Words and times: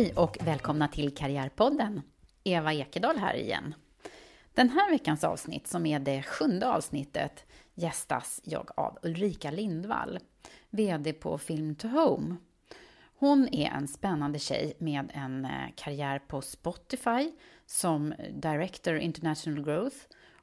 Hej 0.00 0.12
och 0.16 0.38
välkomna 0.40 0.88
till 0.88 1.14
Karriärpodden. 1.14 2.02
Eva 2.44 2.72
Ekedal 2.72 3.16
här 3.16 3.34
igen. 3.34 3.74
Den 4.54 4.68
här 4.68 4.90
veckans 4.90 5.24
avsnitt, 5.24 5.66
som 5.66 5.86
är 5.86 5.98
det 5.98 6.22
sjunde 6.22 6.68
avsnittet, 6.68 7.44
gästas 7.74 8.40
jag 8.44 8.70
av 8.76 8.98
Ulrika 9.02 9.50
Lindvall, 9.50 10.18
VD 10.70 11.12
på 11.12 11.38
Film 11.38 11.74
to 11.74 11.88
Home. 11.88 12.36
Hon 13.16 13.48
är 13.52 13.70
en 13.70 13.88
spännande 13.88 14.38
tjej 14.38 14.74
med 14.78 15.10
en 15.14 15.44
eh, 15.44 15.50
karriär 15.76 16.18
på 16.18 16.42
Spotify 16.42 17.32
som 17.66 18.14
Director 18.32 18.96
International 18.96 19.64
Growth 19.64 19.96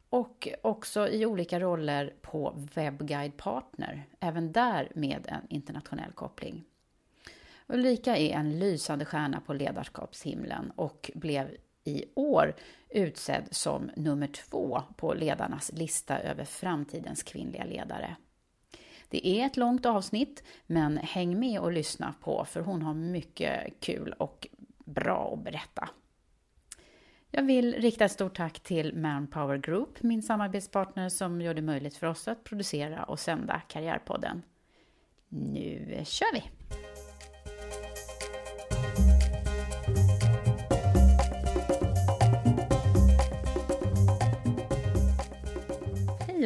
och 0.09 0.47
också 0.61 1.09
i 1.09 1.25
olika 1.25 1.59
roller 1.59 2.13
på 2.21 2.67
Webguide 2.75 3.37
Partner, 3.37 4.05
även 4.19 4.51
där 4.51 4.91
med 4.95 5.27
en 5.29 5.47
internationell 5.49 6.11
koppling. 6.11 6.65
Ulrika 7.67 8.17
är 8.17 8.33
en 8.33 8.59
lysande 8.59 9.05
stjärna 9.05 9.41
på 9.41 9.53
ledarskapshimlen 9.53 10.71
och 10.75 11.11
blev 11.15 11.57
i 11.83 12.05
år 12.15 12.55
utsedd 12.89 13.47
som 13.51 13.91
nummer 13.95 14.27
två 14.27 14.81
på 14.97 15.13
ledarnas 15.13 15.71
lista 15.73 16.19
över 16.19 16.45
framtidens 16.45 17.23
kvinnliga 17.23 17.63
ledare. 17.63 18.15
Det 19.09 19.27
är 19.27 19.45
ett 19.45 19.57
långt 19.57 19.85
avsnitt, 19.85 20.43
men 20.67 20.97
häng 20.97 21.39
med 21.39 21.59
och 21.59 21.71
lyssna 21.71 22.13
på 22.21 22.45
för 22.45 22.61
hon 22.61 22.81
har 22.81 22.93
mycket 22.93 23.79
kul 23.79 24.13
och 24.17 24.47
bra 24.85 25.33
att 25.33 25.43
berätta. 25.43 25.89
Jag 27.31 27.43
vill 27.43 27.73
rikta 27.73 28.05
ett 28.05 28.11
stort 28.11 28.37
tack 28.37 28.59
till 28.59 28.95
Manpower 28.95 29.57
Group, 29.57 30.03
min 30.03 30.23
samarbetspartner 30.23 31.09
som 31.09 31.41
gör 31.41 31.53
det 31.53 31.61
möjligt 31.61 31.97
för 31.97 32.07
oss 32.07 32.27
att 32.27 32.43
producera 32.43 33.03
och 33.03 33.19
sända 33.19 33.61
Karriärpodden. 33.67 34.41
Nu 35.29 36.01
kör 36.05 36.33
vi! 36.33 36.56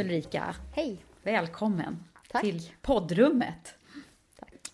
Ulrika! 0.01 0.55
Hej! 0.75 0.97
Välkommen 1.23 2.03
Tack. 2.31 2.41
till 2.41 2.61
poddrummet. 2.81 3.75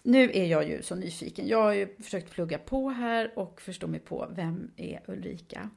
Nu 0.03 0.31
är 0.33 0.45
jag 0.45 0.69
ju 0.69 0.81
så 0.81 0.95
nyfiken. 0.95 1.47
Jag 1.47 1.61
har 1.61 1.73
ju 1.73 1.95
försökt 1.99 2.31
plugga 2.31 2.57
på 2.57 2.89
här 2.89 3.39
och 3.39 3.61
förstå 3.61 3.88
mig 3.88 3.99
på 3.99 4.27
vem 4.35 4.71
är 4.77 4.99
Ulrika? 5.07 5.69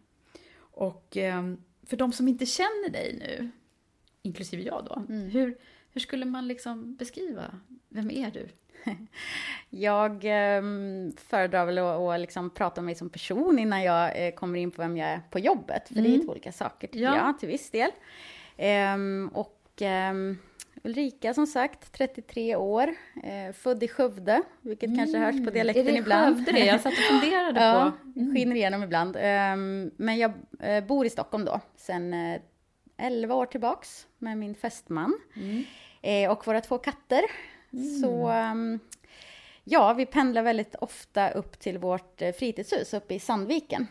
Och 0.60 1.16
eh, 1.16 1.42
för 1.86 1.96
de 1.96 2.12
som 2.12 2.28
inte 2.28 2.46
känner 2.46 2.90
dig 2.90 3.16
nu, 3.18 3.50
inklusive 4.22 4.62
jag 4.62 4.84
då, 4.84 5.04
Mm. 5.08 5.30
hur, 5.30 5.56
hur 5.92 6.00
skulle 6.00 6.24
man 6.24 6.48
liksom 6.48 6.96
beskriva, 6.96 7.44
vem 7.88 8.10
är 8.10 8.30
du? 8.30 8.48
Jag 9.70 10.20
ehm, 10.24 11.12
föredrar 11.16 11.66
väl 11.66 11.78
att, 11.78 12.00
att 12.00 12.20
liksom 12.20 12.50
prata 12.50 12.80
om 12.80 12.84
mig 12.84 12.94
som 12.94 13.10
person 13.10 13.58
innan 13.58 13.82
jag 13.82 14.26
eh, 14.26 14.34
kommer 14.34 14.58
in 14.58 14.70
på 14.70 14.82
vem 14.82 14.96
jag 14.96 15.08
är 15.08 15.20
på 15.30 15.38
jobbet. 15.38 15.88
För 15.88 15.94
det 15.94 16.00
är 16.00 16.06
Mm. 16.14 16.20
två 16.26 16.32
olika 16.32 16.52
saker 16.52 16.86
tycker 16.88 17.04
Ja. 17.04 17.16
jag, 17.16 17.38
till 17.38 17.48
viss 17.48 17.70
del. 17.70 17.90
Ehm, 18.62 19.30
och 19.34 19.62
ehm, 19.80 20.38
Ulrika 20.84 21.34
som 21.34 21.46
sagt, 21.46 21.92
33 21.92 22.56
år, 22.56 22.94
eh, 23.24 23.52
född 23.52 23.82
i 23.82 23.88
Skövde, 23.88 24.42
vilket 24.60 24.96
kanske 24.96 25.18
hörs 25.18 25.44
på 25.44 25.50
dialekten 25.50 25.82
Mm. 25.82 25.88
är 25.88 25.92
det 25.92 25.98
ibland. 25.98 26.36
Skövde 26.36 26.52
det? 26.52 26.66
Jag 26.66 26.80
satt 26.80 26.92
och 26.92 27.20
funderade 27.20 27.60
ja, 27.64 27.92
på. 28.14 28.20
Mm. 28.20 28.34
skiner 28.34 28.56
igenom 28.56 28.82
ibland. 28.82 29.16
Ehm, 29.20 29.90
men 29.96 30.18
jag 30.18 30.32
eh, 30.60 30.84
bor 30.84 31.06
i 31.06 31.10
Stockholm 31.10 31.44
då, 31.44 31.60
sen 31.76 32.14
eh, 32.14 32.40
11 32.96 33.34
år 33.34 33.46
tillbaks 33.46 34.06
med 34.18 34.38
min 34.38 34.54
fästman. 34.54 35.20
Mm. 35.36 35.64
Eh, 36.02 36.30
och 36.30 36.46
våra 36.46 36.60
två 36.60 36.78
katter. 36.78 37.22
Så 38.02 38.28
ehm, 38.28 38.78
ja, 39.64 39.92
vi 39.92 40.06
pendlar 40.06 40.42
väldigt 40.42 40.74
ofta 40.74 41.30
upp 41.30 41.58
till 41.60 41.78
vårt 41.78 42.22
eh, 42.22 42.32
fritidshus 42.32 42.94
uppe 42.94 43.14
i 43.14 43.18
Sandviken. 43.18 43.86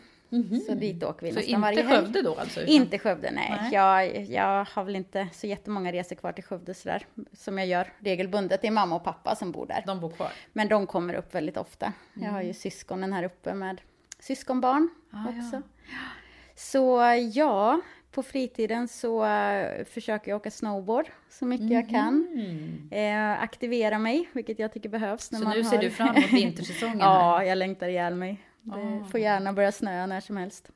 Så 0.66 0.74
dit 0.74 1.04
åker 1.04 1.26
vi 1.26 1.32
Så 1.32 1.36
nästan 1.36 1.50
inte 1.54 1.60
varje 1.60 1.82
helg. 1.82 1.96
Skövde 2.04 2.22
då 2.22 2.34
alltså? 2.34 2.60
utan- 2.60 2.72
Inte 2.74 2.98
Skövde, 2.98 3.30
nej. 3.30 3.56
Nej. 3.60 3.72
Jag, 3.72 4.24
jag 4.24 4.64
har 4.64 4.84
väl 4.84 4.96
inte 4.96 5.28
så 5.32 5.46
jättemånga 5.46 5.92
resor 5.92 6.16
kvar 6.16 6.32
till 6.32 6.44
Skövde 6.44 6.74
sådär, 6.74 7.06
som 7.32 7.58
jag 7.58 7.66
gör 7.66 7.92
regelbundet. 7.98 8.60
Det 8.62 8.66
är 8.66 8.72
mamma 8.72 8.96
och 8.96 9.04
pappa 9.04 9.36
som 9.36 9.52
bor 9.52 9.66
där. 9.66 9.82
De 9.86 10.00
bor 10.00 10.10
kvar? 10.10 10.30
Men 10.52 10.68
de 10.68 10.86
kommer 10.86 11.14
upp 11.14 11.34
väldigt 11.34 11.56
ofta. 11.56 11.92
Jag 12.14 12.30
har 12.30 12.42
ju 12.42 12.52
syskonen 12.54 13.12
här 13.12 13.22
uppe 13.24 13.54
med 13.54 13.80
syskonbarn 14.18 14.88
Ah, 15.12 15.24
också. 15.28 15.62
Så 16.56 17.00
ja, 17.32 17.80
på 18.12 18.22
fritiden 18.22 18.88
så 18.88 19.24
eh, 19.24 19.84
försöker 19.84 20.30
jag 20.30 20.36
åka 20.36 20.50
snowboard 20.50 21.06
så 21.30 21.44
mycket 21.44 21.70
jag 21.70 21.88
kan. 21.88 22.26
Eh, 22.90 23.42
aktivera 23.42 23.98
mig, 23.98 24.28
vilket 24.32 24.58
jag 24.58 24.72
tycker 24.72 24.88
behövs. 24.88 25.32
När 25.32 25.38
Så 25.38 25.44
man 25.44 25.56
nu 25.56 25.62
har... 25.62 25.70
ser 25.70 25.78
du 25.78 25.90
fram 25.90 26.16
emot 26.16 26.32
vintersäsongen? 26.32 26.98
ja, 27.00 27.44
jag 27.44 27.58
längtar 27.58 27.88
ihjäl 27.88 28.14
mig. 28.14 28.42
Det 28.62 29.00
Ah. 29.04 29.04
får 29.10 29.20
gärna 29.20 29.52
börja 29.52 29.72
snöa 29.72 30.06
när 30.06 30.20
som 30.20 30.36
helst. 30.36 30.70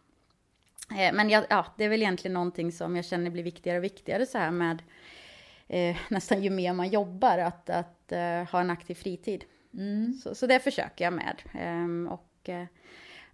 Eh, 0.90 1.12
men 1.14 1.30
jag, 1.30 1.44
ja, 1.50 1.66
det 1.76 1.84
är 1.84 1.88
väl 1.88 2.02
egentligen 2.02 2.34
någonting 2.34 2.72
som 2.72 2.96
jag 2.96 3.04
känner 3.04 3.30
blir 3.30 3.42
viktigare 3.42 3.78
och 3.78 3.84
viktigare 3.84 4.26
så 4.26 4.38
här 4.38 4.50
med 4.50 4.82
eh, 5.68 5.96
nästan 6.08 6.42
ju 6.42 6.50
mer 6.50 6.72
man 6.72 6.88
jobbar, 6.88 7.38
att, 7.38 7.70
att 7.70 8.12
eh, 8.12 8.50
ha 8.52 8.60
en 8.60 8.70
aktiv 8.70 8.94
fritid. 8.94 9.44
Mm. 9.74 10.12
Så, 10.12 10.34
så 10.34 10.46
det 10.46 10.60
försöker 10.60 11.04
jag 11.04 11.12
med. 11.12 11.42
Ehm, 11.54 12.08
och 12.12 12.48
eh, 12.48 12.64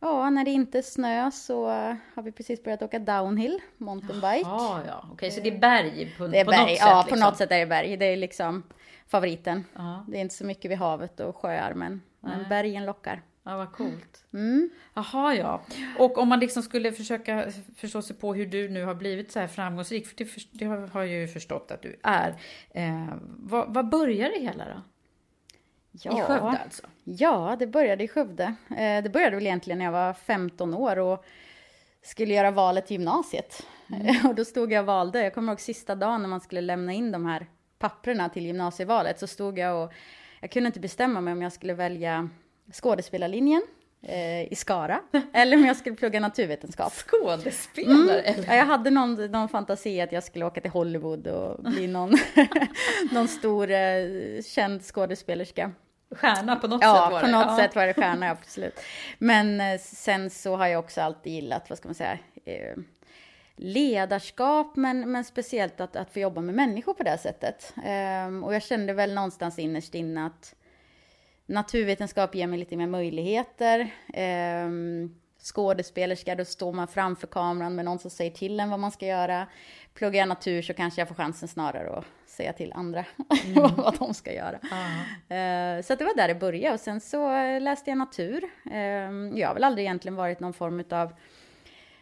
ja, 0.00 0.30
när 0.30 0.44
det 0.44 0.50
inte 0.50 0.82
snö 0.82 1.30
så 1.30 1.70
eh, 1.70 1.94
har 2.14 2.22
vi 2.22 2.32
precis 2.32 2.62
börjat 2.64 2.82
åka 2.82 2.98
downhill, 2.98 3.60
mountainbike. 3.76 4.40
Ja, 4.48 4.80
ja, 4.86 5.08
okej, 5.12 5.30
så 5.30 5.40
det 5.40 5.48
är 5.48 5.58
berg 5.58 6.14
på, 6.18 6.26
det 6.26 6.40
är 6.40 6.44
på 6.44 6.50
berg, 6.50 6.60
något 6.60 6.70
sätt? 6.70 6.78
ja 6.80 7.02
liksom. 7.02 7.18
på 7.18 7.24
något 7.24 7.36
sätt 7.36 7.52
är 7.52 7.58
det 7.58 7.66
berg. 7.66 7.96
Det 7.96 8.04
är 8.04 8.16
liksom 8.16 8.62
favoriten. 9.06 9.64
Ja, 9.74 10.04
Det 10.08 10.16
är 10.16 10.20
inte 10.20 10.34
så 10.34 10.44
mycket 10.44 10.70
vid 10.70 10.78
havet 10.78 11.20
och 11.20 11.36
sjöar 11.36 11.74
men, 11.74 12.02
men 12.20 12.48
bergen 12.48 12.84
lockar. 12.86 13.22
Ja, 13.50 13.56
vad 13.56 13.72
coolt. 13.72 14.24
Mm. 14.32 14.70
Jaha, 14.94 15.34
ja. 15.34 15.62
Och 15.98 16.18
om 16.18 16.28
man 16.28 16.40
liksom 16.40 16.62
skulle 16.62 16.92
försöka 16.92 17.46
förstå 17.76 18.02
sig 18.02 18.16
på 18.16 18.34
hur 18.34 18.46
du 18.46 18.68
nu 18.68 18.84
har 18.84 18.94
blivit 18.94 19.32
så 19.32 19.40
här 19.40 19.46
framgångsrik, 19.46 20.06
för 20.06 20.16
det, 20.16 20.24
för, 20.24 20.42
det 20.50 20.64
har 20.64 21.00
jag 21.00 21.20
ju 21.20 21.28
förstått 21.28 21.70
att 21.70 21.82
du 21.82 21.96
är. 22.02 22.34
Eh, 22.70 23.08
vad, 23.38 23.74
vad 23.74 23.88
börjar 23.88 24.30
det 24.30 24.40
hela 24.40 24.64
då? 24.64 24.82
Ja. 25.92 26.18
I 26.18 26.22
Skövde 26.22 26.58
alltså? 26.64 26.86
Ja, 27.04 27.56
det 27.58 27.66
började 27.66 28.04
i 28.04 28.08
Skövde. 28.08 28.54
Eh, 28.70 29.02
det 29.02 29.12
började 29.12 29.36
väl 29.36 29.46
egentligen 29.46 29.78
när 29.78 29.84
jag 29.84 29.92
var 29.92 30.12
15 30.12 30.74
år 30.74 30.98
och 30.98 31.24
skulle 32.02 32.34
göra 32.34 32.50
valet 32.50 32.86
till 32.86 32.96
gymnasiet. 32.96 33.66
Mm. 33.92 34.26
och 34.28 34.34
då 34.34 34.44
stod 34.44 34.72
jag 34.72 34.80
och 34.80 34.86
valde, 34.86 35.22
jag 35.22 35.34
kommer 35.34 35.52
ihåg 35.52 35.60
sista 35.60 35.94
dagen 35.94 36.22
när 36.22 36.28
man 36.28 36.40
skulle 36.40 36.60
lämna 36.60 36.92
in 36.92 37.12
de 37.12 37.26
här 37.26 37.46
papperna 37.78 38.28
till 38.28 38.46
gymnasievalet, 38.46 39.18
så 39.18 39.26
stod 39.26 39.58
jag 39.58 39.84
och 39.84 39.92
jag 40.40 40.50
kunde 40.50 40.66
inte 40.66 40.80
bestämma 40.80 41.20
mig 41.20 41.32
om 41.32 41.42
jag 41.42 41.52
skulle 41.52 41.74
välja 41.74 42.28
skådespelarlinjen 42.72 43.62
eh, 44.02 44.52
i 44.52 44.54
Skara, 44.54 45.00
eller 45.32 45.56
om 45.56 45.64
jag 45.64 45.76
skulle 45.76 45.96
plugga 45.96 46.20
naturvetenskap. 46.20 46.92
Skådespelare? 46.92 48.20
Mm. 48.20 48.44
Ja, 48.48 48.54
jag 48.54 48.66
hade 48.66 48.90
någon, 48.90 49.14
någon 49.14 49.48
fantasi 49.48 50.00
att 50.00 50.12
jag 50.12 50.24
skulle 50.24 50.44
åka 50.44 50.60
till 50.60 50.70
Hollywood 50.70 51.26
och 51.26 51.62
bli 51.62 51.86
någon, 51.86 52.14
någon 53.12 53.28
stor 53.28 53.70
eh, 53.70 54.42
känd 54.46 54.82
skådespelerska. 54.82 55.72
Stjärna 56.14 56.56
på 56.56 56.66
något 56.66 56.82
Ja, 56.82 56.94
sätt 56.94 57.12
var 57.12 57.20
på 57.20 57.26
det. 57.26 57.32
något 57.32 57.46
ja. 57.46 57.56
sätt 57.56 57.76
var 57.76 57.86
det 57.86 57.94
stjärna, 57.94 58.30
absolut. 58.30 58.80
Men 59.18 59.60
eh, 59.60 59.78
sen 59.80 60.30
så 60.30 60.56
har 60.56 60.66
jag 60.66 60.78
också 60.78 61.00
alltid 61.00 61.32
gillat, 61.32 61.68
vad 61.68 61.78
ska 61.78 61.88
man 61.88 61.94
säga, 61.94 62.18
eh, 62.44 62.76
ledarskap, 63.56 64.76
men, 64.76 65.12
men 65.12 65.24
speciellt 65.24 65.80
att, 65.80 65.96
att 65.96 66.12
få 66.12 66.18
jobba 66.18 66.40
med 66.40 66.54
människor 66.54 66.94
på 66.94 67.02
det 67.02 67.18
sättet. 67.18 67.74
Ehm, 67.84 68.44
och 68.44 68.54
jag 68.54 68.62
kände 68.62 68.92
väl 68.92 69.14
någonstans 69.14 69.58
innerst 69.58 69.94
inne 69.94 70.26
att 70.26 70.54
naturvetenskap 71.50 72.34
ger 72.34 72.46
mig 72.46 72.58
lite 72.58 72.76
mer 72.76 72.86
möjligheter. 72.86 73.90
Ehm, 74.14 75.14
skådespelerska, 75.42 76.34
då 76.34 76.44
står 76.44 76.72
man 76.72 76.88
framför 76.88 77.26
kameran 77.26 77.74
med 77.74 77.84
någon 77.84 77.98
som 77.98 78.10
säger 78.10 78.30
till 78.30 78.60
en 78.60 78.70
vad 78.70 78.80
man 78.80 78.90
ska 78.90 79.06
göra. 79.06 79.46
Pluggar 79.94 80.18
jag 80.18 80.28
natur 80.28 80.62
så 80.62 80.74
kanske 80.74 81.00
jag 81.00 81.08
får 81.08 81.14
chansen 81.14 81.48
snarare 81.48 81.98
att 81.98 82.04
säga 82.26 82.52
till 82.52 82.72
andra 82.72 83.04
vad 83.76 83.98
de 83.98 84.14
ska 84.14 84.32
göra. 84.32 84.58
Eh, 85.36 85.82
så 85.82 85.94
det 85.94 86.04
var 86.04 86.16
där 86.16 86.28
det 86.28 86.34
började 86.34 86.74
och 86.74 86.80
sen 86.80 87.00
så 87.00 87.32
eh, 87.32 87.60
läste 87.60 87.90
jag 87.90 87.98
natur. 87.98 88.44
Eh, 88.70 88.80
jag 89.38 89.48
har 89.48 89.54
väl 89.54 89.64
aldrig 89.64 89.84
egentligen 89.84 90.16
varit 90.16 90.40
någon 90.40 90.52
form 90.52 90.84
av, 90.90 91.12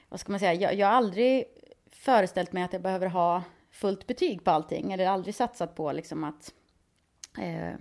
vad 0.09 0.21
ska 0.21 0.33
man 0.33 0.41
säga, 0.41 0.55
jag, 0.55 0.75
jag 0.75 0.87
har 0.87 0.95
aldrig 0.95 1.45
föreställt 1.91 2.53
mig 2.53 2.63
att 2.63 2.73
jag 2.73 2.83
behöver 2.83 3.07
ha 3.07 3.43
fullt 3.73 4.07
betyg 4.07 4.45
på 4.45 4.51
allting, 4.51 4.93
eller 4.93 5.07
aldrig 5.07 5.35
satsat 5.35 5.75
på 5.75 5.93
liksom 5.93 6.25
att 6.25 6.53
eh, 7.39 7.79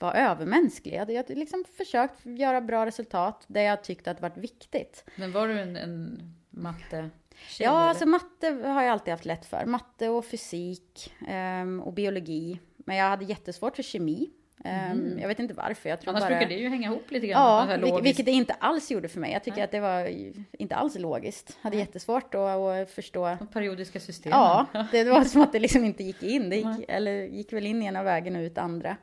vara 0.00 0.12
övermänsklig. 0.12 0.94
Jag 0.94 1.16
hade 1.16 1.34
liksom 1.34 1.64
försökt 1.76 2.26
göra 2.26 2.60
bra 2.60 2.86
resultat 2.86 3.44
där 3.46 3.62
jag 3.62 3.84
tyckte 3.84 4.10
att 4.10 4.16
det 4.16 4.22
varit 4.22 4.36
viktigt. 4.36 5.04
Men 5.16 5.32
var 5.32 5.48
du 5.48 5.60
en, 5.60 5.76
en 5.76 6.20
matte 6.50 7.10
Ja, 7.58 7.70
alltså 7.70 8.06
matte 8.06 8.48
har 8.48 8.82
jag 8.82 8.92
alltid 8.92 9.12
haft 9.12 9.24
lätt 9.24 9.46
för. 9.46 9.64
Matte 9.66 10.08
och 10.08 10.24
fysik 10.24 11.14
ehm, 11.28 11.80
och 11.80 11.92
biologi. 11.92 12.58
Men 12.76 12.96
jag 12.96 13.08
hade 13.08 13.24
jättesvårt 13.24 13.76
för 13.76 13.82
kemi. 13.82 14.30
Ehm, 14.64 15.18
Jag 15.20 15.28
vet 15.28 15.38
inte 15.38 15.54
varför. 15.54 15.88
Jag 15.88 16.00
tror 16.00 16.10
Annars 16.10 16.22
bara... 16.22 16.28
brukar 16.28 16.48
det 16.48 16.54
ju 16.54 16.68
hänga 16.68 16.88
ihop 16.88 17.10
lite 17.10 17.26
grann. 17.26 17.42
Ja, 17.42 17.62
så 17.64 17.70
här 17.70 17.78
vil- 17.78 17.80
logiskt. 17.80 18.06
vilket 18.06 18.26
det 18.26 18.32
inte 18.32 18.52
alls 18.52 18.90
gjorde 18.90 19.08
för 19.08 19.20
mig. 19.20 19.32
Jag 19.32 19.44
tycker 19.44 19.56
Nej. 19.56 19.64
att 19.64 19.70
det 19.70 19.80
var 19.80 20.08
inte 20.52 20.74
alls 20.74 20.98
logiskt. 20.98 21.58
Hade 21.60 21.76
jättesvårt 21.76 22.34
att, 22.34 22.40
att 22.40 22.90
förstå. 22.90 23.36
De 23.38 23.46
periodiska 23.46 24.00
systemen. 24.00 24.38
Ja, 24.72 24.86
det 24.92 25.04
var 25.04 25.24
som 25.24 25.42
att 25.42 25.52
det 25.52 25.58
liksom 25.58 25.84
inte 25.84 26.04
gick 26.04 26.22
in. 26.22 26.50
Det 26.50 26.56
gick, 26.56 26.64
Nej. 26.64 26.84
eller 26.88 27.22
gick 27.22 27.52
väl 27.52 27.66
in 27.66 27.82
ena 27.82 28.02
vägen 28.02 28.36
och 28.36 28.40
ut 28.40 28.58
andra. 28.58 28.96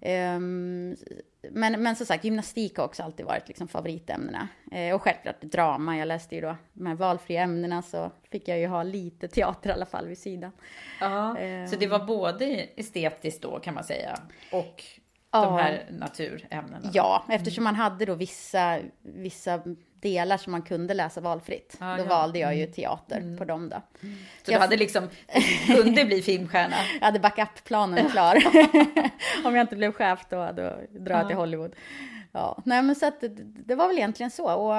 Ehm, 0.00 0.96
men, 1.50 1.82
men 1.82 1.96
som 1.96 2.06
sagt, 2.06 2.24
gymnastik 2.24 2.76
har 2.76 2.84
också 2.84 3.02
alltid 3.02 3.26
varit 3.26 3.48
liksom 3.48 3.68
favoritämnena. 3.68 4.48
Eh, 4.72 4.94
och 4.94 5.02
självklart 5.02 5.40
drama. 5.40 5.98
Jag 5.98 6.08
läste 6.08 6.34
ju 6.34 6.40
då 6.40 6.56
de 6.72 6.86
här 6.86 6.94
valfria 6.94 7.42
ämnena 7.42 7.82
så 7.82 8.10
fick 8.30 8.48
jag 8.48 8.58
ju 8.58 8.66
ha 8.66 8.82
lite 8.82 9.28
teater 9.28 9.70
i 9.70 9.72
alla 9.72 9.86
fall 9.86 10.06
vid 10.06 10.18
sidan. 10.18 10.52
Ja, 11.00 11.36
Ehm. 11.38 11.68
så 11.68 11.76
det 11.76 11.86
var 11.86 12.04
både 12.04 12.44
estetiskt 12.76 13.42
då 13.42 13.58
kan 13.60 13.74
man 13.74 13.84
säga 13.84 14.18
och 14.52 14.84
de 15.30 15.54
här 15.54 15.86
naturämnena. 15.90 16.90
Ja, 16.92 17.24
eftersom 17.28 17.64
man 17.64 17.74
hade 17.74 18.04
då 18.04 18.14
vissa, 18.14 18.78
vissa 19.02 19.62
delar 20.02 20.36
som 20.36 20.52
man 20.52 20.62
kunde 20.62 20.94
läsa 20.94 21.20
valfritt. 21.20 21.76
Ja, 21.80 21.96
då 21.96 22.02
ja. 22.02 22.08
valde 22.08 22.38
jag 22.38 22.56
ju 22.56 22.66
teater 22.66 23.36
på 23.38 23.44
dem 23.44 23.68
då. 23.68 23.82
Så 24.42 24.50
du 24.50 24.58
hade 24.58 24.76
liksom, 24.76 25.08
kunde 25.66 26.04
bli 26.04 26.22
filmstjärna. 26.22 26.76
Jag 27.00 27.06
hade 27.06 27.18
backup-planen 27.18 28.10
klar. 28.10 28.36
Om 29.44 29.54
jag 29.54 29.64
inte 29.64 29.76
blev 29.76 29.92
chef 29.92 30.20
då, 30.30 30.52
då 30.56 30.78
drar 30.90 31.18
jag 31.18 31.28
till 31.28 31.36
Hollywood. 31.36 31.74
Ja, 32.32 32.62
nej 32.64 32.82
men 32.82 32.94
så 32.94 33.06
att 33.06 33.20
det, 33.20 33.28
det 33.66 33.74
var 33.74 33.88
väl 33.88 33.98
egentligen 33.98 34.30
så. 34.30 34.54
Och 34.54 34.74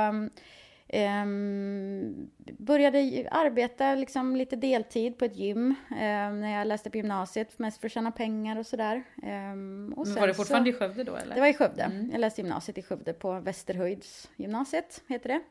ehm, 0.93 2.29
började 2.57 3.27
arbeta 3.31 3.95
liksom 3.95 4.35
lite 4.35 4.55
deltid 4.55 5.17
på 5.17 5.25
ett 5.25 5.35
gym 5.35 5.75
ehm, 5.99 6.41
när 6.41 6.57
jag 6.57 6.67
läste 6.67 6.89
på 6.89 6.97
gymnasiet, 6.97 7.59
mest 7.59 7.79
för 7.79 7.87
att 7.87 7.91
tjäna 7.91 8.11
pengar 8.11 8.59
och 8.59 8.65
sådär. 8.65 9.03
Ehm, 9.23 9.93
och 9.97 10.07
var 10.07 10.27
det 10.27 10.33
fortfarande 10.33 10.71
så, 10.71 10.75
i 10.75 10.79
Skövde 10.79 11.03
då 11.03 11.15
eller? 11.15 11.35
Det 11.35 11.41
var 11.41 11.47
i 11.47 11.53
Skövde. 11.53 12.07
Jag 12.11 12.21
läste 12.21 12.41
gymnasiet 12.41 12.77
i 12.77 12.81
Skövde 12.81 13.13
på 13.13 13.39
Västerhöjdsgymnasiet, 13.39 15.01
heter 15.07 15.29
det. 15.29 15.41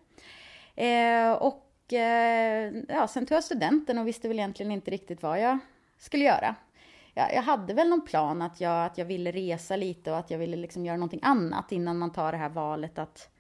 Eh, 0.76 1.32
och 1.32 1.92
eh, 1.92 2.72
ja, 2.88 3.08
sen 3.08 3.26
tog 3.26 3.36
jag 3.36 3.44
studenten 3.44 3.98
och 3.98 4.06
visste 4.06 4.28
väl 4.28 4.38
egentligen 4.38 4.72
inte 4.72 4.90
riktigt 4.90 5.22
vad 5.22 5.40
jag 5.40 5.58
skulle 5.98 6.24
göra. 6.24 6.54
Jag, 7.14 7.34
jag 7.34 7.42
hade 7.42 7.74
väl 7.74 7.88
någon 7.88 8.04
plan 8.04 8.42
att 8.42 8.60
jag, 8.60 8.86
att 8.86 8.98
jag 8.98 9.04
ville 9.04 9.32
resa 9.32 9.76
lite 9.76 10.10
och 10.10 10.18
att 10.18 10.30
jag 10.30 10.38
ville 10.38 10.56
liksom 10.56 10.86
göra 10.86 10.96
någonting 10.96 11.20
annat 11.22 11.72
innan 11.72 11.98
man 11.98 12.12
tar 12.12 12.32
det 12.32 12.38
här 12.38 12.48
valet 12.48 12.98
att 12.98 13.31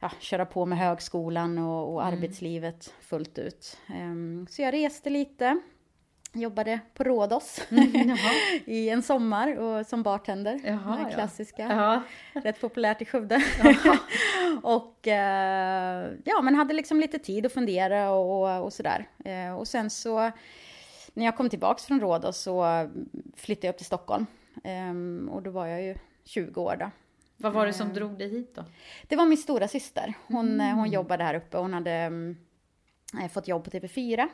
ja, 0.00 0.10
köra 0.20 0.46
på 0.46 0.66
med 0.66 0.78
högskolan 0.78 1.58
och, 1.58 1.94
och 1.94 2.04
arbetslivet 2.04 2.94
fullt 3.00 3.38
ut. 3.38 3.78
Ehm, 3.94 4.46
så 4.50 4.62
jag 4.62 4.74
reste 4.74 5.10
lite, 5.10 5.60
jobbade 6.32 6.80
på 6.94 7.04
Rhodos 7.04 7.60
i 8.64 8.88
en 8.88 9.02
sommar 9.02 9.56
och 9.58 9.86
som 9.86 10.02
bartender. 10.02 10.60
Jaha, 10.64 11.00
ja. 11.02 11.10
klassiska 11.14 11.62
Ja. 11.62 12.02
rätt 12.40 12.60
populärt 12.60 13.02
i 13.02 13.04
Skövde. 13.04 13.42
och 14.62 15.08
eh, 15.08 16.10
ja, 16.24 16.42
men 16.42 16.54
hade 16.54 16.74
liksom 16.74 17.00
lite 17.00 17.18
tid 17.18 17.46
att 17.46 17.52
fundera 17.52 18.10
och, 18.10 18.64
och 18.64 18.72
sådär. 18.72 19.08
Eh, 19.24 19.58
och 19.58 19.68
sen 19.68 19.90
så 19.90 20.30
när 21.14 21.24
jag 21.24 21.36
kom 21.36 21.48
tillbaks 21.48 21.84
från 21.84 22.00
Rhodos 22.00 22.38
så 22.38 22.88
flyttade 23.36 23.66
jag 23.66 23.72
upp 23.72 23.78
till 23.78 23.86
Stockholm. 23.86 24.26
Ehm, 24.64 25.28
och 25.32 25.42
då 25.42 25.50
var 25.50 25.66
jag 25.66 25.82
ju 25.82 25.94
20 26.24 26.60
år 26.62 26.76
då. 26.80 26.90
Vad 27.36 27.52
var 27.52 27.66
det 27.66 27.72
som 27.72 27.92
drog 27.94 28.18
dig 28.18 28.28
hit 28.28 28.54
då? 28.54 28.64
Det 29.08 29.16
var 29.16 29.26
min 29.26 29.38
stora 29.38 29.68
syster. 29.68 30.14
Hon, 30.26 30.60
eh, 30.60 30.74
hon 30.74 30.90
jobbade 30.90 31.24
här 31.24 31.34
uppe. 31.34 31.56
Hon 31.56 31.74
hade 31.74 31.90
mm, 31.90 32.36
eh, 33.22 33.28
fått 33.28 33.48
jobb 33.48 33.64
på 33.64 33.70
TV4. 33.70 34.28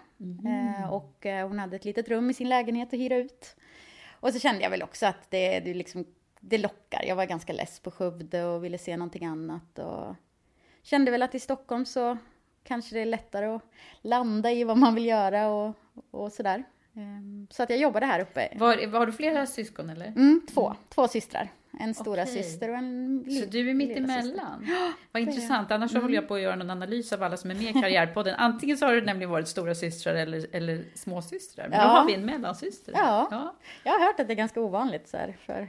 Eh, 0.46 0.92
och 0.92 1.26
eh, 1.26 1.48
hon 1.48 1.58
hade 1.58 1.76
ett 1.76 1.84
litet 1.84 2.08
rum 2.08 2.30
i 2.30 2.34
sin 2.34 2.48
lägenhet 2.48 2.88
att 2.88 3.00
hyra 3.00 3.16
ut. 3.16 3.56
Och 4.20 4.32
så 4.32 4.38
kände 4.38 4.62
jag 4.62 4.70
väl 4.70 4.82
också 4.82 5.06
att 5.06 5.30
det, 5.30 5.60
det, 5.60 5.74
liksom, 5.74 6.04
det 6.40 6.58
lockar. 6.58 7.04
Jag 7.06 7.16
var 7.16 7.24
ganska 7.24 7.52
less 7.52 7.80
på 7.80 7.90
Skövde 7.90 8.44
och 8.44 8.64
ville 8.64 8.78
se 8.78 8.96
någonting 8.96 9.24
annat. 9.24 9.78
Och 9.78 10.14
kände 10.82 11.10
väl 11.10 11.22
att 11.22 11.34
i 11.34 11.40
Stockholm 11.40 11.86
så 11.86 12.18
kanske 12.64 12.94
det 12.94 13.00
är 13.00 13.06
lättare 13.06 13.46
att 13.46 13.62
landa 14.00 14.52
i 14.52 14.64
vad 14.64 14.76
man 14.76 14.94
vill 14.94 15.06
göra 15.06 15.48
och, 15.48 15.74
och 16.10 16.32
sådär. 16.32 16.64
Ehm, 16.94 17.46
Så 17.50 17.62
att 17.62 17.70
jag 17.70 17.78
jobbade 17.78 18.06
här 18.06 18.20
uppe. 18.20 18.48
Var, 18.56 18.86
var 18.86 19.06
du 19.06 19.12
flera 19.12 19.46
syskon 19.46 19.90
eller? 19.90 20.06
Mm, 20.06 20.40
två, 20.54 20.74
två 20.88 21.08
systrar. 21.08 21.48
En 21.78 21.94
stora 21.94 22.22
Okej. 22.22 22.42
syster 22.42 22.70
och 22.70 22.76
en 22.76 23.22
li- 23.26 23.40
Så 23.40 23.46
du 23.50 23.70
är 23.70 23.74
mitt 23.74 23.88
lilla 23.88 24.08
syster. 24.08 24.20
emellan? 24.42 24.66
Vad 25.12 25.22
intressant, 25.22 25.70
annars 25.70 25.90
Mm. 25.90 26.02
håller 26.02 26.14
jag 26.14 26.28
på 26.28 26.34
att 26.34 26.40
göra 26.40 26.56
någon 26.56 26.70
analys 26.70 27.12
av 27.12 27.22
alla 27.22 27.36
som 27.36 27.50
är 27.50 27.54
med 27.54 27.76
i 27.76 27.80
Karriärpodden. 27.80 28.34
Antingen 28.38 28.78
så 28.78 28.86
har 28.86 28.94
det 28.94 29.00
nämligen 29.00 29.30
varit 29.30 29.48
stora 29.48 29.74
systrar 29.74 30.14
eller, 30.14 30.46
eller 30.52 30.84
småsystrar, 30.94 31.68
men 31.68 31.78
då 31.78 31.84
Ja. 31.84 31.88
har 31.88 32.06
vi 32.06 32.14
en 32.14 32.26
mellansyster. 32.26 32.92
Ja. 32.96 33.54
Jag 33.84 33.92
har 33.92 34.06
hört 34.06 34.20
att 34.20 34.26
det 34.26 34.32
är 34.32 34.36
ganska 34.36 34.60
ovanligt 34.60 35.08
så 35.08 35.16
här, 35.16 35.36
för 35.46 35.68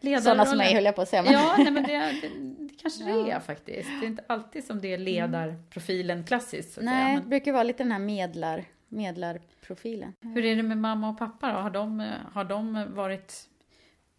Ledarrollen. 0.00 0.22
sådana 0.22 0.46
som 0.46 0.58
mig 0.58 0.74
höll 0.74 0.84
jag 0.84 0.94
på 0.96 1.02
att 1.02 1.08
säga. 1.08 1.22
Men... 1.22 1.32
Ja, 1.32 1.54
nej, 1.58 1.70
men 1.70 1.82
det, 1.82 1.98
det, 1.98 2.28
det 2.58 2.74
kanske 2.82 3.04
det 3.04 3.30
är 3.30 3.40
faktiskt. 3.40 3.88
Det 4.00 4.06
är 4.06 4.08
inte 4.08 4.24
alltid 4.26 4.64
som 4.64 4.80
det 4.80 4.94
är 4.94 4.98
ledarprofilen 4.98 6.24
klassiskt. 6.24 6.72
Så 6.74 6.80
Nej, 6.80 7.06
säga. 7.06 7.20
det 7.20 7.26
brukar 7.28 7.52
vara 7.52 7.62
lite 7.62 7.82
den 7.82 7.92
här 7.92 7.98
medlar, 7.98 8.64
medlarprofilen. 8.88 10.12
Men 10.20 10.32
hur 10.32 10.44
är 10.44 10.56
det 10.56 10.62
med 10.62 10.78
mamma 10.78 11.08
och 11.08 11.18
pappa 11.18 11.52
då? 11.52 11.58
Har 11.58 11.70
de, 11.70 12.06
har 12.32 12.44
de 12.44 12.86
varit 12.94 13.34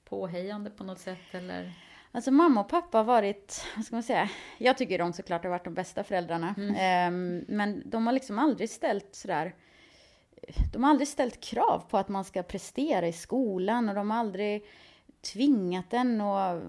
påhejande 0.09 0.69
på 0.69 0.83
något 0.83 0.99
sätt 0.99 1.17
eller? 1.31 1.73
Alltså 2.11 2.31
mamma 2.31 2.61
och 2.61 2.69
pappa 2.69 2.97
har 2.97 3.05
varit, 3.05 3.65
vad 3.75 3.85
ska 3.85 3.95
man 3.95 4.03
säga, 4.03 4.29
jag 4.57 4.77
tycker 4.77 4.97
de 4.97 5.13
såklart 5.13 5.43
har 5.43 5.49
varit 5.51 5.63
de 5.63 5.73
bästa 5.73 6.03
föräldrarna. 6.03 6.55
Mm. 6.57 6.75
Ehm, 6.75 7.45
men 7.47 7.83
de 7.85 8.05
har 8.05 8.13
liksom 8.13 8.39
aldrig 8.39 8.69
ställt 8.69 9.15
sådär, 9.15 9.55
de 10.73 10.83
har 10.83 10.91
aldrig 10.91 11.07
ställt 11.07 11.39
krav 11.39 11.83
på 11.89 11.97
att 11.97 12.09
man 12.09 12.25
ska 12.25 12.43
prestera 12.43 13.07
i 13.07 13.13
skolan 13.13 13.89
och 13.89 13.95
de 13.95 14.11
har 14.11 14.17
aldrig 14.17 14.65
tvingat 15.21 15.93
en 15.93 16.21
att 16.21 16.63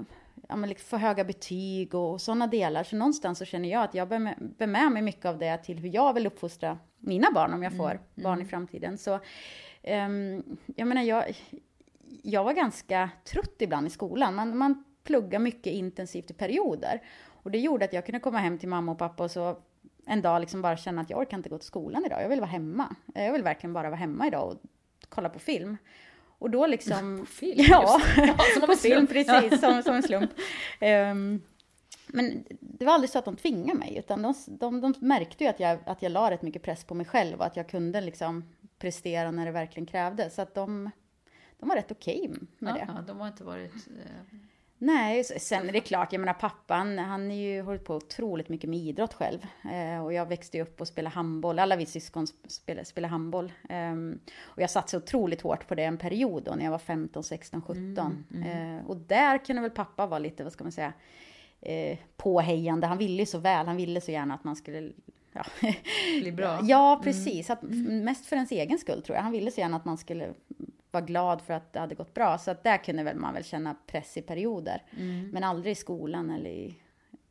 ja, 0.49 0.57
men 0.57 0.69
liksom 0.69 0.89
få 0.89 0.97
höga 0.97 1.25
betyg 1.25 1.95
och 1.95 2.21
sådana 2.21 2.47
delar. 2.47 2.85
Så 2.85 2.97
någonstans 2.97 3.39
så 3.39 3.45
känner 3.45 3.69
jag 3.69 3.83
att 3.83 3.95
jag 3.95 4.09
bär 4.09 4.19
med, 4.19 4.35
bär 4.59 4.67
med 4.67 4.93
mig 4.93 5.03
mycket 5.03 5.25
av 5.25 5.39
det 5.39 5.59
till 5.59 5.79
hur 5.79 5.95
jag 5.95 6.15
vill 6.15 6.27
uppfostra 6.27 6.79
mina 6.99 7.31
barn 7.35 7.55
om 7.55 7.63
jag 7.63 7.77
får 7.77 8.01
barn 8.15 8.43
i 8.43 8.45
framtiden. 8.45 8.99
Så 8.99 9.21
ehm, 9.83 10.43
jag 10.77 10.89
menar, 10.89 11.03
jag, 11.03 11.25
jag 12.23 12.45
var 12.45 12.53
ganska 12.53 13.11
trött 13.25 13.57
ibland 13.59 13.87
i 13.87 13.91
skolan. 13.91 14.35
Man, 14.35 14.57
man 14.57 14.85
plugga 15.05 15.39
mycket 15.39 15.73
intensivt 15.73 16.31
i 16.31 16.35
perioder. 16.35 17.03
Och 17.43 17.51
det 17.51 17.59
gjorde 17.59 17.85
att 17.85 17.93
jag 17.93 18.07
kunde 18.07 18.21
komma 18.21 18.39
hem 18.39 18.59
till 18.59 18.69
mamma 18.69 18.93
och 18.93 18.99
pappa 18.99 19.25
och 19.25 19.31
så 19.31 19.59
en 20.07 20.23
dag 20.23 20.41
liksom 20.41 20.63
bara 20.63 20.77
känna 20.77 21.03
att 21.03 21.11
jag 21.11 21.19
orkar 21.19 21.37
inte 21.37 21.49
gå 21.49 21.59
till 21.59 21.67
skolan 21.67 22.05
idag. 22.07 22.23
Jag 22.23 22.29
vill 22.29 22.41
vara 22.41 22.51
hemma. 22.51 22.97
Jag 23.15 23.33
vill 23.33 23.43
verkligen 23.43 23.73
bara 23.73 23.89
vara 23.89 23.99
hemma 23.99 24.27
idag 24.27 24.49
och 24.49 24.57
kolla 25.09 25.29
på 25.29 25.39
film. 25.39 25.77
Och 26.39 26.51
då 26.51 26.67
liksom... 26.67 27.19
På 27.21 27.27
film? 27.27 27.67
Ja, 27.69 28.01
Ja, 28.17 28.37
som 28.55 28.63
på 28.67 28.75
film, 28.75 29.07
precis. 29.07 29.61
Som, 29.61 29.83
som 29.83 29.95
en 29.95 30.03
slump. 30.03 30.31
Ehm, 30.81 31.43
men 32.07 32.45
det 32.61 32.85
var 32.85 32.93
aldrig 32.93 33.11
så 33.11 33.19
att 33.19 33.25
de 33.25 33.37
tvingade 33.37 33.79
mig, 33.79 33.97
utan 33.99 34.23
de, 34.23 34.35
de, 34.47 34.81
de 34.81 34.95
märkte 35.01 35.45
ju 35.45 35.51
att 35.51 35.61
jag, 35.61 35.79
att 35.87 36.03
jag 36.03 36.13
la 36.13 36.31
rätt 36.31 36.43
mycket 36.43 36.63
press 36.63 36.85
på 36.85 36.95
mig 36.95 37.07
själv 37.07 37.39
och 37.39 37.47
att 37.47 37.57
jag 37.57 37.69
kunde 37.69 38.01
liksom 38.01 38.45
prestera 38.79 39.31
när 39.31 39.47
det 39.47 39.53
verkligen 39.53 39.87
krävdes. 39.87 40.35
Så 40.35 40.43
att 40.43 40.55
de, 40.55 40.91
de 41.61 41.69
var 41.69 41.77
rätt 41.77 41.91
okej 41.93 42.31
med 42.59 42.75
det. 42.75 42.85
Ja, 42.89 43.03
de 43.07 43.21
har 43.21 43.29
inte 43.29 43.45
varit... 43.45 43.73
eh, 43.75 44.39
Nej, 44.83 45.25
sen 45.25 45.69
är 45.69 45.73
det 45.73 45.81
klart, 45.81 46.13
jag 46.13 46.21
menar 46.21 46.35
pappan, 46.35 46.99
han 46.99 47.31
är 47.31 47.35
ju 47.35 47.63
hållit 47.63 47.85
på 47.85 47.95
otroligt 47.95 48.49
mycket 48.49 48.71
med 48.71 48.79
idrott 48.79 49.15
själv. 49.15 49.47
Eh, 49.73 50.05
och 50.05 50.13
jag 50.13 50.27
växte 50.27 50.57
ju 50.57 50.63
upp 50.63 50.81
och 50.81 50.89
spelade 50.89 51.15
handboll, 51.15 51.59
alla 51.59 51.77
vi 51.77 51.87
syskon 51.87 52.25
sp- 52.25 52.49
spelade, 52.49 52.85
spelade 52.85 53.11
handboll. 53.11 53.53
Ehm, 53.69 54.19
och 54.41 54.63
jag 54.63 54.71
satsade 54.71 55.03
otroligt 55.05 55.41
hårt 55.41 55.69
på 55.69 55.75
det 55.75 55.85
en 55.85 55.99
period 55.99 56.43
då, 56.45 56.55
när 56.55 56.65
jag 56.65 56.71
var 56.71 56.79
15, 56.79 57.25
16, 57.25 57.63
17. 57.63 58.25
Eh, 58.47 58.87
och 58.87 58.97
där 58.97 59.39
kunde 59.45 59.63
väl 59.63 59.71
pappa 59.71 60.07
vara 60.07 60.19
lite, 60.19 60.45
vad 60.45 60.53
ska 60.53 60.65
man 60.65 60.73
säga, 60.73 60.93
eh, 61.61 61.99
påhejande. 62.17 62.87
Han 62.87 62.99
ville 62.99 63.23
ju 63.23 63.27
så 63.27 63.39
väl, 63.39 63.67
han 63.67 63.77
ville 63.77 64.01
så 64.01 64.11
gärna 64.11 64.35
att 64.35 64.45
man 64.45 64.57
skulle 64.57 64.93
Ja, 65.33 65.45
Bli 66.21 66.33
bra. 66.33 66.59
ja 66.63 67.01
precis. 67.05 67.51
Att, 67.51 67.63
mest 67.63 68.27
för 68.27 68.37
ens 68.37 68.51
egen 68.53 68.79
skull 68.79 69.03
tror 69.03 69.17
jag. 69.17 69.23
Han 69.23 69.33
ville 69.33 69.51
så 69.51 69.61
gärna 69.61 69.77
att 69.77 69.85
man 69.85 69.99
skulle 69.99 70.35
vara 70.91 71.05
glad 71.05 71.43
för 71.43 71.55
att 71.55 71.73
det 71.73 71.81
hade 71.81 71.95
gått 71.95 72.15
bra. 72.15 72.39
Så 72.39 72.51
att 72.51 72.65
där 72.65 72.77
kunde 72.77 73.03
väl 73.03 73.17
man 73.17 73.35
väl 73.35 73.45
känna 73.45 73.77
press 73.87 74.17
i 74.17 74.23
perioder. 74.23 74.83
Men 75.33 75.45
aldrig 75.45 75.73
i 75.73 75.75
skolan 75.75 76.31
eller 76.31 76.51
i... 76.51 76.77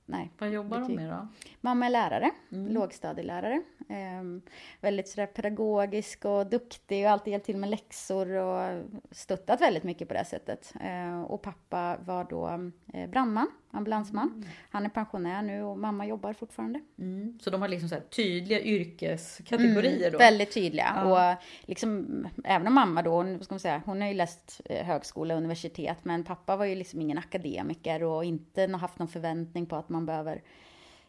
Nej. 0.06 0.32
Vad 0.38 0.50
jobbar 0.50 0.78
de 0.78 0.84
betyg. 0.84 0.96
med 0.96 1.10
då? 1.10 1.28
Mamma 1.62 1.86
är 1.86 1.90
lärare, 1.90 2.32
lågstadielärare. 2.50 3.62
Ehm, 3.90 4.42
väldigt 4.82 5.08
sådär 5.08 5.28
pedagogisk 5.28 6.26
och 6.26 6.48
duktig 6.48 7.06
och 7.06 7.12
alltid 7.12 7.32
hjälpt 7.32 7.46
till 7.46 7.58
med 7.58 7.70
läxor 7.70 8.32
och 8.32 8.84
stöttat 9.12 9.62
väldigt 9.62 9.84
mycket 9.84 10.08
på 10.08 10.14
det 10.14 10.26
sättet. 10.26 10.74
Ehm, 10.82 11.26
och 11.26 11.42
pappa 11.42 11.98
var 12.06 12.24
då 12.24 12.72
eh, 12.94 13.10
brandman, 13.10 13.48
ambulansman. 13.72 14.46
Han 14.70 14.86
är 14.86 14.90
pensionär 14.90 15.42
nu 15.42 15.64
och 15.64 15.80
mamma 15.80 16.06
jobbar 16.06 16.34
fortfarande. 16.34 16.82
Mm. 16.98 17.40
Så 17.42 17.50
de 17.50 17.62
har 17.62 17.68
liksom 17.68 17.90
så 17.90 17.96
tydliga 18.10 18.62
yrkeskategorier 18.62 20.12
då? 20.12 20.18
Väldigt 20.18 20.54
tydliga. 20.54 20.94
Ja. 20.96 21.34
Och 21.34 21.42
liksom, 21.62 22.28
även 22.44 22.68
om 22.68 22.74
mamma 22.74 23.02
då, 23.02 23.12
hon, 23.12 23.38
vad 23.38 23.46
ska 23.46 23.54
man 23.54 23.60
säga, 23.60 23.82
hon 23.86 24.02
har 24.02 24.08
ju 24.08 24.14
läst 24.14 24.62
eh, 24.66 24.86
högskola 24.86 25.34
och 25.34 25.38
universitet, 25.38 25.98
men 26.04 26.24
pappa 26.24 26.56
var 26.56 26.66
ju 26.66 26.76
liksom 26.76 27.02
ingen 27.02 27.18
akademiker 27.18 28.04
och 28.04 28.26
inte 28.26 28.68
haft 28.68 29.00
någon 29.00 29.08
förväntning 29.08 29.66
på 29.66 29.76
att 29.76 29.90
man 29.90 30.06
behöver 30.06 30.42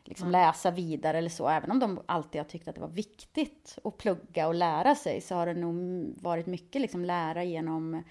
liksom 0.05 0.31
läsa 0.31 0.71
vidare 0.71 1.19
eller 1.19 1.31
så. 1.31 1.49
Även 1.49 1.71
om 1.71 1.79
de 1.79 2.01
alltid 2.07 2.41
har 2.41 2.49
tyckt 2.49 2.69
att 2.69 2.75
det 2.75 2.81
var 2.81 2.89
viktigt 2.89 3.79
att 3.85 3.99
plugga 3.99 4.49
och 4.49 4.55
lära 4.55 4.95
sig, 4.95 5.21
så 5.21 5.35
har 5.35 5.47
det 5.47 5.55
nog 5.55 5.75
varit 6.23 6.47
mycket 6.47 6.83
liksom 6.83 7.05
lära 7.05 7.45
genom, 7.45 8.03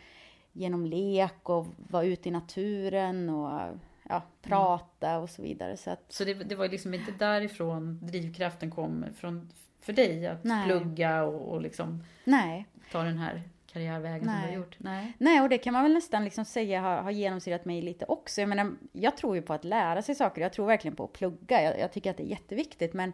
genom 0.51 0.85
lek 0.85 1.49
och 1.49 1.67
vara 1.77 2.03
ute 2.03 2.29
i 2.29 2.31
naturen 2.31 3.29
och 3.29 3.79
ja, 4.09 4.21
prata 4.41 5.17
och 5.17 5.29
så 5.29 5.41
vidare. 5.41 5.77
Så 5.77 5.89
att, 5.91 6.03
Så 6.09 6.23
det, 6.23 6.33
det 6.33 6.55
var 6.55 6.67
liksom 6.67 6.93
inte 6.93 7.11
därifrån 7.11 7.99
drivkraften 8.01 8.71
kom 8.71 9.05
från, 9.15 9.49
för 9.81 9.93
dig 9.93 10.27
att 10.27 10.43
Nej. 10.43 10.65
plugga 10.65 11.23
och, 11.23 11.53
och 11.53 11.61
liksom 11.61 12.03
nej. 12.23 12.65
ta 12.91 13.03
den 13.03 13.17
här 13.17 13.43
karriärvägen 13.73 14.19
som 14.19 14.33
du 14.33 14.39
Nej. 14.41 14.49
har 14.49 14.57
gjort? 14.57 14.75
Nej. 14.79 15.13
Nej, 15.17 15.41
och 15.41 15.49
det 15.49 15.57
kan 15.57 15.73
man 15.73 15.83
väl 15.83 15.93
nästan 15.93 16.23
liksom 16.23 16.45
säga 16.45 16.81
har, 16.81 16.97
har 16.97 17.11
genomsyrat 17.11 17.65
mig 17.65 17.81
lite 17.81 18.05
också. 18.05 18.41
Jag 18.41 18.49
menar, 18.49 18.75
jag 18.91 19.17
tror 19.17 19.35
ju 19.35 19.41
på 19.41 19.53
att 19.53 19.63
lära 19.63 20.01
sig 20.01 20.15
saker. 20.15 20.41
Jag 20.41 20.53
tror 20.53 20.65
verkligen 20.65 20.95
på 20.95 21.03
att 21.03 21.13
plugga. 21.13 21.63
Jag, 21.63 21.79
jag 21.79 21.91
tycker 21.91 22.11
att 22.11 22.17
det 22.17 22.23
är 22.23 22.29
jätteviktigt. 22.29 22.93
Men 22.93 23.13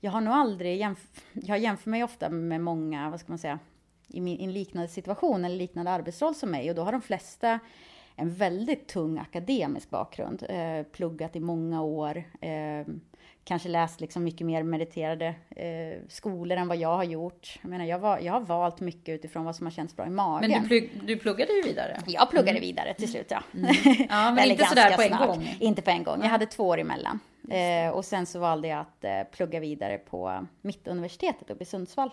jag 0.00 0.10
har 0.10 0.20
nog 0.20 0.34
aldrig 0.34 0.82
jämf- 0.82 1.20
jag 1.32 1.58
jämför 1.58 1.90
mig 1.90 2.04
ofta 2.04 2.28
med 2.28 2.60
många, 2.60 3.10
vad 3.10 3.20
ska 3.20 3.32
man 3.32 3.38
säga, 3.38 3.58
i, 4.08 4.20
min, 4.20 4.40
i 4.40 4.44
en 4.44 4.52
liknande 4.52 4.88
situation 4.88 5.44
eller 5.44 5.56
liknande 5.56 5.90
arbetsroll 5.90 6.34
som 6.34 6.50
mig. 6.50 6.70
Och 6.70 6.76
då 6.76 6.82
har 6.82 6.92
de 6.92 7.02
flesta 7.02 7.60
en 8.16 8.34
väldigt 8.34 8.88
tung 8.88 9.18
akademisk 9.18 9.90
bakgrund. 9.90 10.42
Eh, 10.48 10.82
pluggat 10.92 11.36
i 11.36 11.40
många 11.40 11.82
år. 11.82 12.16
Eh, 12.40 12.86
kanske 13.44 13.68
läst 13.68 14.00
liksom 14.00 14.24
mycket 14.24 14.46
mer 14.46 14.62
meriterade 14.62 15.26
eh, 15.56 15.98
skolor 16.08 16.58
än 16.58 16.68
vad 16.68 16.76
jag 16.76 16.96
har 16.96 17.04
gjort. 17.04 17.58
Jag 17.62 17.68
menar, 17.70 17.84
jag, 17.84 17.98
var, 17.98 18.18
jag 18.18 18.32
har 18.32 18.40
valt 18.40 18.80
mycket 18.80 19.08
utifrån 19.14 19.44
vad 19.44 19.56
som 19.56 19.66
har 19.66 19.70
känts 19.70 19.96
bra 19.96 20.06
i 20.06 20.10
magen. 20.10 20.50
Men 20.50 20.62
du, 20.62 20.68
plugg, 20.68 20.90
du 21.06 21.16
pluggade 21.16 21.52
ju 21.52 21.62
vidare? 21.62 22.00
Jag 22.06 22.30
pluggade 22.30 22.60
vidare 22.60 22.94
till 22.94 23.08
slut, 23.10 23.26
ja. 23.30 23.42
Ja, 24.08 24.30
men 24.32 24.50
inte 24.50 24.64
sådär 24.64 24.96
på 24.96 25.02
en 25.02 25.08
snart. 25.08 25.26
gång? 25.26 25.56
Inte 25.60 25.82
på 25.82 25.90
en 25.90 26.02
gång. 26.04 26.18
Jag 26.22 26.28
hade 26.28 26.46
två 26.46 26.64
år 26.68 26.78
emellan. 26.78 27.20
Eh, 27.50 27.90
och 27.94 28.04
sen 28.04 28.26
så 28.26 28.38
valde 28.38 28.68
jag 28.68 28.80
att 28.80 29.04
eh, 29.04 29.22
plugga 29.36 29.60
vidare 29.60 29.98
på 29.98 30.46
Mittuniversitetet 30.62 31.50
uppe 31.50 31.62
i 31.62 31.66
Sundsvall. 31.66 32.10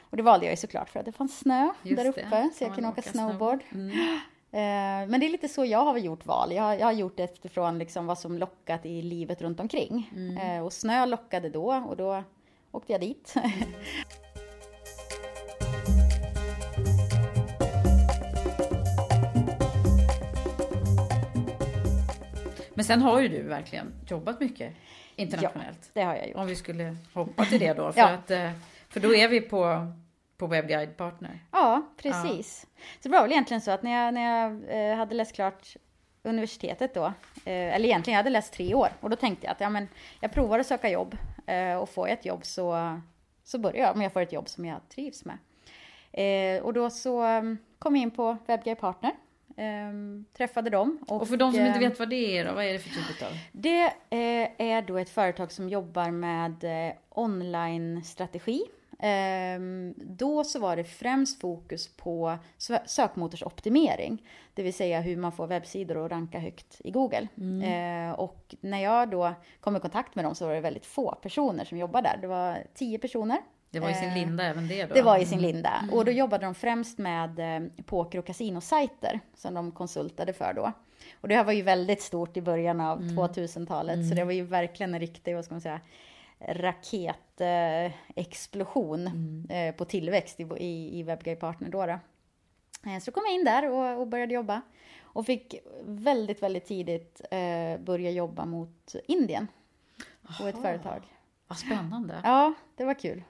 Och 0.00 0.16
det 0.16 0.22
valde 0.22 0.46
jag 0.46 0.52
ju 0.52 0.56
såklart 0.56 0.88
för 0.88 1.00
att 1.00 1.06
det 1.06 1.12
fanns 1.12 1.38
snö 1.38 1.60
Mm. 1.62 1.72
Just 1.82 1.96
där 1.96 2.04
det. 2.04 2.10
uppe, 2.10 2.22
Kan 2.30 2.50
så 2.52 2.64
jag 2.64 2.74
kunde 2.74 2.88
åka 2.90 3.00
åka 3.00 3.10
snowboard. 3.10 3.60
snowboard? 3.70 3.92
Eh, 3.92 4.18
men 4.60 5.20
det 5.20 5.26
är 5.26 5.30
lite 5.30 5.48
så 5.48 5.64
jag 5.64 5.84
har 5.84 5.98
gjort 5.98 6.26
val. 6.26 6.52
Jag, 6.52 6.62
har- 6.62 6.74
jag 6.74 6.86
har 6.86 6.92
gjort 6.92 7.16
det 7.16 7.24
utifrån 7.24 7.78
liksom 7.78 8.06
vad 8.06 8.18
som 8.18 8.38
lockat 8.38 8.86
i 8.86 9.02
livet 9.02 9.42
runt 9.42 9.60
omkring. 9.60 10.10
Mm. 10.16 10.36
Eh, 10.58 10.64
och 10.64 10.72
snö 10.72 11.06
lockade 11.06 11.48
då 11.48 11.72
och 11.88 11.96
då 11.96 12.22
åkte 12.72 12.92
jag 12.92 13.00
dit. 13.00 13.34
Men 22.74 22.84
sen 22.84 23.02
har 23.02 23.20
ju 23.20 23.28
du 23.28 23.42
verkligen 23.42 23.92
jobbat 24.08 24.40
mycket 24.40 24.72
internationellt. 25.16 25.90
det 25.92 26.02
har 26.02 26.14
jag 26.14 26.28
gjort. 26.28 26.36
Om 26.36 26.46
vi 26.46 26.56
skulle 26.56 26.96
hoppa 27.14 27.44
till 27.44 27.60
det 27.60 27.72
då. 27.74 27.92
För, 27.92 28.00
Ja. 28.00 28.08
att, 28.08 28.30
eh, 28.30 28.50
för 28.88 29.00
då 29.00 29.14
är 29.14 29.28
vi 29.28 29.40
på, 29.40 29.92
på 30.42 30.46
WebGuide 30.46 30.92
Partner. 30.92 31.38
Ja, 31.50 31.82
precis. 31.96 32.66
Så 33.00 33.08
det 33.08 33.08
var 33.08 33.22
väl 33.22 33.32
egentligen 33.32 33.60
så 33.60 33.70
att 33.70 33.82
när 33.82 34.04
jag, 34.04 34.14
när 34.14 34.22
jag 34.22 34.90
eh, 34.90 34.96
hade 34.96 35.14
läst 35.14 35.34
klart 35.34 35.76
universitetet 36.22 36.94
då, 36.94 37.04
eh, 37.04 37.12
eller 37.44 37.84
egentligen 37.84 38.14
jag 38.14 38.18
hade 38.18 38.30
läst 38.30 38.52
tre 38.52 38.74
år, 38.74 38.88
och 39.00 39.10
då 39.10 39.16
tänkte 39.16 39.46
jag 39.46 39.52
att 39.52 39.60
ja, 39.60 39.70
men, 39.70 39.88
jag 40.20 40.32
provar 40.32 40.58
att 40.58 40.66
söka 40.66 40.90
jobb 40.90 41.16
eh, 41.46 41.74
och 41.74 41.88
får 41.88 42.08
jag 42.08 42.18
ett 42.18 42.24
jobb 42.24 42.44
så, 42.44 43.00
så 43.44 43.58
börjar 43.58 43.86
jag, 43.86 43.94
om 43.94 44.02
jag 44.02 44.12
får 44.12 44.20
ett 44.20 44.32
jobb 44.32 44.48
som 44.48 44.64
jag 44.64 44.88
trivs 44.88 45.24
med. 45.24 45.38
Och 46.62 46.72
då 46.72 46.90
så 46.90 47.26
um, 47.26 47.58
kom 47.78 47.96
jag 47.96 48.02
in 48.02 48.10
på 48.10 48.36
WebGuide 48.46 48.80
Partner, 48.80 49.12
eh, 49.56 49.92
träffade 50.36 50.70
dem. 50.70 50.98
Och 51.08 51.28
för 51.28 51.36
de 51.36 51.52
som 51.52 51.60
inte 51.60 51.78
eh, 51.78 51.88
vet 51.88 51.98
vad 51.98 52.10
det 52.10 52.38
är 52.38 52.44
då, 52.44 52.54
vad 52.54 52.64
är 52.64 52.72
det 52.72 52.78
för 52.78 52.90
typ 52.90 53.22
av? 53.22 53.32
det 53.52 53.84
eh, 54.10 54.50
är 54.58 54.82
då 54.82 54.98
ett 54.98 55.10
företag 55.10 55.52
som 55.52 55.68
jobbar 55.68 56.10
med 56.10 56.64
eh, 56.64 56.94
online-strategi. 57.08 58.62
Ehm, 59.04 59.94
då 59.96 60.44
så 60.44 60.58
var 60.58 60.76
det 60.76 60.84
främst 60.84 61.40
fokus 61.40 61.96
på 61.96 62.38
sö- 62.58 62.86
sökmotorsoptimering, 62.86 64.22
det 64.54 64.62
vill 64.62 64.74
säga 64.74 65.00
hur 65.00 65.16
man 65.16 65.32
får 65.32 65.46
webbsidor 65.46 66.04
att 66.04 66.10
ranka 66.10 66.38
högt 66.38 66.80
i 66.84 66.90
Google. 66.90 67.28
Eh, 67.62 68.12
och 68.12 68.54
när 68.60 68.78
jag 68.82 69.10
då 69.10 69.34
kom 69.60 69.76
i 69.76 69.80
kontakt 69.80 70.14
med 70.14 70.24
dem 70.24 70.34
så 70.34 70.46
var 70.46 70.54
det 70.54 70.60
väldigt 70.60 70.86
få 70.86 71.14
personer 71.22 71.64
som 71.64 71.78
jobbade 71.78 72.08
där. 72.08 72.18
Det 72.20 72.26
var 72.26 72.58
tio 72.74 72.98
personer. 72.98 73.38
Det 73.70 73.80
var 73.80 73.90
i 73.90 73.94
sin 73.94 74.08
Eh, 74.08 74.14
linda 74.14 74.44
även 74.44 74.68
det 74.68 74.84
då? 74.86 74.94
Det 74.94 75.02
var 75.02 75.18
i 75.18 75.26
sin 75.26 75.38
linda. 75.42 75.84
Och 75.92 76.04
då 76.04 76.10
jobbade 76.12 76.44
de 76.46 76.54
främst 76.54 76.98
med 76.98 77.38
eh, 77.38 77.68
poker 77.84 78.18
och 78.18 78.26
kasinosajter 78.26 79.20
som 79.34 79.54
de 79.54 79.72
konsultade 79.72 80.32
för 80.32 80.52
då. 80.52 80.72
Och 81.20 81.28
det 81.28 81.34
här 81.34 81.44
var 81.44 81.52
ju 81.52 81.62
väldigt 81.62 82.02
stort 82.02 82.36
i 82.36 82.40
början 82.42 82.80
av 82.80 83.02
2000-talet, 83.02 84.08
så 84.08 84.14
det 84.14 84.24
var 84.24 84.32
ju 84.32 84.42
verkligen 84.42 84.94
en 84.94 85.00
riktig, 85.00 85.34
vad 85.34 85.44
ska 85.44 85.54
man 85.54 85.60
säga, 85.60 85.80
raketexplosion 86.48 89.06
eh, 89.50 89.74
på 89.74 89.84
tillväxt 89.84 90.40
i, 90.40 90.42
i, 90.42 90.98
i 90.98 91.02
WebGuide 91.02 91.40
Partner 91.40 91.68
då. 91.68 91.86
då. 91.86 91.98
Eh, 92.90 92.98
Så 93.00 93.12
kom 93.12 93.22
jag 93.26 93.34
in 93.34 93.44
där 93.44 93.70
och, 93.70 94.00
och 94.00 94.06
började 94.06 94.34
jobba. 94.34 94.60
Och 95.02 95.26
fick 95.26 95.54
väldigt, 95.84 96.42
väldigt 96.42 96.66
tidigt 96.66 97.20
eh, 97.30 97.78
börja 97.80 98.10
jobba 98.10 98.44
mot 98.44 98.94
Indien. 99.06 99.48
På 100.40 100.46
ett 100.46 100.62
företag. 100.62 101.02
Vad 101.48 101.58
spännande. 101.58 102.20
Ja, 102.24 102.54
det 102.76 102.84
var 102.84 102.94
kul. 102.94 103.22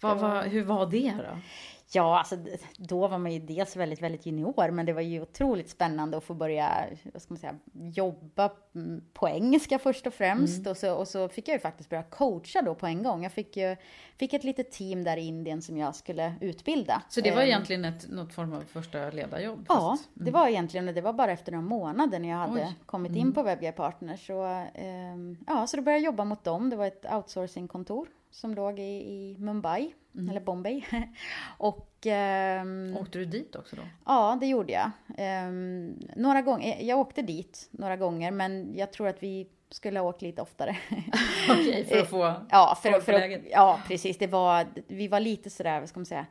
Vad, 0.00 0.18
vad, 0.18 0.44
hur 0.44 0.64
var 0.64 0.86
det 0.86 1.14
då? 1.18 1.38
Ja, 1.92 2.18
alltså 2.18 2.36
då 2.76 3.06
var 3.08 3.18
man 3.18 3.32
ju 3.32 3.38
dels 3.38 3.76
väldigt, 3.76 4.02
väldigt 4.02 4.26
junior, 4.26 4.70
men 4.70 4.86
det 4.86 4.92
var 4.92 5.00
ju 5.00 5.22
otroligt 5.22 5.68
spännande 5.70 6.16
att 6.16 6.24
få 6.24 6.34
börja, 6.34 6.84
vad 7.12 7.22
ska 7.22 7.34
man 7.34 7.38
säga, 7.38 7.54
jobba 7.72 8.50
mm, 8.74 9.04
på 9.12 9.28
engelska 9.28 9.78
först 9.78 10.06
och 10.06 10.14
främst. 10.14 10.58
Mm. 10.58 10.70
Och, 10.70 10.76
så, 10.76 10.94
och 10.94 11.08
så 11.08 11.28
fick 11.28 11.48
jag 11.48 11.54
ju 11.54 11.58
faktiskt 11.60 11.90
börja 11.90 12.02
coacha 12.02 12.62
då 12.62 12.74
på 12.74 12.86
en 12.86 13.02
gång. 13.02 13.22
Jag 13.22 13.32
fick 13.32 13.56
ju, 13.56 13.76
fick 14.16 14.32
ett 14.32 14.44
litet 14.44 14.72
team 14.72 15.04
där 15.04 15.16
i 15.16 15.20
Indien 15.20 15.62
som 15.62 15.76
jag 15.76 15.94
skulle 15.94 16.34
utbilda. 16.40 17.02
Så 17.08 17.20
det 17.20 17.30
var 17.30 17.42
Eh, 17.42 17.48
egentligen 17.48 17.84
ett, 17.84 18.08
något 18.10 18.34
form 18.34 18.52
av 18.52 18.60
första 18.60 19.10
ledarjobb? 19.10 19.66
Ja, 19.68 19.74
fast- 19.74 20.10
det 20.14 20.30
var 20.30 20.48
egentligen, 20.48 20.86
det 20.86 21.00
var 21.00 21.12
bara 21.12 21.32
efter 21.32 21.52
några 21.52 21.64
månader 21.66 22.18
när 22.18 22.28
jag 22.28 22.36
hade 22.36 22.60
Oj. 22.60 22.74
kommit 22.86 23.16
in 23.16 23.32
på 23.32 23.42
WebGuide 23.42 23.76
Partner. 23.76 24.16
Så, 24.16 24.42
ehm, 24.74 25.36
ja, 25.46 25.66
så 25.66 25.76
då 25.76 25.82
började 25.82 26.02
jag 26.02 26.12
jobba 26.12 26.24
mot 26.24 26.44
dem. 26.44 26.70
Det 26.70 26.76
var 26.76 26.86
ett 26.86 27.06
outsourcingkontor 27.12 28.06
som 28.30 28.54
låg 28.54 28.78
i, 28.78 28.82
i 28.82 29.36
Mumbai, 29.38 29.92
eller 30.30 30.40
Bombay. 30.40 30.84
och... 31.58 32.06
ehm, 32.06 32.96
Åkte 33.00 33.18
du 33.18 33.24
dit 33.24 33.56
också 33.56 33.76
då? 33.76 33.82
Ja, 34.04 34.38
det 34.40 34.46
gjorde 34.46 34.72
jag. 34.72 34.90
Ehm, 35.18 35.98
några 36.16 36.42
gånger, 36.42 36.82
jag 36.82 36.98
åkte 36.98 37.22
dit 37.22 37.68
några 37.70 37.96
gånger, 37.96 38.30
men 38.30 38.74
jag 38.76 38.92
tror 38.92 39.08
att 39.08 39.22
vi 39.22 39.46
skulle 39.70 40.00
ha 40.00 40.08
åkt 40.08 40.22
lite 40.22 40.42
oftare. 40.42 40.76
Okej, 41.50 41.84
för 41.84 41.98
att 41.98 42.10
få 42.10 42.34
ja, 42.50 42.78
för, 42.82 43.00
för 43.00 43.12
på 43.12 43.34
att, 43.34 43.40
ja, 43.50 43.80
precis. 43.86 44.18
Det 44.18 44.26
var, 44.26 44.66
vi 44.86 45.08
var 45.08 45.20
lite 45.20 45.50
sådär, 45.50 45.80
vad 45.80 45.88
ska 45.88 45.98
man 46.00 46.06
säga, 46.06 46.26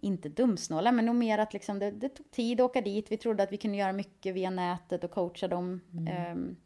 inte 0.00 0.28
dumsnåla, 0.28 0.92
men 0.92 1.06
nog 1.06 1.14
mer 1.14 1.38
att 1.38 1.52
liksom 1.52 1.78
det, 1.78 1.90
det 1.90 2.08
tog 2.08 2.30
tid 2.30 2.60
att 2.60 2.64
åka 2.64 2.80
dit. 2.80 3.12
Vi 3.12 3.16
trodde 3.16 3.42
att 3.42 3.52
vi 3.52 3.56
kunde 3.56 3.76
göra 3.76 3.92
mycket 3.92 4.34
via 4.34 4.50
nätet 4.50 5.04
och 5.04 5.10
coacha 5.10 5.48
dem 5.48 5.80
ehm, 6.10 6.56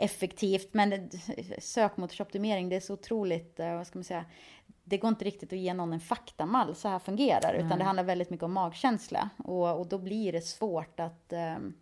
effektivt. 0.00 0.74
Men 0.74 1.10
sökmotorsoptimering, 1.58 2.68
det 2.68 2.76
är 2.76 2.80
så 2.80 2.94
otroligt, 2.94 3.60
eh, 3.60 3.74
vad 3.74 3.86
ska 3.86 3.98
man 3.98 4.04
säga, 4.04 4.24
det 4.84 4.98
går 4.98 5.08
inte 5.08 5.24
riktigt 5.24 5.52
att 5.52 5.58
ge 5.58 5.74
någon 5.74 5.92
en 5.92 6.00
faktamall, 6.00 6.74
så 6.74 6.88
här 6.88 6.98
fungerar, 6.98 7.54
utan 7.54 7.78
det 7.78 7.84
handlar 7.84 8.04
väldigt 8.04 8.30
mycket 8.30 8.44
om 8.44 8.52
magkänsla. 8.52 9.30
Och, 9.36 9.80
och 9.80 9.86
då 9.86 9.98
blir 9.98 10.32
det 10.32 10.40
svårt 10.40 11.00
att, 11.00 11.32
ehm, 11.32 11.74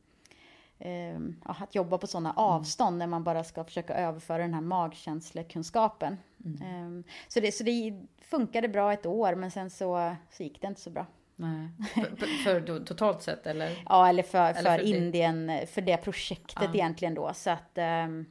ja, 1.45 1.57
att 1.61 1.75
jobba 1.75 1.99
på 1.99 2.07
sådana 2.07 2.33
avstånd 2.33 2.99
när 2.99 3.07
man 3.07 3.25
bara 3.25 3.45
ska 3.45 3.65
försöka 3.65 3.95
överföra 3.95 4.43
den 4.43 4.55
här 4.55 4.61
magkänslekunskapen. 4.61 6.17
Ehm, 6.65 7.05
så, 7.29 7.41
det, 7.41 7.53
så 7.53 7.65
det 7.65 8.05
funkade 8.21 8.69
bra 8.69 8.93
ett 8.93 9.07
år, 9.07 9.35
men 9.35 9.51
sen 9.51 9.71
så, 9.71 10.17
så 10.31 10.43
gick 10.43 10.61
det 10.61 10.67
inte 10.67 10.81
så 10.81 10.91
bra. 10.91 11.07
Nej. 11.41 11.69
För, 11.95 12.17
för, 12.17 12.27
för 12.45 12.85
totalt 12.85 13.23
sett 13.23 13.47
eller? 13.47 13.83
Ja, 13.89 14.09
eller 14.09 14.23
för, 14.23 14.53
för, 14.53 14.61
Eller 14.61 14.79
för 14.79 14.85
det- 14.85 14.91
Indien, 14.91 15.53
för 15.67 15.81
det 15.81 15.97
projektet 15.97 16.63
Ja. 16.63 16.75
egentligen 16.75 17.15
då. 17.15 17.31
Så 17.35 17.51
att 17.51 17.79
ehm, 17.79 18.27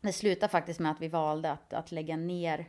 det 0.00 0.12
slutade 0.12 0.50
faktiskt 0.50 0.80
med 0.80 0.92
att 0.92 1.00
vi 1.00 1.08
valde 1.08 1.50
att, 1.52 1.72
att 1.72 1.92
lägga 1.92 2.16
ner 2.16 2.66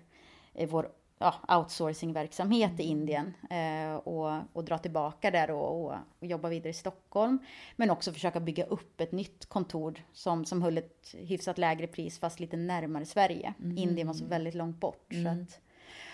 eh, 0.53 0.69
vår 0.69 0.91
ja, 1.19 1.35
outsourcingverksamhet 1.57 2.69
Mm. 2.71 2.79
i 2.81 2.83
Indien 2.83 3.33
eh, 3.49 3.95
och, 3.95 4.41
och 4.53 4.63
dra 4.63 4.77
tillbaka 4.77 5.31
där 5.31 5.51
och, 5.51 5.85
och, 5.85 5.95
och 6.19 6.27
jobba 6.27 6.49
vidare 6.49 6.69
i 6.69 6.73
Stockholm. 6.73 7.39
Men 7.75 7.89
också 7.89 8.11
försöka 8.13 8.39
bygga 8.39 8.65
upp 8.65 9.01
ett 9.01 9.11
nytt 9.11 9.45
kontor 9.45 10.03
som, 10.13 10.45
som 10.45 10.61
höll 10.61 10.77
ett 10.77 11.15
hyfsat 11.17 11.57
lägre 11.57 11.87
pris 11.87 12.19
fast 12.19 12.39
lite 12.39 12.57
närmare 12.57 13.05
Sverige. 13.05 13.53
Mm. 13.59 13.77
Indien 13.77 14.07
var 14.07 14.13
så 14.13 14.25
väldigt 14.25 14.55
långt 14.55 14.79
bort. 14.79 15.07
Så 15.23 15.29
att, 15.29 15.59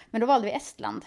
men 0.09 0.21
då 0.21 0.27
valde 0.27 0.47
vi 0.47 0.53
Estland. 0.53 1.05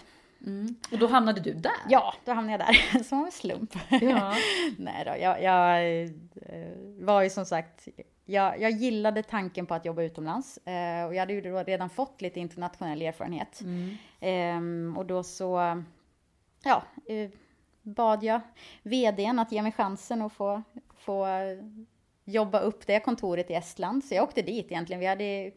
Och 0.91 0.99
då 0.99 1.07
hamnade 1.07 1.41
du 1.41 1.53
där? 1.53 1.71
Ja, 1.89 2.13
då 2.25 2.31
hamnade 2.31 2.63
jag 2.63 2.75
där. 2.75 3.03
Som 3.03 3.25
en 3.25 3.31
slump. 3.31 3.75
Ja. 3.89 4.33
Nej 4.77 5.05
då, 5.05 5.11
jag, 5.21 5.43
jag 5.43 6.03
eh, 6.03 6.69
var 6.99 7.21
ju 7.21 7.29
som 7.29 7.45
sagt, 7.45 7.87
jag, 8.25 8.61
jag 8.61 8.71
gillade 8.71 9.23
tanken 9.23 9.65
på 9.65 9.73
att 9.73 9.85
jobba 9.85 10.01
utomlands. 10.01 10.57
Eh, 10.57 11.05
och 11.05 11.15
jag 11.15 11.19
hade 11.19 11.33
ju 11.33 11.41
redan 11.41 11.89
fått 11.89 12.21
lite 12.21 12.39
internationell 12.39 13.01
erfarenhet. 13.01 13.61
Ehm, 14.19 14.95
och 14.97 15.05
då 15.05 15.23
så, 15.23 15.83
ja, 16.63 16.83
eh, 17.07 17.29
bad 17.81 18.23
jag 18.23 18.41
vdn 18.83 19.39
att 19.39 19.51
ge 19.51 19.61
mig 19.61 19.71
chansen 19.71 20.21
att 20.21 20.33
få, 20.33 20.63
få 20.97 21.27
jobba 22.25 22.59
upp 22.59 22.87
det 22.87 22.99
kontoret 22.99 23.49
i 23.49 23.53
Estland. 23.53 24.03
Så 24.03 24.15
jag 24.15 24.23
åkte 24.23 24.41
dit 24.41 24.65
egentligen. 24.65 24.99
Vi 24.99 25.05
hade 25.05 25.51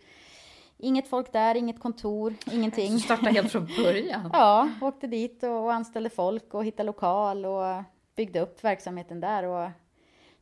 inget 0.83 1.09
folk 1.09 1.33
där, 1.33 1.55
inget 1.55 1.81
kontor, 1.81 2.35
ingenting. 2.53 2.93
Du 2.93 2.99
startade 2.99 3.31
helt 3.31 3.53
från 3.53 3.69
början? 3.77 4.31
Ja, 4.33 4.71
åkte 4.81 5.07
dit 5.07 5.43
och, 5.43 5.65
och 5.65 5.73
anställde 5.73 6.11
folk 6.11 6.55
och 6.55 6.65
hittade 6.65 6.87
lokal 6.87 7.47
och 7.47 7.83
byggde 8.17 8.41
upp 8.41 8.65
verksamheten 8.65 9.21
där. 9.21 9.43
Och, 9.43 9.71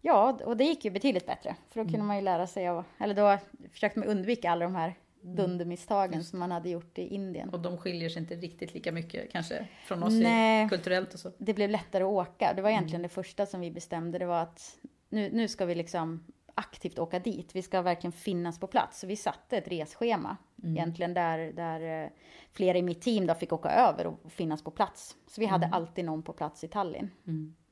ja, 0.01 0.39
och 0.45 0.57
det 0.57 0.65
gick 0.65 0.85
ju 0.85 0.91
betydligt 0.91 1.27
bättre. 1.27 1.57
För 1.71 1.85
då 1.85 1.91
kunde 1.91 2.07
man 2.07 2.17
ju 2.17 2.23
lära 2.23 2.47
sig 2.47 2.69
av, 2.69 2.85
eller 2.99 3.15
då 3.15 3.39
försökte 3.73 3.99
man 3.99 4.09
undvika 4.09 4.51
alla 4.51 4.65
de 4.65 4.75
här 4.75 4.95
dundermisstagen 5.23 6.25
som 6.25 6.39
man 6.39 6.51
hade 6.51 6.69
gjort 6.69 6.99
i 6.99 7.15
Indien. 7.15 7.49
Och 7.49 7.61
de 7.61 7.79
skiljer 7.79 8.09
sig 8.09 8.23
inte 8.23 8.35
riktigt 8.35 8.75
lika 8.75 8.93
mycket 8.93 9.33
kanske 9.33 9.69
från 9.85 10.03
oss 10.03 10.13
Nej. 10.13 10.67
i, 10.67 10.69
kulturellt 10.69 11.15
och 11.15 11.21
så? 11.21 11.33
Det 11.39 11.55
blev 11.55 11.71
lättare 11.71 12.05
att 12.05 12.11
åka. 12.11 12.53
Det 12.57 12.63
var 12.63 12.71
egentligen 12.71 13.03
det 13.03 13.09
första 13.09 13.47
som 13.47 13.61
vi 13.61 13.71
bestämde. 13.71 14.19
Det 14.19 14.27
var 14.27 14.43
att 14.43 14.77
nu, 15.09 15.31
nu 15.33 15.49
ska 15.49 15.65
vi 15.65 15.75
liksom 15.75 16.25
aktivt 16.55 16.99
åka 16.99 17.19
dit. 17.19 17.57
Vi 17.57 17.63
ska 17.63 17.83
verkligen 17.83 18.13
finnas 18.13 18.61
på 18.61 18.67
plats. 18.67 19.01
Så 19.01 19.07
vi 19.07 19.17
satte 19.17 19.57
ett 19.57 19.69
resschema 19.69 20.37
egentligen 20.63 21.15
där, 21.15 21.39
där 21.53 22.05
eh, 22.05 22.11
flera 22.53 22.79
i 22.79 22.83
mitt 22.83 23.03
team 23.03 23.27
då 23.27 23.35
fick 23.35 23.53
åka 23.53 23.71
över 23.71 24.07
och 24.07 24.33
finnas 24.33 24.63
på 24.63 24.71
plats. 24.71 25.17
Så 25.27 25.41
vi 25.41 25.47
hade 25.47 25.67
alltid 25.67 26.05
någon 26.05 26.23
på 26.23 26.33
plats 26.33 26.65
i 26.65 26.69
Tallinn. 26.69 27.11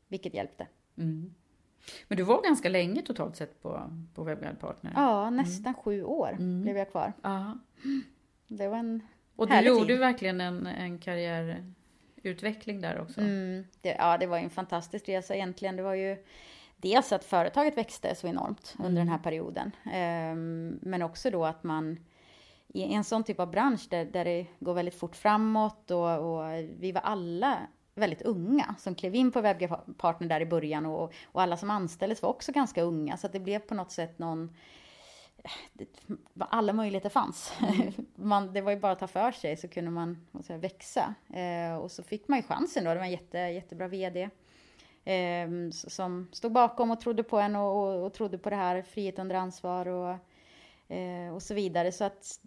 Vilket 0.08 0.34
hjälpte. 0.34 0.66
Mm. 0.96 1.34
Men 2.08 2.18
du 2.18 2.24
var 2.24 2.42
ganska 2.42 2.68
länge 2.68 3.02
totalt 3.02 3.36
sett 3.36 3.62
på, 3.62 3.90
på 4.14 4.24
WebGuide 4.24 4.56
Partner? 4.56 4.92
Ja, 4.96 5.30
nästan 5.30 5.74
sju 5.74 6.04
år 6.04 6.62
blev 6.62 6.76
jag 6.76 6.90
kvar. 6.90 7.12
Ja. 7.22 7.58
Det 8.48 8.68
var 8.68 8.76
en 8.78 9.02
Och 9.36 9.48
du 9.48 9.60
gjorde 9.60 9.86
tid. 9.86 9.98
verkligen 9.98 10.40
en, 10.40 10.66
en 10.66 10.98
karriärutveckling 10.98 12.80
där 12.80 13.00
också? 13.00 13.20
Mm, 13.20 13.64
det, 13.80 13.96
ja, 13.98 14.18
det 14.18 14.26
var 14.26 14.38
ju 14.38 14.44
en 14.44 14.50
fantastisk 14.50 15.08
resa 15.08 15.34
egentligen. 15.34 15.76
Det 15.76 15.82
var 15.82 15.94
ju 15.94 16.16
dels 16.80 17.12
att 17.12 17.24
företaget 17.24 17.76
växte 17.76 18.14
så 18.14 18.26
enormt 18.26 18.74
under 18.78 19.00
den 19.00 19.08
här 19.08 19.18
perioden. 19.18 19.76
Ehm, 19.92 20.78
men 20.82 21.02
också 21.02 21.30
då 21.30 21.44
att 21.44 21.64
man 21.64 21.98
i 22.68 22.94
en 22.94 23.04
sån 23.04 23.24
typ 23.24 23.40
av 23.40 23.50
bransch 23.50 23.86
där, 23.90 24.04
där 24.04 24.24
det 24.24 24.46
går 24.60 24.74
väldigt 24.74 24.94
fort 24.94 25.16
framåt 25.16 25.90
och, 25.90 26.18
och 26.18 26.50
vi 26.78 26.92
var 26.92 27.00
alla 27.00 27.58
väldigt 27.94 28.22
unga 28.22 28.74
som 28.78 28.94
klev 28.94 29.14
in 29.14 29.32
på 29.32 29.40
Webpartner 29.40 30.28
där 30.28 30.40
i 30.40 30.46
början 30.46 30.86
och, 30.86 31.12
och 31.24 31.42
alla 31.42 31.56
som 31.56 31.70
anställdes 31.70 32.22
var 32.22 32.28
också 32.28 32.52
ganska 32.52 32.82
unga 32.82 33.16
så 33.16 33.26
att 33.26 33.32
det 33.32 33.40
blev 33.40 33.58
på 33.58 33.74
något 33.74 33.92
sätt 33.92 34.18
någon 34.18 34.54
det, 35.72 35.86
alla 36.38 36.72
möjligheter 36.72 37.08
fanns. 37.08 37.52
Man, 38.14 38.52
det 38.52 38.60
var 38.60 38.72
ju 38.72 38.78
bara 38.78 38.92
att 38.92 38.98
ta 38.98 39.06
för 39.06 39.32
sig 39.32 39.56
så 39.56 39.68
kunde 39.68 39.90
man 39.90 40.26
säga, 40.44 40.58
växa. 40.58 41.14
Eh, 41.34 41.76
och 41.76 41.90
så 41.90 42.02
fick 42.02 42.28
man 42.28 42.38
ju 42.38 42.42
chansen 42.42 42.84
då. 42.84 42.90
Det 42.90 42.96
var 42.96 43.04
en 43.04 43.10
jätte, 43.10 43.38
jättebra 43.38 43.88
VD. 43.88 44.30
Eh, 45.12 45.48
som 45.70 46.28
stod 46.32 46.52
bakom 46.52 46.90
och 46.90 47.00
trodde 47.00 47.22
på 47.22 47.38
en 47.38 47.56
och, 47.56 47.76
och, 47.76 48.04
och 48.06 48.12
trodde 48.12 48.38
på 48.38 48.50
det 48.50 48.56
här 48.56 48.82
frihet 48.82 49.18
under 49.18 49.36
ansvar 49.36 49.88
och, 49.88 50.16
eh, 50.96 51.34
och 51.34 51.42
så 51.42 51.54
vidare. 51.54 51.92
Så 51.92 52.04
att, 52.04 52.40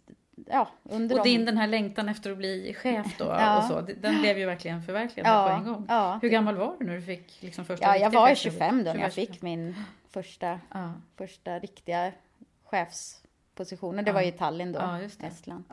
ja, 0.47 0.67
under 0.83 1.19
Och 1.19 1.25
de... 1.25 1.29
din 1.29 1.45
den 1.45 1.57
här 1.57 1.67
längtan 1.67 2.09
efter 2.09 2.31
att 2.31 2.37
bli 2.37 2.73
chef 2.73 3.17
då 3.17 3.25
Ja. 3.39 3.57
och 3.57 3.63
så, 3.63 3.81
den 3.81 4.21
blev 4.21 4.37
ju 4.37 4.45
verkligen 4.45 4.83
förverkligad 4.83 5.27
Ja, 5.31 5.47
på 5.47 5.53
en 5.55 5.73
gång. 5.73 5.85
ja. 5.89 6.19
Hur 6.21 6.29
gammal 6.29 6.55
var 6.55 6.75
du 6.79 6.85
när 6.85 6.95
du 6.95 7.01
fick 7.01 7.41
liksom 7.41 7.65
första 7.65 7.85
Ja, 7.85 7.97
jag 7.97 8.09
var 8.09 8.27
chefsjobbet? 8.27 8.53
25 8.53 8.77
då 8.77 8.83
när 8.83 8.91
25. 8.93 9.01
jag 9.01 9.13
fick 9.13 9.41
min 9.41 9.75
första, 10.09 10.59
första 11.17 11.59
riktiga 11.59 12.11
chefspositionen. 12.65 14.05
Det 14.05 14.11
var 14.11 14.21
ju 14.21 14.31
Tallinn 14.31 14.71
då, 14.71 14.79
Ja. 14.79 14.99
Estland. 15.27 15.63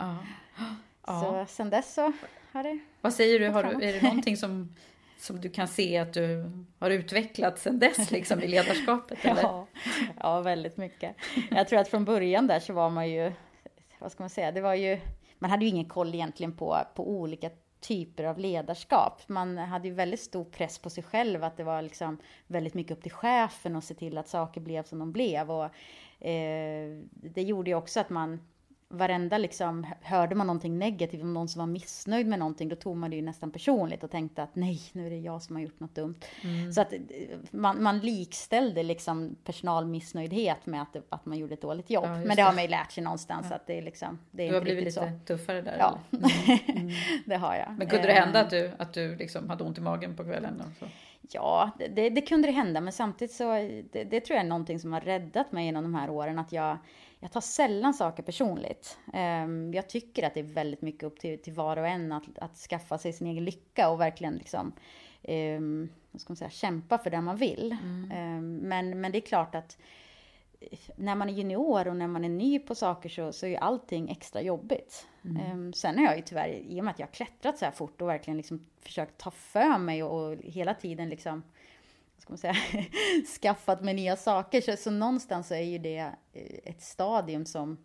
Så 1.06 1.44
sen 1.48 1.70
dess 1.70 1.94
så 1.94 2.12
har 2.52 2.62
det 2.62 2.78
Vad 3.00 3.14
säger 3.14 3.40
du, 3.40 3.48
har 3.48 3.62
du, 3.64 3.70
är 3.88 3.92
det 3.92 4.02
någonting 4.02 4.36
som, 4.36 4.74
som 5.18 5.40
du 5.40 5.50
kan 5.50 5.68
se 5.68 5.98
att 5.98 6.12
du 6.12 6.50
har 6.78 6.90
utvecklats 6.90 7.62
sen 7.62 7.78
dess 7.78 8.10
liksom 8.10 8.40
i 8.42 8.48
ledarskapet? 8.48 9.24
Eller? 9.24 9.42
Ja, 9.42 9.66
ja, 10.20 10.40
väldigt 10.40 10.76
mycket. 10.76 11.16
Jag 11.50 11.68
tror 11.68 11.78
att 11.78 11.88
från 11.88 12.04
början 12.04 12.46
där 12.46 12.60
så 12.60 12.72
var 12.72 12.90
man 12.90 13.10
ju, 13.10 13.32
vad 13.98 14.12
ska 14.12 14.22
man 14.22 14.30
säga, 14.30 14.52
det 14.52 14.60
var 14.60 14.74
ju, 14.74 15.00
man 15.38 15.50
hade 15.50 15.64
ju 15.64 15.70
ingen 15.70 15.88
koll 15.88 16.14
egentligen 16.14 16.56
på, 16.56 16.78
på 16.94 17.10
olika 17.10 17.50
typer 17.80 18.24
av 18.24 18.38
ledarskap. 18.38 19.22
Man 19.26 19.58
hade 19.58 19.88
ju 19.88 19.94
väldigt 19.94 20.20
stor 20.20 20.44
press 20.44 20.78
på 20.78 20.90
sig 20.90 21.04
själv, 21.04 21.44
att 21.44 21.56
det 21.56 21.64
var 21.64 21.82
liksom 21.82 22.18
väldigt 22.46 22.74
mycket 22.74 22.96
upp 22.96 23.02
till 23.02 23.12
chefen 23.12 23.76
och 23.76 23.84
se 23.84 23.94
till 23.94 24.18
att 24.18 24.28
saker 24.28 24.60
blev 24.60 24.82
som 24.82 24.98
de 24.98 25.12
blev. 25.12 25.50
Och, 25.50 25.64
eh, 26.26 26.98
det 27.10 27.42
gjorde 27.42 27.70
ju 27.70 27.76
också 27.76 28.00
att 28.00 28.10
man 28.10 28.40
varenda 28.90 29.38
liksom, 29.38 29.86
hörde 30.02 30.34
man 30.34 30.46
någonting 30.46 30.78
negativt, 30.78 31.22
om 31.22 31.34
någon 31.34 31.48
som 31.48 31.58
var 31.58 31.66
missnöjd 31.66 32.26
med 32.26 32.38
någonting, 32.38 32.68
då 32.68 32.76
tog 32.76 32.96
man 32.96 33.10
det 33.10 33.16
ju 33.16 33.22
nästan 33.22 33.50
personligt 33.50 34.04
och 34.04 34.10
tänkte 34.10 34.42
att 34.42 34.54
nej, 34.56 34.80
nu 34.92 35.06
är 35.06 35.10
det 35.10 35.16
jag 35.18 35.42
som 35.42 35.56
har 35.56 35.62
gjort 35.62 35.80
något 35.80 35.94
dumt. 35.94 36.14
Mm. 36.44 36.72
Så 36.72 36.80
att 36.80 36.92
eh, 36.92 36.98
man, 37.50 37.82
man 37.82 37.98
likställde 37.98 38.82
liksom 38.82 39.36
personalmissnöjdhet 39.44 40.66
med 40.66 40.82
att, 40.82 40.96
att 41.08 41.26
man 41.26 41.38
gjorde 41.38 41.54
ett 41.54 41.62
dåligt 41.62 41.90
jobb. 41.90 42.04
Ja, 42.04 42.16
Men 42.16 42.28
det 42.28 42.34
det. 42.34 42.42
har 42.42 42.52
man 42.52 42.62
ju 42.62 42.68
lärt 42.68 42.92
sig 42.92 43.04
någonstans 43.04 43.52
att 43.52 43.66
det 43.66 43.78
är 43.78 43.82
liksom, 43.82 44.18
det 44.30 44.42
är 44.42 44.48
Du 44.48 44.54
har 44.54 44.62
blivit 44.62 44.84
lite 44.84 44.94
så. 45.00 45.10
tuffare 45.26 45.62
där? 45.62 45.76
Ja, 45.78 45.98
eller? 46.10 47.24
det 47.28 47.36
har 47.36 47.54
jag. 47.54 47.74
Men 47.78 47.88
kunde 47.88 48.06
det 48.06 48.12
Eh, 48.12 48.24
hända 48.24 48.40
att 48.40 48.50
du, 48.50 48.72
att 48.78 48.92
du 48.92 49.16
liksom 49.16 49.50
hade 49.50 49.64
ont 49.64 49.78
i 49.78 49.80
magen 49.80 50.16
på 50.16 50.24
kvällen? 50.24 50.60
Och 50.60 50.78
så? 50.78 50.86
Ja, 51.30 51.70
det, 51.78 51.88
det, 51.88 52.10
det 52.10 52.20
kunde 52.20 52.48
det 52.48 52.52
hända, 52.52 52.80
men 52.80 52.92
samtidigt 52.92 53.34
så, 53.34 53.52
det, 53.92 54.04
det 54.04 54.20
tror 54.20 54.36
jag 54.36 54.44
är 54.44 54.48
någonting 54.48 54.78
som 54.78 54.92
har 54.92 55.00
räddat 55.00 55.52
mig 55.52 55.64
genom 55.64 55.82
de 55.82 55.94
här 55.94 56.10
åren, 56.10 56.38
att 56.38 56.52
jag, 56.52 56.78
jag 57.20 57.32
tar 57.32 57.40
sällan 57.40 57.94
saker 57.94 58.22
personligt. 58.22 58.98
Ehm, 59.12 59.74
jag 59.74 59.88
tycker 59.88 60.26
att 60.26 60.34
det 60.34 60.40
är 60.40 60.44
väldigt 60.44 60.82
mycket 60.82 61.02
upp 61.02 61.20
till, 61.20 61.42
till 61.42 61.52
var 61.52 61.76
och 61.76 61.86
en 61.86 62.12
att, 62.12 62.38
att 62.38 62.56
skaffa 62.56 62.98
sig 62.98 63.12
sin 63.12 63.26
egen 63.26 63.44
lycka 63.44 63.88
och 63.90 64.00
verkligen 64.00 64.34
liksom, 64.34 64.72
um, 65.28 65.88
vad 66.10 66.20
ska 66.20 66.30
man 66.30 66.36
säga, 66.36 66.50
kämpa 66.50 66.98
för 66.98 67.10
det 67.10 67.20
man 67.20 67.36
vill. 67.36 67.76
Ehm, 68.12 68.56
men, 68.56 69.00
men 69.00 69.12
det 69.12 69.18
är 69.18 69.26
klart 69.26 69.54
att 69.54 69.78
när 70.96 71.14
man 71.14 71.28
är 71.28 71.32
junior 71.32 71.88
och 71.88 71.96
när 71.96 72.06
man 72.06 72.24
är 72.24 72.28
ny 72.28 72.58
på 72.58 72.74
saker 72.74 73.08
så, 73.08 73.32
så 73.32 73.46
är 73.46 73.50
ju 73.50 73.56
allting 73.56 74.10
extra 74.10 74.42
jobbigt. 74.42 75.06
Ehm, 75.24 75.72
sen 75.72 75.98
har 75.98 76.04
jag 76.04 76.16
ju 76.16 76.22
tyvärr, 76.22 76.48
i 76.48 76.80
och 76.80 76.84
med 76.84 76.92
att 76.92 76.98
jag 76.98 77.06
har 77.06 77.12
klättrat 77.12 77.58
så 77.58 77.64
här 77.64 77.72
fort 77.72 78.02
och 78.02 78.08
verkligen 78.08 78.36
liksom 78.36 78.66
försökt 78.80 79.18
ta 79.18 79.30
för 79.30 79.78
mig 79.78 80.02
och, 80.02 80.26
och 80.26 80.36
hela 80.42 80.74
tiden 80.74 81.08
liksom, 81.08 81.42
ska 82.18 82.32
man 82.32 82.38
säga, 82.38 82.56
skaffat 83.40 83.82
mig 83.82 83.94
nya 83.94 84.16
saker. 84.16 84.60
Så, 84.60 84.76
så 84.76 84.90
någonstans 84.90 85.48
så 85.48 85.54
är 85.54 85.62
ju 85.62 85.78
det 85.78 85.98
eh, 86.32 86.58
ett 86.64 86.82
stadium 86.82 87.44
som 87.44 87.78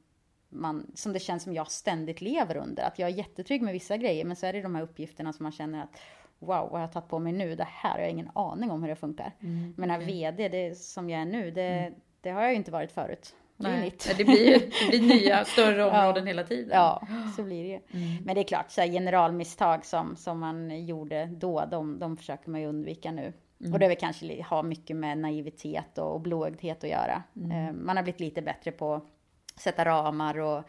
man, 0.50 0.92
som 0.96 1.14
det 1.14 1.20
känns 1.20 1.44
som 1.44 1.54
jag 1.54 1.72
ständigt 1.72 2.22
lever 2.22 2.58
under. 2.58 2.84
Att 2.84 3.00
jag 3.00 3.10
är 3.10 3.14
jättetrygg 3.14 3.62
med 3.62 3.74
vissa 3.74 3.98
grejer, 3.98 4.26
men 4.26 4.36
så 4.36 4.46
är 4.46 4.54
det 4.54 4.62
de 4.62 4.76
här 4.76 4.84
uppgifterna 4.84 5.34
som 5.34 5.44
man 5.44 5.52
känner 5.52 5.84
att 5.84 6.00
wow, 6.40 6.48
vad 6.48 6.72
har 6.72 6.80
jag 6.80 6.92
tagit 6.92 7.10
på 7.10 7.20
mig 7.20 7.34
nu? 7.34 7.56
Det 7.56 7.68
här 7.70 7.92
har 7.92 8.00
jag 8.00 8.10
ingen 8.10 8.30
aning 8.36 8.72
om 8.72 8.82
hur 8.82 8.90
det 8.90 8.96
funkar. 8.96 9.32
Mm, 9.40 9.74
men 9.78 9.92
okay. 9.92 10.06
VD, 10.06 10.50
det 10.50 10.78
som 10.78 11.10
jag 11.10 11.22
är 11.22 11.26
nu, 11.26 11.52
det, 11.52 11.62
mm. 11.62 11.94
det 12.22 12.30
har 12.30 12.42
jag 12.42 12.52
ju 12.52 12.58
inte 12.58 12.72
varit 12.72 12.92
förut. 12.92 13.36
Det, 13.58 13.70
Nej, 13.70 13.98
det 14.18 14.24
blir, 14.24 14.60
det 14.60 14.90
blir 14.90 15.02
nya, 15.02 15.46
större 15.46 15.84
områden 15.84 16.24
ja, 16.24 16.28
hela 16.28 16.44
tiden. 16.44 16.70
Ja, 16.74 17.08
så 17.36 17.44
blir 17.44 17.64
det 17.64 17.70
ju. 17.70 18.04
Mm. 18.04 18.24
Men 18.24 18.36
det 18.36 18.42
är 18.42 18.48
klart, 18.48 18.72
så 18.72 18.82
här, 18.82 18.88
generalmisstag 18.88 19.86
som, 19.86 20.16
som 20.16 20.40
man 20.40 20.86
gjorde 20.86 21.26
då, 21.26 21.66
de, 21.72 22.00
de 22.00 22.18
försöker 22.18 22.50
man 22.50 22.62
ju 22.62 22.68
undvika 22.68 23.12
nu. 23.12 23.34
Mm. 23.64 23.74
Och 23.74 23.80
det 23.80 23.88
väl 23.88 23.98
kanske 23.98 24.44
ha 24.44 24.64
mycket 24.64 24.96
med 24.96 25.18
naivitet 25.18 25.98
och 25.98 26.22
blåögdhet 26.22 26.84
att 26.84 26.90
göra. 26.90 27.24
Mm. 27.36 27.52
Eh, 27.52 27.74
man 27.74 27.98
har 27.98 28.04
blivit 28.04 28.20
lite 28.20 28.42
bättre 28.42 28.72
på 28.72 28.94
att 28.94 29.04
sätta 29.60 29.86
ramar 29.86 30.40
och 30.40 30.64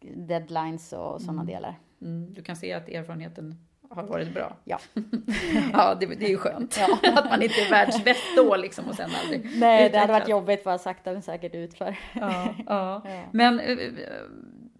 deadlines 0.00 0.92
och 0.92 1.20
sådana 1.20 1.42
mm. 1.42 1.54
delar. 1.54 1.78
Mm. 2.00 2.34
Du 2.34 2.42
kan 2.42 2.56
se 2.56 2.72
att 2.72 2.88
erfarenheten 2.88 3.66
har 3.90 4.02
varit 4.02 4.34
bra. 4.34 4.56
Ja. 4.64 4.78
ja, 5.72 5.94
det, 6.00 6.06
det 6.06 6.24
är 6.24 6.30
ju 6.30 6.36
skönt. 6.36 6.78
Ja. 6.80 6.98
att 7.16 7.30
man 7.30 7.42
inte 7.42 7.60
är 7.60 7.70
världsbäst 7.70 8.22
då 8.36 8.56
liksom 8.56 8.88
och 8.88 8.94
sen 8.94 9.10
aldrig 9.22 9.50
Nej, 9.58 9.90
det 9.90 9.98
hade 9.98 10.12
varit 10.12 10.28
jobbigt 10.28 10.64
bara 10.64 10.78
sakta 10.78 11.12
men 11.12 11.22
säkert 11.22 11.54
utför. 11.54 11.98
ja, 12.12 12.54
ja. 12.66 13.02
Men 13.32 13.60
uh, 13.60 13.92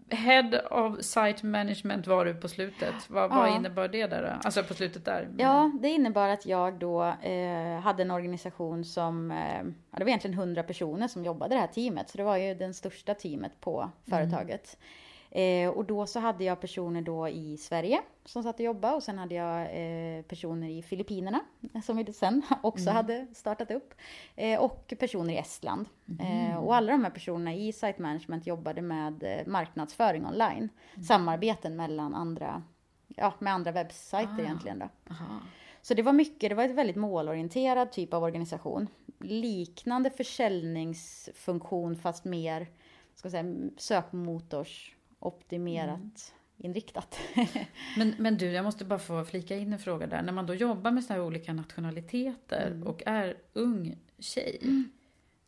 Head 0.09 0.61
of 0.71 1.01
Site 1.01 1.45
Management 1.45 2.07
var 2.07 2.25
du 2.25 2.33
på 2.33 2.47
slutet. 2.47 2.95
Vad, 3.07 3.23
ja. 3.23 3.27
vad 3.27 3.55
innebar 3.55 3.87
det 3.87 4.07
där? 4.07 4.39
Alltså 4.43 4.63
på 4.63 4.73
slutet 4.73 5.05
där? 5.05 5.29
Ja, 5.37 5.71
det 5.81 5.89
innebar 5.89 6.29
att 6.29 6.45
jag 6.45 6.79
då 6.79 7.03
eh, 7.03 7.79
hade 7.79 8.03
en 8.03 8.11
organisation 8.11 8.85
som, 8.85 9.31
eh, 9.31 9.63
det 9.97 10.03
var 10.03 10.07
egentligen 10.07 10.37
100 10.37 10.63
personer 10.63 11.07
som 11.07 11.25
jobbade 11.25 11.53
i 11.53 11.55
det 11.55 11.61
här 11.61 11.67
teamet. 11.67 12.09
Så 12.09 12.17
det 12.17 12.23
var 12.23 12.37
ju 12.37 12.53
det 12.53 12.73
största 12.73 13.13
teamet 13.13 13.61
på 13.61 13.81
mm. 13.81 13.91
företaget. 14.09 14.77
Mm. 14.79 15.02
Eh, 15.35 15.69
och 15.69 15.85
då 15.85 16.05
så 16.05 16.19
hade 16.19 16.43
jag 16.43 16.61
personer 16.61 17.01
då 17.01 17.29
i 17.29 17.57
Sverige 17.57 18.01
som 18.25 18.43
satt 18.43 18.55
och 18.55 18.65
jobbade 18.65 18.95
och 18.95 19.03
sen 19.03 19.17
hade 19.17 19.35
jag 19.35 19.61
eh, 19.61 20.21
personer 20.21 20.69
i 20.69 20.81
Filippinerna 20.81 21.39
som 21.83 21.97
vi 21.97 22.13
sen 22.13 22.41
också 22.63 22.83
mm. 22.83 22.95
hade 22.95 23.27
startat 23.33 23.71
upp. 23.71 23.93
Eh, 24.35 24.59
och 24.59 24.93
personer 24.99 25.33
i 25.33 25.37
Estland. 25.37 25.89
Mm. 26.19 26.57
och 26.57 26.75
alla 26.75 26.91
de 26.91 27.03
här 27.03 27.11
personerna 27.11 27.53
i 27.53 27.73
Site 27.73 28.01
Management 28.01 28.47
jobbade 28.47 28.81
med 28.81 29.23
eh, 29.23 29.47
marknadsföring 29.47 30.25
online. 30.25 30.69
Mm. 30.93 31.03
Samarbeten 31.03 31.75
mellan 31.75 32.15
andra, 32.15 32.63
ja, 33.07 33.33
med 33.39 33.53
andra 33.53 33.71
webbsajter 33.71 34.39
ah. 34.39 34.41
egentligen 34.41 34.79
då. 34.79 34.89
Aha. 35.09 35.39
Så 35.81 35.93
det 35.93 36.01
var 36.01 36.13
mycket, 36.13 36.49
det 36.49 36.55
var 36.55 36.63
ett 36.63 36.75
väldigt 36.75 36.95
målorienterad 36.95 37.91
typ 37.91 38.13
av 38.13 38.23
organisation. 38.23 38.87
Liknande 39.19 40.09
försäljningsfunktion 40.09 41.95
fast 41.95 42.25
mer, 42.25 42.67
ska 43.15 43.29
säga, 43.29 43.55
sökmotors 43.77 44.95
optimerat 45.25 45.99
mm. 45.99 46.11
inriktat. 46.57 47.19
men, 47.97 48.15
men 48.17 48.37
du, 48.37 48.51
jag 48.51 48.65
måste 48.65 48.85
bara 48.85 48.99
få 48.99 49.25
flika 49.25 49.57
in 49.57 49.73
en 49.73 49.79
fråga 49.79 50.07
där. 50.07 50.21
När 50.21 50.33
man 50.33 50.45
då 50.45 50.53
jobbar 50.53 50.91
med 50.91 51.03
sådana 51.03 51.21
här 51.21 51.27
olika 51.27 51.53
nationaliteter 51.53 52.67
mm. 52.67 52.87
och 52.87 53.03
är 53.05 53.37
ung 53.53 53.97
tjej. 54.19 54.59
Mm. 54.61 54.91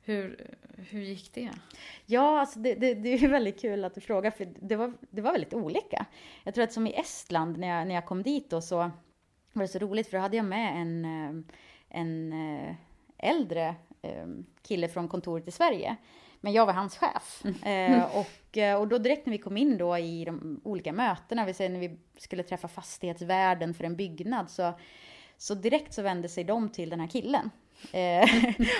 Hur, 0.01 0.55
hur 0.77 1.01
gick 1.01 1.33
det? 1.33 1.49
Ja, 2.05 2.39
alltså 2.39 2.59
det, 2.59 2.75
det, 2.75 2.93
det, 2.93 3.09
är 3.09 3.27
väldigt 3.27 3.61
kul 3.61 3.85
att 3.85 3.95
du 3.95 4.01
frågar, 4.01 4.31
för 4.31 4.53
det 4.59 4.75
var, 4.75 4.93
det 5.09 5.21
var 5.21 5.31
väldigt 5.31 5.53
olika. 5.53 6.05
Jag 6.43 6.53
tror 6.53 6.63
att 6.63 6.73
som 6.73 6.87
i 6.87 6.93
Estland, 6.93 7.57
när 7.57 7.67
jag, 7.67 7.87
när 7.87 7.95
jag 7.95 8.05
kom 8.05 8.23
dit 8.23 8.49
då, 8.49 8.61
så 8.61 8.91
var 9.53 9.61
det 9.61 9.67
så 9.67 9.79
roligt, 9.79 10.07
för 10.07 10.17
då 10.17 10.21
hade 10.21 10.37
jag 10.37 10.45
med 10.45 10.81
en, 10.81 11.05
eh, 11.05 11.43
en 11.89 12.33
eh, 12.33 12.75
äldre 13.17 13.75
eh, 14.01 14.27
kille 14.61 14.87
från 14.87 15.07
kontoret 15.07 15.47
i 15.47 15.51
Sverige 15.51 15.97
men 16.45 16.53
jag 16.53 16.65
var 16.65 16.73
hans 16.73 16.97
chef. 16.97 17.43
Mm. 17.43 17.93
Eh, 17.93 18.15
och, 18.15 18.57
eh, 18.57 18.79
och 18.79 18.87
då 18.87 18.97
direkt 18.97 19.25
när 19.25 19.31
vi 19.31 19.37
kom 19.37 19.57
in 19.57 19.77
då 19.77 19.97
i 19.97 20.25
de 20.25 20.61
olika 20.63 20.93
mötena, 20.93 21.45
vi 21.45 21.53
säger 21.53 21.69
när 21.69 21.79
vi 21.79 21.97
skulle 22.17 22.43
träffa 22.43 22.67
fastighetsvärden 22.67 23.73
för 23.73 23.83
en 23.83 23.95
byggnad, 23.95 24.49
så, 24.49 24.73
så 25.37 25.55
direkt 25.55 25.93
så 25.93 26.01
vände 26.01 26.29
sig 26.29 26.43
de 26.43 26.69
till 26.69 26.89
den 26.89 26.99
här 26.99 27.07
killen. 27.07 27.49
Eh, 27.91 28.29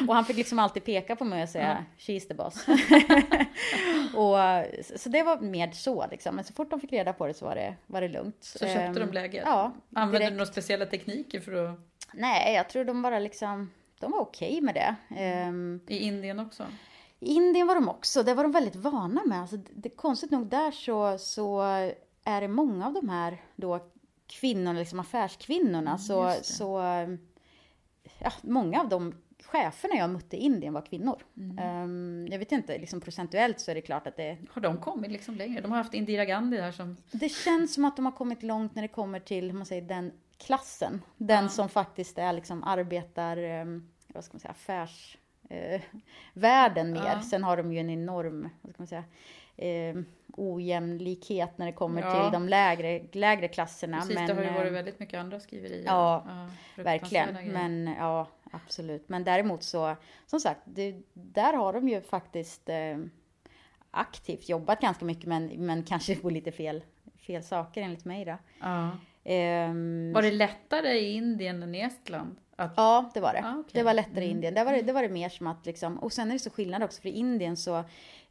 och 0.08 0.16
han 0.16 0.26
fick 0.26 0.38
liksom 0.38 0.60
alltid 0.60 0.84
peka 0.84 1.16
på 1.16 1.24
mig 1.24 1.44
och 1.44 1.50
säga 1.50 1.72
mm. 1.72 1.84
“She's 1.98 2.28
the 2.28 2.34
boss”. 2.34 2.68
och, 4.16 5.00
så 5.00 5.10
det 5.10 5.24
var 5.24 5.40
mer 5.40 5.72
så 5.72 6.08
liksom. 6.12 6.36
Men 6.36 6.44
så 6.44 6.54
fort 6.54 6.70
de 6.70 6.80
fick 6.80 6.94
reda 6.94 7.14
på 7.14 7.28
det 7.28 7.34
så 7.34 7.46
var 7.46 7.56
det, 7.56 7.76
var 7.86 8.02
det 8.02 8.08
lugnt. 8.08 8.38
Så 8.44 8.66
köpte 8.66 9.00
de 9.00 9.02
ehm, 9.02 9.12
läget? 9.14 9.44
Ja. 9.46 9.74
Använde 9.96 10.18
direkt. 10.18 10.32
du 10.32 10.38
några 10.38 10.52
speciella 10.52 10.86
tekniker 10.86 11.40
för 11.40 11.66
att... 11.66 11.80
Nej, 12.14 12.56
jag 12.56 12.70
tror 12.70 12.86
de 12.86 13.02
bara 13.02 13.20
liksom, 13.20 13.72
de 14.00 14.12
var 14.12 14.20
okej 14.20 14.50
okay 14.50 14.62
med 14.62 14.76
det. 14.76 14.96
Um, 15.48 15.82
I 15.88 15.98
Indien 15.98 16.40
också? 16.40 16.66
I 17.26 17.34
Indien 17.34 17.68
var 17.68 17.76
de 17.76 17.90
också, 17.90 18.24
det 18.24 18.34
var 18.34 18.44
de 18.44 18.52
väldigt 18.52 18.76
vana 18.76 19.22
med. 19.26 19.42
Alltså, 19.42 19.58
det, 19.58 19.90
konstigt 19.90 20.32
nog 20.32 20.48
där 20.48 20.72
så, 20.72 21.18
så 21.18 21.62
är 22.24 22.42
det 22.42 22.48
många 22.48 22.88
av 22.88 22.94
de 22.94 23.10
här 23.10 23.42
då 23.56 23.80
kvinnorna, 24.28 24.80
liksom 24.80 25.00
affärskvinnorna, 25.00 25.92
mm, 25.92 25.98
så, 25.98 26.34
så 26.42 26.80
ja, 28.20 28.32
många 28.42 28.82
av 28.82 28.90
de 28.90 29.14
cheferna 29.44 29.96
jag 29.96 30.10
mötte 30.10 30.38
i 30.38 30.40
Indien 30.40 30.74
var 30.74 30.86
kvinnor. 30.86 31.24
Mm. 31.38 31.84
Um, 31.84 32.28
jag 32.32 32.40
vet 32.40 32.52
inte, 32.52 32.78
liksom 32.78 33.02
procentuellt 33.02 33.60
så 33.60 33.72
är 33.72 33.76
det 33.76 33.82
klart 33.82 34.08
att 34.08 34.18
det... 34.18 34.38
Har 34.50 34.62
de 34.62 34.78
kommit 34.78 35.12
liksom 35.12 35.36
längre? 35.36 35.62
De 35.62 35.72
har 35.72 35.78
haft 35.78 35.94
Indira 35.94 36.26
Gandhi 36.26 36.58
där 36.58 36.72
som... 36.72 36.98
Det 37.12 37.30
känns 37.30 37.74
som 37.74 37.86
att 37.86 37.96
de 37.96 38.06
har 38.06 38.14
kommit 38.14 38.44
långt 38.44 38.76
när 38.76 38.82
det 38.82 38.88
kommer 38.88 39.20
till, 39.20 39.46
hur 39.46 39.58
man 39.58 39.66
säger, 39.66 39.82
den 39.82 40.12
klassen. 40.38 41.02
Den 41.18 41.44
ja. 41.44 41.50
som 41.50 41.70
faktiskt 41.70 42.18
är 42.18 42.34
liksom 42.34 42.64
arbetar, 42.64 43.62
um, 43.62 43.90
vad 44.08 44.24
ska 44.24 44.34
man 44.34 44.40
säga, 44.40 44.52
affärs 44.52 45.18
eh, 45.50 45.82
världen 46.34 46.92
mer. 46.92 47.06
Ja. 47.06 47.22
Sen 47.22 47.44
har 47.44 47.58
de 47.58 47.74
ju 47.74 47.80
en 47.80 47.90
enorm, 47.90 48.50
vad 48.62 48.74
ska 48.74 48.82
man 48.82 48.88
säga, 48.88 49.04
eh, 49.58 49.96
ojämlikhet 50.38 51.58
när 51.58 51.66
det 51.66 51.72
kommer 51.72 52.02
ja. 52.02 52.24
till 52.24 52.32
de 52.32 52.50
lägre, 52.50 53.02
lägre 53.12 53.48
klasserna. 53.48 53.98
Precis, 53.98 54.16
men, 54.16 54.28
det 54.28 54.34
har 54.34 54.44
ju 54.44 54.50
varit 54.50 54.68
eh, 54.68 54.74
väldigt 54.74 55.00
mycket 55.00 55.20
andra 55.20 55.40
skriverier. 55.40 55.86
Ja, 55.86 56.24
ja 56.28 56.84
verkligen. 56.84 57.52
Men 57.54 57.96
ja, 58.00 58.28
absolut. 58.52 59.10
Men 59.10 59.24
däremot 59.24 59.64
så, 59.64 59.96
som 60.26 60.40
sagt, 60.40 60.62
det, 60.66 60.96
där 61.14 61.54
har 61.54 61.74
de 61.74 61.90
ju 61.90 62.02
faktiskt 62.02 62.70
eh, 62.70 62.98
aktivt 63.92 64.50
jobbat 64.50 64.82
ganska 64.82 65.06
mycket, 65.06 65.26
men, 65.26 65.48
men 65.48 65.84
kanske 65.84 66.16
på 66.16 66.30
lite 66.30 66.52
fel, 66.52 66.84
fel 67.28 67.44
saker 67.44 67.82
enligt 67.82 68.06
mig 68.06 68.26
då. 68.26 68.38
Ja. 68.60 68.92
Um, 69.28 70.14
var 70.14 70.22
det 70.22 70.32
lättare 70.32 70.90
i 70.90 71.14
Indien 71.14 71.64
än 71.64 71.76
i 71.76 71.80
Estland? 71.80 72.36
Att... 72.56 72.74
Ja, 72.78 73.10
det 73.14 73.20
var 73.20 73.34
det. 73.34 73.44
Ah, 73.46 73.58
okay. 73.58 73.72
Det 73.74 73.84
var 73.84 73.94
lättare 73.94 74.24
i 74.24 74.28
mm. 74.28 74.38
Indien. 74.38 74.54
Där 74.54 74.66
var 74.66 74.74
det, 74.74 74.82
det 74.82 74.94
var 74.94 75.02
det 75.02 75.10
mer 75.10 75.30
som 75.30 75.48
att 75.48 75.66
liksom, 75.66 75.98
och 75.98 76.14
sen 76.14 76.30
är 76.30 76.34
det 76.34 76.40
så 76.40 76.50
skillnad 76.50 76.84
också, 76.84 77.02
för 77.02 77.10
i 77.10 77.12
Indien 77.12 77.58
så, 77.58 77.78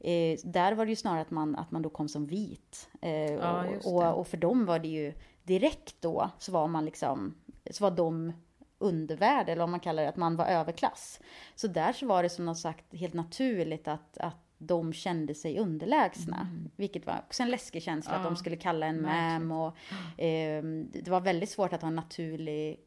eh, 0.01 0.39
där 0.45 0.73
var 0.73 0.85
det 0.85 0.91
ju 0.91 0.97
snarare 0.97 1.21
att 1.21 1.31
man, 1.31 1.57
att 1.57 1.71
man 1.71 1.83
då 1.83 1.91
kom 1.91 2.09
som 2.09 2.27
vit. 2.27 2.89
Eh, 3.03 3.51
ah, 3.51 3.65
och, 3.85 3.95
och, 3.95 4.19
och, 4.19 4.27
för 4.27 4.37
dem 4.37 4.67
var 4.67 4.79
det 4.79 4.89
ju 4.89 5.13
direkt 5.43 5.97
då, 6.01 6.31
så 6.39 6.53
var 6.53 6.69
man 6.69 6.85
liksom, 6.85 7.35
så 7.71 7.85
var 7.85 7.91
de 7.91 8.33
undervärld, 8.79 9.49
eller 9.49 9.61
vad 9.61 9.69
man 9.69 9.81
kallar 9.81 10.03
det, 10.03 10.09
att 10.09 10.17
man 10.17 10.37
var 10.37 10.47
överklass. 10.47 11.21
Så 11.55 11.67
där 11.67 11.93
så 11.93 12.07
var 12.07 12.23
det 12.23 12.29
som 12.29 12.45
något 12.45 12.59
sagt 12.59 12.95
helt 12.95 13.15
naturligt 13.15 13.89
att, 13.89 14.19
att 14.19 14.37
de 14.59 14.93
kände 14.93 15.35
sig 15.35 15.59
underlägsna. 15.59 16.41
Mm. 16.41 16.71
Vilket 16.77 17.07
var 17.07 17.23
också 17.27 17.43
en 17.43 17.51
läskig 17.51 17.83
känsla, 17.83 18.13
ja, 18.13 18.19
att 18.19 18.25
de 18.25 18.37
skulle 18.37 18.57
kalla 18.57 18.87
en 18.87 19.03
mam 19.03 19.53
och 19.53 19.77
eh, 20.21 20.65
det 20.93 21.09
var 21.09 21.21
väldigt 21.21 21.51
svårt 21.51 21.73
att 21.73 21.83
ha 21.83 21.89
en 21.89 21.97
naturlig 21.97 22.81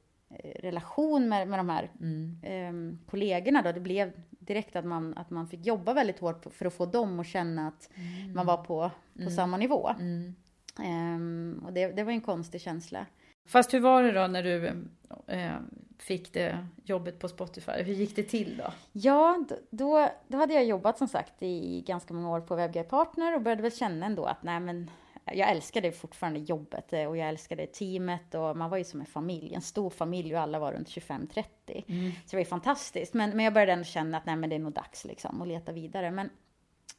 relation 0.60 1.30
med, 1.30 1.48
med 1.48 1.60
de 1.60 1.70
här 1.70 1.92
mm. 2.00 2.38
eh, 2.44 3.10
kollegorna 3.10 3.62
då. 3.62 3.72
Det 3.72 3.80
blev 3.80 4.12
direkt 4.30 4.76
att 4.76 4.86
man, 4.86 5.18
att 5.18 5.30
man 5.30 5.48
fick 5.48 5.66
jobba 5.66 5.94
väldigt 5.94 6.20
hårt 6.20 6.46
för 6.54 6.66
att 6.66 6.74
få 6.74 6.86
dem 6.86 7.20
att 7.20 7.28
känna 7.28 7.68
att 7.68 7.90
mm. 7.96 8.34
man 8.34 8.46
var 8.46 8.58
på, 8.58 8.92
på 9.13 9.22
mm. 9.22 9.34
samma 9.34 9.58
nivå. 9.58 9.90
Um, 10.80 11.63
och 11.66 11.74
det, 11.74 11.88
det 11.88 12.04
var 12.04 12.12
en 12.12 12.22
konstig 12.22 12.62
känsla. 12.62 13.06
Fast 13.48 13.74
hur 13.74 13.80
var 13.80 14.04
det 14.04 14.12
då 14.12 14.28
när 14.28 14.44
du 14.44 14.68
eh, 15.28 15.56
fick 16.00 16.34
det 16.34 16.68
jobbet 16.84 17.20
på 17.20 17.28
Spotify? 17.28 17.72
Hur 17.72 17.94
gick 17.94 18.16
det 18.16 18.24
till 18.24 18.58
då? 18.58 18.74
Ja, 18.92 19.46
då, 19.70 20.10
då 20.28 20.38
hade 20.38 20.54
jag 20.54 20.66
jobbat 20.66 20.98
som 20.98 21.08
sagt 21.08 21.34
i 21.40 21.84
ganska 21.88 22.13
många 22.13 22.32
år 22.32 22.42
på 22.42 22.56
WebGuide 22.56 22.90
Partner 22.90 23.36
och 23.36 23.42
började 23.42 23.62
väl 23.62 23.72
känna 23.72 24.06
ändå 24.06 24.26
att 24.26 24.44
nej 24.44 24.60
men 24.60 24.90
jag 25.34 25.50
älskade 25.50 25.92
fortfarande 25.92 26.40
jobbet 26.40 26.94
eh, 26.94 27.06
och 27.06 27.18
jag 27.18 27.30
älskade 27.30 27.68
teamet 27.68 28.36
och 28.36 28.58
man 28.58 28.70
var 28.70 28.78
ju 28.78 28.84
som 28.84 29.00
en 29.00 29.06
familj, 29.06 29.54
en 29.54 29.62
stor 29.62 29.90
familj 29.90 30.36
och 30.36 30.42
alla 30.42 30.60
var 30.60 30.74
runt 30.74 30.88
25-30. 30.88 31.44
Mm. 31.88 32.12
Så 32.12 32.30
det 32.30 32.36
var 32.36 32.40
ju 32.40 32.46
fantastiskt. 32.46 33.13
Men, 33.13 33.30
men 33.30 33.46
jag 33.46 33.54
började 33.54 33.72
ändå 33.72 33.86
känna 33.86 34.18
att 34.18 34.26
nej 34.26 34.36
men 34.36 34.50
det 34.50 34.56
är 34.56 34.60
nog 34.60 34.74
dags 34.74 35.06
liksom 35.06 35.42
att 35.42 35.48
leta 35.48 35.72
vidare. 35.72 36.12
Men, 36.12 36.30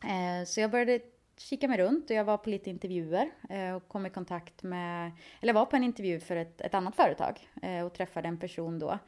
eh, 0.04 0.46
så 0.46 0.60
jag 0.60 0.70
började 0.70 1.00
kika 1.40 1.68
mig 1.68 1.78
runt 1.78 2.10
och 2.10 2.16
jag 2.16 2.24
var 2.24 2.36
på 2.36 2.50
lite 2.50 2.70
intervjuer 2.70 3.30
eh, 3.50 3.72
och 3.72 3.88
kom 3.88 4.06
i 4.06 4.10
kontakt 4.10 4.62
med, 4.62 5.12
eller 5.40 5.52
var 5.52 5.66
på 5.66 5.76
en 5.76 5.84
intervju 5.84 6.20
för 6.20 6.36
ett, 6.36 6.60
ett 6.60 6.74
annat 6.74 6.96
företag 6.96 7.48
eh, 7.62 7.86
och 7.86 7.92
träffade 7.92 8.28
en 8.28 8.38
person 8.38 8.78
då 8.78 8.98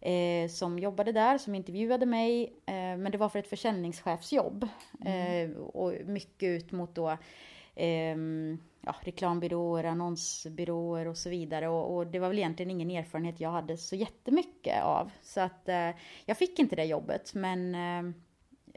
eh, 0.00 0.48
som 0.48 0.78
jobbade 0.78 1.12
där, 1.12 1.38
som 1.38 1.54
intervjuade 1.54 2.06
mig, 2.06 2.52
men 2.66 3.12
det 3.12 3.18
var 3.18 3.28
för 3.28 3.38
ett 3.38 3.48
försäljningschefsjobb 3.48 4.68
mm. 5.04 5.56
och 5.56 5.92
mycket 6.04 6.46
ut 6.46 6.72
mot 6.72 6.94
då 6.94 7.18
ehm, 7.76 8.58
ja, 8.80 8.94
reklambyråer, 9.00 9.84
annonsbyråer 9.84 11.08
och 11.08 11.16
så 11.16 11.30
vidare. 11.30 11.68
Och, 11.68 11.96
och, 11.96 12.06
det 12.06 12.18
var 12.18 12.28
väl 12.28 12.38
egentligen 12.38 12.70
ingen 12.70 12.90
erfarenhet 12.90 13.40
jag 13.40 13.50
hade 13.50 13.76
så 13.76 13.96
jättemycket 13.96 14.82
av. 14.82 15.10
Så 15.22 15.40
att 15.40 15.68
eh, 15.68 15.90
jag 16.26 16.36
fick 16.38 16.58
inte 16.58 16.76
det 16.76 16.84
jobbet, 16.84 17.34
men 17.34 17.74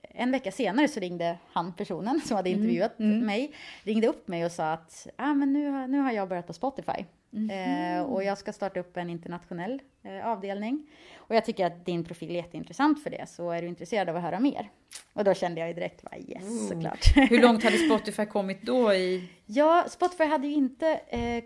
en 0.10 0.31
vecka 0.31 0.51
senare 0.51 0.88
så 0.88 0.99
ringde 0.99 1.38
han, 1.51 1.73
personen 1.73 2.21
som 2.21 2.36
hade 2.38 2.49
Mm. 2.49 2.62
intervjuat 2.62 2.99
mig, 2.99 3.51
ringde 3.84 4.08
upp 4.08 4.27
mig 4.27 4.45
och 4.45 4.51
sa 4.51 4.71
att 4.71 5.08
ah, 5.15 5.34
men 5.34 5.53
nu, 5.53 5.69
har- 5.69 5.88
nu 5.88 5.99
har 5.99 6.12
jag 6.12 6.29
börjat 6.29 6.47
på 6.47 6.53
Spotify. 6.53 7.05
Eh, 7.35 8.03
och 8.03 8.23
jag 8.23 8.37
ska 8.37 8.53
starta 8.53 8.79
upp 8.79 8.97
en 8.97 9.09
internationell 9.09 9.81
eh, 10.03 10.27
avdelning. 10.27 10.87
Och 11.17 11.35
jag 11.35 11.45
tycker 11.45 11.65
att 11.65 11.85
din 11.85 12.03
profil 12.03 12.31
är 12.31 12.35
jätteintressant 12.35 13.03
för 13.03 13.09
det, 13.09 13.29
så 13.29 13.51
är 13.51 13.61
du 13.61 13.67
intresserad 13.67 14.09
av 14.09 14.15
att 14.15 14.23
höra 14.23 14.39
mer? 14.39 14.69
Och 15.13 15.23
då 15.23 15.33
kände 15.33 15.59
jag 15.59 15.67
ju 15.67 15.73
direkt, 15.73 16.03
va, 16.03 16.11
yes, 16.27 16.67
såklart. 16.67 17.15
Hur 17.29 17.41
långt 17.41 17.63
hade 17.63 17.77
Spotify 17.89 18.25
kommit 18.25 18.61
då 18.61 18.93
i... 18.93 19.29
Ja, 19.45 19.85
Spotify 19.87 20.23
hade 20.23 20.47
ju 20.47 20.53
inte 20.53 20.99
eh, 21.07 21.43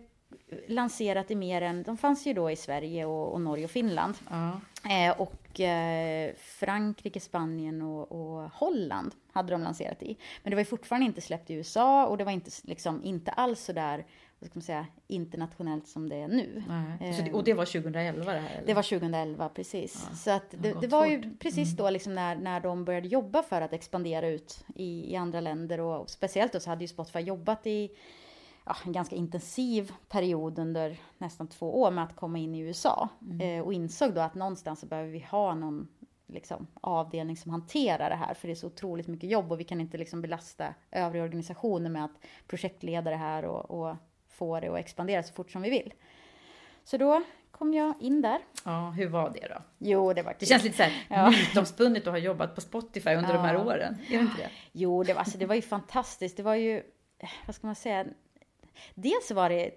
lanserat 0.68 1.32
i 1.32 1.36
mer 1.36 1.62
än, 1.62 1.84
de 1.84 1.98
fanns 1.98 2.28
ju 2.28 2.34
då 2.34 2.52
i 2.52 2.56
Sverige 2.56 3.06
och, 3.06 3.34
och 3.34 3.42
Norge 3.42 3.66
och 3.66 3.72
Finland. 3.72 4.16
Ja. 4.30 4.62
Eh, 4.90 5.22
och 5.22 5.60
eh, 5.60 6.32
Frankrike, 6.38 7.20
Spanien 7.20 7.82
och, 7.82 8.12
och 8.12 8.52
Holland 8.52 9.16
hade 9.32 9.52
de 9.52 9.62
lanserat 9.62 10.04
i. 10.04 10.18
Men 10.44 10.52
det 10.52 10.56
var 10.56 10.62
ju 10.62 10.66
fortfarande 10.66 11.06
inte 11.06 11.22
släppt 11.22 11.50
i 11.50 11.54
USA 11.54 12.06
och 12.06 12.18
det 12.18 12.24
var 12.24 12.32
inte, 12.32 12.52
liksom, 12.64 13.04
inte 13.04 13.32
alls 13.32 13.64
så 13.64 13.74
där, 13.74 14.06
vad 14.40 14.50
ska 14.50 14.58
man 14.58 14.64
säga, 14.64 14.88
internationellt 15.08 15.88
som 15.88 16.10
det 16.10 16.16
är 16.16 16.28
nu. 16.28 16.64
Så 17.18 17.22
det, 17.22 17.34
och 17.34 17.44
det 17.44 17.54
var 17.54 17.66
2011 17.66 18.34
det 18.34 18.40
här? 18.40 18.56
Eller? 18.56 18.68
Det 18.68 18.74
var 18.74 18.84
2011, 18.84 19.50
precis. 19.50 20.08
Ja, 20.10 20.16
så 20.16 20.32
att 20.32 20.52
det 20.52 20.74
det, 20.82 20.88
var 20.88 21.04
fort. 21.04 21.14
Mm. 21.14 21.30
ju 21.30 21.38
precis 21.38 21.78
då 21.78 21.90
liksom 21.90 22.16
när, 22.16 22.36
när 22.36 22.60
de 22.60 22.86
började 22.86 23.08
jobba 23.08 23.44
för 23.44 23.62
att 23.62 23.74
expandera 23.74 24.28
ut 24.28 24.66
i, 24.76 25.14
i 25.14 25.16
andra 25.16 25.42
länder. 25.42 25.80
Och 25.80 26.10
speciellt 26.10 26.54
då 26.54 26.60
så 26.60 26.70
hade 26.70 26.84
ju 26.84 26.88
Spotify 26.88 27.20
jobbat 27.20 27.68
i 27.68 27.90
ja, 28.66 28.76
en 28.86 28.92
ganska 28.92 29.16
intensiv 29.16 29.92
period 30.10 30.60
under 30.60 30.98
nästan 31.18 31.48
två 31.48 31.82
år 31.82 31.92
med 31.92 32.04
att 32.04 32.16
komma 32.16 32.38
in 32.38 32.56
i 32.56 32.60
USA. 32.60 33.10
Mm. 33.22 33.42
Eh, 33.42 33.66
och 33.66 33.74
insåg 33.74 34.14
då 34.14 34.22
att 34.22 34.36
någonstans 34.36 34.80
så 34.80 34.86
behöver 34.86 35.12
vi 35.12 35.20
ha 35.20 35.56
någon 35.56 35.88
liksom, 36.28 36.68
avdelning 36.82 37.38
som 37.38 37.52
hanterar 37.52 38.10
det 38.10 38.16
här. 38.16 38.34
För 38.34 38.48
det 38.48 38.54
är 38.54 38.56
så 38.56 38.68
otroligt 38.68 39.08
mycket 39.08 39.30
jobb 39.30 39.52
och 39.52 39.60
vi 39.60 39.64
kan 39.64 39.82
inte 39.82 39.98
liksom 39.98 40.22
belasta 40.22 40.74
övriga 40.92 41.24
organisationer 41.24 41.90
med 41.90 42.06
att 42.06 42.20
projektleda 42.48 43.12
det 43.12 43.18
här 43.18 43.46
och, 43.46 43.72
och 43.72 43.96
få 44.40 44.60
det 44.60 44.68
att 44.68 44.80
expandera 44.80 45.24
så 45.24 45.34
fort 45.34 45.52
som 45.52 45.62
vi 45.62 45.70
vill. 45.70 45.94
Så 46.84 46.98
då 46.98 47.22
kom 47.52 47.74
jag 47.74 47.94
in 48.00 48.22
där. 48.22 48.40
Ja, 48.66 48.90
hur 48.98 49.08
var 49.10 49.30
det 49.30 49.48
då? 49.48 49.62
Jo, 49.78 50.14
det 50.14 50.22
var 50.22 50.32
Det 50.32 50.40
kul. 50.40 50.48
känns 50.48 50.64
lite 50.64 50.78
så 50.78 50.84
här 50.84 51.06
Ja. 51.10 51.30
mytomspunnet 51.30 52.08
att 52.08 52.14
ha 52.14 52.18
jobbat 52.18 52.56
på 52.56 52.62
Spotify 52.62 53.10
under 53.16 53.34
de 53.34 53.40
här 53.40 53.54
Ja. 53.54 53.66
åren. 53.66 53.98
Är 54.08 54.18
det 54.18 54.22
inte 54.22 54.38
det? 54.38 54.50
Jo, 54.72 55.04
det 55.04 55.14
var, 55.14 55.20
alltså, 55.20 55.38
det 55.38 55.46
var 55.46 55.56
ju 55.56 55.62
fantastiskt. 55.62 56.38
Det 56.38 56.44
var 56.44 56.56
ju, 56.56 56.84
vad 57.46 57.56
ska 57.56 57.68
man 57.68 57.76
säga? 57.76 58.06
Dels 58.96 59.32
var 59.32 59.50
det 59.50 59.72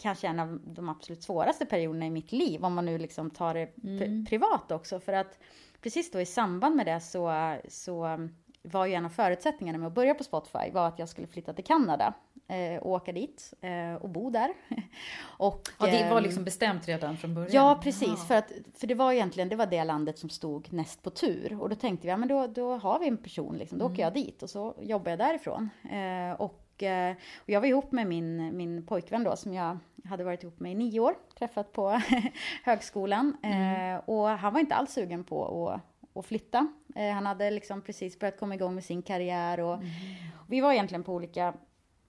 kanske 0.00 0.26
en 0.26 0.40
av 0.40 0.60
de 0.64 0.88
absolut 0.88 1.22
svåraste 1.22 1.66
perioderna 1.66 2.06
i 2.06 2.10
mitt 2.10 2.32
liv, 2.32 2.64
om 2.64 2.74
man 2.74 2.84
nu 2.84 2.98
liksom 2.98 3.30
tar 3.30 3.54
det 3.54 3.72
pri- 3.76 4.26
privat 4.28 4.72
också. 4.72 5.00
För 5.00 5.12
att 5.12 5.38
precis 5.80 6.10
då 6.10 6.20
i 6.20 6.26
samband 6.26 6.76
med 6.76 6.86
det 6.86 7.00
så, 7.00 7.54
så 7.68 8.28
var 8.64 8.86
ju 8.86 8.94
en 8.94 9.04
av 9.04 9.08
förutsättningarna 9.08 9.78
med 9.78 9.86
att 9.86 9.94
börja 9.94 10.14
på 10.14 10.24
Spotify 10.24 10.70
var 10.72 10.88
att 10.88 10.98
jag 10.98 11.08
skulle 11.08 11.26
flytta 11.26 11.52
till 11.52 11.64
Kanada 11.64 12.14
eh, 12.48 12.82
och 12.82 12.90
åka 12.90 13.12
dit 13.12 13.54
eh, 13.60 13.94
och 13.94 14.08
bo 14.08 14.30
där. 14.30 14.48
och, 15.20 15.68
Ja, 15.78 15.86
det 15.86 16.10
var 16.10 16.16
ehm, 16.16 16.22
liksom 16.22 16.44
bestämt 16.44 16.88
redan 16.88 17.16
från 17.16 17.34
början? 17.34 17.50
Ja, 17.52 17.80
precis. 17.82 18.24
För, 18.28 18.34
att, 18.34 18.52
för 18.74 18.86
det 18.86 18.94
var 18.94 19.12
egentligen 19.12 19.48
det, 19.48 19.56
var 19.56 19.66
det 19.66 19.84
landet 19.84 20.18
som 20.18 20.30
stod 20.30 20.72
näst 20.72 21.02
på 21.02 21.10
tur. 21.10 21.60
Och 21.60 21.68
då 21.68 21.74
tänkte 21.74 22.06
vi, 22.06 22.10
ja 22.10 22.16
men 22.16 22.28
då, 22.28 22.46
då 22.46 22.76
har 22.76 22.98
vi 22.98 23.08
en 23.08 23.16
person, 23.16 23.56
liksom. 23.56 23.78
då 23.78 23.86
åker 23.86 24.02
jag 24.02 24.14
dit 24.14 24.42
och 24.42 24.50
så 24.50 24.74
jobbar 24.80 25.10
jag 25.10 25.18
därifrån. 25.18 25.70
Eh, 25.90 26.40
och, 26.40 26.82
eh, 26.82 27.14
och 27.36 27.50
jag 27.50 27.60
var 27.60 27.68
ihop 27.68 27.92
med 27.92 28.06
min, 28.06 28.56
min 28.56 28.86
pojkvän 28.86 29.24
då, 29.24 29.36
som 29.36 29.54
jag 29.54 29.78
hade 30.04 30.24
varit 30.24 30.42
ihop 30.42 30.60
med 30.60 30.72
i 30.72 30.74
nio 30.74 31.00
år, 31.00 31.14
träffat 31.38 31.72
på 31.72 32.00
högskolan. 32.64 33.36
Eh, 33.42 34.00
och 34.04 34.28
han 34.28 34.52
var 34.52 34.60
inte 34.60 34.74
alls 34.74 34.92
sugen 34.92 35.24
på 35.24 35.68
att, 35.68 35.80
att 36.18 36.26
flytta. 36.26 36.68
Eh, 36.94 37.12
han 37.12 37.26
hade 37.26 37.50
liksom 37.50 37.82
precis 37.82 38.18
börjat 38.18 38.38
komma 38.38 38.54
igång 38.54 38.74
med 38.74 38.84
sin 38.84 39.02
karriär 39.02 39.60
och, 39.60 39.74
och 39.74 40.46
vi 40.48 40.60
var 40.60 40.72
egentligen 40.72 41.04
på 41.04 41.14
olika 41.14 41.54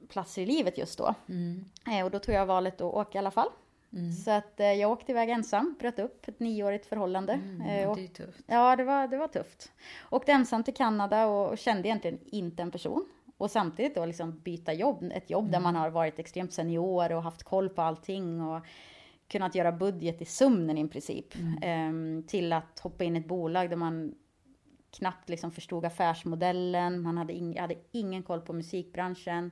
platser 0.10 0.42
i 0.42 0.46
livet 0.46 0.78
just 0.78 0.98
då. 0.98 1.16
Eh, 1.92 2.06
och 2.06 2.12
då 2.12 2.20
tog 2.20 2.36
jag 2.36 2.46
valet 2.46 2.82
att 2.82 2.94
åka 2.94 3.18
i 3.18 3.20
alla 3.20 3.32
fall. 3.32 3.50
Så 4.26 4.32
att 4.32 4.60
eh, 4.60 4.74
jag 4.74 4.92
åkte 4.92 5.12
iväg 5.12 5.30
ensam, 5.30 5.76
bröt 5.80 6.00
upp 6.00 6.28
ett 6.28 6.40
nioårigt 6.40 6.86
förhållande. 6.86 7.40
Ja, 7.68 7.90
och, 7.90 7.98
det 7.98 8.04
är 8.04 8.08
tufft. 8.08 8.44
ja, 8.48 8.76
det 8.76 8.84
var, 8.84 9.08
det 9.08 9.18
var 9.18 9.28
tufft. 9.28 9.72
Åkte 10.10 10.32
ensam 10.32 10.64
till 10.64 10.74
Kanada 10.74 11.26
och, 11.26 11.50
och 11.50 11.58
kände 11.58 11.88
egentligen 11.88 12.20
inte 12.26 12.62
en 12.62 12.72
person. 12.72 13.06
Och 13.38 13.52
samtidigt 13.52 13.96
då 13.96 14.06
liksom 14.06 14.40
byta 14.40 14.74
jobb, 14.74 15.12
ett 15.14 15.30
jobb 15.30 15.52
där 15.52 15.60
man 15.60 15.76
har 15.76 15.90
varit 15.90 16.20
extremt 16.20 16.54
senior 16.54 17.12
och 17.12 17.24
haft 17.24 17.44
koll 17.44 17.70
på 17.70 17.82
allting 17.82 18.42
och 18.42 18.66
kunnat 19.28 19.56
göra 19.56 19.72
budget 19.72 20.22
i 20.22 20.26
sömnen 20.26 20.78
i 20.78 20.88
princip. 20.88 21.36
Ehm, 21.62 22.24
till 22.28 22.54
att 22.54 22.80
hoppa 22.80 23.04
in 23.04 23.16
i 23.16 23.20
ett 23.20 23.28
bolag 23.28 23.70
där 23.70 23.76
man 23.76 24.16
knappt 24.98 25.30
liksom 25.30 25.52
förstod 25.52 25.86
affärsmodellen, 25.86 27.02
man 27.02 27.18
hade, 27.18 27.34
ing, 27.34 27.60
hade 27.60 27.76
ingen 27.92 28.24
koll 28.24 28.42
på 28.42 28.54
musikbranschen. 28.54 29.52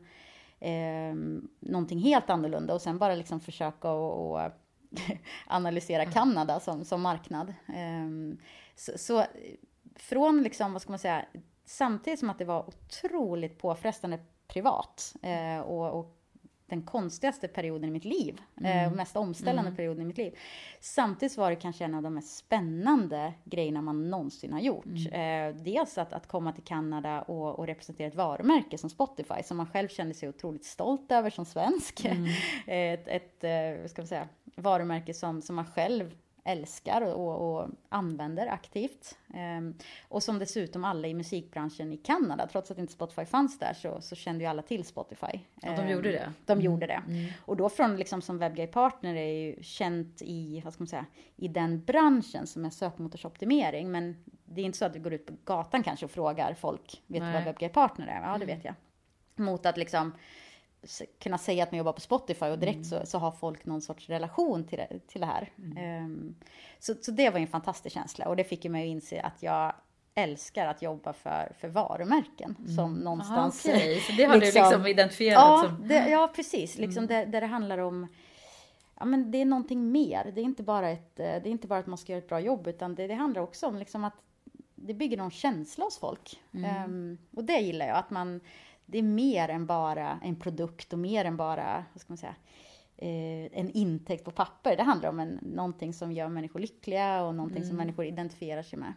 Eh, 0.59 1.15
någonting 1.59 1.99
helt 1.99 2.29
annorlunda 2.29 2.73
och 2.73 2.81
sen 2.81 2.97
bara 2.97 3.15
liksom 3.15 3.39
försöka 3.39 3.91
och, 3.91 4.31
och 4.31 4.51
analysera 5.47 6.05
Kanada 6.05 6.59
som, 6.59 6.85
som 6.85 7.01
marknad. 7.01 7.53
Eh, 7.67 8.37
så, 8.75 8.97
så 8.97 9.25
från 9.95 10.43
liksom, 10.43 10.73
vad 10.73 10.81
ska 10.81 10.91
man 10.91 10.99
säga, 10.99 11.25
samtidigt 11.65 12.19
som 12.19 12.29
att 12.29 12.39
det 12.39 12.45
var 12.45 12.67
otroligt 12.67 13.59
påfrestande 13.59 14.19
privat 14.47 15.15
eh, 15.21 15.59
och, 15.59 15.99
och 15.99 16.22
den 16.67 16.81
konstigaste 16.81 17.47
perioden 17.47 17.89
i 17.89 17.91
mitt 17.91 18.05
liv, 18.05 18.41
eh, 18.63 18.91
och 18.91 18.95
mest 18.97 19.15
omställande 19.15 19.71
perioden 19.71 20.01
i 20.01 20.05
mitt 20.05 20.17
liv. 20.17 20.37
Samtidigt 20.79 21.37
var 21.37 21.49
det 21.49 21.55
kanske 21.55 21.85
en 21.85 21.95
av 21.95 22.03
de 22.03 22.13
mest 22.13 22.37
spännande 22.37 23.33
grejerna 23.43 23.81
man 23.81 24.09
någonsin 24.09 24.53
har 24.53 24.59
gjort. 24.59 24.85
Eh, 25.11 25.63
dels 25.63 25.97
att, 25.97 26.13
att 26.13 26.27
komma 26.27 26.51
till 26.51 26.63
Kanada 26.63 27.21
och, 27.21 27.59
och 27.59 27.67
representera 27.67 28.07
ett 28.07 28.15
varumärke 28.15 28.77
som 28.77 28.89
Spotify, 28.89 29.43
som 29.43 29.57
man 29.57 29.67
själv 29.67 29.87
kände 29.87 30.13
sig 30.13 30.29
otroligt 30.29 30.65
stolt 30.65 31.11
över 31.11 31.29
som 31.29 31.45
svensk. 31.45 32.05
ett 32.67 33.07
ett 33.07 33.43
eh, 33.43 33.87
ska 33.87 34.01
man 34.01 34.07
säga, 34.07 34.27
varumärke 34.55 35.13
som, 35.13 35.41
som 35.41 35.55
man 35.55 35.65
själv 35.65 36.15
älskar 36.43 37.01
och, 37.01 37.55
och, 37.55 37.69
använder 37.89 38.47
aktivt. 38.47 39.17
Ehm, 39.33 39.73
och 40.07 40.23
som 40.23 40.39
dessutom 40.39 40.83
alla 40.85 41.07
i 41.07 41.13
musikbranschen 41.13 41.93
i 41.93 41.97
Kanada, 41.97 42.47
trots 42.47 42.71
att 42.71 42.77
inte 42.77 42.93
Spotify 42.93 43.25
fanns 43.25 43.59
där, 43.59 43.73
så, 43.73 44.01
så 44.01 44.15
kände 44.15 44.43
ju 44.43 44.49
alla 44.49 44.61
till 44.61 44.85
Spotify. 44.85 45.39
Ja, 45.61 45.71
de 45.71 45.81
Ehm, 45.81 45.89
gjorde 45.89 46.11
det. 46.11 46.17
Mm. 46.17 46.33
De 46.45 46.61
gjorde 46.61 46.87
det. 46.87 47.03
Och 47.45 47.57
då 47.57 47.69
från 47.69 47.97
liksom 47.97 48.21
som 48.21 48.39
WebGuy-partner 48.39 49.15
är 49.15 49.33
ju 49.33 49.63
känt 49.63 50.21
i, 50.21 50.61
vad 50.63 50.73
ska 50.73 50.81
man 50.81 50.87
säga, 50.87 51.05
i 51.35 51.47
den 51.47 51.83
branschen 51.83 52.47
som 52.47 52.65
är 52.65 52.69
sökmotorsoptimering. 52.69 53.91
Men 53.91 54.23
det 54.45 54.61
är 54.61 54.65
inte 54.65 54.77
så 54.77 54.85
att 54.85 54.93
du 54.93 54.99
går 54.99 55.13
ut 55.13 55.25
på 55.25 55.33
gatan 55.43 55.83
kanske 55.83 56.05
och 56.05 56.11
frågar 56.11 56.53
folk, 56.53 57.01
vet 57.07 57.21
du 57.21 57.31
vad 57.31 57.43
WebGuy-partner 57.43 58.07
är? 58.07 58.31
Ja, 58.31 58.37
det 58.37 58.45
vet 58.45 58.65
jag. 58.65 58.75
Mot 59.35 59.65
att 59.65 59.77
liksom 59.77 60.13
kunna 61.19 61.37
säga 61.37 61.63
att 61.63 61.71
man 61.71 61.77
jobbar 61.77 61.93
på 61.93 62.01
Spotify 62.01 62.45
och 62.45 62.59
direkt 62.59 62.85
så, 62.85 63.05
så 63.05 63.17
har 63.17 63.31
folk 63.31 63.65
någon 63.65 63.81
sorts 63.81 64.09
relation 64.09 64.63
till 64.63 64.77
det, 64.77 64.99
till 65.07 65.21
det 65.21 65.27
här. 65.27 65.51
Ehm, 65.77 66.35
så, 66.79 66.95
så 67.01 67.11
det 67.11 67.29
var 67.29 67.39
en 67.39 67.47
fantastisk 67.47 67.93
känsla 67.93 68.27
och 68.27 68.35
det 68.35 68.43
fick 68.43 68.65
mig 68.65 68.83
att 68.83 68.91
inse 68.91 69.21
att 69.21 69.43
jag 69.43 69.73
älskar 70.15 70.67
att 70.67 70.81
jobba 70.81 71.13
för, 71.13 71.51
för 71.59 71.67
varumärken 71.67 72.55
som 72.75 72.93
Aha, 72.93 73.03
någonstans... 73.03 73.65
okej. 73.65 73.99
Så 73.99 74.11
det 74.11 74.23
har 74.23 74.33
du 74.33 74.39
liksom 74.39 74.87
identifierat 74.87 75.41
ja, 75.41 75.63
som... 75.65 75.87
det, 75.87 76.09
ja, 76.09 76.31
precis. 76.35 76.77
Liksom 76.77 77.07
där, 77.07 77.25
där 77.25 77.41
det 77.41 77.47
handlar 77.47 77.77
om... 77.77 78.07
Ja, 78.99 79.05
men 79.05 79.31
det 79.31 79.37
är 79.37 79.45
någonting 79.45 79.91
mer. 79.91 80.31
Det 80.35 80.41
är 80.41 80.45
inte 80.45 80.63
bara, 80.63 80.89
ett, 80.89 81.19
eh, 81.19 81.25
det 81.25 81.29
är 81.29 81.47
inte 81.47 81.67
bara 81.67 81.79
att 81.79 81.87
man 81.87 81.97
ska 81.97 82.11
göra 82.11 82.21
ett 82.21 82.29
bra 82.29 82.39
jobb, 82.39 82.67
utan 82.67 82.95
det, 82.95 83.07
det 83.07 83.13
handlar 83.13 83.41
också 83.41 83.67
om 83.67 83.77
liksom 83.77 84.03
att 84.03 84.15
det 84.75 84.93
bygger 84.93 85.17
någon 85.17 85.31
känsla 85.31 85.85
hos 85.85 85.99
folk. 85.99 86.39
Ehm, 86.65 87.17
och 87.35 87.43
det 87.43 87.59
gillar 87.59 87.87
jag, 87.87 87.97
att 87.97 88.09
man... 88.09 88.41
Det 88.85 88.97
är 88.97 89.03
mer 89.03 89.49
än 89.49 89.65
bara 89.65 90.19
en 90.23 90.35
produkt 90.35 90.93
och 90.93 90.99
mer 90.99 91.25
än 91.25 91.37
bara, 91.37 91.85
vad 91.93 92.01
ska 92.01 92.13
man 92.13 92.17
säga, 92.17 92.35
eh, 92.97 93.59
en 93.59 93.69
intäkt 93.69 94.25
på 94.25 94.31
papper. 94.31 94.75
Det 94.77 94.83
handlar 94.83 95.09
om 95.09 95.19
en, 95.19 95.39
någonting 95.41 95.93
som 95.93 96.11
gör 96.11 96.27
människor 96.29 96.59
lyckliga 96.59 97.23
och 97.23 97.35
någonting 97.35 97.65
som 97.65 97.75
människor 97.77 98.05
identifierar 98.05 98.63
sig 98.63 98.79
med. 98.79 98.93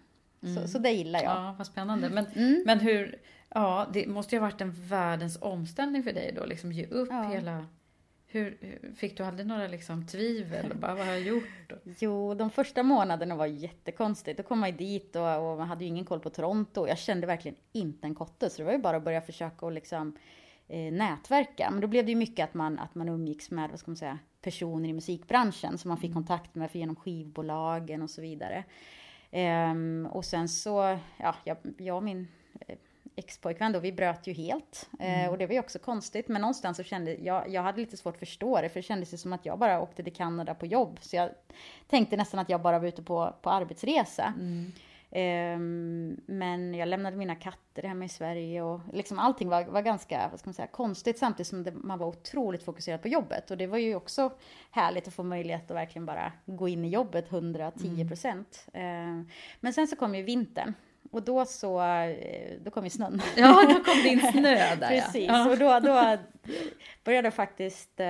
Så, 0.56 0.68
så 0.68 0.78
det 0.78 0.90
gillar 0.90 1.22
jag. 1.22 1.32
Ja, 1.36 1.54
vad 1.58 1.66
spännande. 1.66 2.08
Men, 2.08 2.26
Mm. 2.34 2.62
men 2.66 2.80
hur... 2.80 3.18
Ja, 3.48 3.86
det 3.92 4.06
måste 4.06 4.34
ju 4.34 4.40
ha 4.40 4.46
varit 4.46 4.60
en 4.60 4.72
världens 4.72 5.38
omställning 5.42 6.02
för 6.02 6.12
dig 6.12 6.32
då, 6.36 6.44
liksom 6.46 6.72
ge 6.72 6.86
upp 6.86 7.08
Ja. 7.10 7.22
hela... 7.22 7.66
Hur, 8.28 8.80
fick 8.96 9.16
du 9.16 9.24
aldrig 9.24 9.46
några 9.46 9.66
liksom 9.66 10.06
tvivel? 10.06 10.72
Bara, 10.76 10.94
vad 10.94 11.06
har 11.06 11.12
jag 11.12 11.22
gjort? 11.22 11.72
Jo, 11.98 12.34
de 12.34 12.50
första 12.50 12.82
månaderna 12.82 13.34
var 13.34 13.46
jättekonstigt. 13.46 14.36
Då 14.36 14.42
kom 14.42 14.58
man 14.58 14.76
dit 14.76 15.16
och, 15.16 15.50
och 15.50 15.58
man 15.58 15.68
hade 15.68 15.84
ju 15.84 15.88
ingen 15.88 16.04
koll 16.04 16.20
på 16.20 16.30
Toronto. 16.30 16.88
Jag 16.88 16.98
kände 16.98 17.26
verkligen 17.26 17.56
inte 17.72 18.06
en 18.06 18.14
kotte, 18.14 18.50
så 18.50 18.58
det 18.58 18.64
var 18.64 18.72
ju 18.72 18.78
bara 18.78 18.96
att 18.96 19.04
börja 19.04 19.20
försöka 19.20 19.66
och 19.66 19.72
liksom 19.72 20.16
eh, 20.68 20.92
nätverka. 20.92 21.70
Men 21.70 21.80
då 21.80 21.86
blev 21.86 22.04
det 22.04 22.10
ju 22.10 22.16
mycket 22.16 22.44
att 22.44 22.54
man, 22.54 22.78
att 22.78 22.94
man 22.94 23.08
umgicks 23.08 23.50
med, 23.50 23.70
vad 23.70 23.78
ska 23.78 23.90
man 23.90 23.96
säga, 23.96 24.18
personer 24.42 24.88
i 24.88 24.92
musikbranschen 24.92 25.78
som 25.78 25.88
man 25.88 25.98
fick 25.98 26.12
kontakt 26.12 26.54
med 26.54 26.70
för 26.70 26.78
genom 26.78 26.96
skivbolagen 26.96 28.02
och 28.02 28.10
så 28.10 28.20
vidare. 28.20 28.64
Ehm, 29.30 30.08
och 30.12 30.24
sen 30.24 30.48
så, 30.48 30.98
ja, 31.16 31.34
jag, 31.44 31.56
jag 31.78 31.96
och 31.96 32.02
min 32.02 32.28
eh, 32.66 32.76
ex-pojkvän 33.16 33.72
då, 33.72 33.78
vi 33.78 33.92
bröt 33.92 34.26
ju 34.26 34.32
helt. 34.32 34.88
Eh, 35.00 35.28
och 35.28 35.38
det 35.38 35.46
var 35.46 35.52
ju 35.52 35.60
också 35.60 35.78
konstigt. 35.78 36.28
Men 36.28 36.40
någonstans 36.40 36.76
så 36.76 36.82
kände 36.82 37.14
jag, 37.14 37.48
jag 37.48 37.62
hade 37.62 37.80
lite 37.80 37.96
svårt 37.96 38.14
att 38.14 38.20
förstå 38.20 38.60
det. 38.60 38.68
För 38.68 38.80
det 38.80 38.86
kändes 38.86 39.12
ju 39.12 39.16
som 39.16 39.32
att 39.32 39.46
jag 39.46 39.58
bara 39.58 39.80
åkte 39.80 40.02
till 40.02 40.14
Kanada 40.14 40.54
på 40.54 40.66
jobb. 40.66 40.98
Så 41.00 41.16
jag 41.16 41.30
tänkte 41.88 42.16
nästan 42.16 42.40
att 42.40 42.48
jag 42.48 42.62
bara 42.62 42.78
var 42.78 42.86
ute 42.88 43.02
på, 43.02 43.34
på 43.42 43.50
arbetsresa. 43.50 44.34
Ehm, 45.10 46.20
men 46.26 46.74
jag 46.74 46.88
lämnade 46.88 47.16
mina 47.16 47.34
katter 47.34 47.82
hemma 47.82 48.04
i 48.04 48.08
Sverige 48.08 48.62
och 48.62 48.80
liksom 48.92 49.18
allting 49.18 49.48
var, 49.48 49.64
var 49.64 49.82
ganska, 49.82 50.28
vad 50.30 50.40
ska 50.40 50.48
man 50.48 50.54
säga, 50.54 50.66
konstigt 50.66 51.18
samtidigt 51.18 51.46
som 51.46 51.62
det, 51.62 51.72
man 51.72 51.98
var 51.98 52.06
otroligt 52.06 52.62
fokuserad 52.62 53.02
på 53.02 53.08
jobbet. 53.08 53.50
Och 53.50 53.56
det 53.56 53.66
var 53.66 53.78
ju 53.78 53.94
också 53.94 54.32
härligt 54.70 55.08
att 55.08 55.14
få 55.14 55.22
möjlighet 55.22 55.70
att 55.70 55.76
verkligen 55.76 56.06
bara 56.06 56.32
gå 56.46 56.68
in 56.68 56.84
i 56.84 56.88
jobbet 56.88 57.32
110 57.32 58.08
procent. 58.08 58.68
Mm. 58.72 59.28
men 59.60 59.72
sen 59.72 59.86
så 59.86 59.96
kom 59.96 60.14
ju 60.14 60.22
vintern. 60.22 60.74
Och 61.10 61.22
då 61.22 61.44
så, 61.44 61.82
eh, 61.82 62.58
då 62.64 62.70
kom 62.70 62.84
ju 62.84 62.90
snön. 62.90 63.22
Ja, 63.36 63.62
då 63.68 63.84
kom 63.84 64.02
din 64.02 64.20
snö 64.32 64.76
där 64.76 64.88
Precis, 64.88 65.28
ja. 65.28 65.50
och 65.50 65.58
då, 65.58 65.80
då 65.80 66.16
började 67.04 67.26
jag 67.26 67.34
faktiskt, 67.34 68.00
eh, 68.00 68.06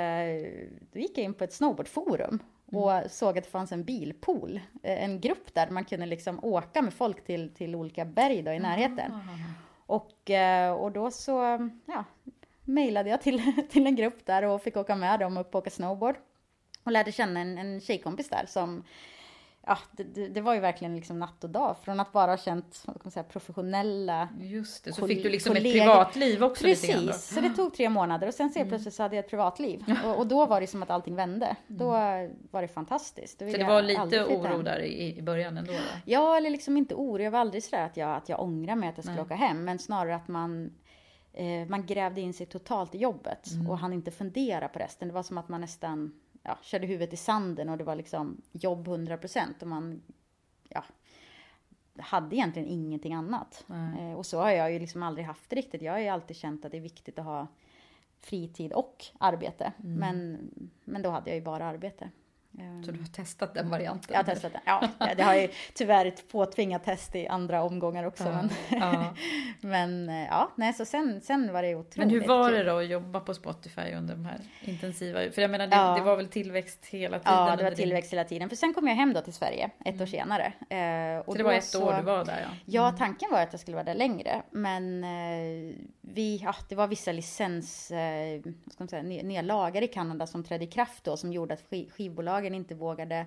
då 0.92 0.98
gick 0.98 1.18
jag 1.18 1.24
in 1.24 1.34
på 1.34 1.44
ett 1.44 1.52
snowboardforum 1.52 2.38
och 2.72 2.92
mm. 2.92 3.08
såg 3.08 3.38
att 3.38 3.44
det 3.44 3.50
fanns 3.50 3.72
en 3.72 3.84
bilpool, 3.84 4.60
eh, 4.82 5.04
en 5.04 5.20
grupp 5.20 5.54
där 5.54 5.70
man 5.70 5.84
kunde 5.84 6.06
liksom 6.06 6.44
åka 6.44 6.82
med 6.82 6.94
folk 6.94 7.24
till, 7.24 7.54
till 7.54 7.74
olika 7.74 8.04
berg 8.04 8.42
då 8.42 8.52
i 8.52 8.58
närheten. 8.58 9.12
Mm. 9.12 9.22
Och, 9.86 10.30
och 10.80 10.92
då 10.92 11.10
så, 11.10 11.70
ja, 11.86 12.04
mejlade 12.66 13.10
jag 13.10 13.22
till, 13.22 13.52
till 13.70 13.86
en 13.86 13.96
grupp 13.96 14.26
där 14.26 14.42
och 14.42 14.62
fick 14.62 14.76
åka 14.76 14.96
med 14.96 15.20
dem 15.20 15.36
upp 15.36 15.54
och 15.54 15.58
åka 15.58 15.70
snowboard. 15.70 16.16
Och 16.84 16.92
lärde 16.92 17.12
känna 17.12 17.40
en, 17.40 17.58
en 17.58 17.80
tjejkompis 17.80 18.28
där 18.28 18.44
som 18.46 18.84
ja, 19.66 19.78
det, 19.92 20.28
det, 20.28 20.40
var 20.40 20.54
ju 20.54 20.60
verkligen 20.60 20.96
liksom 20.96 21.18
natt 21.18 21.44
och 21.44 21.50
dag. 21.50 21.76
Från 21.82 22.00
att 22.00 22.12
bara 22.12 22.32
ha 22.32 22.36
känt 22.36 22.82
vad 22.86 23.02
kan 23.02 23.10
säga, 23.10 23.24
professionella 23.24 24.28
Just 24.40 24.84
det, 24.84 24.92
så 24.92 25.06
fick 25.06 25.22
du 25.22 25.28
liksom 25.28 25.54
kollegor. 25.54 25.76
ett 25.76 25.82
privatliv 25.82 26.44
också 26.44 26.64
Precis, 26.64 27.24
så 27.34 27.40
det 27.40 27.50
tog 27.50 27.74
tre 27.74 27.88
månader 27.88 28.28
och 28.28 28.34
sen 28.34 28.50
så 28.50 28.58
mm. 28.58 28.68
plötsligt 28.68 28.94
så 28.94 29.02
hade 29.02 29.16
jag 29.16 29.24
ett 29.24 29.30
privatliv. 29.30 29.84
Och, 30.04 30.18
och, 30.18 30.26
då 30.26 30.46
var 30.46 30.60
det 30.60 30.66
som 30.66 30.82
att 30.82 30.90
allting 30.90 31.16
vände. 31.16 31.46
Mm. 31.46 31.78
Då 31.78 31.90
var 32.50 32.62
det 32.62 32.68
fantastiskt. 32.68 33.38
Så 33.38 33.44
det 33.44 33.64
var 33.64 33.82
lite 33.82 34.24
oro 34.24 34.62
där 34.62 34.80
i, 34.80 35.18
i 35.18 35.22
början 35.22 35.58
ändå? 35.58 35.72
Då? 35.72 35.78
Ja, 36.04 36.36
eller 36.36 36.50
liksom 36.50 36.76
inte 36.76 36.94
oro. 36.94 37.22
Jag 37.22 37.30
var 37.30 37.38
aldrig 37.38 37.62
sådär 37.62 37.82
att 37.82 37.96
jag, 37.96 38.16
att 38.16 38.28
jag 38.28 38.40
ångrar 38.40 38.74
mig 38.74 38.88
att 38.88 38.96
jag 38.96 39.04
skulle 39.04 39.16
Nej. 39.16 39.24
åka 39.24 39.34
hem. 39.34 39.64
Men 39.64 39.78
snarare 39.78 40.16
att 40.16 40.28
man 40.28 40.72
eh, 41.32 41.68
man 41.68 41.86
grävde 41.86 42.20
in 42.20 42.34
sig 42.34 42.46
totalt 42.46 42.94
i 42.94 42.98
jobbet 42.98 43.50
mm. 43.52 43.70
och 43.70 43.78
han 43.78 43.92
inte 43.92 44.10
fundera 44.10 44.68
på 44.68 44.78
resten. 44.78 45.08
Det 45.08 45.14
var 45.14 45.22
som 45.22 45.38
att 45.38 45.48
man 45.48 45.60
nästan 45.60 46.12
ja, 46.46 46.58
körde 46.62 46.86
huvudet 46.86 47.12
i 47.12 47.16
sanden 47.16 47.68
och 47.68 47.78
det 47.78 47.84
var 47.84 47.94
liksom 47.94 48.40
jobb 48.52 48.88
100 48.88 49.16
procent 49.16 49.62
och 49.62 49.68
man 49.68 50.02
ja, 50.68 50.84
hade 51.98 52.36
egentligen 52.36 52.68
ingenting 52.68 53.14
annat. 53.14 53.64
Eh, 53.98 54.12
och 54.12 54.26
så 54.26 54.40
har 54.40 54.50
jag 54.50 54.72
ju 54.72 54.78
liksom 54.78 55.02
aldrig 55.02 55.26
haft 55.26 55.50
det 55.50 55.56
riktigt. 55.56 55.82
Jag 55.82 55.92
har 55.92 55.98
ju 55.98 56.08
alltid 56.08 56.36
känt 56.36 56.64
att 56.64 56.72
det 56.72 56.78
är 56.78 56.82
viktigt 56.82 57.18
att 57.18 57.24
ha 57.24 57.46
fritid 58.20 58.72
och 58.72 59.04
arbete. 59.18 59.72
Mm. 59.84 59.94
Men, 59.98 60.50
men 60.84 61.02
då 61.02 61.10
hade 61.10 61.30
jag 61.30 61.36
ju 61.36 61.44
bara 61.44 61.66
arbete. 61.66 62.10
Så 62.84 62.92
du 62.92 62.98
har 62.98 63.06
testat 63.06 63.54
den 63.54 63.70
varianten? 63.70 64.10
Jag 64.14 64.18
har 64.18 64.34
testat 64.34 64.52
den, 64.52 64.62
ja. 64.64 64.88
Det 65.16 65.22
har 65.22 65.34
ju 65.34 65.48
tyvärr 65.74 66.06
ett 66.06 66.28
påtvingat 66.28 66.84
test 66.84 67.16
i 67.16 67.26
andra 67.26 67.62
omgångar 67.62 68.04
också. 68.04 68.24
Ja, 68.24 68.32
men, 68.32 68.50
ja. 68.80 69.14
men 69.60 70.08
eh, 70.08 70.26
ja, 70.26 70.52
nej, 70.56 70.72
så 70.72 70.84
sen, 70.84 71.20
sen 71.20 71.52
var 71.52 71.62
det 71.62 71.74
otroligt 71.74 71.96
Men 71.96 72.10
hur 72.10 72.28
var 72.28 72.52
det 72.52 72.64
då 72.64 72.76
att 72.76 72.86
jobba 72.86 73.20
på 73.20 73.34
Spotify 73.34 73.92
under 73.96 74.14
de 74.14 74.24
här 74.24 74.40
intensiva, 74.60 75.30
för 75.30 75.42
jag 75.42 75.50
menar 75.50 75.66
det, 75.66 75.76
ja. 75.76 75.94
det 75.94 76.02
var 76.02 76.16
väl 76.16 76.28
tillväxt 76.28 76.86
hela 76.86 77.18
tiden? 77.18 77.34
Ja, 77.34 77.56
det 77.56 77.64
var 77.64 77.70
tillväxt 77.70 78.10
din... 78.10 78.18
hela 78.18 78.28
tiden. 78.28 78.48
För 78.48 78.56
sen 78.56 78.74
kom 78.74 78.88
jag 78.88 78.94
hem 78.94 79.12
då 79.12 79.20
till 79.20 79.34
Sverige 79.34 79.70
ett 79.80 79.86
mm. 79.86 80.02
år 80.02 80.06
senare. 80.06 80.52
Eh, 80.70 81.18
och 81.18 81.32
så 81.32 81.38
det 81.38 81.44
var 81.44 81.52
ett 81.52 81.64
så, 81.64 81.84
år 81.84 81.94
du 81.94 82.02
var 82.02 82.24
där 82.24 82.40
ja? 82.40 82.46
Mm. 82.46 82.56
Ja, 82.64 82.92
tanken 82.98 83.28
var 83.32 83.40
att 83.40 83.52
jag 83.52 83.60
skulle 83.60 83.74
vara 83.74 83.84
där 83.84 83.94
längre. 83.94 84.42
Men 84.50 85.04
eh, 85.04 85.74
vi, 86.00 86.40
ja, 86.42 86.54
det 86.68 86.74
var 86.74 86.86
vissa 86.86 87.12
licens, 87.12 87.90
eh, 87.90 88.40
ska 88.40 88.84
man 88.84 88.88
säga, 88.88 89.02
nedlagar 89.02 89.82
i 89.82 89.88
Kanada 89.88 90.26
som 90.26 90.44
trädde 90.44 90.64
i 90.64 90.68
kraft 90.68 91.04
då 91.04 91.16
som 91.16 91.32
gjorde 91.32 91.54
att 91.54 91.64
skivbolagen 91.96 92.45
bolagen 92.46 92.54
inte 92.54 92.74
vågade 92.74 93.26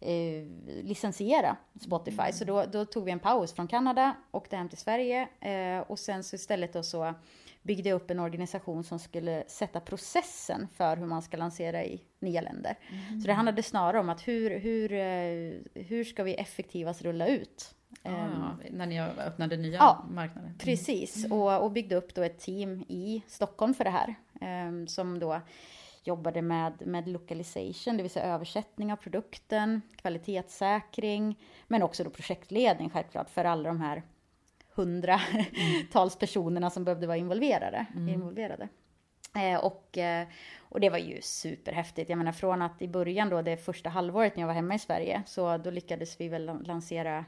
eh, 0.00 0.44
licensiera 0.84 1.56
Spotify. 1.80 2.20
Mm. 2.20 2.32
Så 2.32 2.44
då, 2.44 2.64
då, 2.64 2.84
tog 2.84 3.04
vi 3.04 3.10
en 3.10 3.18
paus 3.18 3.52
från 3.52 3.68
Kanada, 3.68 4.14
åkte 4.32 4.56
hem 4.56 4.68
till 4.68 4.78
Sverige 4.78 5.28
eh, 5.40 5.80
och 5.90 5.98
sen 5.98 6.24
så 6.24 6.36
istället 6.36 6.72
då 6.72 6.82
så 6.82 7.14
byggde 7.62 7.88
jag 7.88 7.96
upp 7.96 8.10
en 8.10 8.20
organisation 8.20 8.84
som 8.84 8.98
skulle 8.98 9.44
sätta 9.46 9.80
processen 9.80 10.68
för 10.76 10.96
hur 10.96 11.06
man 11.06 11.22
ska 11.22 11.36
lansera 11.36 11.84
i 11.84 12.00
nya 12.20 12.40
länder. 12.40 12.76
Mm. 12.90 13.20
Så 13.20 13.26
det 13.26 13.34
handlade 13.34 13.62
snarare 13.62 14.00
om 14.00 14.08
att 14.08 14.28
hur, 14.28 14.58
hur, 14.58 14.92
eh, 14.92 15.84
hur 15.84 16.04
ska 16.04 16.24
vi 16.24 16.34
effektivast 16.34 17.02
rulla 17.02 17.26
ut 17.26 17.74
Ah, 18.02 18.10
um, 18.10 18.60
när 18.70 18.86
ni 18.86 19.00
öppnade 19.00 19.56
nya 19.56 19.78
ja, 19.78 20.04
marknader? 20.10 20.48
Mm. 20.48 20.58
Precis, 20.58 21.24
mm. 21.24 21.32
och, 21.32 21.64
och 21.64 21.70
byggde 21.72 21.96
upp 21.96 22.14
då 22.14 22.22
ett 22.22 22.38
team 22.38 22.84
i 22.88 23.22
Stockholm 23.26 23.74
för 23.74 23.84
det 23.84 23.90
här. 23.90 24.14
Um, 24.68 24.86
som 24.86 25.18
då 25.18 25.40
jobbade 26.08 26.42
med, 26.42 26.86
med 26.86 27.08
localization, 27.08 27.96
det 27.96 28.02
vill 28.02 28.10
säga 28.10 28.34
översättning 28.34 28.92
av 28.92 28.96
produkten, 28.96 29.82
kvalitetssäkring, 29.96 31.38
men 31.66 31.82
också 31.82 32.04
då 32.04 32.10
projektledning 32.10 32.90
självklart 32.90 33.30
för 33.30 33.44
alla 33.44 33.68
de 33.68 33.80
här 33.80 34.02
hundratals 34.74 36.14
mm. 36.14 36.18
personerna 36.20 36.70
som 36.70 36.84
behövde 36.84 37.06
vara 37.06 37.16
involverade. 37.16 37.86
Mm. 37.94 38.08
involverade. 38.08 38.68
Eh, 39.34 39.64
och, 39.64 39.98
eh, 39.98 40.26
och 40.58 40.80
det 40.80 40.90
var 40.90 40.98
ju 40.98 41.22
superhäftigt. 41.22 42.10
Jag 42.10 42.16
menar 42.18 42.32
från 42.32 42.62
att 42.62 42.82
i 42.82 42.88
början 42.88 43.28
då, 43.28 43.42
det 43.42 43.56
första 43.56 43.88
halvåret 43.88 44.36
när 44.36 44.42
jag 44.42 44.46
var 44.46 44.54
hemma 44.54 44.74
i 44.74 44.78
Sverige, 44.78 45.22
så 45.26 45.56
då 45.56 45.70
lyckades 45.70 46.20
vi 46.20 46.28
väl 46.28 46.58
lansera 46.64 47.24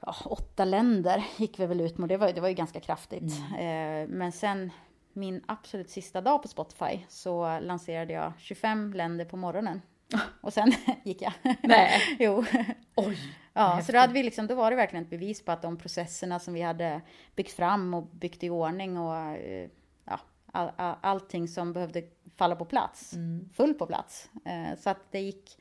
ja, 0.00 0.14
åtta 0.24 0.64
länder 0.64 1.24
gick 1.36 1.58
vi 1.58 1.66
väl 1.66 1.80
ut 1.80 1.98
med. 1.98 2.08
Det 2.08 2.16
var, 2.16 2.32
det 2.32 2.40
var 2.40 2.48
ju 2.48 2.54
ganska 2.54 2.80
kraftigt. 2.80 3.32
Mm. 3.56 4.02
Eh, 4.02 4.16
men 4.16 4.32
sen 4.32 4.70
min 5.18 5.42
absolut 5.46 5.90
sista 5.90 6.20
dag 6.20 6.42
på 6.42 6.48
Spotify 6.48 7.00
så 7.08 7.60
lanserade 7.60 8.12
jag 8.12 8.32
25 8.38 8.92
länder 8.92 9.24
på 9.24 9.36
morgonen. 9.36 9.82
Och 10.40 10.52
sen 10.52 10.72
gick 11.04 11.22
jag. 11.22 11.32
Nej. 11.62 12.00
jo. 12.18 12.44
Oj. 12.94 13.18
Ja, 13.52 13.82
så 13.82 13.92
då, 13.92 13.98
hade 13.98 14.12
vi 14.12 14.22
liksom, 14.22 14.46
då 14.46 14.54
var 14.54 14.70
det 14.70 14.76
verkligen 14.76 15.04
ett 15.04 15.10
bevis 15.10 15.44
på 15.44 15.52
att 15.52 15.62
de 15.62 15.76
processerna 15.76 16.38
som 16.38 16.54
vi 16.54 16.62
hade 16.62 17.00
byggt 17.36 17.52
fram 17.52 17.94
och 17.94 18.06
byggt 18.06 18.44
i 18.44 18.50
ordning 18.50 18.98
och 18.98 19.16
eh, 19.16 19.68
ja, 20.04 20.20
all, 20.52 20.70
all, 20.76 20.96
allting 21.00 21.48
som 21.48 21.72
behövde 21.72 22.02
falla 22.36 22.56
på 22.56 22.64
plats, 22.64 23.12
mm. 23.12 23.48
full 23.54 23.74
på 23.74 23.86
plats. 23.86 24.30
Eh, 24.44 24.78
så 24.78 24.90
att 24.90 25.12
det 25.12 25.20
gick, 25.20 25.58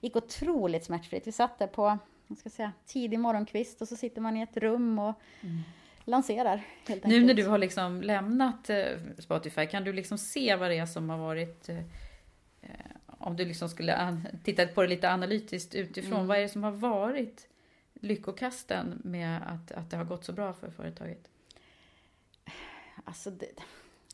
gick 0.00 0.16
otroligt 0.16 0.84
smärtfritt. 0.84 1.26
Vi 1.26 1.32
satt 1.32 1.58
där 1.58 1.66
på, 1.66 1.98
jag 2.26 2.38
ska 2.38 2.50
säga, 2.50 2.72
tidig 2.86 3.20
morgonkvist 3.20 3.82
och 3.82 3.88
så 3.88 3.96
sitter 3.96 4.20
man 4.20 4.36
i 4.36 4.42
ett 4.42 4.56
rum 4.56 4.98
och 4.98 5.14
mm 5.40 5.62
lanserar. 6.08 6.62
Helt 6.86 7.04
nu 7.04 7.24
när 7.24 7.34
du 7.34 7.46
har 7.46 7.58
liksom 7.58 8.02
lämnat 8.02 8.70
eh, 8.70 8.86
Spotify, 9.18 9.66
kan 9.66 9.84
du 9.84 9.92
liksom 9.92 10.18
se 10.18 10.56
vad 10.56 10.70
det 10.70 10.78
är 10.78 10.86
som 10.86 11.10
har 11.10 11.18
varit 11.18 11.68
eh, 11.68 11.78
eh, 12.62 12.70
om 13.06 13.36
du 13.36 13.44
liksom 13.44 13.68
skulle 13.68 14.16
titta 14.44 14.66
på 14.66 14.82
det 14.82 14.88
lite 14.88 15.10
analytiskt 15.10 15.74
utifrån, 15.74 16.12
mm. 16.12 16.26
vad 16.26 16.38
är 16.38 16.42
det 16.42 16.48
som 16.48 16.64
har 16.64 16.72
varit 16.72 17.48
lyckokasten 18.00 19.00
med 19.04 19.40
att, 19.46 19.72
att 19.72 19.90
det 19.90 19.96
har 19.96 20.04
gått 20.04 20.24
så 20.24 20.32
bra 20.32 20.52
för 20.52 20.70
företaget? 20.70 21.28
Alltså 23.04 23.30
det... 23.30 23.52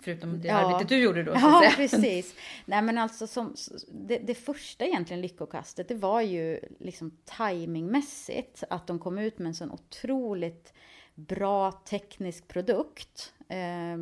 Förutom 0.02 0.40
det 0.40 0.48
ja. 0.48 0.54
arbetet 0.54 0.88
du 0.88 0.98
gjorde 0.98 1.22
då? 1.22 1.32
Ja, 1.32 1.72
precis. 1.76 2.34
Nej 2.64 2.82
men 2.82 2.98
alltså 2.98 3.26
som, 3.26 3.54
det, 3.92 4.18
det, 4.18 4.34
första 4.34 4.84
egentligen 4.84 5.20
lyckokastet, 5.20 5.88
det 5.88 5.94
var 5.94 6.20
ju 6.20 6.60
liksom 6.78 7.18
timingmässigt 7.24 8.64
att 8.70 8.86
de 8.86 8.98
kom 8.98 9.18
ut 9.18 9.38
med 9.38 9.46
en 9.46 9.54
sån 9.54 9.70
otroligt 9.70 10.72
bra 11.14 11.72
teknisk 11.72 12.48
produkt 12.48 13.34
eh, 13.48 13.96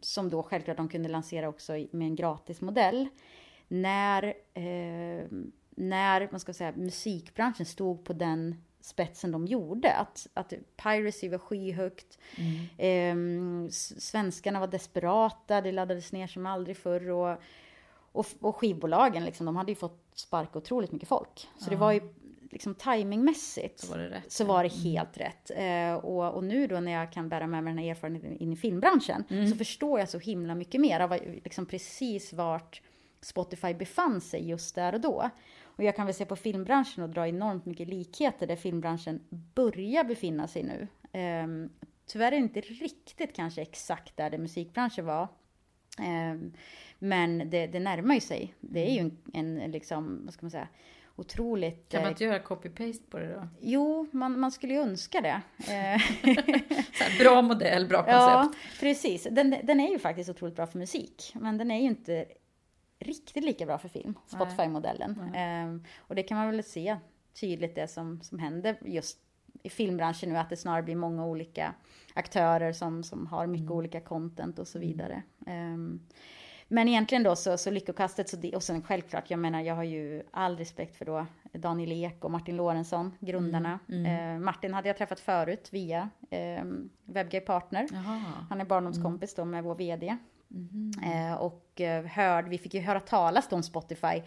som 0.00 0.30
då 0.30 0.42
självklart 0.42 0.76
de 0.76 0.88
kunde 0.88 1.08
lansera 1.08 1.48
också 1.48 1.72
med 1.72 2.06
en 2.06 2.16
gratismodell. 2.16 3.08
När, 3.68 4.24
eh, 4.54 5.26
när 5.70 6.28
man 6.30 6.40
ska 6.40 6.52
säga, 6.52 6.72
musikbranschen 6.76 7.66
stod 7.66 8.04
på 8.04 8.12
den 8.12 8.64
spetsen 8.80 9.32
de 9.32 9.46
gjorde. 9.46 9.92
Att, 9.92 10.26
att 10.34 10.52
piracy 10.76 11.28
var 11.28 11.38
skyhögt. 11.38 12.18
Mm. 12.36 13.64
Eh, 13.66 13.70
svenskarna 13.98 14.60
var 14.60 14.66
desperata, 14.66 15.60
det 15.60 15.72
laddades 15.72 16.12
ner 16.12 16.26
som 16.26 16.46
aldrig 16.46 16.76
förr. 16.76 17.10
Och, 17.10 17.38
och, 18.12 18.26
och 18.40 18.56
skivbolagen, 18.56 19.24
liksom, 19.24 19.46
de 19.46 19.56
hade 19.56 19.72
ju 19.72 19.76
fått 19.76 20.02
sparka 20.14 20.58
otroligt 20.58 20.92
mycket 20.92 21.08
folk. 21.08 21.48
Så 21.58 21.66
ja. 21.66 21.70
det 21.70 21.76
var 21.76 21.92
ju 21.92 22.00
liksom 22.52 22.74
timingmässigt 22.74 23.80
så 23.80 23.90
var 23.90 23.98
det, 23.98 24.10
rätt, 24.10 24.32
så 24.32 24.44
var 24.44 24.64
det 24.64 24.70
mm. 24.70 24.82
helt 24.82 25.16
mm. 25.16 25.28
rätt. 25.28 25.50
Eh, 25.56 26.04
och, 26.04 26.34
och, 26.34 26.44
nu 26.44 26.66
då 26.66 26.80
när 26.80 26.92
jag 26.92 27.12
kan 27.12 27.28
bära 27.28 27.46
med 27.46 27.64
mig 27.64 27.70
den 27.70 27.78
här 27.78 27.90
erfarenheten 27.90 28.36
in 28.36 28.52
i 28.52 28.56
filmbranschen 28.56 29.24
mm. 29.30 29.46
så 29.48 29.56
förstår 29.56 29.98
jag 29.98 30.08
så 30.08 30.18
himla 30.18 30.54
mycket 30.54 30.80
mer 30.80 31.00
av 31.00 31.18
liksom 31.44 31.66
precis 31.66 32.32
vart 32.32 32.82
Spotify 33.20 33.74
befann 33.74 34.20
sig 34.20 34.48
just 34.48 34.74
där 34.74 34.94
och 34.94 35.00
då. 35.00 35.30
Och 35.62 35.84
jag 35.84 35.96
kan 35.96 36.06
väl 36.06 36.14
se 36.14 36.24
på 36.24 36.36
filmbranschen 36.36 37.02
och 37.02 37.10
dra 37.10 37.28
enormt 37.28 37.66
mycket 37.66 37.88
likheter 37.88 38.46
där 38.46 38.56
filmbranschen 38.56 39.20
börjar 39.54 40.04
befinna 40.04 40.48
sig 40.48 40.62
nu. 40.62 40.88
Eh, 41.20 41.46
tyvärr 42.06 42.32
inte 42.32 42.60
riktigt 42.60 43.36
kanske 43.36 43.62
exakt 43.62 44.16
där 44.16 44.30
det 44.30 44.38
musikbranschen 44.38 45.06
var. 45.06 45.28
Eh, 45.98 46.40
men 46.98 47.50
det, 47.50 47.66
det 47.66 47.80
närmar 47.80 48.14
ju 48.14 48.20
sig. 48.20 48.54
Det 48.60 48.90
är 48.90 48.94
ju 48.94 49.00
en, 49.32 49.60
en 49.60 49.70
liksom, 49.70 50.20
vad 50.24 50.34
ska 50.34 50.46
man 50.46 50.50
säga, 50.50 50.68
otroligt... 51.16 51.88
Kan 51.88 52.02
man 52.02 52.10
inte 52.10 52.24
göra 52.24 52.38
copy-paste 52.38 53.10
på 53.10 53.18
det 53.18 53.34
då? 53.34 53.48
Jo, 53.60 54.06
man, 54.12 54.40
man 54.40 54.52
skulle 54.52 54.74
ju 54.74 54.80
önska 54.80 55.20
det. 55.20 55.42
här, 55.72 57.18
bra 57.18 57.42
modell, 57.42 57.86
bra 57.86 57.98
koncept. 57.98 58.12
Ja, 58.18 58.52
precis. 58.80 59.26
Den, 59.30 59.56
den 59.62 59.80
är 59.80 59.90
ju 59.90 59.98
faktiskt 59.98 60.30
otroligt 60.30 60.56
bra 60.56 60.66
för 60.66 60.78
musik, 60.78 61.32
men 61.34 61.58
den 61.58 61.70
är 61.70 61.80
ju 61.80 61.86
inte 61.86 62.26
riktigt 62.98 63.44
lika 63.44 63.66
bra 63.66 63.78
för 63.78 63.88
film, 63.88 64.14
Spotify-modellen. 64.26 65.30
Ehm, 65.34 65.84
och 65.98 66.14
det 66.14 66.22
kan 66.22 66.38
man 66.38 66.50
väl 66.50 66.62
se 66.62 66.96
tydligt 67.40 67.74
det 67.74 67.88
som, 67.88 68.20
som 68.22 68.38
händer 68.38 68.76
just 68.84 69.18
i 69.62 69.70
filmbranschen 69.70 70.28
nu, 70.28 70.36
att 70.36 70.50
det 70.50 70.56
snarare 70.56 70.82
blir 70.82 70.96
många 70.96 71.26
olika 71.26 71.74
aktörer 72.14 72.72
som, 72.72 73.02
som 73.04 73.26
har 73.26 73.46
mycket 73.46 73.66
Mm. 73.66 73.78
olika 73.78 74.00
content 74.00 74.58
och 74.58 74.68
så 74.68 74.78
vidare. 74.78 75.22
Ehm, 75.46 76.00
men 76.72 76.88
egentligen 76.88 77.22
då 77.22 77.36
så, 77.36 77.58
så 77.58 77.70
Lyckokastet, 77.70 78.28
så 78.28 78.36
det, 78.36 78.56
och 78.56 78.62
sen 78.62 78.82
självklart, 78.82 79.30
jag 79.30 79.38
menar 79.38 79.60
jag 79.60 79.74
har 79.74 79.82
ju 79.82 80.22
all 80.30 80.56
respekt 80.56 80.96
för 80.96 81.04
då 81.04 81.26
Daniel 81.52 81.92
Ek 81.92 82.24
och 82.24 82.30
Martin 82.30 82.56
Lorentzon, 82.56 83.14
grundarna. 83.20 83.78
Mm, 83.88 84.02
Eh, 84.06 84.40
Martin 84.40 84.74
hade 84.74 84.88
jag 84.88 84.96
träffat 84.96 85.20
förut 85.20 85.68
via 85.72 86.08
eh, 86.30 86.64
Webgay 87.04 87.40
Partner. 87.40 87.86
Jaha. 87.92 88.20
Han 88.50 88.60
är 88.60 88.64
barndomskompis 88.64 89.34
då 89.34 89.44
med 89.44 89.64
vår 89.64 89.74
VD. 89.74 90.16
Mhm. 90.48 90.92
Eh, 91.04 91.34
och 91.34 91.80
eh, 91.80 92.04
hörde, 92.04 92.48
vi 92.48 92.58
fick 92.58 92.74
ju 92.74 92.80
höra 92.80 93.00
talas 93.00 93.52
om 93.52 93.62
Spotify 93.62 94.22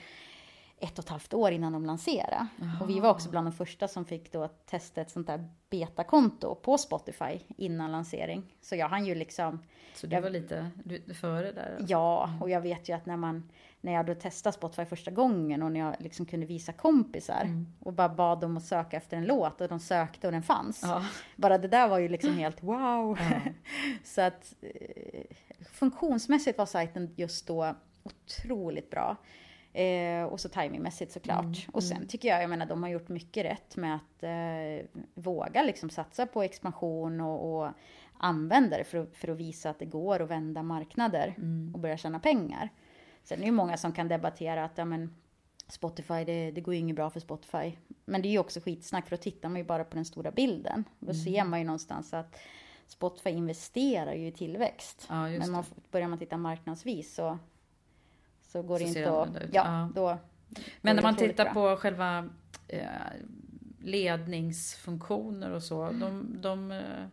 ett 0.80 1.00
och 1.00 1.06
ett 1.06 1.10
halvt 1.10 1.34
år 1.34 1.52
innan 1.52 1.74
de 1.74 1.86
lanserade. 1.86 2.48
Och 2.82 2.90
vi 2.90 3.00
var 3.00 3.10
också 3.10 3.30
bland 3.30 3.48
de 3.48 3.52
första 3.52 3.88
som 3.88 4.06
fick 4.06 4.32
då 4.32 4.48
testa 4.48 5.02
ett 5.02 5.10
sånt 5.10 5.28
där 5.28 5.50
betakonto 5.70 6.56
på 6.56 6.78
Spotify 6.78 7.40
innan 7.58 7.92
lansering. 7.92 8.56
Så 8.62 8.76
jag 8.76 8.90
hann 8.90 9.06
ju 9.06 9.16
liksom, 9.16 9.60
Så 9.94 10.08
du 10.08 10.22
var 10.22 10.30
lite 10.30 10.72
du, 10.84 11.14
före 11.14 11.52
där? 11.52 11.86
ja, 11.88 12.30
och 12.42 12.50
jag 12.50 12.62
vet 12.62 12.90
ju 12.90 12.94
att 12.94 13.06
när 13.06 13.18
man, 13.18 13.50
när 13.82 13.94
jag 13.94 14.06
då 14.06 14.16
testade 14.16 14.54
Spotify 14.54 14.86
första 14.86 15.12
gången 15.12 15.64
och 15.64 15.72
när 15.72 15.80
jag 15.80 15.96
liksom 16.00 16.26
kunde 16.26 16.46
visa 16.46 16.74
kompisar 16.74 17.48
och 17.80 17.94
bara 17.94 18.10
bad 18.10 18.40
dem 18.42 18.58
att 18.58 18.66
söka 18.66 18.98
efter 18.98 19.18
en 19.18 19.26
låt 19.26 19.62
och 19.62 19.68
de 19.68 19.80
sökte 19.80 20.28
och 20.28 20.34
den 20.34 20.44
fanns. 20.44 20.80
Ja. 20.84 21.06
Bara 21.36 21.58
det 21.58 21.68
där 21.68 21.88
var 21.88 22.00
ju 22.00 22.10
liksom 22.10 22.34
helt 22.34 22.64
wow. 22.64 23.20
Så 24.04 24.22
att 24.22 24.54
eh, 24.62 25.22
funktionsmässigt 25.72 26.58
var 26.58 26.66
sajten 26.66 27.14
just 27.16 27.48
då 27.48 27.76
otroligt 28.04 28.90
bra. 28.90 29.18
Eh, 29.76 30.24
och 30.24 30.40
så 30.40 30.50
timingmässigt 30.50 31.12
såklart. 31.12 31.46
och 31.72 31.84
sen 31.84 32.08
tycker 32.08 32.28
jag, 32.28 32.44
jag 32.44 32.50
menar 32.50 32.66
de 32.66 32.84
har 32.84 32.90
gjort 32.90 33.10
mycket 33.10 33.46
rätt 33.46 33.76
med 33.76 33.96
att 33.96 34.24
eh, 34.24 35.02
våga 35.14 35.64
liksom 35.64 35.90
satsa 35.90 36.26
på 36.26 36.44
expansion 36.44 37.22
och, 37.22 37.56
och 37.66 37.72
använda 38.18 38.78
det 38.78 38.84
för, 38.84 38.98
att- 38.98 39.16
för 39.16 39.28
att 39.28 39.38
visa 39.38 39.70
att 39.70 39.80
det 39.80 39.86
går 39.86 40.22
att 40.22 40.30
vända 40.30 40.64
marknader 40.64 41.36
och 41.74 41.80
börja 41.80 41.98
tjäna 41.98 42.20
pengar. 42.20 42.70
Sen 43.24 43.38
är 43.38 43.42
det 43.42 43.46
ju 43.46 43.52
många 43.52 43.78
som 43.78 43.92
kan 43.92 44.08
debattera 44.08 44.66
att 44.66 44.78
ja, 44.78 44.86
men, 44.86 45.16
Spotify, 45.68 46.24
det, 46.26 46.52
det 46.52 46.62
går 46.62 46.74
ju 46.74 46.80
inget 46.80 46.96
bra 46.96 47.10
för 47.10 47.20
Spotify. 47.20 47.74
Men 48.06 48.22
det 48.22 48.28
är 48.28 48.32
ju 48.32 48.40
också 48.40 48.60
skitsnack, 48.60 49.08
för 49.08 49.18
då 49.18 49.22
tittar 49.22 49.50
man 49.50 49.58
ju 49.58 49.64
bara 49.64 49.84
på 49.84 49.96
den 49.96 50.06
stora 50.06 50.32
bilden. 50.32 50.84
Då 51.00 51.14
ser 51.14 51.44
man 51.44 51.60
ju 51.60 51.66
någonstans 51.66 52.14
att 52.14 52.40
Spotify 52.88 53.30
investerar 53.30 54.14
ju 54.14 54.28
i 54.28 54.32
tillväxt. 54.32 55.06
Ja, 55.10 55.28
Men 55.28 55.52
man, 55.52 55.64
börjar 55.92 56.08
man 56.08 56.20
titta 56.20 56.38
marknadsvis 56.38 57.16
så, 57.16 57.38
så 58.56 58.62
går 58.62 58.80
det 58.80 58.88
Så 58.88 58.94
ser 58.94 59.24
inte 59.28 59.40
det 59.40 59.46
att... 59.46 59.54
Ja, 59.54 59.64
Ja. 59.66 59.90
då... 59.96 60.18
Men 60.82 60.96
när 60.96 61.02
det 61.02 61.02
man 61.08 61.16
tittar 61.16 61.46
på 61.54 61.76
själva 61.78 62.30
eh, 62.68 62.80
ledningsfunktioner 63.80 65.52
och 65.52 65.64
så, 65.64 65.82
Mm. 65.84 66.00
de, 66.00 66.42
de 66.42 66.72
eh, 66.72 67.06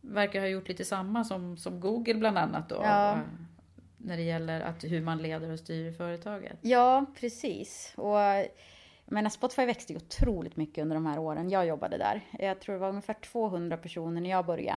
verkar 0.00 0.40
ha 0.40 0.46
gjort 0.46 0.68
lite 0.68 0.84
samma 0.84 1.24
som, 1.24 1.56
som 1.56 1.80
Google 1.80 2.14
bland 2.14 2.38
annat 2.38 2.68
då. 2.68 2.74
Ja. 2.82 3.12
eh, 3.12 3.18
När 3.96 4.16
det 4.16 4.22
gäller 4.22 4.60
att, 4.60 4.84
hur 4.84 5.00
man 5.00 5.18
leder 5.18 5.50
och 5.50 5.58
styr 5.58 5.92
företaget. 5.92 6.58
Ja, 6.60 7.06
precis. 7.20 7.92
Och 7.96 8.16
menar, 9.06 9.30
Spotify 9.30 9.64
växte 9.66 9.92
ju 9.92 9.96
otroligt 9.96 10.56
mycket 10.56 10.82
under 10.82 10.94
de 10.96 11.06
här 11.06 11.18
åren 11.18 11.50
jag 11.50 11.66
jobbade 11.66 11.98
där. 11.98 12.20
Jag 12.38 12.60
tror 12.60 12.72
det 12.74 12.78
var 12.78 12.88
ungefär 12.88 13.14
200 13.14 13.76
personer 13.76 14.20
när 14.20 14.30
jag 14.30 14.46
började. 14.46 14.76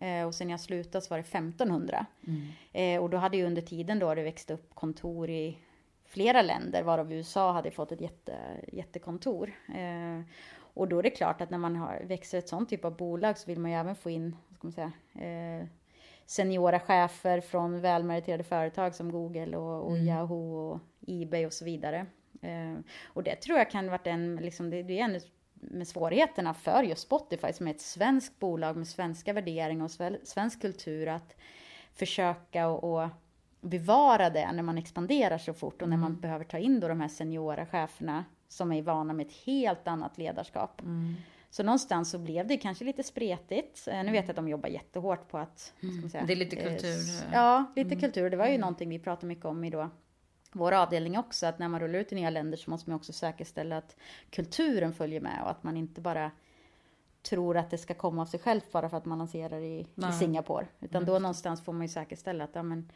Eh, 0.00 0.26
och 0.26 0.34
sen 0.34 0.50
jag 0.50 0.60
slutade 0.60 1.04
så 1.04 1.10
var 1.10 1.18
det 1.18 1.28
1500. 1.28 2.06
Eh, 2.72 3.02
och 3.02 3.10
då 3.10 3.16
hade 3.16 3.36
ju 3.36 3.46
under 3.46 3.62
tiden 3.62 3.98
då 3.98 4.14
det 4.14 4.22
växt 4.22 4.50
upp 4.50 4.74
kontor 4.74 5.30
i 5.30 5.58
flera 6.04 6.42
länder, 6.42 6.82
varav 6.82 7.12
USA 7.12 7.52
hade 7.52 7.70
fått 7.70 7.92
ett 7.92 8.00
jätte, 8.00 8.36
jättekontor. 8.72 9.52
Eh, 9.74 10.20
och 10.58 10.88
då 10.88 10.98
är 10.98 11.02
det 11.02 11.10
klart 11.10 11.40
att 11.40 11.50
när 11.50 11.58
man 11.58 11.76
har, 11.76 12.02
växer 12.04 12.38
ett 12.38 12.48
sånt 12.48 12.68
typ 12.68 12.84
av 12.84 12.96
bolag 12.96 13.38
så 13.38 13.46
vill 13.46 13.60
man 13.60 13.70
ju 13.70 13.76
även 13.76 13.94
få 13.94 14.10
in, 14.10 14.36
ska 14.54 14.66
man 14.66 14.72
säga, 14.72 14.92
seniora 16.26 16.80
chefer 16.80 17.40
från 17.40 17.80
välmeriterade 17.80 18.44
företag 18.44 18.94
som 18.94 19.12
Google 19.12 19.56
och, 19.56 19.90
och 19.90 19.98
Yahoo 19.98 20.56
och 20.56 20.80
Ebay 21.06 21.46
och 21.46 21.52
så 21.52 21.64
vidare. 21.64 22.06
Eh, 22.42 22.78
och 23.04 23.22
det 23.22 23.36
tror 23.36 23.58
jag 23.58 23.70
kan 23.70 23.90
varit 23.90 24.06
en, 24.06 24.36
liksom, 24.36 24.70
det, 24.70 24.82
det 24.82 25.00
är 25.00 25.04
en 25.04 25.20
med 25.60 25.88
svårigheterna 25.88 26.54
för 26.54 26.82
just 26.82 27.02
Spotify 27.02 27.52
som 27.52 27.66
är 27.66 27.70
ett 27.70 27.80
svenskt 27.80 28.38
bolag 28.38 28.76
med 28.76 28.88
svenska 28.88 29.32
värderingar 29.32 29.84
och 29.84 29.90
svensk 30.28 30.60
kultur 30.60 31.08
att 31.08 31.36
försöka 31.94 32.68
och, 32.68 33.02
och 33.02 33.08
bevara 33.60 34.30
det 34.30 34.52
när 34.52 34.62
man 34.62 34.78
expanderar 34.78 35.38
så 35.38 35.54
fort 35.54 35.82
och 35.82 35.88
när 35.88 35.96
Mm. 35.96 36.10
man 36.10 36.20
behöver 36.20 36.44
ta 36.44 36.58
in 36.58 36.80
då 36.80 36.88
de 36.88 37.00
här 37.00 37.08
seniora 37.08 37.66
cheferna 37.66 38.24
som 38.48 38.72
är 38.72 38.82
vana 38.82 39.12
med 39.12 39.26
ett 39.26 39.32
helt 39.32 39.88
annat 39.88 40.18
ledarskap. 40.18 40.80
Mm. 40.80 41.14
Så 41.50 41.62
någonstans 41.62 42.10
så 42.10 42.18
blev 42.18 42.46
det 42.46 42.56
kanske 42.56 42.84
lite 42.84 43.02
spretigt. 43.02 43.88
Eh, 43.88 44.02
Nu 44.04 44.12
vet 44.12 44.24
jag 44.24 44.30
att 44.30 44.36
de 44.36 44.48
jobbar 44.48 44.68
jättehårt 44.68 45.28
på 45.28 45.38
att, 45.38 45.72
man 45.80 46.10
säga, 46.10 46.20
Mm. 46.20 46.26
Det 46.26 46.32
är 46.32 46.36
lite 46.36 46.56
eh, 46.56 46.68
kultur, 46.72 46.88
s- 46.88 47.22
eh. 47.22 47.28
Ja, 47.32 47.64
lite 47.76 47.96
kultur. 47.96 48.30
Det 48.30 48.36
var 48.36 48.46
ju 48.46 48.58
någonting 48.58 48.88
vi 48.88 48.98
pratade 48.98 49.26
mycket 49.26 49.44
om 49.44 49.64
i 49.64 49.70
då 49.70 49.90
vår 50.56 50.72
avdelning 50.72 51.18
också, 51.18 51.46
att 51.46 51.58
när 51.58 51.68
man 51.68 51.80
rullar 51.80 51.98
ut 51.98 52.12
i 52.12 52.14
nya 52.14 52.30
länder 52.30 52.58
så 52.58 52.70
måste 52.70 52.90
man 52.90 52.96
också 52.96 53.12
säkerställa 53.12 53.76
att 53.76 53.96
kulturen 54.30 54.92
följer 54.92 55.20
med 55.20 55.42
och 55.42 55.50
att 55.50 55.62
man 55.62 55.76
inte 55.76 56.00
bara 56.00 56.30
tror 57.22 57.56
att 57.56 57.70
det 57.70 57.78
ska 57.78 57.94
komma 57.94 58.22
av 58.22 58.26
sig 58.26 58.40
självt 58.40 58.72
bara 58.72 58.88
för 58.88 58.96
att 58.96 59.04
man 59.04 59.18
lanserar 59.18 59.60
i, 59.60 59.86
i. 59.94 60.12
Singapore. 60.18 60.66
Utan 60.80 61.04
då 61.04 61.18
någonstans 61.18 61.64
får 61.64 61.72
man 61.72 61.82
ju 61.82 61.88
säkerställa 61.88 62.44
att 62.44 62.54
ja, 62.54 62.62
men, 62.62 62.90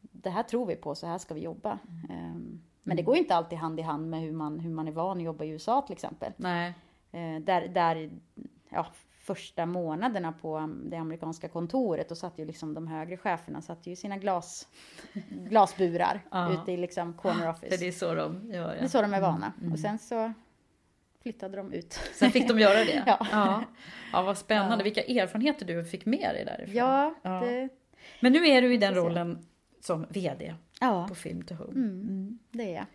det 0.00 0.30
här 0.30 0.42
tror 0.42 0.66
vi 0.66 0.76
på, 0.76 0.94
så 0.94 1.06
här 1.06 1.18
ska 1.18 1.34
vi 1.34 1.40
jobba. 1.40 1.78
Ehm, 2.10 2.62
Men 2.82 2.96
det 2.96 3.02
går 3.02 3.14
ju 3.14 3.22
inte 3.22 3.34
alltid 3.34 3.58
hand 3.58 3.80
i 3.80 3.82
hand 3.82 4.10
med 4.10 4.20
hur 4.20 4.32
man, 4.32 4.60
hur 4.60 4.70
man 4.70 4.88
är 4.88 4.92
van 4.92 5.16
att 5.16 5.22
jobba 5.22 5.44
i 5.44 5.48
USA 5.48 5.82
till 5.82 5.92
exempel. 5.92 6.32
Nej. 6.36 6.74
Eh, 7.10 7.40
där, 7.40 7.68
där 7.68 8.10
ja, 8.68 8.86
första 9.34 9.66
månaderna 9.66 10.32
på 10.32 10.58
um, 10.58 10.90
det 10.90 10.96
amerikanska 10.96 11.48
kontoret, 11.48 12.08
då 12.08 12.14
satt 12.14 12.38
ju 12.38 12.44
liksom 12.44 12.74
de 12.74 12.86
högre 12.86 13.16
cheferna 13.16 13.62
satt 13.62 13.86
ju 13.86 13.92
i 13.92 13.96
sina 13.96 14.16
glas, 14.18 14.68
glasburar 15.28 16.20
Ja. 16.30 16.52
ute 16.52 16.72
i 16.72 16.76
liksom 16.76 17.12
corner 17.12 17.40
För 17.40 17.48
office. 17.50 17.76
det 17.76 17.88
är 17.88 17.92
så 17.92 18.14
de 18.14 18.50
gör. 18.52 18.74
Det 18.74 18.80
är 18.80 18.88
så 18.88 19.02
de 19.02 19.14
är 19.14 19.20
vana. 19.20 19.52
Och 19.72 19.78
sen 19.78 19.98
så 19.98 20.32
flyttade 21.22 21.56
de 21.56 21.72
ut. 21.72 21.92
Sen 22.14 22.30
fick 22.30 22.48
de 22.48 22.58
göra 22.58 22.84
det? 22.84 23.02
Ja. 23.06 23.26
ja. 23.32 23.64
Ja, 24.12 24.22
vad 24.22 24.38
spännande. 24.38 24.84
Vilka 24.84 25.02
erfarenheter 25.02 25.66
du 25.66 25.84
fick 25.84 26.06
med 26.06 26.34
dig 26.34 26.44
därifrån. 26.44 26.76
Ja, 26.76 27.14
Ja. 27.22 27.30
det, 27.40 27.68
Men 28.20 28.32
nu 28.32 28.46
är 28.48 28.62
du 28.62 28.74
i 28.74 28.76
den 28.76 28.94
rollen 28.94 29.38
som 29.80 30.06
VD 30.10 30.54
ja 30.80 31.06
på 31.08 31.14
Film 31.14 31.42
to 31.42 31.54
Home. 31.54 31.70
mm, 31.72 32.38
det 32.50 32.62
är 32.70 32.74
jag. 32.74 32.86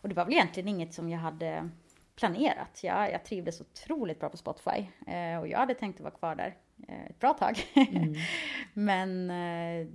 Och 0.00 0.08
det 0.08 0.14
var 0.14 0.24
väl 0.24 0.34
egentligen 0.34 0.68
inget 0.68 0.94
som 0.94 1.08
jag 1.08 1.18
hade 1.18 1.68
planerat. 2.16 2.80
Jag, 2.82 3.12
jag 3.12 3.24
trivdes 3.24 3.60
otroligt 3.60 4.20
bra 4.20 4.28
på 4.28 4.36
Spotify. 4.36 4.86
Eh, 5.06 5.38
och 5.40 5.48
jag 5.48 5.58
hade 5.58 5.74
tänkt 5.74 5.96
att 5.96 6.04
vara 6.04 6.14
kvar 6.14 6.34
där 6.34 6.56
eh, 6.88 7.06
ett 7.06 7.20
bra 7.20 7.32
tag. 7.32 7.64
Men 8.72 9.30
eh, 9.30 9.88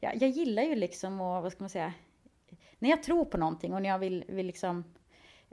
ja, 0.00 0.12
jag 0.14 0.30
gillar 0.30 0.62
ju 0.62 0.74
liksom 0.74 1.20
att, 1.20 1.42
vad 1.42 1.52
ska 1.52 1.62
man 1.62 1.70
säga, 1.70 1.92
när 2.78 2.90
jag 2.90 3.02
tror 3.02 3.24
på 3.24 3.38
någonting 3.38 3.74
och 3.74 3.82
när 3.82 3.88
jag 3.88 3.98
vill, 3.98 4.24
vill 4.28 4.46
liksom 4.46 4.84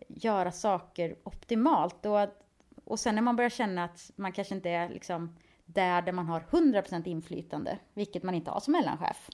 göra 0.07 0.51
saker 0.51 1.15
optimalt. 1.23 2.05
Och, 2.05 2.27
och 2.83 2.99
sen 2.99 3.15
när 3.15 3.21
man 3.21 3.35
börjar 3.35 3.49
känna 3.49 3.83
att 3.83 4.11
man 4.15 4.31
kanske 4.31 4.55
inte 4.55 4.69
är 4.69 4.89
liksom 4.89 5.35
där, 5.65 6.01
där 6.01 6.11
man 6.11 6.25
har 6.25 6.39
100% 6.39 7.07
inflytande, 7.07 7.77
vilket 7.93 8.23
man 8.23 8.35
inte 8.35 8.51
har 8.51 8.59
som 8.59 8.71
mellanchef. 8.71 9.29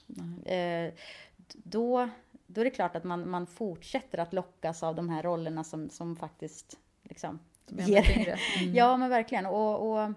Eh, 0.46 0.92
då, 1.52 2.08
då 2.50 2.60
är 2.60 2.64
det 2.64 2.70
klart 2.70 2.96
att 2.96 3.04
man, 3.04 3.30
man 3.30 3.46
fortsätter 3.46 4.18
att 4.18 4.32
lockas 4.32 4.82
av 4.82 4.94
de 4.94 5.08
här 5.08 5.22
rollerna 5.22 5.64
som, 5.64 5.90
som 5.90 6.16
faktiskt 6.16 6.78
liksom 7.02 7.38
Som 7.66 7.76
tyngre. 8.02 8.36
Mm. 8.60 8.74
Ja, 8.74 8.96
men 8.96 9.10
verkligen. 9.10 9.46
Och, 9.46 9.90
och 9.92 10.12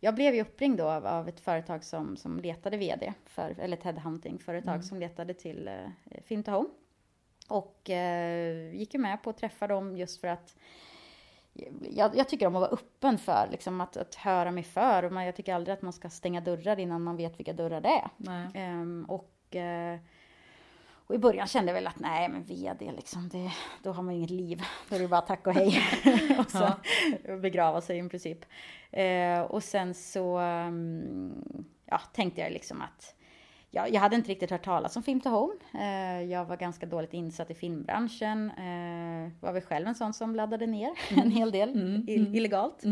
jag 0.00 0.14
blev 0.14 0.34
ju 0.34 0.40
uppringd 0.40 0.78
då 0.78 0.88
av, 0.88 1.06
av 1.06 1.28
ett 1.28 1.40
företag 1.40 1.84
som, 1.84 2.16
som 2.16 2.40
letade 2.40 2.76
VD, 2.76 3.12
för, 3.26 3.54
eller 3.58 3.76
ett 3.76 3.84
headhunting-företag 3.84 4.74
Mm. 4.74 4.82
som 4.82 5.00
letade 5.00 5.34
till 5.34 5.68
eh, 5.68 6.52
Home. 6.54 6.68
Och 7.48 7.90
eh, 7.90 8.74
gick 8.74 8.94
ju 8.94 9.00
med 9.00 9.22
på 9.22 9.30
att 9.30 9.38
träffa 9.38 9.66
dem 9.66 9.96
just 9.96 10.20
för 10.20 10.28
att 10.28 10.56
jag, 11.90 12.16
jag 12.16 12.28
tycker 12.28 12.46
om 12.46 12.56
att 12.56 12.60
vara 12.60 12.70
öppen 12.70 13.18
för 13.18 13.48
liksom, 13.50 13.80
att, 13.80 13.96
att 13.96 14.14
höra 14.14 14.50
mig 14.50 14.62
för. 14.62 15.02
Och 15.02 15.12
man, 15.12 15.24
jag 15.24 15.36
tycker 15.36 15.54
aldrig 15.54 15.74
att 15.74 15.82
man 15.82 15.92
ska 15.92 16.10
stänga 16.10 16.40
dörrar 16.40 16.78
innan 16.80 17.02
man 17.02 17.16
vet 17.16 17.38
vilka 17.38 17.52
dörrar 17.52 17.80
det 17.80 17.88
är. 17.88 18.08
Ehm, 18.54 19.06
och, 19.08 19.56
eh, 19.56 19.98
och 21.06 21.14
i 21.14 21.18
början 21.18 21.46
kände 21.46 21.70
jag 21.70 21.74
väl 21.74 21.86
att 21.86 21.98
nej, 21.98 22.28
men 22.28 22.44
VD 22.44 22.92
liksom, 22.96 23.28
det, 23.28 23.52
då 23.82 23.92
har 23.92 24.02
man 24.02 24.14
ju 24.14 24.18
inget 24.18 24.30
liv. 24.30 24.62
Då 24.88 24.96
är 24.96 25.00
det 25.00 25.08
bara 25.08 25.20
tack 25.20 25.46
och 25.46 25.54
hej. 25.54 25.80
och 26.38 26.50
sen 26.50 27.40
begrava 27.40 27.80
sig 27.80 27.98
i 27.98 28.08
princip. 28.08 28.44
Eh, 28.90 29.40
och 29.40 29.62
sen 29.62 29.94
så 29.94 30.38
mm, 30.38 31.64
ja, 31.86 31.98
tänkte 32.12 32.40
jag 32.40 32.52
liksom 32.52 32.82
att 32.82 33.14
jag, 33.74 33.90
jag 33.90 34.00
hade 34.00 34.16
inte 34.16 34.30
riktigt 34.30 34.50
hört 34.50 34.64
talas 34.64 34.96
om 34.96 35.02
Film 35.02 35.20
to 35.20 35.28
Home. 35.28 35.54
Eh, 35.74 36.22
jag 36.30 36.44
var 36.44 36.56
ganska 36.56 36.86
dåligt 36.86 37.12
insatt 37.14 37.50
i 37.50 37.54
filmbranschen. 37.54 38.50
Eh, 38.50 39.30
var 39.40 39.52
väl 39.52 39.62
själv 39.62 39.88
en 39.88 39.94
sån 39.94 40.12
som 40.14 40.36
laddade 40.36 40.66
ner 40.66 40.90
en 41.10 41.30
hel 41.30 41.50
del 41.50 41.70
ill- 42.08 42.36
illegalt. 42.36 42.84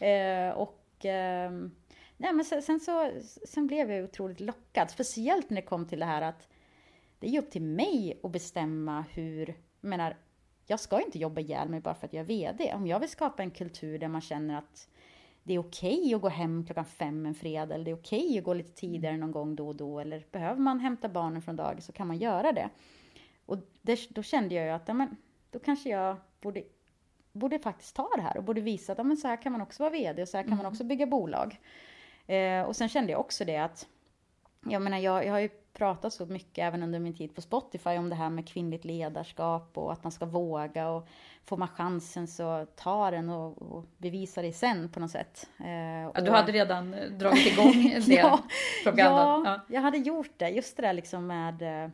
Eh, 0.00 0.50
och 0.58 0.84
ehm, 1.04 1.70
nej, 2.16 2.32
men 2.32 2.44
sen, 2.44 2.62
sen, 2.62 2.80
så, 2.80 3.10
sen 3.48 3.66
blev 3.66 3.92
jag 3.92 4.04
otroligt 4.04 4.40
lockad. 4.40 4.90
Speciellt 4.90 5.50
när 5.50 5.56
det 5.56 5.66
kom 5.66 5.86
till 5.86 5.98
det 5.98 6.06
här 6.06 6.22
att 6.22 6.48
det 7.18 7.26
är 7.26 7.30
ju 7.30 7.38
upp 7.38 7.50
till 7.50 7.62
mig 7.62 8.20
att 8.22 8.30
bestämma 8.30 9.04
hur, 9.12 9.46
jag 9.80 9.88
menar, 9.88 10.16
jag 10.66 10.80
ska 10.80 11.00
inte 11.00 11.18
jobba 11.18 11.40
ihjäl 11.40 11.68
mig 11.68 11.80
bara 11.80 11.94
för 11.94 12.06
att 12.06 12.12
jag 12.12 12.20
är 12.20 12.24
VD. 12.24 12.72
Om 12.74 12.86
jag 12.86 13.00
vill 13.00 13.08
skapa 13.08 13.42
en 13.42 13.50
kultur 13.50 13.98
där 13.98 14.08
man 14.08 14.20
känner 14.20 14.58
att 14.58 14.88
det 15.42 15.54
är 15.54 15.58
okej 15.58 16.14
att 16.14 16.20
gå 16.20 16.28
hem 16.28 16.66
klockan 16.66 16.84
fem 16.84 17.26
en 17.26 17.34
fredag, 17.34 17.74
eller 17.74 17.84
det 17.84 17.90
är 17.90 17.94
okej 17.94 18.38
att 18.38 18.44
gå 18.44 18.54
lite 18.54 18.72
tidigare 18.72 19.16
någon 19.16 19.32
gång 19.32 19.56
då 19.56 19.68
och 19.68 19.76
då, 19.76 20.00
eller 20.00 20.26
behöver 20.30 20.60
man 20.60 20.80
hämta 20.80 21.08
barnen 21.08 21.42
från 21.42 21.56
dagis 21.56 21.84
så 21.84 21.92
kan 21.92 22.06
man 22.06 22.18
göra 22.18 22.52
det. 22.52 22.68
Och 23.46 23.58
det, 23.82 24.08
då 24.10 24.22
kände 24.22 24.54
jag 24.54 24.64
ju 24.64 24.70
att, 24.70 24.88
ja, 24.88 24.94
men, 24.94 25.16
då 25.50 25.58
kanske 25.58 25.88
jag 25.88 26.16
borde, 26.40 26.62
borde 27.32 27.58
faktiskt 27.58 27.96
ta 27.96 28.08
det 28.16 28.22
här 28.22 28.36
och 28.36 28.44
borde 28.44 28.60
visa 28.60 28.92
att 28.92 28.98
ja, 28.98 29.04
men 29.04 29.16
så 29.16 29.28
här 29.28 29.42
kan 29.42 29.52
man 29.52 29.60
också 29.60 29.82
vara 29.82 29.92
VD 29.92 30.22
och 30.22 30.28
så 30.28 30.36
här 30.36 30.44
kan 30.44 30.56
man 30.56 30.66
också 30.66 30.84
bygga 30.84 31.06
bolag. 31.06 31.60
Eh, 32.26 32.62
och 32.62 32.76
sen 32.76 32.88
kände 32.88 33.12
jag 33.12 33.20
också 33.20 33.44
det 33.44 33.56
att, 33.56 33.88
jag 34.64 34.82
menar 34.82 34.98
jag, 34.98 35.26
jag 35.26 35.32
har 35.32 35.40
ju 35.40 35.48
pratat 35.78 36.12
så 36.12 36.26
mycket 36.26 36.58
även 36.64 36.82
under 36.82 36.98
min 36.98 37.14
tid 37.14 37.34
på 37.34 37.40
Spotify 37.40 37.90
om 37.90 38.08
det 38.08 38.14
här 38.14 38.30
med 38.30 38.48
kvinnligt 38.48 38.84
ledarskap 38.84 39.78
och 39.78 39.92
att 39.92 40.04
man 40.04 40.12
ska 40.12 40.26
våga 40.26 40.88
och 40.88 41.08
får 41.44 41.56
man 41.56 41.68
chansen 41.68 42.28
så 42.28 42.66
ta 42.76 43.10
den 43.10 43.30
och, 43.30 43.62
och 43.62 43.84
bevisa 43.98 44.42
det 44.42 44.52
sen 44.52 44.88
på 44.88 45.00
något 45.00 45.10
sätt. 45.10 45.48
Eh, 45.60 45.68
Ja, 46.14 46.20
du 46.20 46.30
hade 46.30 46.52
redan 46.52 46.94
eh, 46.94 47.10
dragit 47.10 47.46
igång 47.52 47.72
del 47.82 48.10
ja, 48.12 48.38
propaganda. 48.84 49.50
ja, 49.50 49.60
jag 49.74 49.80
hade 49.80 49.98
gjort 49.98 50.32
det. 50.36 50.48
Just 50.48 50.76
det 50.76 50.82
där 50.82 50.92
liksom 50.92 51.26
med, 51.26 51.62
eh, 51.62 51.90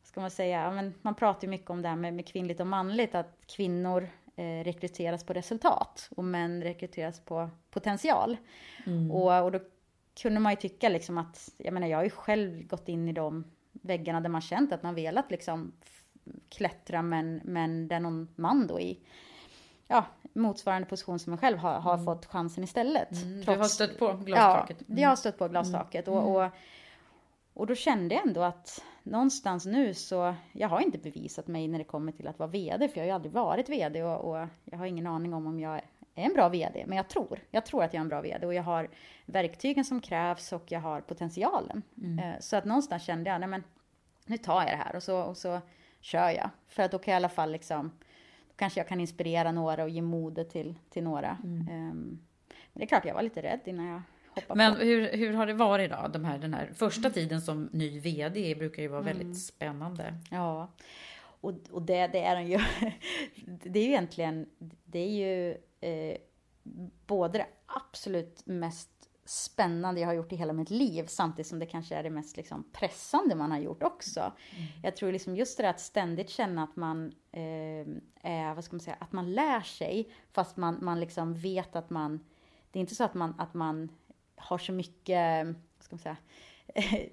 vad 0.00 0.06
ska 0.08 0.20
man 0.20 0.30
säga, 0.30 0.62
ja, 0.62 0.70
men 0.70 0.94
man 1.02 1.14
pratar 1.14 1.42
ju 1.46 1.50
mycket 1.50 1.70
om 1.70 1.82
det 1.82 1.88
här 1.88 1.96
med, 1.96 2.14
med 2.14 2.26
kvinnligt 2.26 2.60
och 2.60 2.66
manligt, 2.66 3.14
att 3.14 3.38
kvinnor 3.46 4.08
eh, 4.36 4.64
rekryteras 4.64 5.24
på 5.24 5.32
resultat 5.32 6.08
och 6.16 6.24
män 6.24 6.62
rekryteras 6.62 7.20
på 7.20 7.50
potential. 7.70 8.36
Och, 9.10 9.44
och 9.44 9.52
då 9.52 9.60
kunde 10.22 10.40
man 10.40 10.52
ju 10.52 10.56
tycka 10.56 10.88
liksom 10.88 11.18
att, 11.18 11.50
jag 11.56 11.74
menar 11.74 11.86
jag 11.86 11.98
har 11.98 12.04
ju 12.04 12.10
själv 12.10 12.66
gått 12.66 12.88
in 12.88 13.08
i 13.08 13.12
de 13.12 13.44
väggarna 13.72 14.20
där 14.20 14.28
man 14.28 14.40
känt 14.40 14.72
att 14.72 14.82
man 14.82 14.94
velat 14.94 15.30
liksom 15.30 15.72
klättra 16.48 17.02
men, 17.02 17.40
men 17.44 17.88
där 17.88 18.00
någon 18.00 18.28
man 18.36 18.66
då 18.66 18.80
i 18.80 19.00
ja, 19.88 20.04
motsvarande 20.32 20.88
position 20.88 21.18
som 21.18 21.30
man 21.30 21.38
själv 21.38 21.58
har, 21.58 21.80
har 21.80 21.98
fått 22.04 22.26
chansen 22.26 22.64
istället. 22.64 23.08
Du 23.46 23.56
har 23.56 23.64
stött 23.64 23.98
på 23.98 24.12
glastaket. 24.12 24.76
Ja, 24.86 25.00
jag 25.00 25.08
har 25.08 25.16
stött 25.16 25.38
på 25.38 25.48
glastaket. 25.48 26.08
Och, 26.08 26.36
och, 26.36 26.50
och 27.54 27.66
då 27.66 27.74
kände 27.74 28.14
jag 28.14 28.26
ändå 28.26 28.42
att 28.42 28.82
någonstans 29.02 29.66
nu 29.66 29.94
så, 29.94 30.34
jag 30.52 30.68
har 30.68 30.80
inte 30.80 30.98
bevisat 30.98 31.46
mig 31.46 31.68
när 31.68 31.78
det 31.78 31.84
kommer 31.84 32.12
till 32.12 32.28
att 32.28 32.38
vara 32.38 32.50
VD, 32.50 32.88
för 32.88 32.96
jag 32.96 33.02
har 33.02 33.06
ju 33.06 33.14
aldrig 33.14 33.32
varit 33.32 33.68
VD 33.68 34.02
och, 34.02 34.30
och 34.30 34.48
jag 34.64 34.78
har 34.78 34.86
ingen 34.86 35.06
aning 35.06 35.34
om 35.34 35.46
om 35.46 35.60
jag 35.60 35.80
är 36.14 36.22
en 36.24 36.34
bra 36.34 36.48
VD, 36.48 36.84
men 36.86 36.96
jag 36.96 37.08
tror, 37.08 37.38
jag 37.50 37.66
tror 37.66 37.84
att 37.84 37.94
jag 37.94 37.98
är 38.00 38.04
en 38.04 38.08
bra 38.08 38.20
VD 38.20 38.46
och 38.46 38.54
jag 38.54 38.62
har 38.62 38.88
verktygen 39.26 39.84
som 39.84 40.00
krävs 40.00 40.52
och 40.52 40.72
jag 40.72 40.80
har 40.80 41.00
potentialen. 41.00 41.82
Eh, 42.22 42.40
Så 42.40 42.56
att 42.56 42.64
någonstans 42.64 43.02
kände 43.02 43.30
jag, 43.30 43.40
nej 43.40 43.48
men 43.48 43.62
nu 44.26 44.36
tar 44.38 44.60
jag 44.62 44.70
det 44.70 44.76
här 44.84 44.96
och 44.96 45.02
så, 45.02 45.20
och 45.22 45.36
så 45.36 45.60
kör 46.00 46.30
jag. 46.30 46.50
För 46.68 46.82
att 46.82 46.90
då 46.90 46.98
kan 46.98 47.12
jag 47.12 47.16
i 47.16 47.22
alla 47.22 47.28
fall 47.28 47.52
liksom, 47.52 47.88
då 48.48 48.54
kanske 48.56 48.80
jag 48.80 48.88
kan 48.88 49.00
inspirera 49.00 49.52
några 49.52 49.82
och 49.82 49.90
ge 49.90 50.02
mode 50.02 50.44
till, 50.44 50.74
till 50.90 51.02
några. 51.04 51.28
Ehm, 51.44 52.18
men 52.72 52.78
det 52.80 52.82
är 52.82 52.86
klart, 52.86 53.04
jag 53.04 53.14
var 53.14 53.22
lite 53.22 53.42
rädd 53.42 53.60
innan 53.64 53.86
jag 53.86 54.02
hoppade 54.34 54.58
Men 54.58 54.74
på. 54.74 54.80
hur, 54.80 55.12
hur 55.16 55.32
har 55.34 55.46
det 55.46 55.54
varit 55.54 55.90
då? 55.90 56.08
De 56.12 56.24
här, 56.24 56.38
den 56.38 56.54
här 56.54 56.70
första 56.74 57.10
tiden 57.10 57.40
som 57.40 57.68
ny 57.72 58.00
VD 58.00 58.54
brukar 58.54 58.82
ju 58.82 58.88
vara 58.88 59.00
väldigt 59.00 59.38
spännande. 59.38 60.14
Ja, 60.30 60.68
och, 61.42 61.52
och 61.70 61.82
det, 61.82 62.06
det 62.06 62.22
är 62.24 62.36
den 62.36 62.46
ju. 62.46 62.58
Det 63.44 63.78
är 63.78 63.84
ju 63.84 63.88
egentligen, 63.90 64.46
det 64.84 64.98
är 64.98 65.08
ju 65.10 65.56
eh, 65.80 66.16
både 67.06 67.38
det 67.38 67.46
absolut 67.66 68.46
mest 68.46 68.90
spännande 69.24 70.00
jag 70.00 70.08
har 70.08 70.14
gjort 70.14 70.32
i 70.32 70.36
hela 70.36 70.52
mitt 70.52 70.70
liv, 70.70 71.04
samtidigt 71.06 71.46
som 71.46 71.58
det 71.58 71.66
kanske 71.66 71.96
är 71.96 72.02
det 72.02 72.10
mest 72.10 72.36
liksom, 72.36 72.64
pressande 72.72 73.34
man 73.34 73.50
har 73.50 73.58
gjort 73.58 73.82
också. 73.82 74.32
Jag 74.82 74.96
tror 74.96 75.12
liksom 75.12 75.36
just 75.36 75.56
det 75.56 75.62
där 75.62 75.70
att 75.70 75.80
ständigt 75.80 76.30
känna 76.30 76.62
att 76.62 76.76
man 76.76 77.12
eh, 77.32 77.86
är, 78.22 78.54
vad 78.54 78.64
ska 78.64 78.76
man 78.76 78.80
säga, 78.80 78.96
att 79.00 79.12
man 79.12 79.32
lär 79.32 79.60
sig, 79.60 80.12
fast 80.32 80.56
man, 80.56 80.78
man 80.84 81.00
liksom 81.00 81.34
vet 81.34 81.76
att 81.76 81.90
man, 81.90 82.20
det 82.70 82.78
är 82.78 82.80
inte 82.80 82.94
så 82.94 83.04
att 83.04 83.14
man, 83.14 83.34
att 83.38 83.54
man 83.54 83.88
har 84.36 84.58
så 84.58 84.72
mycket, 84.72 85.46
vad 85.46 85.84
ska 85.84 85.96
man 85.96 85.98
säga, 85.98 86.16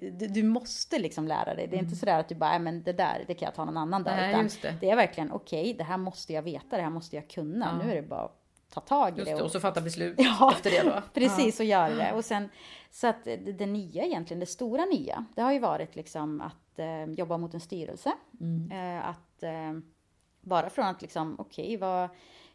du, 0.00 0.26
du 0.26 0.42
måste 0.42 0.98
liksom 0.98 1.28
lära 1.28 1.54
dig. 1.54 1.66
Det 1.66 1.76
är 1.76 1.82
inte 1.82 1.96
sådär 1.96 2.20
att 2.20 2.28
du 2.28 2.34
bara, 2.34 2.50
"Nej, 2.50 2.60
men 2.60 2.82
det 2.82 2.92
där, 2.92 3.24
det 3.26 3.34
kan 3.34 3.46
jag 3.46 3.54
ta 3.54 3.64
någon 3.64 3.76
annan 3.76 4.02
dag. 4.02 4.16
Nej, 4.16 4.48
det. 4.62 4.74
det 4.80 4.90
är 4.90 4.96
verkligen, 4.96 5.32
okej, 5.32 5.74
det 5.74 5.84
här 5.84 5.98
måste 5.98 6.32
jag 6.32 6.42
veta, 6.42 6.76
det 6.76 6.82
här 6.82 6.90
måste 6.90 7.16
jag 7.16 7.28
kunna. 7.30 7.66
Ja. 7.66 7.84
Nu 7.84 7.90
är 7.92 7.96
det 7.96 8.08
bara 8.08 8.30
ta 8.70 8.80
tag 8.80 9.14
i 9.14 9.18
Just 9.18 9.30
det. 9.30 9.36
det, 9.36 9.42
och 9.42 9.50
så 9.50 9.60
fatta 9.60 9.80
beslut 9.80 10.14
Ja, 10.18 10.52
efter 10.52 10.70
det 10.70 10.82
då. 10.82 11.02
Precis, 11.14 11.60
och 11.60 11.66
göra 11.66 11.94
det. 11.94 12.12
Och 12.12 12.24
sen, 12.24 12.48
så 12.90 13.06
att 13.06 13.24
det, 13.24 13.36
det 13.36 13.66
nya 13.66 14.04
egentligen, 14.04 14.40
det 14.40 14.46
stora 14.46 14.84
nya, 14.84 15.24
det 15.34 15.42
har 15.42 15.52
ju 15.52 15.58
varit 15.58 15.96
liksom 15.96 16.40
att 16.40 16.78
eh, 16.78 17.04
jobba 17.04 17.36
mot 17.36 17.54
en 17.54 17.60
styrelse. 17.60 18.12
Eh, 18.72 19.08
att 19.08 19.42
eh, 19.42 19.72
bara 20.40 20.70
från 20.70 20.86
att 20.86 21.02
liksom, 21.02 21.36
okej, 21.38 21.76
vad, 21.76 22.08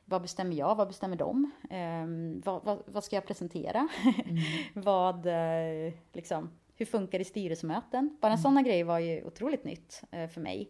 vad 0.05 0.21
bestämmer 0.21 0.55
jag, 0.55 0.75
vad 0.75 0.87
bestämmer 0.87 1.15
de? 1.15 1.51
Eh, 1.69 2.45
vad, 2.45 2.63
vad, 2.63 2.83
vad 2.85 3.03
ska 3.03 3.15
jag 3.15 3.25
presentera? 3.27 3.87
vad, 4.73 5.25
eh, 5.25 5.93
liksom, 6.13 6.49
hur 6.75 6.85
funkar 6.85 7.17
det 7.17 7.21
i 7.21 7.25
styrelsemöten? 7.25 8.17
Bara 8.21 8.37
sådana 8.37 8.61
grejer 8.61 8.83
var 8.83 8.99
ju 8.99 9.23
otroligt 9.23 9.63
nytt 9.63 10.03
eh, 10.11 10.29
för 10.29 10.41
mig. 10.41 10.69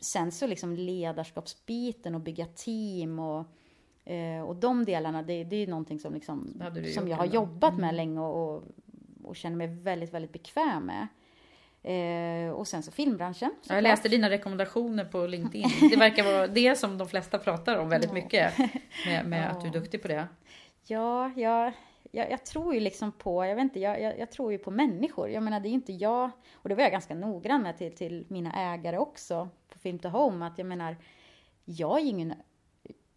Sen 0.00 0.32
så 0.32 0.46
liksom 0.46 0.74
ledarskapsbiten 0.74 2.14
och 2.14 2.20
bygga 2.20 2.46
team 2.46 3.18
och, 3.18 3.46
eh, 4.12 4.42
och 4.42 4.56
de 4.56 4.84
delarna, 4.84 5.22
det, 5.22 5.44
det 5.44 5.56
är 5.56 5.60
ju 5.60 5.66
någonting 5.66 5.98
som, 5.98 6.14
liksom, 6.14 6.62
som 6.94 7.08
jag 7.08 7.16
har 7.16 7.24
ändå. 7.24 7.34
jobbat 7.34 7.78
med 7.78 7.94
länge 7.94 8.20
och, 8.20 8.54
och, 8.54 8.64
och 9.24 9.36
känner 9.36 9.56
mig 9.56 9.66
väldigt, 9.66 10.14
väldigt 10.14 10.32
bekväm 10.32 10.86
med. 10.86 11.08
Eh, 11.84 12.50
och 12.50 12.68
sen 12.68 12.82
så 12.82 12.90
filmbranschen. 12.90 13.54
Ja, 13.68 13.74
jag 13.74 13.82
läste 13.82 14.08
dina 14.08 14.30
rekommendationer 14.30 15.04
på 15.04 15.26
LinkedIn. 15.26 15.70
Det 15.90 15.96
verkar 15.96 16.24
vara 16.24 16.46
det 16.46 16.78
som 16.78 16.98
de 16.98 17.08
flesta 17.08 17.38
pratar 17.38 17.76
om 17.76 17.88
väldigt 17.88 18.12
mycket. 18.12 18.58
Med, 19.06 19.26
med 19.26 19.50
att 19.50 19.60
du 19.60 19.68
är 19.68 19.72
duktig 19.72 20.02
på 20.02 20.08
det. 20.08 20.26
Ja, 20.86 21.32
jag, 21.36 21.72
jag, 22.10 22.30
jag 22.30 22.44
tror 22.44 22.74
ju 22.74 22.80
liksom 22.80 23.12
på, 23.12 23.46
jag 23.46 23.54
vet 23.54 23.62
inte, 23.62 23.80
jag, 23.80 24.00
jag, 24.00 24.18
jag 24.18 24.30
tror 24.30 24.52
ju 24.52 24.58
på 24.58 24.70
människor. 24.70 25.30
Jag 25.30 25.42
menar 25.42 25.60
det 25.60 25.68
är 25.68 25.70
ju 25.70 25.74
inte 25.74 25.92
jag, 25.92 26.30
och 26.54 26.68
det 26.68 26.74
var 26.74 26.82
jag 26.82 26.92
ganska 26.92 27.14
noggrann 27.14 27.62
med 27.62 27.78
till, 27.78 27.94
till 27.94 28.26
mina 28.28 28.74
ägare 28.74 28.98
också 28.98 29.48
Film 29.82 29.98
to 29.98 30.08
Home, 30.08 30.46
att 30.46 30.58
jag 30.58 30.66
menar, 30.66 30.96
jag 31.64 32.00
är 32.00 32.04
ingen 32.04 32.34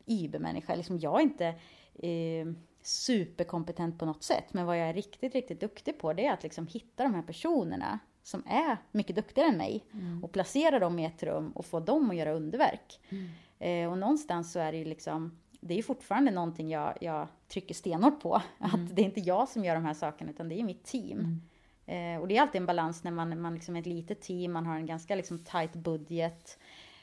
IB-människa, 0.06 0.76
liksom 0.76 1.00
jag 1.00 1.20
är 1.20 1.24
inte 1.24 1.46
eh, 1.94 2.48
superkompetent 2.82 4.00
på 4.00 4.06
något 4.06 4.24
sätt, 4.24 4.54
men 4.54 4.66
vad 4.66 4.80
jag 4.80 4.90
är 4.90 4.94
riktigt, 4.94 5.36
riktigt 5.36 5.60
duktig 5.60 6.00
på 6.00 6.14
det 6.14 6.26
är 6.26 6.34
att 6.34 6.44
liksom 6.44 6.68
hitta 6.68 7.04
de 7.04 7.14
här 7.14 7.22
personerna 7.22 8.00
som 8.24 8.44
är 8.48 8.78
mycket 8.92 9.16
duktigare 9.16 9.50
än 9.50 9.58
mig 9.58 9.86
och 10.24 10.32
placera 10.32 10.80
dem 10.80 11.00
i 11.00 11.06
ett 11.06 11.24
rum 11.24 11.52
och 11.52 11.66
få 11.66 11.80
dem 11.80 12.10
att 12.10 12.16
göra 12.16 12.34
underverk. 12.34 13.00
Eh, 13.60 13.92
och 13.92 13.98
någonstans 13.98 14.52
så 14.52 14.60
är 14.60 14.72
det 14.72 14.78
ju 14.78 14.86
liksom, 14.86 15.40
det 15.60 15.80
är 15.80 15.84
fortfarande 15.84 16.32
någonting 16.32 16.70
jag, 16.70 16.98
jag 17.02 17.28
trycker 17.48 17.74
stenhårt 17.76 18.22
på. 18.22 18.42
Att 18.58 18.96
det 18.96 19.02
är 19.02 19.06
inte 19.06 19.20
jag 19.20 19.50
som 19.50 19.66
gör 19.66 19.76
de 19.76 19.86
här 19.86 19.94
sakerna, 19.94 20.32
utan 20.32 20.50
det 20.50 20.60
är 20.60 20.64
mitt 20.64 20.84
team. 20.84 21.42
Eh, 21.86 22.22
och 22.22 22.28
det 22.28 22.38
är 22.38 22.42
alltid 22.42 22.62
en 22.62 22.66
balans 22.66 23.04
när 23.04 23.12
man, 23.12 23.42
man 23.42 23.54
liksom 23.54 23.76
är 23.76 23.80
ett 23.80 23.86
litet 23.86 24.22
team, 24.22 24.52
man 24.52 24.66
har 24.66 24.76
en 24.76 24.86
ganska 24.86 25.16
liksom 25.16 25.44
tight 25.44 25.74
budget. 25.74 26.58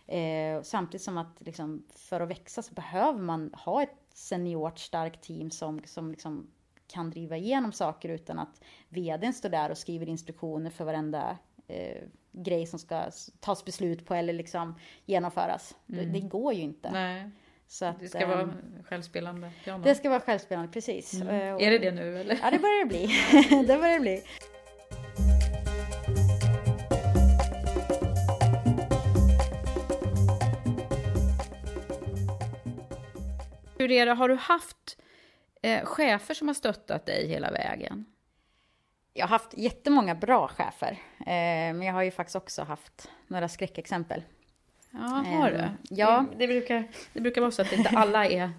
Eh, 0.06 0.62
samtidigt 0.62 1.02
som 1.02 1.18
att 1.18 1.36
liksom, 1.38 1.84
för 1.96 2.20
att 2.20 2.28
växa 2.30 2.62
så 2.62 2.74
behöver 2.74 3.18
man 3.18 3.54
ha 3.54 3.82
ett 3.82 3.94
seniort 4.14 4.78
starkt 4.78 5.22
team 5.22 5.50
som, 5.50 5.80
som 5.84 6.10
liksom 6.10 6.50
kan 6.92 7.10
driva 7.10 7.36
igenom 7.36 7.72
saker 7.72 8.08
utan 8.08 8.38
att 8.38 8.60
vdn 8.88 9.32
står 9.32 9.48
där 9.48 9.70
och 9.70 9.78
skriver 9.78 10.08
instruktioner 10.08 10.70
för 10.70 10.84
varenda 10.84 11.38
eh, 11.68 12.02
grej 12.32 12.66
som 12.66 12.78
ska 12.78 13.02
tas 13.40 13.64
beslut 13.64 14.06
på 14.06 14.14
eller 14.14 14.32
liksom 14.32 14.74
genomföras. 15.06 15.76
Det, 15.86 16.04
det 16.04 16.20
går 16.20 16.52
ju 16.52 16.62
inte. 16.62 16.90
Nej, 16.90 17.30
Så 17.66 17.84
att, 17.84 18.00
det 18.00 18.08
ska 18.08 18.18
ehm, 18.18 18.28
vara 18.30 18.50
självspelande 18.84 19.50
piano. 19.64 19.84
det 19.84 19.94
ska 19.94 20.10
vara 20.10 20.20
självspelande, 20.20 20.72
precis. 20.72 21.20
Eh, 21.22 21.54
och- 21.54 21.62
Är 21.62 21.70
det 21.70 21.78
det 21.78 21.90
nu 21.90 22.18
eller? 22.20 22.38
Ja, 22.42 22.50
det 22.50 22.58
börjar 22.58 22.84
det 22.84 22.88
bli. 22.88 23.06
det 23.66 23.78
börjar 23.78 23.94
det 23.94 24.00
bli. 24.00 24.22
Hur 33.78 33.90
är 33.90 34.06
det, 34.06 34.12
har 34.12 34.28
du 34.28 34.34
haft 34.34 34.98
eh, 35.62 35.84
chefer 35.84 36.34
som 36.34 36.48
har 36.48 36.54
stöttat 36.54 37.06
dig 37.06 37.28
hela 37.28 37.50
vägen? 37.50 38.04
Jag 39.14 39.24
har 39.24 39.28
haft 39.28 39.54
jättemånga 39.54 40.14
bra 40.14 40.48
chefer, 40.48 40.90
eh, 41.18 41.74
men 41.74 41.82
jag 41.82 41.92
har 41.92 42.02
ju 42.02 42.10
faktiskt 42.10 42.36
också 42.36 42.62
haft 42.62 43.10
några 43.26 43.48
skräckexempel. 43.48 44.22
Ja, 44.90 44.98
har 45.26 45.50
du? 45.50 45.56
Ehm, 45.56 45.70
ja. 45.90 46.24
Det, 46.30 46.38
det, 46.38 46.46
brukar, 46.46 46.88
det 47.12 47.20
brukar 47.20 47.40
vara 47.40 47.50
så 47.50 47.62
att 47.62 47.72
inte 47.72 47.90
alla 47.96 48.26
är 48.26 48.50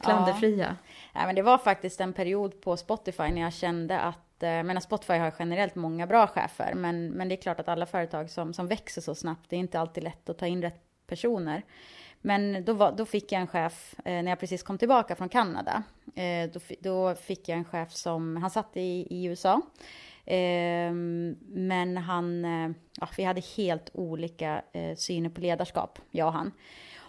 klanderfria. 0.00 0.76
Nej, 1.14 1.26
men 1.26 1.34
det 1.34 1.42
var 1.42 1.58
faktiskt 1.58 2.00
en 2.00 2.12
period 2.12 2.60
på 2.60 2.76
Spotify 2.76 3.28
när 3.28 3.40
jag 3.40 3.52
kände 3.52 4.00
att, 4.00 4.33
eh, 4.44 4.62
men 4.62 4.80
Spotify 4.80 5.12
har 5.12 5.34
generellt 5.38 5.74
många 5.74 6.06
bra 6.06 6.26
chefer, 6.26 6.74
men, 6.74 7.08
men 7.08 7.28
det 7.28 7.34
är 7.34 7.42
klart 7.42 7.60
att 7.60 7.68
alla 7.68 7.86
företag 7.86 8.30
som, 8.30 8.54
som 8.54 8.66
växer 8.66 9.00
så 9.00 9.14
snabbt, 9.14 9.50
det 9.50 9.56
är 9.56 9.60
inte 9.60 9.80
alltid 9.80 10.04
lätt 10.04 10.28
att 10.28 10.38
ta 10.38 10.46
in 10.46 10.62
rätt 10.62 10.80
personer. 11.06 11.62
Men 12.20 12.64
då, 12.64 12.72
var, 12.72 12.92
då 12.92 13.06
fick 13.06 13.32
jag 13.32 13.40
en 13.40 13.46
chef, 13.46 13.94
eh, 13.98 14.22
när 14.22 14.28
jag 14.28 14.40
precis 14.40 14.62
kom 14.62 14.78
tillbaka 14.78 15.16
från 15.16 15.28
Kanada, 15.28 15.82
eh, 16.14 16.50
då, 16.52 16.60
då 16.80 17.14
fick 17.14 17.48
jag 17.48 17.58
en 17.58 17.64
chef 17.64 17.92
som, 17.92 18.36
han 18.36 18.50
satt 18.50 18.76
i, 18.76 19.06
i 19.10 19.24
USA, 19.24 19.60
eh, 20.24 20.92
men 21.48 21.96
han, 21.96 22.44
ja, 23.00 23.08
vi 23.16 23.24
hade 23.24 23.42
helt 23.56 23.90
olika 23.94 24.62
eh, 24.72 24.96
syner 24.96 25.30
på 25.30 25.40
ledarskap, 25.40 25.98
jag 26.10 26.26
och 26.26 26.32
han. 26.32 26.52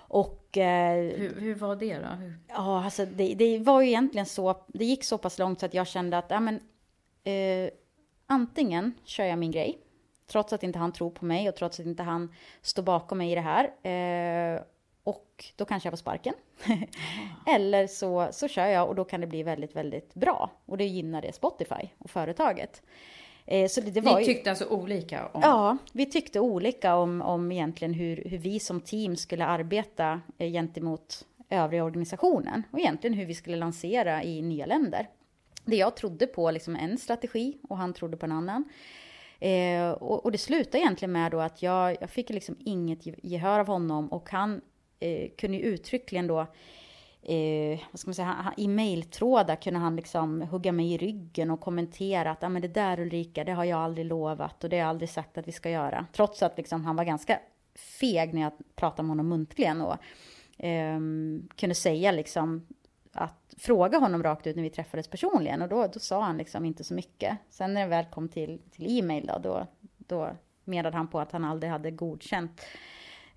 Och 0.07 0.57
eh, 0.57 0.95
Hur, 0.95 1.39
hur 1.39 1.55
var 1.55 1.75
det 1.75 1.97
då? 1.97 2.07
Ja, 2.47 2.83
alltså 2.83 3.05
det, 3.05 3.33
det 3.33 3.59
var 3.59 3.81
ju 3.81 3.87
egentligen 3.87 4.25
så, 4.25 4.65
det 4.67 4.85
gick 4.85 5.03
så 5.03 5.17
pass 5.17 5.39
långt 5.39 5.59
så 5.59 5.65
att 5.65 5.73
jag 5.73 5.87
kände 5.87 6.17
att, 6.17 6.25
ja 6.29 6.39
men, 6.39 6.59
eh, 7.27 7.69
antingen 8.27 8.93
kör 9.03 9.23
jag 9.25 9.39
min 9.39 9.51
grej, 9.51 9.77
trots 10.27 10.53
att 10.53 10.63
inte 10.63 10.79
han 10.79 10.93
tror 10.93 11.09
på 11.09 11.25
mig 11.25 11.49
och 11.49 11.55
trots 11.55 11.79
att 11.79 11.85
inte 11.85 12.03
han 12.03 12.33
står 12.61 12.83
bakom 12.83 13.17
mig 13.17 13.31
i 13.31 13.35
det 13.35 13.41
här. 13.41 13.65
Eh, 14.55 14.61
och 15.03 15.45
då 15.55 15.65
kanske 15.65 15.87
jag 15.87 15.91
får 15.91 15.97
sparken. 15.97 16.33
Eller 17.47 17.87
så, 17.87 18.27
så 18.31 18.47
kör 18.47 18.65
jag 18.65 18.89
och 18.89 18.95
då 18.95 19.03
kan 19.03 19.21
det 19.21 19.27
bli 19.27 19.43
väldigt, 19.43 19.75
väldigt 19.75 20.13
bra. 20.13 20.51
Och 20.65 20.77
det 20.77 20.85
gynnar 20.85 21.21
det 21.21 21.33
Spotify 21.35 21.89
och 21.97 22.09
företaget. 22.09 22.81
Eh, 23.45 23.67
så 23.67 23.81
det, 23.81 23.91
det 23.91 24.01
Ni 24.01 24.19
ju- 24.19 24.25
tyckte 24.25 24.49
alltså 24.49 24.65
olika 24.65 25.27
om... 25.27 25.41
Ja, 25.43 25.77
vi 25.93 26.05
tyckte 26.05 26.39
olika 26.39 26.95
om, 26.95 27.21
om 27.21 27.51
egentligen 27.51 27.93
hur, 27.93 28.23
hur 28.25 28.37
vi 28.37 28.59
som 28.59 28.81
team 28.81 29.15
skulle 29.15 29.45
arbeta 29.45 30.21
eh, 30.37 30.51
gentemot 30.51 31.25
övriga 31.49 31.83
organisationen 31.83 32.63
och 32.71 32.79
egentligen 32.79 33.13
hur 33.13 33.25
vi 33.25 33.33
skulle 33.35 33.57
lansera 33.57 34.23
i 34.23 34.41
nya 34.41 34.65
länder. 34.65 35.09
Det 35.65 35.75
jag 35.75 35.95
trodde 35.95 36.27
på 36.27 36.51
liksom 36.51 36.75
en 36.75 36.97
strategi 36.97 37.57
och 37.69 37.77
han 37.77 37.93
trodde 37.93 38.17
på 38.17 38.25
en 38.25 38.31
annan. 38.31 38.63
Eh, 39.39 39.89
och, 39.91 40.25
och 40.25 40.31
det 40.31 40.37
slutade 40.37 40.77
egentligen 40.77 41.11
med 41.11 41.31
då 41.31 41.39
att 41.39 41.61
jag, 41.61 41.97
jag 42.01 42.09
fick 42.09 42.29
liksom 42.29 42.55
inget 42.59 42.99
gehör 43.23 43.59
av 43.59 43.67
honom 43.67 44.07
och 44.11 44.29
han 44.29 44.61
eh, 44.99 45.29
kunde 45.37 45.57
ju 45.57 45.63
uttryckligen 45.63 46.27
då 46.27 46.39
eh, 47.21 47.79
vad 47.91 47.99
ska 47.99 48.07
man 48.07 48.15
säga, 48.15 48.25
han- 48.27 48.43
han- 48.45 48.53
i 48.57 48.67
mejltrådar 48.67 49.55
kunde 49.55 49.79
han 49.79 49.95
liksom 49.95 50.41
hugga 50.41 50.71
mig 50.71 50.93
i 50.93 50.97
ryggen 50.97 51.51
och 51.51 51.61
kommentera 51.61 52.31
att 52.31 52.43
ah, 52.43 52.49
men 52.49 52.61
det 52.61 52.67
där 52.67 52.99
Ulrika, 52.99 53.43
det 53.43 53.51
har 53.51 53.63
jag 53.63 53.79
aldrig 53.79 54.05
lovat 54.07 54.63
och 54.63 54.69
det 54.69 54.75
har 54.75 54.81
jag 54.81 54.89
aldrig 54.89 55.09
sagt 55.09 55.37
att 55.37 55.47
vi 55.47 55.51
ska 55.51 55.69
göra. 55.69 56.05
Trots 56.13 56.43
att 56.43 56.57
liksom, 56.57 56.85
han 56.85 56.95
var 56.95 57.03
ganska 57.03 57.39
feg 57.99 58.33
när 58.33 58.41
jag 58.41 58.51
pratade 58.75 59.03
med 59.03 59.09
honom 59.09 59.29
muntligen 59.29 59.81
och 59.81 59.95
ehm, 60.57 61.47
kunde 61.55 61.75
säga 61.75 62.11
liksom 62.11 62.67
att 63.15 63.53
fråga 63.57 63.97
honom 63.97 64.23
rakt 64.23 64.47
ut 64.47 64.55
när 64.55 64.63
vi 64.63 64.69
träffades 64.69 65.07
personligen 65.07 65.61
och 65.61 65.69
då, 65.69 65.87
då 65.87 65.99
sa 65.99 66.23
han 66.23 66.37
liksom 66.37 66.65
inte 66.65 66.83
så 66.83 66.93
mycket. 66.93 67.37
Sen 67.49 67.73
när 67.73 67.81
det 67.81 67.87
väl 67.87 68.05
kom 68.05 68.29
till, 68.29 68.61
till 68.71 68.99
e-mail 68.99 69.25
då, 69.25 69.39
då, 69.39 69.67
då 69.97 70.35
menade 70.63 70.97
han 70.97 71.07
på 71.07 71.19
att 71.19 71.31
han 71.31 71.43
aldrig 71.43 71.71
hade 71.71 71.91
godkänt 71.91 72.61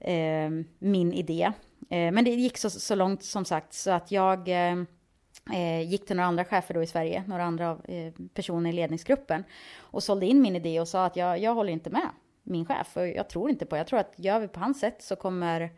eh, 0.00 0.50
min 0.78 1.12
idé. 1.12 1.52
Eh, 1.90 2.12
men 2.12 2.24
det 2.24 2.30
gick 2.30 2.58
så, 2.58 2.70
så 2.70 2.94
långt 2.94 3.24
som 3.24 3.44
sagt 3.44 3.72
så 3.72 3.90
att 3.90 4.10
jag 4.10 4.48
eh, 4.48 4.76
eh 5.54 5.80
gick 5.80 6.06
till 6.06 6.16
några 6.16 6.28
andra 6.28 6.44
chefer 6.44 6.74
då 6.74 6.82
i 6.82 6.86
Sverige, 6.86 7.24
några 7.26 7.44
andra 7.44 7.78
eh, 7.84 8.12
personer 8.34 8.70
i 8.70 8.72
ledningsgruppen 8.72 9.44
och 9.78 10.02
sålde 10.02 10.26
in 10.26 10.40
min 10.40 10.56
idé 10.56 10.80
och 10.80 10.88
sa 10.88 11.04
att 11.04 11.16
jag, 11.16 11.38
jag 11.38 11.54
håller 11.54 11.72
inte 11.72 11.90
med 11.90 12.08
min 12.42 12.66
chef 12.66 12.96
och 12.96 13.08
jag 13.08 13.28
tror 13.28 13.50
inte 13.50 13.66
på, 13.66 13.76
jag 13.76 13.86
tror 13.86 13.98
att 13.98 14.12
gör 14.16 14.40
vi 14.40 14.48
på 14.48 14.60
hans 14.60 14.80
sätt 14.80 15.02
så 15.02 15.16
kommer, 15.16 15.70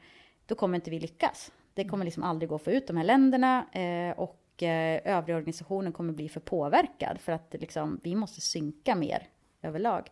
då 0.46 0.54
kommer 0.54 0.76
inte 0.76 0.90
vi 0.90 1.00
lyckas. 1.00 1.52
Det 1.74 1.84
kommer 1.84 2.04
liksom 2.04 2.22
aldrig 2.22 2.48
gå 2.48 2.54
att 2.54 2.62
få 2.64 2.70
ut 2.70 2.86
de 2.86 2.96
här 2.96 3.04
länderna 3.04 3.66
eh, 3.72 4.18
och 4.18 4.62
eh, 4.62 5.00
övriga 5.04 5.36
organisationen 5.36 5.92
kommer 5.92 6.12
bli 6.12 6.28
för 6.28 6.40
påverkad 6.40 7.20
för 7.20 7.32
att 7.32 7.54
liksom, 7.58 8.00
vi 8.02 8.14
måste 8.14 8.40
synka 8.40 8.94
mer 8.94 9.26
överlag. 9.62 10.10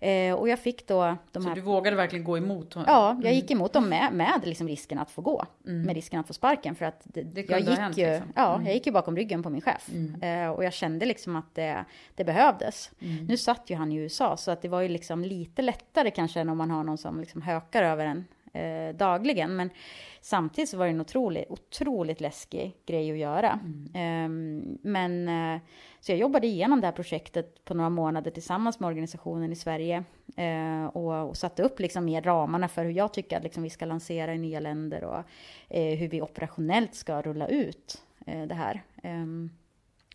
Eh, 0.00 0.34
och 0.34 0.48
jag 0.48 0.58
fick 0.58 0.86
då 0.86 1.16
de 1.32 1.42
Så 1.42 1.48
här... 1.48 1.56
du 1.56 1.60
vågade 1.60 1.96
verkligen 1.96 2.24
gå 2.24 2.38
emot 2.38 2.74
honom? 2.74 2.86
Ja, 2.88 3.20
jag 3.22 3.34
gick 3.34 3.50
emot 3.50 3.72
dem 3.72 3.88
med, 3.88 4.12
med 4.12 4.40
liksom 4.44 4.68
risken 4.68 4.98
att 4.98 5.10
få 5.10 5.22
gå. 5.22 5.46
Med 5.62 5.94
risken 5.94 6.20
att 6.20 6.26
få 6.26 6.32
sparken. 6.32 6.74
För 6.74 6.84
att 6.84 7.00
det, 7.04 7.22
Det 7.22 7.50
jag, 7.50 7.60
gick 7.60 7.78
hänt, 7.78 7.98
ju, 7.98 8.10
liksom. 8.10 8.32
ja, 8.36 8.60
jag 8.64 8.74
gick 8.74 8.86
ju 8.86 8.92
bakom 8.92 9.16
ryggen 9.16 9.42
på 9.42 9.50
min 9.50 9.60
chef. 9.60 9.90
Eh, 10.22 10.50
och 10.50 10.64
jag 10.64 10.72
kände 10.72 11.06
liksom 11.06 11.36
att 11.36 11.54
det, 11.54 11.84
det 12.14 12.24
behövdes. 12.24 12.90
Nu 13.28 13.36
satt 13.36 13.70
ju 13.70 13.76
han 13.76 13.92
i 13.92 13.96
USA, 13.96 14.36
så 14.36 14.50
att 14.50 14.62
det 14.62 14.68
var 14.68 14.80
ju 14.80 14.88
liksom 14.88 15.24
lite 15.24 15.62
lättare 15.62 16.10
kanske 16.10 16.40
än 16.40 16.48
om 16.48 16.58
man 16.58 16.70
har 16.70 16.84
någon 16.84 16.98
som 16.98 17.20
liksom 17.20 17.42
hökar 17.42 17.82
över 17.82 18.06
en 18.06 18.24
eh, 18.52 18.96
dagligen. 18.96 19.56
Men 19.56 19.70
samtidigt 20.20 20.70
så 20.70 20.76
var 20.76 20.84
det 20.84 20.90
en 20.90 21.00
otroligt, 21.00 21.50
otroligt 21.50 22.20
läskig 22.20 22.76
grej 22.86 23.10
att 23.10 23.18
göra. 23.18 23.60
Mm. 23.94 24.78
men 24.82 25.28
eh, 25.28 25.60
så 26.00 26.12
jag 26.12 26.18
jobbade 26.18 26.46
igenom 26.46 26.80
det 26.80 26.86
här 26.86 26.92
projektet 26.92 27.64
på 27.64 27.74
några 27.74 27.90
månader 27.90 28.30
tillsammans 28.30 28.80
med 28.80 28.86
organisationen 28.86 29.52
i 29.52 29.56
Sverige 29.56 30.04
eh, 30.36 30.86
och, 30.86 31.28
och, 31.28 31.36
satte 31.36 31.62
upp 31.62 31.80
liksom 31.80 32.04
mer 32.04 32.22
ramarna 32.22 32.68
för 32.68 32.84
hur 32.84 32.92
jag 32.92 33.12
tycker 33.12 33.36
att 33.36 33.42
liksom 33.42 33.62
vi 33.62 33.70
ska 33.70 33.84
lansera 33.84 34.34
i 34.34 34.38
nya 34.38 34.60
länder 34.60 35.04
och 35.04 35.22
eh, 35.68 35.98
hur 35.98 36.08
vi 36.08 36.22
operationellt 36.22 36.94
ska 36.94 37.22
rulla 37.22 37.48
ut 37.48 38.02
eh, 38.26 38.42
det 38.42 38.54
här. 38.54 38.82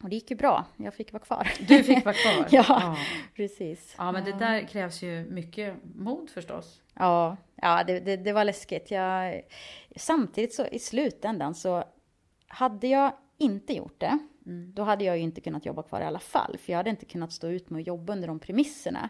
Och 0.04 0.10
det 0.10 0.16
gick 0.16 0.32
ju 0.32 0.38
bra. 0.38 0.66
Jag 0.78 0.94
fick 0.94 1.14
vara 1.14 1.24
kvar. 1.24 1.52
Du 1.68 1.84
fick 1.84 2.06
vara 2.06 2.16
kvar? 2.16 2.48
ja, 2.52 2.66
ja, 2.68 2.98
precis. 3.36 3.96
Ja, 3.98 4.12
men 4.12 4.24
det 4.24 4.32
där 4.32 4.68
krävs 4.68 5.02
ju 5.02 5.26
mycket 5.30 5.74
mod 5.96 6.30
förstås. 6.30 6.82
Ja, 6.94 7.38
ja 7.56 7.84
det, 7.84 8.00
det, 8.00 8.18
det 8.18 8.34
var 8.34 8.44
läskigt. 8.44 8.92
Jag, 8.92 9.42
samtidigt 9.96 10.54
så 10.54 10.66
i 10.66 10.80
slutändan 10.80 11.56
så 11.56 11.84
hade 12.48 12.88
jag 12.88 13.14
inte 13.38 13.74
gjort 13.74 14.00
det, 14.00 14.20
mm. 14.46 14.74
då 14.74 14.84
hade 14.84 15.04
jag 15.04 15.18
ju 15.18 15.24
inte 15.24 15.42
kunnat 15.42 15.66
jobba 15.66 15.84
kvar 15.84 16.02
i 16.02 16.06
alla 16.06 16.20
fall. 16.20 16.58
För 16.58 16.72
jag 16.72 16.78
hade 16.78 16.90
inte 16.90 17.06
kunnat 17.06 17.32
stå 17.32 17.48
ut 17.48 17.70
med 17.70 17.80
att 17.80 17.88
jobba 17.88 18.14
under 18.14 18.28
de 18.28 18.40
premisserna. 18.40 19.10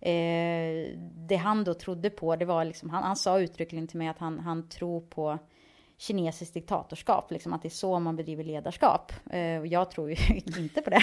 Eh, 0.00 0.98
det 1.28 1.36
han 1.36 1.64
då 1.64 1.74
trodde 1.74 2.10
på, 2.10 2.36
det 2.36 2.44
var 2.44 2.64
liksom, 2.64 2.90
han, 2.90 3.02
han 3.02 3.16
sa 3.16 3.40
uttryckligen 3.40 3.86
till 3.86 3.98
mig 3.98 4.08
att 4.08 4.18
han, 4.18 4.38
han 4.38 4.68
tror 4.68 5.00
på 5.00 5.38
kinesiskt 5.98 6.54
diktatorskap, 6.54 7.30
liksom 7.30 7.52
att 7.52 7.62
det 7.62 7.68
är 7.68 7.70
så 7.70 7.98
man 7.98 8.16
bedriver 8.16 8.44
ledarskap. 8.44 9.12
Eh, 9.30 9.58
och 9.58 9.66
jag 9.66 9.90
tror 9.90 10.10
ju 10.10 10.16
inte 10.58 10.82
på 10.82 10.90
det. 10.90 11.02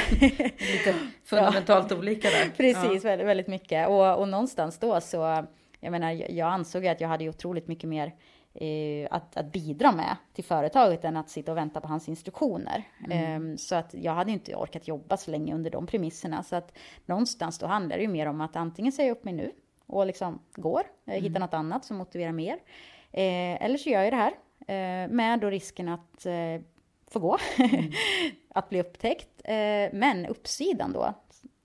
Lite 0.58 0.96
fundamentalt 1.24 1.91
ja. 1.91 1.98
olika 1.98 2.30
där. 2.30 2.50
Precis, 2.58 3.04
ja. 3.04 3.10
väldigt, 3.10 3.28
väldigt 3.28 3.48
mycket. 3.48 3.88
Och, 3.88 4.20
och 4.20 4.28
någonstans 4.28 4.80
då 4.80 5.02
så, 5.02 5.46
jag 5.80 5.91
menar, 5.91 6.12
jag 6.32 6.48
ansåg 6.54 6.88
att 6.88 7.02
jag 7.02 7.08
hade 7.08 7.30
otroligt 7.30 7.68
mycket 7.68 7.89
mer 7.89 8.14
eh, 8.54 9.08
att, 9.12 9.38
att, 9.38 9.52
bidra 9.52 9.91
med 9.91 10.16
till 10.34 10.43
företaget 10.43 11.06
än 11.06 11.18
att 11.18 11.30
sitta 11.30 11.52
och 11.52 11.58
vänta 11.58 11.82
på 11.82 11.88
hans 11.88 12.10
instruktioner. 12.10 12.84
Mm. 13.06 13.52
Eh, 13.52 13.58
så 13.58 13.76
att 13.76 13.93
jag 13.93 14.14
hade 14.14 14.32
inte 14.32 14.56
orkat 14.56 14.88
jobba 14.88 15.18
så 15.18 15.32
länge 15.32 15.56
under 15.56 15.72
de 15.72 15.88
premisserna. 15.88 16.43
Så 16.43 16.56
att 16.56 16.78
någonstans 17.06 17.60
då 17.60 17.66
handlar 17.66 17.98
det 17.98 18.02
ju 18.02 18.10
mer 18.10 18.26
om 18.26 18.41
att 18.41 18.56
antingen 18.56 18.91
säga 18.91 19.12
upp 19.12 19.24
mig 19.24 19.34
nu 19.34 19.52
och 19.86 20.06
liksom 20.06 20.41
går, 20.56 20.80
eh, 20.80 21.14
mm. 21.14 21.24
hitta 21.24 21.39
något 21.39 21.54
annat 21.54 21.86
som 21.86 21.98
motiverar 21.98 22.32
mer. 22.32 22.58
Eh, 23.12 23.64
eller 23.64 23.78
så 23.78 23.89
gör 23.89 24.04
jag 24.04 24.14
det 24.14 24.18
här 24.18 24.34
med 25.10 25.39
då 25.39 25.49
risken 25.49 25.89
att 25.89 26.26
eh, 26.26 26.62
få 27.08 27.20
gå, 27.20 27.38
mm. 27.58 27.91
att 28.49 28.70
bli 28.70 28.80
upptäckt. 28.80 29.41
Eh, 29.43 29.89
men 29.91 30.26
uppsidan 30.26 30.93
då 30.93 31.14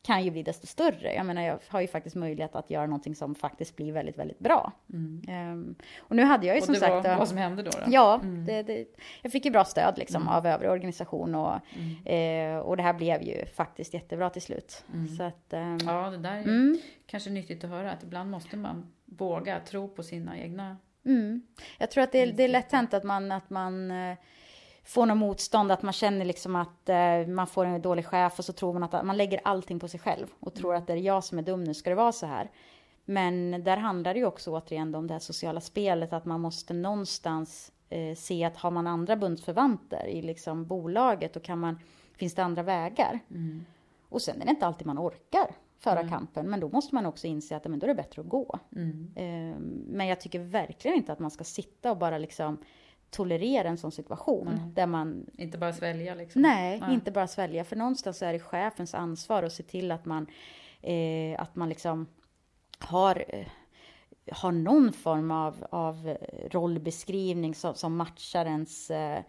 kan 0.03 0.25
ju 0.25 0.31
bli 0.31 0.43
desto 0.43 0.67
större. 0.67 1.15
Jag 1.15 1.27
menar, 1.27 1.43
jag 1.43 1.59
har 1.69 1.81
ju 1.81 1.87
faktiskt 1.87 2.17
möjlighet 2.17 2.55
att 2.55 2.71
göra 2.71 2.87
någonting 2.87 3.15
som 3.15 3.35
faktiskt 3.35 3.77
blir 3.77 3.93
väldigt, 3.93 4.19
väldigt 4.19 4.39
bra. 4.39 4.73
Mm. 4.93 5.53
Um, 5.53 5.75
och 5.99 6.17
nu 6.17 6.23
hade 6.25 6.47
jag 6.47 6.57
ju 6.57 6.61
och 6.61 6.65
som 6.65 6.75
det 6.75 6.81
sagt... 6.81 7.07
Var 7.07 7.17
vad 7.17 7.29
som 7.29 7.37
hände 7.37 7.63
då? 7.63 7.71
då? 7.71 7.79
Ja, 7.87 8.21
mm. 8.23 8.47
det, 8.47 8.63
det, 8.63 8.87
jag 9.23 9.33
fick 9.33 9.45
ju 9.45 9.51
bra 9.51 9.65
stöd 9.65 9.99
liksom 9.99 10.23
mm. 10.23 10.35
av 10.35 10.47
övrig 10.47 10.71
organisation 10.71 11.35
och, 11.35 11.55
mm. 11.77 12.57
eh, 12.57 12.61
och 12.61 12.77
det 12.77 12.83
här 12.83 12.93
blev 12.93 13.23
ju 13.23 13.47
faktiskt 13.47 13.95
jättebra 13.95 14.31
till 14.31 14.43
slut. 14.43 14.85
Mm. 14.93 15.09
Så 15.09 15.23
att, 15.23 15.53
um, 15.53 15.79
ja, 15.87 16.11
det 16.11 16.19
där 16.19 16.37
är 16.37 16.77
kanske 17.07 17.31
nyttigt 17.31 17.65
att 17.65 17.71
höra 17.71 17.93
att 17.93 18.03
ibland 18.03 18.31
måste 18.31 18.57
man 18.57 18.93
våga 19.05 19.61
tro 19.61 19.89
på 19.89 20.03
sina 20.03 20.39
egna 20.39 20.77
Mm. 21.05 21.43
Jag 21.79 21.91
tror 21.91 22.05
att 22.05 22.13
det 22.13 22.19
är, 22.19 22.33
det 22.33 22.43
är 22.43 22.49
lätt 22.49 22.73
hänt 22.73 22.95
att 22.95 23.05
man, 23.05 23.33
att 23.33 23.51
man 23.51 23.91
eh, 23.91 24.17
får 24.85 25.07
något 25.07 25.17
motstånd, 25.17 25.73
att 25.73 25.83
man 25.83 25.93
känner 25.93 26.25
liksom 26.25 26.57
att 26.57 26.89
eh, 26.89 27.27
man 27.27 27.47
får 27.47 27.65
en 27.65 27.83
dålig 27.83 28.07
chef 28.07 28.39
och 28.39 28.45
så 28.45 28.53
tror 28.53 28.73
man 28.73 28.83
att 28.83 29.07
man 29.07 29.17
lägger 29.17 29.41
allting 29.45 29.81
på 29.81 29.89
sig 29.89 30.01
själv 30.01 30.27
och 30.41 30.55
tror 30.55 30.75
att 30.75 30.87
det 30.87 30.93
är 30.93 30.97
jag 30.97 31.25
som 31.25 31.39
är 31.39 31.43
dum, 31.43 31.65
nu 31.65 31.75
ska 31.75 31.91
det 31.91 31.97
vara 31.97 32.13
så 32.13 32.27
här. 32.27 32.51
Men 33.05 33.65
där 33.65 33.77
handlar 33.77 34.15
det 34.15 34.21
ju 34.21 34.27
också 34.27 34.51
återigen 34.51 34.95
om 34.95 35.07
det 35.07 35.15
här 35.15 35.19
sociala 35.19 35.61
spelet, 35.61 36.13
att 36.13 36.25
man 36.25 36.41
måste 36.41 36.75
någonstans 36.75 37.73
eh, 37.89 38.15
se 38.17 38.45
att 38.45 38.57
har 38.57 38.71
man 38.71 38.87
andra 38.87 39.17
bundsförvanter 39.17 40.07
i 40.07 40.23
liksom 40.23 40.67
bolaget, 40.67 41.35
då 41.35 41.41
kan 41.41 41.59
man, 41.59 41.79
finns 42.17 42.35
det 42.35 42.45
andra 42.45 42.63
vägar. 42.63 43.19
Mm. 43.31 43.65
Och 44.09 44.23
sen 44.23 44.41
är 44.41 44.45
det 44.45 44.51
inte 44.51 44.67
alltid 44.67 44.87
man 44.87 44.99
orkar 44.99 45.55
föra 45.81 46.01
mm. 46.01 46.11
kampen. 46.11 46.51
Men 46.51 46.61
då 46.61 46.69
måste 46.69 46.95
man 46.95 47.07
också 47.07 47.27
inse 47.27 47.57
att 47.57 47.65
men 47.65 47.79
då 47.79 47.87
är 47.87 47.89
det 47.89 47.95
bättre 47.95 48.23
att 48.23 48.29
gå. 48.29 48.59
Mm. 48.77 49.13
Um, 49.17 49.85
men 49.87 50.07
jag 50.07 50.21
tycker 50.21 50.39
verkligen 50.39 50.97
inte 50.97 51.13
att 51.13 51.19
man 51.19 51.31
ska 51.31 51.45
sitta 51.45 51.91
och 51.91 51.99
bara 51.99 52.19
liksom 52.19 52.59
tolerera 53.11 53.69
en 53.69 53.79
sån 53.79 53.93
situation. 53.93 54.49
Mm. 54.49 54.75
Där 54.75 54.87
man... 54.87 55.27
Inte 55.39 55.59
bara 55.59 55.73
svälja 55.73 56.15
liksom? 56.15 56.43
Nej, 56.43 56.81
Nej, 56.81 56.95
inte 56.95 57.11
bara 57.11 57.27
svälja. 57.27 57.65
För 57.65 57.77
någonstans 57.77 58.23
är 58.23 58.33
det 58.33 58.39
chefens 58.39 58.95
ansvar 58.95 59.43
att 59.43 59.53
se 59.53 59.63
till 59.63 59.91
att 59.91 60.05
man, 60.05 60.27
eh, 60.83 61.41
att 61.41 61.57
man 61.57 61.69
liksom 61.69 62.07
har, 62.79 63.25
eh, 63.29 63.47
har 64.33 64.53
någon 64.53 64.93
form 64.93 65.31
av, 65.31 65.67
av 65.71 66.17
rollbeskrivning 66.51 67.55
som, 67.55 67.75
som 67.75 67.97
matchar 67.97 68.47
ens 68.47 68.91
eh, 68.91 69.23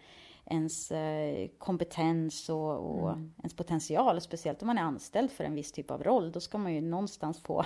ens 0.44 0.90
eh, 0.90 1.48
kompetens 1.58 2.48
och, 2.48 2.76
och 2.76 3.12
mm. 3.12 3.32
ens 3.38 3.54
potential. 3.54 4.20
Speciellt 4.20 4.62
om 4.62 4.66
man 4.66 4.78
är 4.78 4.82
anställd 4.82 5.30
för 5.30 5.44
en 5.44 5.54
viss 5.54 5.72
typ 5.72 5.90
av 5.90 6.02
roll. 6.02 6.32
Då 6.32 6.40
ska 6.40 6.58
man 6.58 6.74
ju 6.74 6.80
någonstans 6.80 7.40
få, 7.40 7.64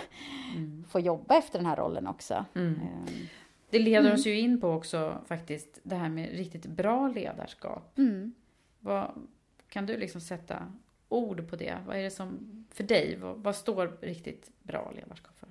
mm. 0.57 0.85
få 0.89 1.01
jobba 1.01 1.35
efter 1.35 1.59
den 1.59 1.67
här 1.67 1.77
rollen 1.77 2.07
också. 2.07 2.45
Mm. 2.55 2.69
Um, 2.69 3.29
det 3.71 3.79
leder 3.79 4.01
mm. 4.01 4.13
oss 4.13 4.27
ju 4.27 4.39
in 4.39 4.61
på 4.61 4.69
också 4.69 5.19
faktiskt 5.27 5.81
det 5.83 5.97
här 5.97 6.09
med 6.09 6.31
riktigt 6.31 6.67
bra 6.67 7.09
ledarskap. 7.09 7.99
Mm. 7.99 8.35
Vad, 8.81 9.27
kan 9.69 9.87
du 9.87 9.97
liksom 9.97 10.21
sätta 10.21 10.73
ord 11.09 11.51
på 11.51 11.57
det? 11.57 11.79
Vad 11.87 11.97
är 11.97 12.03
det 12.03 12.11
som, 12.11 12.39
för 12.71 12.85
dig, 12.85 13.17
vad, 13.17 13.37
vad 13.37 13.57
står 13.57 13.99
riktigt 14.01 14.51
bra 14.63 14.93
ledarskap 14.95 15.39
för? 15.39 15.49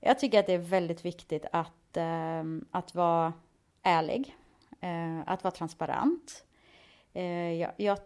Jag 0.00 0.18
tycker 0.18 0.40
att 0.40 0.46
det 0.46 0.52
är 0.52 0.58
väldigt 0.58 1.04
viktigt 1.04 1.46
att, 1.52 1.96
äh, 1.96 2.44
att 2.70 2.94
vara 2.94 3.32
ärlig 3.82 4.36
Eh, 4.80 5.20
att 5.26 5.44
vara 5.44 5.54
transparent. 5.54 6.44
Eh, 7.12 7.52
jag, 7.52 7.72
jag, 7.76 7.98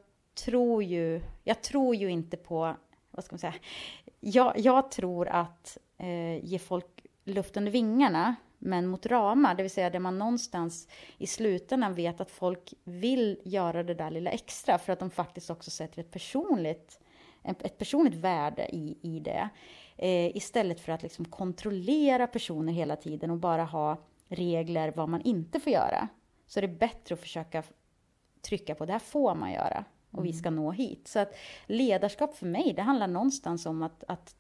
tror 0.45 0.83
ju, 0.83 1.21
jag 1.45 1.63
tror 1.63 1.95
ju 1.95 2.11
inte 2.11 2.37
på, 2.37 2.77
vad 3.11 3.25
ska 3.25 3.35
man 3.35 3.39
säga, 3.39 3.55
jag, 4.21 4.59
jag 4.59 4.91
tror 4.91 5.29
att 5.29 5.79
eh, 5.99 6.45
ge 6.45 6.59
folk 6.59 7.07
luft 7.25 7.57
under 7.57 7.73
vingarna, 7.73 8.35
men 8.59 8.87
mot 8.87 9.07
ramar, 9.07 9.55
det 9.55 9.63
vill 9.63 9.71
säga 9.71 9.91
där 9.91 9.99
man 9.99 10.19
någonstans 10.19 10.89
i 11.19 11.27
slutändan 11.27 11.95
vet 11.95 12.21
att 12.21 12.31
folk 12.31 12.75
vill 12.85 13.41
göra 13.45 13.83
det 13.83 13.95
där 13.95 14.11
lilla 14.11 14.31
extra 14.31 14.79
för 14.79 14.93
att 14.93 14.99
de 14.99 15.11
faktiskt 15.11 15.51
också 15.51 15.71
sätter 15.71 16.01
ett 16.01 16.11
personligt, 16.11 17.01
ett 17.43 17.79
personligt 17.79 18.15
värde 18.15 18.69
i, 18.77 18.99
i 19.03 19.21
det. 19.21 19.49
Eh, 19.97 20.37
istället 20.37 20.81
för 20.81 20.93
att 20.93 21.03
liksom 21.03 21.25
kontrollera 21.25 22.27
personer 22.27 22.73
hela 22.73 22.97
tiden 22.97 23.31
och 23.31 23.39
bara 23.39 23.65
ha 23.65 23.97
regler 24.29 24.93
vad 24.97 25.09
man 25.09 25.21
inte 25.21 25.61
får 25.61 25.73
göra 25.73 26.09
så 26.51 26.61
är 26.61 26.63
det 26.63 26.69
bättre 26.69 27.13
att 27.13 27.21
försöka 27.21 27.63
trycka 28.43 28.75
på 28.75 28.87
det 28.87 28.93
här 28.93 28.99
får 28.99 29.35
man 29.35 29.53
göra 29.53 29.85
och 30.11 30.19
mm. 30.19 30.33
vi 30.33 30.33
ska 30.33 30.51
nå 30.51 30.71
hit. 30.71 31.09
Så 31.09 31.19
att 31.19 31.35
ledarskap 31.67 32.37
för 32.37 32.47
mig, 32.47 32.73
det 32.77 32.83
handlar 32.83 33.07
någonstans 33.07 33.67
om 33.67 33.83
att, 33.83 34.05
att 34.09 34.35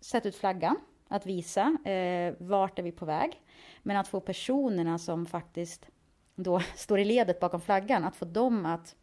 sätta 0.00 0.28
ut 0.28 0.36
flaggan, 0.36 0.76
att 1.08 1.26
visa 1.26 1.76
eh, 1.84 2.34
vart 2.38 2.78
är 2.78 2.82
vi 2.82 2.92
på 2.92 3.04
väg. 3.04 3.42
Men 3.82 3.96
att 3.96 4.08
få 4.08 4.20
personerna 4.20 4.98
som 4.98 5.26
faktiskt 5.26 5.86
då 6.34 6.60
står 6.76 6.98
i 6.98 7.04
ledet 7.04 7.40
bakom 7.40 7.60
flaggan, 7.60 8.04
att 8.04 8.16
få 8.16 8.24
dem 8.24 8.66
att 8.66 8.96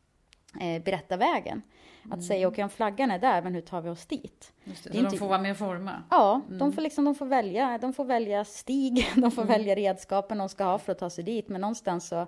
eh, 0.61 0.83
berätta 0.83 1.17
vägen. 1.17 1.61
Att 2.05 2.13
mm. 2.13 2.21
säga, 2.21 2.47
okej 2.47 2.53
okay, 2.53 2.63
om 2.63 2.69
flaggan 2.69 3.11
är 3.11 3.19
där, 3.19 3.41
men 3.41 3.53
hur 3.53 3.61
tar 3.61 3.81
vi 3.81 3.89
oss 3.89 4.05
dit? 4.05 4.53
Just 4.63 4.83
det, 4.83 4.89
det 4.89 4.97
så 4.97 5.09
de 5.09 5.17
får 5.17 5.27
vara 5.27 5.41
med 5.41 5.51
och 5.51 5.57
forma? 5.57 6.03
Ja, 6.09 6.41
mm. 6.47 6.57
de, 6.59 6.73
får 6.73 6.81
liksom, 6.81 7.05
de, 7.05 7.15
får 7.15 7.25
välja, 7.25 7.77
de 7.77 7.93
får 7.93 8.05
välja 8.05 8.45
stig, 8.45 9.07
de 9.15 9.31
får 9.31 9.41
mm. 9.41 9.53
välja 9.53 9.75
redskapen 9.75 10.37
de 10.37 10.49
ska 10.49 10.63
ha 10.63 10.77
för 10.77 10.91
att 10.91 10.99
ta 10.99 11.09
sig 11.09 11.23
dit. 11.23 11.49
Men 11.49 11.61
någonstans 11.61 12.07
så, 12.07 12.27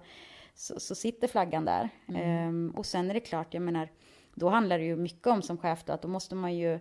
så, 0.54 0.80
så 0.80 0.96
sitter 0.96 1.28
flaggan 1.28 1.66
där. 1.66 1.90
Um, 2.08 2.70
och 2.70 2.86
sen 2.86 3.10
är 3.10 3.14
det 3.14 3.20
klart, 3.20 3.54
jag 3.54 3.64
menar, 3.64 3.90
då 4.36 4.50
handlar 4.50 4.78
det 4.80 4.86
ju 4.86 4.96
mycket 4.96 5.28
om 5.28 5.42
som 5.42 5.58
chef 5.58 5.84
då, 5.86 5.94
att 5.94 6.02
då 6.02 6.08
måste 6.08 6.36
man 6.36 6.56
ju 6.56 6.80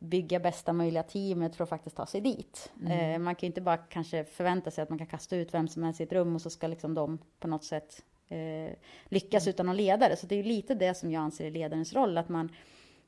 bygga 0.00 0.40
bästa 0.40 0.72
möjliga 0.72 1.02
teamet 1.02 1.56
för 1.56 1.64
att 1.64 1.70
faktiskt 1.70 1.96
ta 1.96 2.06
sig 2.06 2.20
dit. 2.20 2.72
Mm. 2.80 3.14
Uh, 3.14 3.18
man 3.18 3.34
kan 3.34 3.46
ju 3.46 3.46
inte 3.46 3.60
bara 3.60 3.76
kanske 3.76 4.24
förvänta 4.24 4.70
sig 4.70 4.82
att 4.82 4.88
man 4.88 4.98
kan 4.98 5.06
kasta 5.06 5.36
ut 5.36 5.54
vem 5.54 5.68
som 5.68 5.82
helst 5.82 6.00
i 6.00 6.04
ett 6.04 6.12
rum 6.12 6.34
och 6.34 6.42
så 6.42 6.50
ska 6.50 6.66
liksom 6.66 6.94
de 6.94 7.18
på 7.40 7.48
något 7.48 7.64
sätt 7.64 8.02
eh, 8.28 8.72
lyckas 9.04 9.46
mm. 9.46 9.50
utan 9.50 9.66
någon 9.66 9.76
ledare. 9.76 10.16
Så 10.16 10.26
det 10.26 10.36
är 10.36 10.42
lite 10.42 10.74
det 10.74 10.94
som 10.94 11.10
jag 11.10 11.20
anser 11.20 11.46
är 11.46 11.50
ledarens 11.50 11.92
roll, 11.92 12.18
att 12.18 12.28
man, 12.28 12.52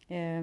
eh, 0.08 0.42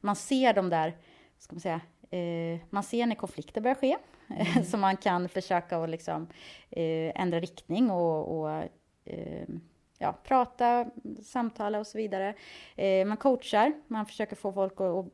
man 0.00 0.16
ser 0.16 0.54
de 0.54 0.70
där, 0.70 0.96
ska 1.38 1.54
man 1.54 1.60
säga, 1.60 1.80
eh, 2.10 2.60
man 2.70 2.82
ser 2.82 3.06
när 3.06 3.14
konflikter 3.14 3.60
börjar 3.60 3.74
ske, 3.74 3.96
mm. 4.28 4.64
så 4.70 4.76
man 4.76 4.96
kan 4.96 5.28
försöka 5.28 5.78
att 5.78 5.90
liksom, 5.90 6.26
eh, 6.70 7.20
ändra 7.20 7.40
riktning 7.40 7.90
och, 7.90 8.40
och 8.40 8.62
ehm, 9.04 9.60
ja, 9.98 10.12
prata, 10.24 10.90
samtala 11.22 11.78
och 11.78 11.86
så 11.86 11.98
vidare. 11.98 12.34
Eh, 12.76 13.06
man 13.06 13.16
coachar, 13.16 13.72
man 13.86 14.06
försöker 14.06 14.36
få 14.36 14.52
folk 14.52 14.72
att, 14.72 14.80
att 14.80 15.06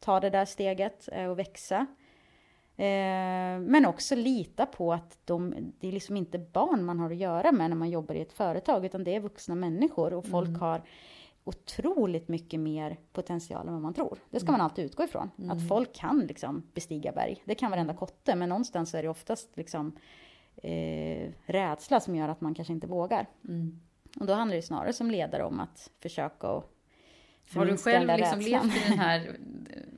ta 0.00 0.20
det 0.20 0.30
där 0.30 0.44
steget 0.44 1.08
och 1.28 1.38
växa. 1.38 1.86
Eh, 2.76 3.60
men 3.60 3.86
också 3.86 4.14
lita 4.14 4.66
på 4.66 4.92
att 4.92 5.18
de, 5.24 5.54
det 5.80 5.88
är 5.88 5.92
liksom 5.92 6.16
inte 6.16 6.38
barn 6.38 6.84
man 6.84 6.98
har 6.98 7.10
att 7.10 7.16
göra 7.16 7.52
med 7.52 7.70
när 7.70 7.76
man 7.76 7.90
jobbar 7.90 8.14
i 8.14 8.20
ett 8.20 8.32
företag, 8.32 8.84
utan 8.84 9.04
det 9.04 9.14
är 9.14 9.20
vuxna 9.20 9.54
människor 9.54 10.14
och 10.14 10.26
folk 10.26 10.48
mm. 10.48 10.60
har 10.60 10.82
otroligt 11.44 12.28
mycket 12.28 12.60
mer 12.60 12.96
potential 13.12 13.66
än 13.66 13.72
vad 13.72 13.82
man 13.82 13.94
tror. 13.94 14.18
Det 14.30 14.40
ska 14.40 14.48
mm. 14.48 14.58
man 14.58 14.64
alltid 14.64 14.84
utgå 14.84 15.04
ifrån. 15.04 15.30
Mm. 15.38 15.50
Att 15.50 15.68
folk 15.68 15.94
kan 15.94 16.20
liksom 16.20 16.62
bestiga 16.74 17.12
berg. 17.12 17.42
Det 17.44 17.54
kan 17.54 17.70
varenda 17.70 17.94
kotte, 17.94 18.34
men 18.34 18.48
någonstans 18.48 18.94
är 18.94 19.02
det 19.02 19.08
oftast 19.08 19.56
liksom 19.56 19.98
eh, 20.56 21.30
rädsla 21.46 22.00
som 22.00 22.16
gör 22.16 22.28
att 22.28 22.40
man 22.40 22.54
kanske 22.54 22.72
inte 22.72 22.86
vågar. 22.86 23.26
Mm. 23.48 23.80
Och 24.20 24.26
då 24.26 24.32
handlar 24.32 24.56
det 24.56 24.62
snarare 24.62 24.92
som 24.92 25.10
ledare 25.10 25.44
om 25.44 25.60
att 25.60 25.90
försöka 26.00 26.48
att 26.48 26.70
Har 27.54 27.66
du 27.66 27.76
själv 27.76 28.08
liksom 28.16 28.40
levt 28.40 28.64
i 28.64 28.88
den 28.88 28.98
här... 28.98 29.36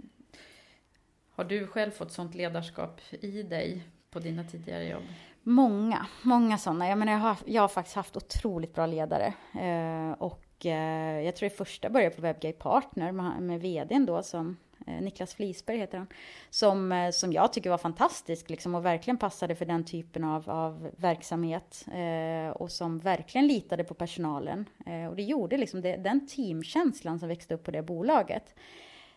Har 1.36 1.44
du 1.44 1.66
själv 1.66 1.90
fått 1.90 2.12
sånt 2.12 2.34
ledarskap 2.34 3.00
i 3.10 3.42
dig 3.42 3.82
på 4.10 4.18
dina 4.18 4.44
tidigare 4.44 4.84
jobb? 4.84 5.02
Många, 5.42 6.06
många 6.22 6.58
sådana. 6.58 6.88
Jag, 6.88 6.98
menar, 6.98 7.12
jag, 7.12 7.18
har, 7.18 7.36
jag 7.46 7.62
har 7.62 7.68
faktiskt 7.68 7.96
haft 7.96 8.16
otroligt 8.16 8.74
bra 8.74 8.86
ledare. 8.86 9.34
Eh, 9.60 10.12
och 10.18 10.66
eh, 10.66 11.20
jag 11.20 11.36
tror 11.36 11.48
det 11.48 11.56
första 11.56 11.90
började 11.90 12.16
på 12.16 12.22
WebGay 12.22 12.52
Partner 12.52 13.12
med, 13.12 13.42
med 13.42 13.60
vdn 13.60 14.06
då 14.06 14.22
som 14.22 14.56
eh, 14.86 15.00
Niklas 15.02 15.34
Flisberg 15.34 15.78
heter 15.78 15.98
han. 15.98 16.06
Som, 16.50 16.92
eh, 16.92 17.10
som 17.10 17.32
jag 17.32 17.52
tycker 17.52 17.70
var 17.70 17.78
fantastisk 17.78 18.50
liksom, 18.50 18.74
och 18.74 18.84
verkligen 18.84 19.18
passade 19.18 19.54
för 19.54 19.64
den 19.64 19.84
typen 19.84 20.24
av, 20.24 20.50
av 20.50 20.90
verksamhet. 20.96 21.86
Eh, 21.92 22.50
och 22.50 22.70
som 22.70 22.98
verkligen 22.98 23.46
litade 23.46 23.84
på 23.84 23.94
personalen. 23.94 24.68
Eh, 24.86 25.06
och 25.06 25.16
det 25.16 25.22
gjorde 25.22 25.56
liksom 25.56 25.80
det, 25.80 25.96
den 25.96 26.26
teamkänslan 26.26 27.18
som 27.18 27.28
växte 27.28 27.54
upp 27.54 27.64
på 27.64 27.70
det 27.70 27.82
bolaget. 27.82 28.54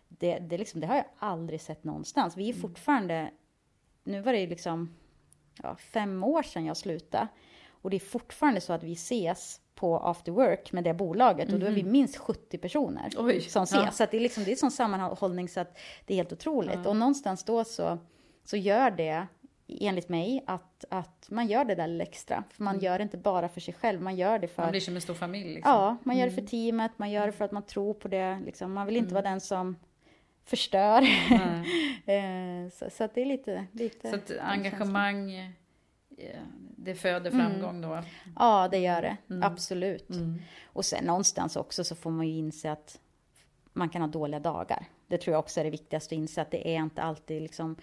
Det, 0.09 0.39
det, 0.39 0.57
liksom, 0.57 0.81
det 0.81 0.87
har 0.87 0.95
jag 0.95 1.05
aldrig 1.17 1.61
sett 1.61 1.83
någonstans. 1.83 2.37
Vi 2.37 2.49
är 2.49 2.53
fortfarande, 2.53 3.31
nu 4.03 4.21
var 4.21 4.33
det 4.33 4.47
liksom 4.47 4.95
ja, 5.63 5.75
fem 5.75 6.23
år 6.23 6.43
sedan 6.43 6.65
jag 6.65 6.77
slutade. 6.77 7.27
Och 7.81 7.89
det 7.89 7.97
är 7.97 7.99
fortfarande 7.99 8.61
så 8.61 8.73
att 8.73 8.83
vi 8.83 8.93
ses 8.93 9.61
på 9.75 9.97
after 9.97 10.31
work 10.31 10.71
med 10.71 10.83
det 10.83 10.93
bolaget 10.93 11.53
och 11.53 11.59
då 11.59 11.65
är 11.65 11.71
vi 11.71 11.83
minst 11.83 12.17
70 12.17 12.57
personer 12.57 13.09
Oj, 13.17 13.41
som 13.41 13.63
ses. 13.63 13.83
ja. 13.85 13.91
Så 13.91 14.05
det 14.11 14.17
är 14.17 14.21
liksom, 14.21 14.43
det 14.43 14.51
är 14.51 14.55
sån 14.55 14.71
sammanhållning 14.71 15.49
så 15.49 15.59
att 15.59 15.79
det 16.05 16.13
är 16.13 16.15
helt 16.17 16.33
otroligt. 16.33 16.85
Och 16.85 16.95
någonstans 16.95 17.43
då 17.43 17.63
så, 17.63 17.97
så 18.43 18.57
gör 18.57 18.91
det, 18.91 19.27
enligt 19.67 20.09
mig, 20.09 20.43
att, 20.47 20.85
att 20.89 21.27
man 21.29 21.47
gör 21.47 21.65
det 21.65 21.75
där 21.75 21.87
lilla 21.87 22.03
extra. 22.03 22.43
För 22.49 22.63
man 22.63 22.79
gör 22.79 22.97
det 22.97 23.03
inte 23.03 23.17
bara 23.17 23.49
för 23.49 23.61
sig 23.61 23.73
själv, 23.73 24.01
man 24.01 24.15
gör 24.15 24.39
det 24.39 24.47
för... 24.47 24.61
Man 24.61 24.71
blir 24.71 24.81
som 24.81 24.95
en 24.95 25.01
stor 25.01 25.13
familj. 25.13 25.53
Liksom. 25.53 25.71
Ja, 25.71 25.97
man 26.03 26.17
gör 26.17 26.25
det 26.25 26.31
för 26.31 26.41
teamet, 26.41 26.91
man 26.97 27.11
gör 27.11 27.25
det 27.25 27.31
för 27.31 27.45
att 27.45 27.51
man 27.51 27.63
tror 27.63 27.93
på 27.93 28.07
det. 28.07 28.39
Liksom. 28.45 28.73
Man 28.73 28.85
vill 28.85 28.97
inte 28.97 29.13
vara 29.13 29.29
den 29.29 29.41
som 29.41 29.75
förstör. 30.49 31.01
Eh, 32.05 32.69
så, 32.71 32.89
så 32.89 33.03
att 33.03 33.15
det 33.15 33.21
är 33.21 33.25
lite... 33.25 33.65
lite 33.71 34.09
Så 34.09 34.15
att 34.15 34.31
engagemang, 34.41 35.31
eh, 35.31 36.39
det 36.77 36.95
föder 36.95 37.31
Mm. 37.31 37.51
framgång 37.51 37.81
då. 37.81 38.03
Ja, 38.35 38.67
det 38.71 38.77
gör 38.77 39.01
det. 39.01 39.17
Mm. 39.29 39.43
Absolut. 39.43 40.09
Och 40.65 40.85
sen 40.85 41.03
någonstans 41.05 41.55
också 41.55 41.83
så 41.83 41.95
får 41.95 42.11
man 42.11 42.27
ju 42.27 42.33
inse 42.33 42.71
att 42.71 42.99
man 43.73 43.89
kan 43.89 44.01
ha 44.01 44.07
dåliga 44.07 44.39
dagar. 44.39 44.85
Det 45.07 45.17
tror 45.17 45.33
jag 45.33 45.39
också 45.39 45.59
är 45.59 45.63
det 45.63 45.69
viktigaste 45.69 46.15
att 46.15 46.19
inse 46.19 46.41
att 46.41 46.51
det 46.51 46.67
är 46.75 46.77
inte 46.77 47.01
alltid 47.01 47.41
liksom 47.41 47.75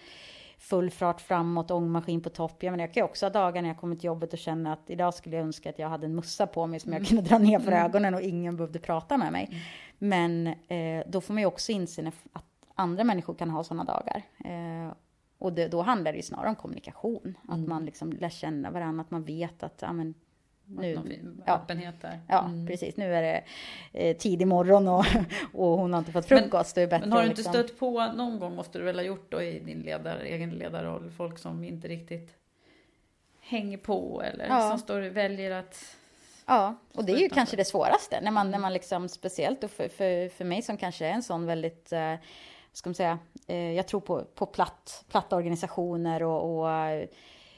full 0.57 0.91
fart 0.91 1.21
framåt, 1.21 1.71
ångmaskin 1.71 2.21
på 2.21 2.29
topp. 2.29 2.63
Jag, 2.63 2.71
menar, 2.71 2.83
jag 2.83 2.93
kan 2.93 3.01
ju 3.01 3.05
också 3.05 3.25
ha 3.25 3.29
dagar 3.29 3.61
när 3.61 3.69
jag 3.69 3.77
kommer 3.77 3.95
till 3.95 4.05
jobbet 4.05 4.33
och 4.33 4.39
känner 4.39 4.73
att 4.73 4.89
idag 4.89 5.13
skulle 5.13 5.35
jag 5.35 5.45
önska 5.45 5.69
att 5.69 5.79
jag 5.79 5.89
hade 5.89 6.05
en 6.05 6.15
mussa 6.15 6.47
på 6.47 6.67
mig 6.67 6.79
som 6.79 6.93
jag 6.93 7.07
kunde 7.07 7.21
dra 7.23 7.37
ner 7.37 7.59
för 7.59 7.71
ögonen 7.71 8.13
och 8.13 8.21
ingen 8.21 8.57
behövde 8.57 8.79
prata 8.79 9.17
med 9.17 9.31
mig. 9.31 9.63
Men 9.97 10.47
eh, 10.47 11.03
då 11.07 11.21
får 11.21 11.33
man 11.33 11.41
ju 11.41 11.47
också 11.47 11.71
inse 11.71 12.11
att 12.33 12.45
andra 12.77 13.03
människor 13.03 13.33
kan 13.33 13.49
ha 13.49 13.63
sådana 13.63 13.83
dagar. 13.83 14.21
Eh, 14.45 14.93
och 15.37 15.53
det, 15.53 15.67
då 15.67 15.81
handlar 15.81 16.11
det 16.11 16.15
ju 16.17 16.21
snarare 16.23 16.49
om 16.49 16.55
kommunikation. 16.55 17.37
Att 17.47 17.59
man 17.59 17.85
liksom 17.85 18.11
lär 18.11 18.29
känna 18.29 18.71
varandra, 18.71 19.01
att 19.01 19.11
man 19.11 19.23
vet 19.23 19.63
att 19.63 19.79
ja, 19.81 19.93
men, 19.93 20.13
nu, 20.65 21.33
ja. 21.45 21.53
öppenhet 21.55 22.01
där. 22.01 22.19
Ja, 22.27 22.45
Mm. 22.45 22.67
precis. 22.67 22.97
Nu 22.97 23.15
är 23.15 23.21
det 23.21 23.43
eh, 23.93 24.17
tidig 24.17 24.47
morgon 24.47 24.87
och, 24.87 25.05
och 25.53 25.67
hon 25.77 25.93
har 25.93 25.99
inte 25.99 26.11
fått 26.11 26.25
frukost. 26.25 26.75
det 26.75 26.81
är 26.81 26.87
bättre 26.87 26.99
Men 27.05 27.11
har 27.11 27.21
du 27.21 27.27
inte 27.27 27.37
liksom- 27.41 27.53
stött 27.53 27.79
på, 27.79 28.05
någon 28.05 28.39
gång 28.39 28.55
måste 28.55 28.77
du 28.79 28.83
väl 28.85 28.95
ha 28.95 29.03
gjort 29.03 29.31
då 29.31 29.41
i 29.41 29.59
din 29.59 29.79
ledar, 29.79 30.19
egen 30.19 30.49
ledarroll, 30.49 31.11
folk 31.17 31.37
som 31.39 31.63
inte 31.63 31.87
riktigt 31.87 32.37
hänger 33.39 33.77
på 33.77 34.21
eller 34.25 34.47
Ja. 34.47 34.69
som 34.69 34.79
står 34.79 35.01
väljer 35.01 35.51
att... 35.51 35.95
Ja, 36.45 36.75
och 36.93 37.05
det 37.05 37.11
är 37.11 37.17
ju 37.17 37.29
kanske 37.29 37.55
det 37.57 37.65
svåraste. 37.65 38.19
När 38.21 38.31
man, 38.31 38.51
när 38.51 38.59
man 38.59 38.73
liksom, 38.73 39.09
speciellt 39.09 39.59
för, 39.71 39.87
för, 39.89 40.29
för 40.29 40.45
mig 40.45 40.61
som 40.61 40.77
kanske 40.77 41.05
är 41.05 41.11
en 41.11 41.23
sån 41.23 41.45
väldigt, 41.45 41.91
eh, 41.91 42.13
ska 42.77 42.89
man 42.89 42.95
säga, 42.95 43.19
eh, 43.47 43.71
jag 43.71 43.87
tror 43.87 43.99
på, 43.99 44.23
på 44.35 44.45
platt, 44.45 45.05
platta 45.09 45.35
organisationer 45.35 46.23
och, 46.23 46.59
och, 46.59 47.07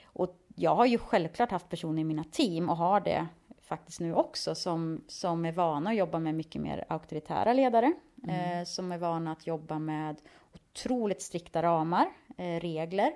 och 0.04 0.36
jag 0.56 0.76
har 0.76 0.86
ju 0.86 0.98
självklart 0.98 1.52
haft 1.52 1.70
personer 1.70 2.02
i 2.02 2.04
mina 2.04 2.24
team 2.24 2.70
och 2.70 2.78
har 2.78 3.00
det 3.00 3.28
faktiskt 3.62 4.00
nu 4.00 4.14
också 4.14 4.56
som, 4.56 5.04
som 5.08 5.46
är 5.46 5.52
vana 5.52 5.90
att 5.90 5.96
jobba 5.96 6.20
med 6.20 6.36
mycket 6.36 6.62
mer 6.62 6.86
auktoritära 6.90 7.54
ledare. 7.54 7.94
Eh, 8.28 8.66
som 8.66 8.92
är 8.92 8.98
vana 8.98 9.32
att 9.32 9.48
jobba 9.48 9.80
med 9.80 10.16
otroligt 10.54 11.22
strikta 11.22 11.64
ramar, 11.64 12.10
eh, 12.38 12.60
regler. 12.60 13.14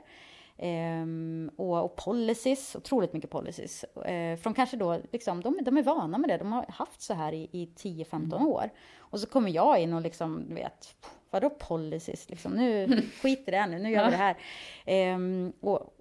Ehm, 0.57 1.51
och, 1.55 1.83
och 1.85 1.95
policies, 1.95 2.75
otroligt 2.75 3.13
mycket 3.13 3.29
policies. 3.29 3.83
Eh, 3.83 4.37
från 4.37 4.53
kanske 4.53 4.77
då, 4.77 4.99
liksom, 5.11 5.41
de, 5.41 5.59
de 5.61 5.77
är 5.77 5.83
vana 5.83 6.17
med 6.17 6.29
det, 6.29 6.37
de 6.37 6.51
har 6.51 6.65
haft 6.69 7.01
så 7.01 7.13
här 7.13 7.33
i, 7.33 7.49
i 7.51 7.69
10-15 7.77 8.45
år. 8.45 8.69
Och 8.97 9.19
så 9.19 9.27
kommer 9.27 9.49
jag 9.49 9.79
in 9.79 9.93
och 9.93 10.01
liksom, 10.01 10.45
du 10.49 10.55
vet, 10.55 10.95
vadå 11.29 11.49
policies? 11.49 12.29
Liksom, 12.29 12.51
nu, 12.51 13.01
skit 13.21 13.43
i 13.47 13.51
det 13.51 13.67
nu, 13.67 13.79
nu 13.79 13.89
gör 13.89 14.05
vi 14.05 14.11
det 14.11 14.17
här. 14.17 14.37
Ehm, 14.85 15.53
och, 15.59 15.97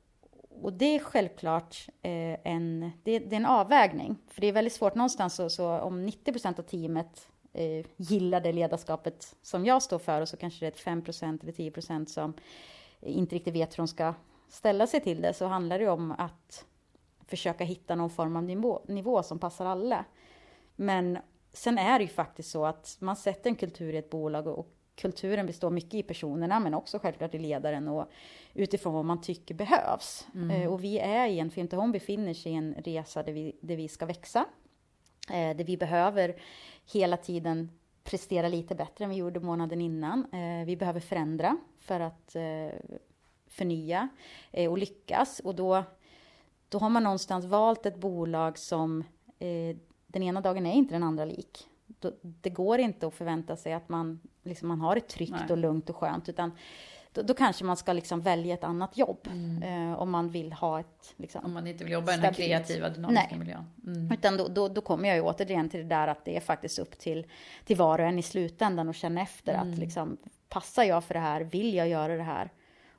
och 0.63 0.73
det 0.73 0.95
är 0.95 0.99
självklart 0.99 1.89
eh, 2.03 2.39
en, 2.45 2.93
det, 3.03 3.19
det 3.19 3.37
är 3.37 3.41
en 3.41 3.47
avvägning. 3.47 4.17
För 4.29 4.41
det 4.41 4.47
är 4.47 4.53
väldigt 4.53 4.73
svårt 4.73 4.95
någonstans, 4.95 5.35
så, 5.35 5.51
så 5.51 5.79
om 5.79 6.09
90% 6.09 6.59
av 6.59 6.63
teamet 6.63 7.29
eh, 7.53 7.87
gillar 7.97 8.41
det 8.41 8.53
ledarskapet 8.53 9.37
som 9.43 9.67
jag 9.67 9.83
står 9.83 9.99
för 9.99 10.21
och 10.21 10.29
så 10.29 10.37
kanske 10.37 10.61
det 10.61 10.67
är 10.67 10.97
ett 10.97 11.05
5% 11.05 11.43
eller 11.43 11.53
10% 11.53 12.07
som 12.07 12.35
inte 13.01 13.35
riktigt 13.35 13.55
vet 13.55 13.73
hur 13.73 13.77
de 13.77 13.89
ska 13.89 14.15
ställa 14.53 14.87
sig 14.87 15.01
till 15.01 15.23
det 15.23 15.35
så 15.35 15.47
handlar 15.47 15.79
det 15.79 15.89
om 15.89 16.13
att 16.19 16.65
försöka 17.27 17.65
hitta 17.65 17.95
någon 17.95 18.11
form 18.11 18.37
av 18.37 18.43
nivå, 18.43 18.83
nivå 18.89 19.23
som 19.23 19.39
passar 19.39 19.67
alla. 19.67 20.05
Men 20.77 21.19
sen 21.53 21.79
är 21.79 21.99
det 21.99 22.05
ju 22.05 22.11
faktiskt 22.11 22.51
så 22.51 22.67
att 22.67 22.97
man 23.01 23.17
sätter 23.17 23.51
en 23.51 23.57
kultur 23.57 23.95
i 23.95 23.97
ett 23.97 24.11
bolag 24.11 24.47
och, 24.47 24.69
kulturen 24.95 25.47
består 25.47 25.71
mycket 25.71 25.95
i 25.95 26.03
personerna 26.03 26.61
men 26.61 26.75
också 26.75 26.99
självklart 26.99 27.35
i 27.35 27.39
ledaren 27.39 27.89
och 27.89 28.11
utifrån 28.55 28.95
vad 28.95 29.05
man 29.05 29.21
tycker 29.21 29.55
behövs. 29.55 30.27
Eh, 30.51 30.73
och 30.73 30.85
vi 30.85 30.99
är 30.99 31.29
i 31.29 31.39
en, 31.39 31.51
Fimta 31.51 31.77
Home 31.77 31.93
befinner 31.93 32.35
sig 32.35 32.53
i 32.53 32.55
en 32.55 32.75
resa 32.75 33.23
där 33.23 33.33
vi, 33.33 33.57
där 33.61 33.77
vi 33.77 33.89
ska 33.89 34.07
växa. 34.07 34.45
Eh, 35.31 35.57
där 35.57 35.65
vi 35.65 35.77
behöver 35.77 36.43
hela 36.93 37.17
tiden 37.17 37.71
prestera 38.05 38.49
lite 38.49 38.75
bättre 38.75 39.05
än 39.05 39.11
vi 39.11 39.17
gjorde 39.17 39.41
månaden 39.41 39.81
innan. 39.81 40.33
Eh, 40.33 40.67
vi 40.67 40.77
behöver 40.77 41.01
förändra 41.01 41.57
för 41.79 42.01
att 42.01 42.37
förnya 43.53 44.09
eh, 44.51 44.71
och 44.71 44.79
lyckas. 44.79 45.41
Och 45.45 45.55
då, 45.55 45.85
då 46.69 46.79
har 46.79 46.89
man 46.89 47.03
någonstans 47.03 47.45
valt 47.45 47.87
ett 47.87 47.97
bolag 47.97 48.59
som 48.59 49.05
eh, 49.39 49.77
den 50.07 50.23
ena 50.23 50.41
dagen 50.41 50.67
är 50.67 50.75
inte 50.75 50.95
den 50.95 51.03
andra 51.03 51.25
lik. 51.25 51.69
Då, 51.87 52.13
det 52.23 52.51
går 52.51 52.79
inte 52.79 53.07
att 53.07 53.15
förvänta 53.15 53.57
sig 53.57 53.73
att 53.73 53.89
man, 53.89 54.21
liksom, 54.43 54.69
man 54.69 54.81
har 54.81 54.95
det 54.95 55.01
tryggt 55.09 55.33
Nej. 55.33 55.51
och 55.51 55.59
lugnt 55.59 55.91
och 55.91 55.97
skönt. 55.97 56.29
Utan 56.29 56.53
då, 57.13 57.23
då 57.23 57.35
kanske 57.35 57.65
man 57.65 57.77
ska 57.77 57.93
liksom 57.93 58.21
välja 58.21 58.55
ett 58.55 58.65
annat 58.65 58.97
jobb. 58.97 59.29
Eh, 59.63 59.93
om 60.01 60.11
man 60.11 60.29
vill 60.29 60.53
ha 60.53 60.81
ett... 60.81 61.15
Liksom, 61.17 61.45
Om 61.45 61.53
man 61.53 61.67
inte 61.67 61.85
vill 61.85 61.93
jobba 61.93 62.13
i 62.13 62.17
den 62.17 62.25
här 62.25 62.33
kreativa, 62.33 62.89
dynamiska 62.89 63.27
Nej. 63.31 63.39
miljön. 63.39 63.65
Mm. 63.87 64.13
utan 64.13 64.37
då, 64.37 64.49
då, 64.49 64.69
då 64.69 64.81
kommer 64.81 65.09
jag 65.09 65.17
ju 65.17 65.23
återigen 65.23 65.69
till 65.69 65.81
det 65.81 65.87
där 65.87 66.09
att 66.09 66.25
det 66.25 66.37
är 66.37 66.41
faktiskt 66.41 66.79
upp 66.79 66.99
till, 66.99 67.27
till 67.65 67.77
var 67.77 67.99
och 67.99 68.07
en 68.07 68.19
i 68.19 68.23
slutändan 68.23 68.89
och 68.89 68.95
känna 68.95 69.21
efter 69.23 69.55
Mm. 69.55 69.73
att 69.73 69.79
liksom, 69.79 70.17
passar 70.49 70.85
jag 70.85 71.05
för 71.05 71.15
det 71.15 71.21
här? 71.21 71.41
Vill 71.41 71.75
jag 71.75 71.89
göra 71.89 72.17
det 72.17 72.23
här? 72.23 72.51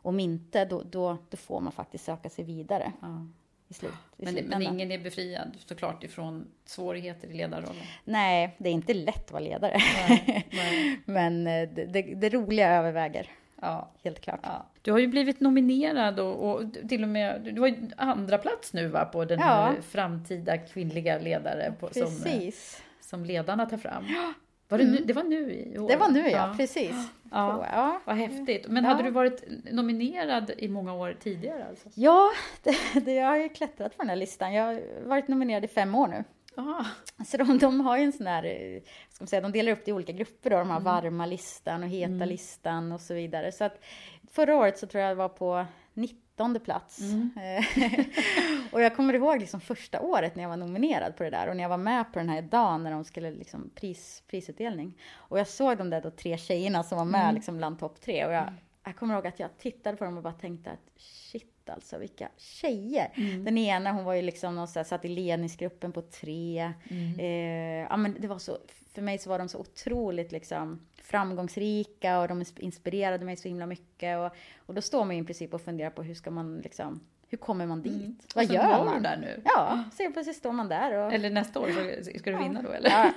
Om 0.05 0.19
inte, 0.19 0.65
då, 0.65 0.83
då, 0.83 1.17
då 1.29 1.37
får 1.37 1.59
man 1.59 1.71
faktiskt 1.71 2.05
söka 2.05 2.29
sig 2.29 2.45
vidare 2.45 2.91
Ja. 3.01 3.27
i, 3.67 3.73
slut, 3.73 3.91
i 4.17 4.25
Men, 4.25 4.35
men 4.35 4.61
ingen 4.61 4.91
är 4.91 4.97
befriad 4.97 5.51
såklart 5.65 6.03
ifrån 6.03 6.47
svårigheter 6.65 7.27
i 7.27 7.33
ledarrollen. 7.33 7.83
Nej, 8.03 8.55
det 8.57 8.69
är 8.69 8.73
inte 8.73 8.93
lätt 8.93 9.25
att 9.25 9.31
vara 9.31 9.43
ledare. 9.43 9.77
Nej, 10.07 10.47
nej. 10.51 10.99
Men 11.05 11.47
eh, 11.47 11.69
det, 11.69 11.85
det, 11.85 12.01
det 12.01 12.29
roliga 12.29 12.69
överväger, 12.71 13.27
Ja. 13.61 13.89
helt 14.03 14.19
klart. 14.21 14.39
Ja. 14.43 14.65
Du 14.81 14.91
har 14.91 14.99
ju 14.99 15.07
blivit 15.07 15.39
nominerad 15.39 16.19
och, 16.19 16.51
och 16.51 16.61
till 16.89 17.03
och 17.03 17.09
med, 17.09 17.41
du 17.41 17.59
var 17.61 17.67
ju 17.67 17.89
andra 17.97 18.37
plats 18.37 18.73
nu 18.73 18.87
va, 18.87 19.05
på 19.05 19.25
den 19.25 19.39
Ja. 19.39 19.73
framtida 19.81 20.57
kvinnliga 20.57 21.19
ledare 21.19 21.73
på, 21.79 21.89
som, 21.93 22.51
som 23.01 23.25
ledarna 23.25 23.65
tar 23.65 23.77
fram. 23.77 24.05
Var 24.73 24.77
det, 24.77 24.91
nu, 24.91 24.97
det 25.05 25.13
var 25.13 25.23
nu 25.23 25.53
i 25.53 25.77
år? 25.79 25.87
Det 25.87 25.95
var 25.95 26.09
nu 26.09 26.19
ja, 26.19 26.29
ja. 26.29 26.53
precis. 26.57 26.95
Ja. 27.31 27.65
Ja. 27.71 28.01
Vad 28.05 28.15
häftigt. 28.15 28.67
Men 28.67 28.83
Ja. 28.83 28.89
hade 28.89 29.03
du 29.03 29.09
varit 29.11 29.43
nominerad 29.71 30.51
i 30.57 30.67
många 30.67 30.93
år 30.93 31.17
tidigare 31.19 31.65
alltså? 31.69 31.89
Ja, 31.95 32.29
det, 32.63 32.75
det, 33.05 33.13
jag 33.13 33.27
har 33.27 33.37
ju 33.37 33.49
klättrat 33.49 33.97
på 33.97 34.03
den 34.03 34.09
här 34.09 34.15
listan. 34.15 34.53
Jag 34.53 34.63
har 34.65 34.81
varit 35.05 35.27
nominerad 35.27 35.65
i 35.65 35.67
fem 35.67 35.95
år 35.95 36.07
nu. 36.07 36.23
Ja. 36.55 36.85
Så 37.25 37.37
de, 37.37 37.57
de 37.57 37.81
har 37.81 37.97
ju 37.97 38.03
en 38.03 38.11
sån 38.11 38.27
här, 38.27 38.43
eh, 38.43 38.81
ska 39.09 39.23
man 39.23 39.27
säga, 39.27 39.41
de 39.41 39.51
delar 39.51 39.71
upp 39.71 39.85
det 39.85 39.89
i 39.91 39.93
olika 39.93 40.11
grupper 40.11 40.49
då. 40.49 40.57
De 40.57 40.69
har 40.69 40.79
varma 40.79 41.25
listan 41.25 41.83
och 41.83 41.89
heta 41.89 42.25
listan 42.25 42.91
och 42.91 43.01
så 43.01 43.13
vidare. 43.13 43.51
Så 43.51 43.63
att 43.63 43.83
förra 44.31 44.55
året 44.57 44.77
så 44.79 44.87
tror 44.87 45.01
jag 45.01 45.11
jag 45.11 45.15
var 45.15 45.29
på 45.29 45.65
19 46.33 46.59
plats. 46.59 46.99
Eh, 47.01 47.65
och 48.71 48.81
jag 48.81 48.95
kommer 48.95 49.13
ihåg 49.13 49.39
liksom 49.39 49.61
första 49.61 50.01
året 50.01 50.35
när 50.35 50.43
jag 50.43 50.49
var 50.49 50.57
nominerad 50.57 51.15
på 51.15 51.23
det 51.23 51.29
där 51.29 51.47
och 51.47 51.55
när 51.55 51.63
jag 51.63 51.69
var 51.69 51.77
med 51.77 52.13
på 52.13 52.19
den 52.19 52.29
här 52.29 52.41
dagen 52.41 52.83
när 52.83 52.91
de 52.91 53.03
skulle 53.03 53.31
liksom 53.31 53.69
pris, 53.75 54.23
prisutdelning. 54.27 54.93
Och 55.13 55.39
jag 55.39 55.47
såg 55.47 55.77
de 55.77 55.89
där 55.89 56.01
då 56.01 56.11
tre 56.11 56.37
tjejerna 56.37 56.83
som 56.83 56.97
var 56.97 57.05
med 57.05 57.33
liksom 57.33 57.57
bland 57.57 57.79
topp 57.79 58.01
tre 58.01 58.25
och 58.25 58.33
jag, 58.33 58.53
jag 58.85 58.95
kommer 58.95 59.13
ihåg 59.13 59.27
att 59.27 59.39
jag 59.39 59.57
tittade 59.57 59.97
på 59.97 60.05
dem 60.05 60.17
och 60.17 60.23
bara 60.23 60.33
tänkte 60.33 60.71
att 60.71 60.91
shit 60.97 61.69
alltså, 61.69 61.97
vilka 61.97 62.29
tjejer. 62.37 63.11
Mm. 63.15 63.43
Den 63.43 63.57
ena 63.57 63.91
hon 63.91 64.03
var 64.05 64.13
ju 64.13 64.21
liksom 64.21 64.55
någon 64.55 64.67
så 64.67 64.79
här, 64.79 64.83
satt 64.83 65.05
i 65.05 65.07
ledningsgruppen 65.07 65.91
på 65.91 66.01
tre. 66.01 66.73
Mm. 66.89 67.19
Eh, 67.19 67.87
ja, 67.89 67.97
men 67.97 68.15
det 68.19 68.27
var 68.27 68.39
så, 68.39 68.57
för 68.93 69.01
mig 69.01 69.17
så 69.17 69.29
var 69.29 69.39
de 69.39 69.49
så 69.49 69.59
otroligt 69.59 70.31
liksom, 70.31 70.79
framgångsrika 71.01 72.19
och 72.19 72.27
de 72.27 72.45
inspirerade 72.57 73.25
mig 73.25 73.37
så 73.37 73.47
himla 73.47 73.65
mycket. 73.65 74.19
Och, 74.19 74.29
och 74.65 74.73
då 74.73 74.81
står 74.81 75.05
man 75.05 75.15
ju 75.15 75.21
i 75.21 75.25
princip 75.25 75.53
och 75.53 75.61
funderar 75.61 75.89
på 75.89 76.03
hur 76.03 76.15
ska 76.15 76.31
man 76.31 76.57
liksom, 76.57 76.99
hur 77.27 77.37
kommer 77.37 77.65
man 77.65 77.81
dit? 77.81 77.93
Mm. 77.93 78.17
Vad 78.35 78.45
gör 78.45 78.85
man? 78.85 79.03
där 79.03 79.17
nu. 79.17 79.41
Ja, 79.45 79.83
så 79.91 80.11
plötsligt 80.11 80.37
står 80.37 80.51
man 80.51 80.69
där 80.69 80.97
och... 80.97 81.13
Eller 81.13 81.29
nästa 81.29 81.59
år, 81.59 81.67
så 82.03 82.19
ska 82.19 82.31
du 82.31 82.37
vinna 82.37 82.61
då 82.61 82.71
eller? 82.71 82.89
Ja, 82.89 83.13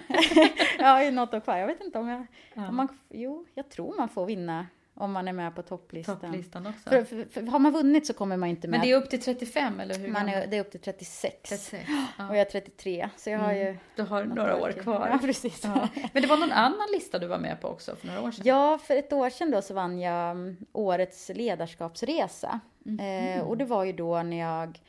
ja 0.78 1.02
i 1.02 1.10
något 1.10 1.34
år 1.34 1.40
kvar. 1.40 1.56
Jag 1.56 1.66
vet 1.66 1.80
inte 1.80 1.98
om 1.98 2.08
jag... 2.08 2.26
Ja. 2.54 2.68
Om 2.68 2.76
man, 2.76 2.88
jo, 3.08 3.46
jag 3.54 3.68
tror 3.68 3.96
man 3.96 4.08
får 4.08 4.26
vinna 4.26 4.66
om 4.96 5.12
man 5.12 5.28
är 5.28 5.32
med 5.32 5.54
på 5.54 5.62
topplistan. 5.62 6.20
Topplistan 6.20 6.66
också. 6.66 6.90
För, 6.90 7.04
för, 7.04 7.24
för 7.24 7.42
har 7.42 7.58
man 7.58 7.72
vunnit 7.72 8.06
så 8.06 8.14
kommer 8.14 8.36
man 8.36 8.48
inte 8.48 8.68
med. 8.68 8.80
Men 8.80 8.86
det 8.88 8.92
är 8.92 8.96
upp 8.96 9.10
till 9.10 9.22
35 9.22 9.80
eller 9.80 9.94
hur? 9.94 10.08
man 10.08 10.28
är, 10.28 10.46
det 10.46 10.56
är 10.56 10.60
upp 10.60 10.70
till 10.70 10.80
36. 10.80 11.48
36. 11.48 11.84
Ja. 12.18 12.28
Och 12.28 12.34
jag 12.36 12.40
är 12.40 12.44
33, 12.44 13.08
så 13.16 13.30
jag 13.30 13.38
har 13.38 13.52
Mm. 13.52 13.66
ju... 13.66 13.76
Du 13.96 14.02
har 14.02 14.24
några 14.24 14.56
år 14.56 14.72
kvar. 14.72 15.08
Ja, 15.12 15.18
precis. 15.18 15.64
Ja. 15.64 15.88
Men 16.12 16.22
det 16.22 16.28
var 16.28 16.36
någon 16.36 16.52
annan 16.52 16.86
lista 16.92 17.18
du 17.18 17.26
var 17.26 17.38
med 17.38 17.60
på 17.60 17.68
också 17.68 17.96
för 17.96 18.06
några 18.06 18.20
år 18.22 18.30
sedan? 18.30 18.42
Ja, 18.46 18.78
för 18.78 18.96
ett 18.96 19.12
år 19.12 19.30
sedan 19.30 19.50
då 19.50 19.62
så 19.62 19.74
vann 19.74 19.98
jag 20.00 20.30
mm, 20.30 20.56
årets 20.72 21.30
ledarskapsresa. 21.34 22.60
Mhm. 22.78 23.00
Eh, 23.00 23.40
och 23.42 23.56
det 23.56 23.64
var 23.64 23.84
ju 23.84 23.92
då 23.92 24.22
när 24.22 24.38
jag... 24.38 24.80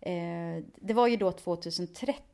Eh, 0.00 0.64
det 0.76 0.94
var 0.94 1.06
ju 1.06 1.16
då 1.16 1.32
2013, 1.32 2.24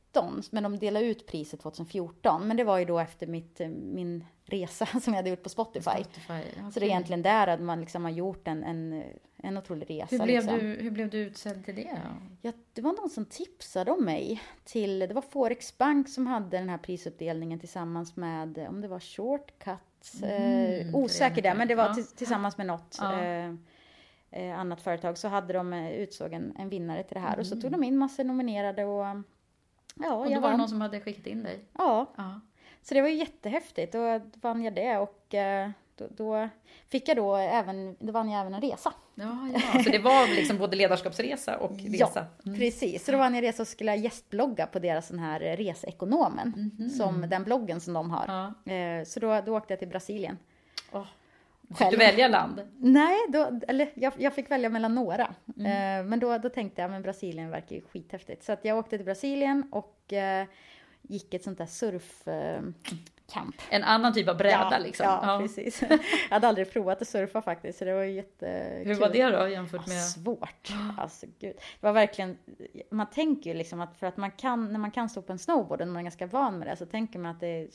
men 0.50 0.62
de 0.62 0.78
delade 0.78 1.06
ut 1.06 1.26
priset 1.26 1.60
2014. 1.60 2.48
Men 2.48 2.56
det 2.56 2.64
var 2.64 2.78
ju 2.78 2.84
då 2.84 2.98
efter 2.98 3.26
mitt, 3.26 3.60
eh, 3.60 3.68
min 3.68 4.24
resa 4.44 4.86
som 5.00 5.00
jag 5.12 5.16
hade 5.16 5.30
gjort 5.30 5.42
på 5.42 5.48
Spotify. 5.48 5.90
Spotify. 5.90 6.42
Så 6.72 6.80
det 6.80 6.86
är 6.86 6.90
egentligen 6.90 7.22
där 7.22 7.46
att 7.46 7.60
man 7.60 7.80
liksom 7.80 8.04
har 8.04 8.10
gjort 8.10 8.48
en, 8.48 8.64
en, 8.64 9.02
en 9.36 9.56
otrolig 9.58 9.90
resa. 9.90 10.06
Hur 10.16 10.24
blev, 10.24 10.42
liksom. 10.42 10.58
du, 10.58 10.66
hur 10.80 10.90
blev 10.90 11.10
du 11.10 11.18
utsedd 11.18 11.64
till 11.64 11.74
det? 11.74 11.98
Ja, 12.42 12.52
det 12.72 12.82
var 12.82 12.92
någon 12.92 13.10
som 13.10 13.24
tipsade 13.24 13.90
om 13.90 14.04
mig 14.04 14.42
till, 14.64 14.98
det 14.98 15.14
var 15.14 15.22
Forex 15.22 15.78
Bank 15.78 16.08
som 16.08 16.26
hade 16.26 16.58
den 16.58 16.68
här 16.68 16.78
prisuppdelningen 16.78 17.58
tillsammans 17.60 18.16
med, 18.16 18.66
om 18.68 18.80
det 18.80 18.88
var 18.88 19.00
Shortcut, 19.00 20.22
eh, 20.22 20.80
Mm, 20.80 20.94
osäker 20.94 21.42
där, 21.42 21.54
men 21.54 21.68
det 21.68 21.74
var 21.74 21.84
Ja. 21.86 21.94
till, 21.94 22.06
tillsammans 22.06 22.58
med 22.58 22.66
något 22.66 22.96
Ja. 23.00 23.22
eh, 23.22 23.54
eh, 24.30 24.58
annat 24.58 24.80
företag 24.82 25.18
så 25.18 25.28
hade 25.28 25.52
de 25.52 25.72
eh, 25.72 25.90
utsåg 25.92 26.32
en, 26.32 26.56
en 26.58 26.68
vinnare 26.68 27.02
till 27.02 27.14
det 27.14 27.20
här 27.20 27.38
och 27.38 27.46
så 27.46 27.54
Mm. 27.54 27.62
tog 27.62 27.72
de 27.72 27.84
in 27.84 27.98
massor 27.98 28.24
nominerade 28.24 28.84
och 28.84 29.06
ja, 29.94 30.14
Och 30.14 30.24
då 30.26 30.32
jag 30.32 30.40
var 30.40 30.50
det 30.50 30.56
någon 30.56 30.68
som 30.68 30.80
hade 30.80 31.00
skickat 31.00 31.26
in 31.26 31.42
dig? 31.42 31.58
Ja, 31.78 32.12
Ja. 32.16 32.40
så 32.82 32.94
det 32.94 33.00
var 33.02 33.08
ju 33.08 33.14
jättehäftigt 33.14 33.92
då 33.92 34.20
vann 34.40 34.62
jag 34.64 34.74
det 34.74 34.98
och 34.98 35.34
eh, 35.34 35.70
då, 35.96 36.06
då 36.16 36.48
fick 36.88 37.08
jag 37.08 37.16
då 37.16 37.34
även, 37.36 37.96
då 38.00 38.12
vann 38.12 38.30
jag 38.30 38.40
även 38.40 38.54
en 38.54 38.60
resa. 38.60 38.92
Ja, 39.14 39.48
ja. 39.54 39.82
Så 39.84 39.90
det 39.90 39.98
var 39.98 40.26
liksom 40.36 40.58
både 40.58 40.76
ledarskapsresa 40.76 41.56
och 41.58 41.70
resa? 41.78 42.26
Ja, 42.44 42.52
precis. 42.58 43.04
Så 43.04 43.12
då 43.12 43.18
vann 43.18 43.34
jag 43.34 43.42
resa 43.42 43.62
och 43.62 43.68
skulle 43.68 43.96
gästblogga 43.96 44.66
på 44.66 44.78
deras 44.78 45.06
sån 45.06 45.18
här 45.18 45.40
Reseekonomen. 45.40 46.70
Som 46.96 47.20
den 47.30 47.44
bloggen 47.44 47.80
som 47.80 47.94
de 47.94 48.10
har. 48.10 48.24
Ja. 48.66 48.72
Eh, 48.72 49.04
Så 49.04 49.20
då, 49.20 49.40
då 49.46 49.56
åkte 49.56 49.72
jag 49.72 49.78
till 49.78 49.88
Brasilien. 49.88 50.38
Fick 51.78 51.90
du 51.90 51.96
välja 51.96 52.28
land? 52.28 52.62
Nej, 52.78 53.16
då, 53.28 53.60
eller 53.68 53.90
jag, 53.94 54.12
jag 54.16 54.34
fick 54.34 54.50
välja 54.50 54.68
mellan 54.68 54.94
några. 54.94 55.34
Mm. 55.58 56.00
Eh, 56.00 56.10
Men 56.10 56.20
då, 56.20 56.38
då 56.38 56.48
tänkte 56.48 56.82
jag, 56.82 56.90
men 56.90 57.02
Brasilien 57.02 57.50
verkar 57.50 57.76
ju 57.76 57.82
skithäftigt. 57.82 58.44
Så 58.44 58.52
att 58.52 58.64
jag 58.64 58.78
åkte 58.78 58.96
till 58.96 59.04
Brasilien 59.06 59.68
och 59.72 60.12
eh, 60.12 60.46
gick 61.02 61.34
ett 61.34 61.44
sånt 61.44 61.58
där 61.58 61.66
surfcamp. 61.66 63.54
En 63.70 63.84
annan 63.84 64.12
typ 64.12 64.28
av 64.28 64.36
bräda 64.36 64.68
ja, 64.72 64.78
liksom? 64.78 65.06
Ja, 65.06 65.38
precis. 65.42 65.82
Jag 65.90 65.98
hade 66.30 66.48
aldrig 66.48 66.72
provat 66.72 67.02
att 67.02 67.08
surfa 67.08 67.42
faktiskt, 67.42 67.78
så 67.78 67.84
det 67.84 67.94
var 67.94 68.02
jättekul. 68.02 68.86
Hur 68.86 68.94
var 68.94 69.08
det 69.08 69.30
då 69.30 69.48
jämfört 69.48 69.82
Ja, 69.86 69.92
med? 69.92 70.02
svårt. 70.02 70.72
Alltså 70.98 71.26
gud. 71.26 71.56
Det 71.56 71.86
var 71.86 71.92
verkligen, 71.92 72.38
man 72.90 73.10
tänker 73.10 73.50
ju 73.50 73.56
liksom 73.56 73.80
att 73.80 73.96
för 73.96 74.06
att 74.06 74.16
man 74.16 74.30
kan, 74.30 74.72
när 74.72 74.78
man 74.78 74.90
kan 74.90 75.08
stå 75.08 75.22
på 75.22 75.32
en 75.32 75.38
snowboard 75.38 75.80
och 75.80 75.88
man 75.88 75.96
är 75.96 76.02
ganska 76.02 76.26
van 76.26 76.58
med 76.58 76.68
det 76.68 76.76
så 76.76 76.86
tänker 76.86 77.18
man 77.18 77.30
att 77.30 77.40
det 77.40 77.68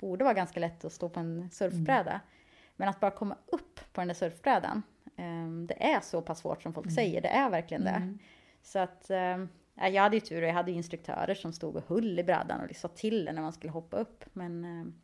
borde 0.00 0.24
vara 0.24 0.34
ganska 0.34 0.60
lätt 0.60 0.84
att 0.84 0.92
stå 0.92 1.08
på 1.08 1.20
en 1.20 1.50
surfbräda. 1.50 2.20
Men 2.78 2.88
att 2.88 3.00
bara 3.00 3.10
komma 3.10 3.36
upp 3.46 3.80
på 3.92 4.00
den 4.00 4.08
där 4.08 4.14
surfbrädan, 4.14 4.82
ehm, 5.16 5.66
det 5.66 5.82
är 5.84 6.00
så 6.00 6.22
pass 6.22 6.38
svårt 6.38 6.62
som 6.62 6.74
folk 6.74 6.92
säger. 6.92 7.20
Det 7.20 7.28
är 7.28 7.50
verkligen 7.50 7.84
det. 7.84 8.18
Så 8.62 8.78
att, 8.78 9.10
ehm, 9.10 9.48
ja, 9.74 9.88
jag 9.88 10.02
hade 10.02 10.16
ju 10.16 10.20
tur 10.20 10.42
och 10.42 10.48
jag 10.48 10.54
hade 10.54 10.72
instruktörer 10.72 11.34
som 11.34 11.52
stod 11.52 11.76
och 11.76 11.84
höll 11.88 12.18
i 12.18 12.24
brädan 12.24 12.60
och 12.70 12.76
sa 12.76 12.88
till 12.88 13.28
en 13.28 13.34
när 13.34 13.42
man 13.42 13.52
skulle 13.52 13.72
hoppa 13.72 13.96
upp. 13.96 14.24
Men 14.32 14.64
ehm, 14.64 14.94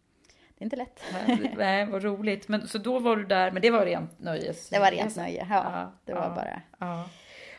det 0.59 0.63
är 0.63 0.65
inte 0.65 0.77
lätt. 0.77 1.01
Nej, 1.13 1.55
Nej, 1.57 1.87
vad 1.87 2.03
roligt. 2.03 2.49
Men, 2.49 2.69
så 2.69 2.79
då 2.79 2.99
var 2.99 3.17
du 3.17 3.25
där, 3.25 3.51
men 3.51 3.63
det 3.63 3.71
var 3.71 3.85
rent 3.87 4.19
nöjes? 4.19 4.69
Det 4.69 4.79
var 4.79 4.91
rent 4.91 5.17
nöje, 5.17 5.47
ja. 5.51 5.65
Ja, 5.73 5.93
det 6.05 6.15
var 6.15 6.23
ja. 6.23 6.35
bara... 6.35 6.63
Ja. 6.79 7.09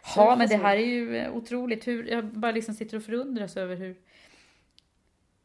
Så 0.06 0.20
Ja, 0.22 0.36
men 0.36 0.48
det 0.50 0.56
här 0.58 0.76
är 0.78 0.86
ju 0.86 1.30
otroligt. 1.30 1.88
Hur, 1.88 2.08
jag 2.08 2.26
bara 2.26 2.52
liksom 2.52 2.76
sitter 2.76 2.98
och 2.98 3.04
förundras 3.04 3.58
över 3.58 3.76
hur... 3.76 3.96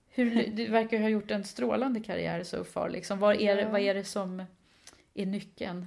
hur 0.09 0.47
du 0.47 0.67
verkar 0.67 1.01
ha 1.01 1.09
gjort 1.09 1.31
en 1.31 1.45
strålande 1.45 2.01
karriär 2.01 2.43
so 2.43 2.65
far. 2.65 2.89
Liksom. 2.89 3.19
Vad, 3.19 3.41
är, 3.41 3.57
Ja. 3.57 3.69
vad 3.69 3.81
är 3.81 3.95
det 3.95 4.05
som 4.05 4.45
är 5.15 5.27
nyckeln? 5.27 5.87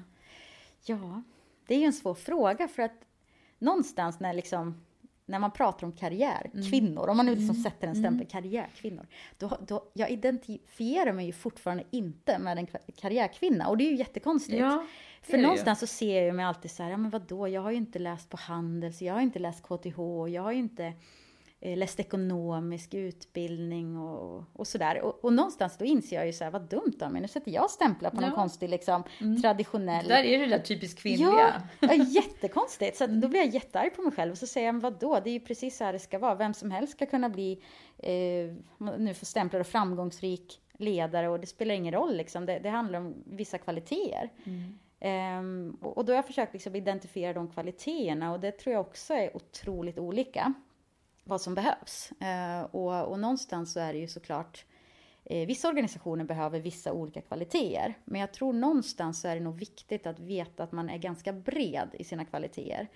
Ja, 0.85 1.23
det 1.67 1.75
är 1.75 1.79
ju 1.79 1.85
en 1.85 1.93
svår 1.93 2.13
fråga 2.13 2.67
för 2.67 2.83
att 2.83 3.05
någonstans 3.59 4.19
när 4.19 4.33
liksom 4.33 4.83
när 5.25 5.39
man 5.39 5.51
pratar 5.51 5.87
om 5.87 5.93
karriärkvinnor, 5.93 7.07
om 7.07 7.17
man 7.17 7.25
nu 7.25 7.35
liksom 7.35 7.55
sätter 7.55 7.87
en 7.87 7.95
stämpel 7.95 8.27
karriärkvinnor, 8.27 9.07
då, 9.37 9.57
då, 9.67 9.91
jag 9.93 10.09
identifierar 10.09 11.13
mig 11.13 11.25
ju 11.25 11.31
fortfarande 11.31 11.83
inte 11.91 12.39
med 12.39 12.57
en 12.57 12.67
karriärkvinna 12.95 13.67
och 13.67 13.77
det 13.77 13.83
är 13.83 13.91
ju 13.91 13.97
jättekonstigt. 13.97 14.59
Ja, 14.59 14.85
För 15.21 15.37
ju. 15.37 15.43
någonstans 15.43 15.79
så 15.79 15.87
ser 15.87 16.23
jag 16.23 16.35
mig 16.35 16.45
alltid 16.45 16.71
så 16.71 16.83
här, 16.83 16.89
ja 16.89 16.97
men 16.97 17.11
vadå, 17.11 17.47
jag 17.47 17.61
har 17.61 17.71
ju 17.71 17.77
inte 17.77 17.99
läst 17.99 18.29
på 18.29 18.37
Handels, 18.37 19.01
jag 19.01 19.13
har 19.13 19.21
inte 19.21 19.39
läst 19.39 19.63
KTH, 19.63 19.99
jag 20.29 20.41
har 20.41 20.51
ju 20.51 20.59
inte 20.59 20.93
läst 21.63 21.99
ekonomisk 21.99 22.93
utbildning 22.93 23.97
och, 23.97 24.43
och 24.53 24.67
sådär. 24.67 25.01
Och, 25.01 25.25
och 25.25 25.33
någonstans 25.33 25.77
då 25.77 25.85
inser 25.85 26.15
jag 26.15 26.25
ju 26.25 26.33
så 26.33 26.43
här, 26.43 26.51
vad 26.51 26.69
dumt 26.69 26.97
av 27.01 27.11
mig, 27.11 27.21
nu 27.21 27.27
sätter 27.27 27.51
jag 27.51 27.69
stämplar 27.69 28.09
på 28.09 28.15
någon 28.15 28.29
Ja. 28.29 28.35
konstig 28.35 28.69
liksom 28.69 29.03
traditionell 29.41 30.07
Där 30.07 30.23
är 30.23 30.39
det 30.39 30.45
där 30.45 30.59
typiskt 30.59 30.99
kvinnliga. 30.99 31.61
Ja, 31.79 31.93
ja, 31.93 31.93
jättekonstigt. 32.09 32.97
Så 32.97 33.07
då 33.07 33.27
blir 33.27 33.39
jag 33.39 33.49
jättearg 33.49 33.95
på 33.95 34.01
mig 34.01 34.11
själv 34.11 34.31
och 34.31 34.37
så 34.37 34.47
säger 34.47 34.67
jag, 34.67 34.73
men 34.75 34.81
vadå, 34.81 35.19
det 35.23 35.29
är 35.29 35.33
ju 35.33 35.39
precis 35.39 35.77
så 35.77 35.83
här 35.83 35.93
det 35.93 35.99
ska 35.99 36.19
vara. 36.19 36.35
Vem 36.35 36.53
som 36.53 36.71
helst 36.71 36.93
ska 36.93 37.05
kunna 37.05 37.29
bli, 37.29 37.63
eh, 37.97 38.53
nu 38.97 39.13
får 39.13 39.25
stämplar 39.25 39.59
och 39.59 39.67
framgångsrik 39.67 40.59
ledare 40.77 41.29
och 41.29 41.39
det 41.39 41.47
spelar 41.47 41.75
ingen 41.75 41.93
roll 41.93 42.17
liksom. 42.17 42.45
Det, 42.45 42.59
det 42.59 42.69
handlar 42.69 42.99
om 42.99 43.13
vissa 43.25 43.57
kvaliteter. 43.57 44.29
Ehm, 44.99 45.77
och, 45.81 45.97
och 45.97 46.05
då 46.05 46.11
har 46.11 46.15
jag 46.15 46.25
försökt 46.27 46.53
liksom 46.53 46.75
identifiera 46.75 47.33
de 47.33 47.47
kvaliteterna 47.47 48.31
och 48.33 48.39
det 48.39 48.51
tror 48.51 48.73
jag 48.73 48.81
också 48.81 49.13
är 49.13 49.37
otroligt 49.37 49.99
olika 49.99 50.53
vad 51.23 51.41
som 51.41 51.55
behövs. 51.55 52.11
Eh, 52.11 52.61
och, 52.61 53.11
och 53.11 53.19
någonstans 53.19 53.73
så 53.73 53.79
är 53.79 53.93
det 53.93 53.99
ju 53.99 54.07
såklart 54.07 54.65
eh, 55.25 55.47
vissa 55.47 55.67
organisationer 55.67 56.23
behöver 56.23 56.59
vissa 56.59 56.93
olika 56.93 57.21
kvaliteter, 57.21 57.93
men 58.05 58.21
jag 58.21 58.33
tror 58.33 58.53
någonstans 58.53 59.21
så 59.21 59.27
är 59.27 59.35
det 59.35 59.41
nog 59.41 59.59
viktigt 59.59 60.07
att 60.07 60.19
veta 60.19 60.63
att 60.63 60.71
man 60.71 60.89
är 60.89 60.97
ganska 60.97 61.33
bred 61.33 61.89
i 61.93 62.03
sina 62.03 62.25
kvaliteter. 62.25 62.87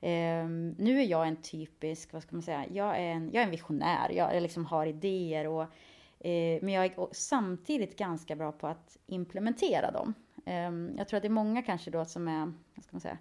Ehm, 0.00 0.74
nu 0.78 1.00
är 1.00 1.04
jag 1.04 1.28
en 1.28 1.36
typisk, 1.36 2.12
vad 2.12 2.22
ska 2.22 2.36
man 2.36 2.42
säga, 2.42 2.64
jag 2.72 2.96
är 2.96 3.12
en, 3.12 3.30
jag 3.32 3.40
är 3.40 3.44
en 3.44 3.50
visionär, 3.50 4.10
jag, 4.10 4.34
jag 4.34 4.42
liksom 4.42 4.66
har 4.66 4.86
idéer 4.86 5.46
och 5.46 5.62
eh, 6.26 6.58
men 6.62 6.68
jag 6.68 6.84
är 6.84 7.08
samtidigt 7.12 7.98
ganska 7.98 8.36
bra 8.36 8.52
på 8.52 8.66
att 8.66 8.98
implementera 9.06 9.90
dem. 9.90 10.14
Ehm, 10.46 10.94
jag 10.96 11.08
tror 11.08 11.16
att 11.16 11.22
det 11.22 11.28
är 11.28 11.30
många 11.30 11.62
kanske 11.62 11.90
då 11.90 12.04
som 12.04 12.28
är, 12.28 12.52
vad 12.74 12.84
ska 12.84 12.92
man 12.92 13.00
säga, 13.00 13.18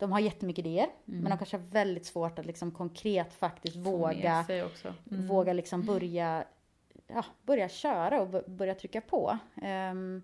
de 0.00 0.12
har 0.12 0.20
jättemycket 0.20 0.66
idéer, 0.66 0.88
men 1.04 1.30
de 1.30 1.38
kanske 1.38 1.56
har 1.56 1.64
väldigt 1.64 2.06
svårt 2.06 2.38
att 2.38 2.46
liksom 2.46 2.70
konkret 2.70 3.32
faktiskt 3.32 3.74
Få 3.74 3.80
våga. 3.80 4.44
Mm. 5.10 5.26
våga 5.26 5.52
liksom 5.52 5.82
börja, 5.86 6.44
ja, 7.06 7.24
börja 7.42 7.68
köra 7.68 8.20
och 8.20 8.50
börja 8.50 8.74
trycka 8.74 9.00
på. 9.00 9.38
Ehm, 9.62 10.22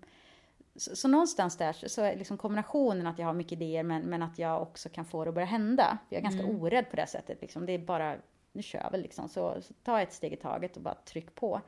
så, 0.75 0.95
så 0.95 1.07
någonstans 1.07 1.57
där 1.57 1.73
så 1.73 2.01
är 2.01 2.15
liksom 2.15 2.37
kombinationen 2.37 3.07
att 3.07 3.19
jag 3.19 3.25
har 3.25 3.33
mycket 3.33 3.51
idéer 3.51 3.83
men, 3.83 4.01
men 4.01 4.23
att 4.23 4.39
jag 4.39 4.61
också 4.61 4.89
kan 4.89 5.05
få 5.05 5.23
det 5.23 5.29
att 5.29 5.35
börja 5.35 5.47
hända. 5.47 5.97
Jag 6.09 6.19
är 6.19 6.23
ganska 6.23 6.45
orädd 6.45 6.89
på 6.89 6.95
det 6.95 7.07
sättet. 7.07 7.41
Liksom. 7.41 7.65
Det 7.65 7.71
är 7.71 7.79
bara, 7.79 8.15
nu 8.51 8.61
kör 8.61 8.89
vi 8.91 8.97
liksom. 8.97 9.29
Så, 9.29 9.61
så 9.61 9.73
ta 9.83 10.01
ett 10.01 10.13
steg 10.13 10.33
i 10.33 10.35
taget 10.35 10.75
och 10.75 10.81
bara 10.83 10.95
tryck 10.95 11.35
på. 11.35 11.61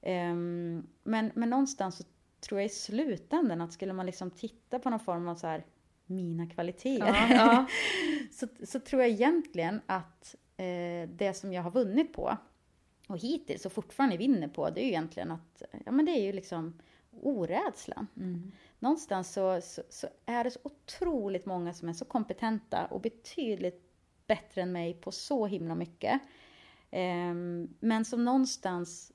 Ehm, 0.00 0.86
men, 1.02 1.30
men 1.34 1.50
någonstans 1.50 1.96
så 1.96 2.04
tror 2.40 2.60
jag 2.60 2.66
i 2.66 2.68
slutändan 2.68 3.60
att 3.60 3.72
skulle 3.72 3.92
man 3.92 4.06
liksom 4.06 4.30
titta 4.30 4.78
på 4.78 4.90
någon 4.90 5.00
form 5.00 5.28
av 5.28 5.34
så 5.34 5.46
här 5.46 5.64
mina 6.12 6.46
kvaliteter. 6.46 7.06
Ja, 7.06 7.28
ja. 7.30 7.66
så, 8.32 8.46
så 8.66 8.80
tror 8.80 9.02
jag 9.02 9.10
egentligen 9.10 9.80
att 9.86 10.34
eh, 10.56 11.08
det 11.08 11.36
som 11.36 11.52
jag 11.52 11.62
har 11.62 11.70
vunnit 11.70 12.12
på 12.12 12.36
och 13.08 13.18
hittills 13.18 13.66
och 13.66 13.72
fortfarande 13.72 14.16
vinner 14.16 14.48
på, 14.48 14.70
det 14.70 14.80
är 14.80 14.84
ju 14.84 14.88
egentligen 14.88 15.30
att, 15.30 15.62
ja 15.84 15.92
men 15.92 16.04
det 16.04 16.12
är 16.12 16.22
ju 16.22 16.32
liksom 16.32 16.80
orädslan. 17.20 18.06
Någonstans 18.78 19.32
så, 19.32 19.60
så, 19.60 19.82
så 19.88 20.06
är 20.26 20.44
det 20.44 20.50
så 20.50 20.58
otroligt 20.62 21.46
många 21.46 21.74
som 21.74 21.88
är 21.88 21.92
så 21.92 22.04
kompetenta 22.04 22.86
och 22.86 23.00
betydligt 23.00 23.82
bättre 24.26 24.62
än 24.62 24.72
mig 24.72 24.94
på 24.94 25.12
så 25.12 25.46
himla 25.46 25.74
mycket. 25.74 26.20
Ehm, 26.90 27.68
men 27.80 28.04
som 28.04 28.24
någonstans 28.24 29.12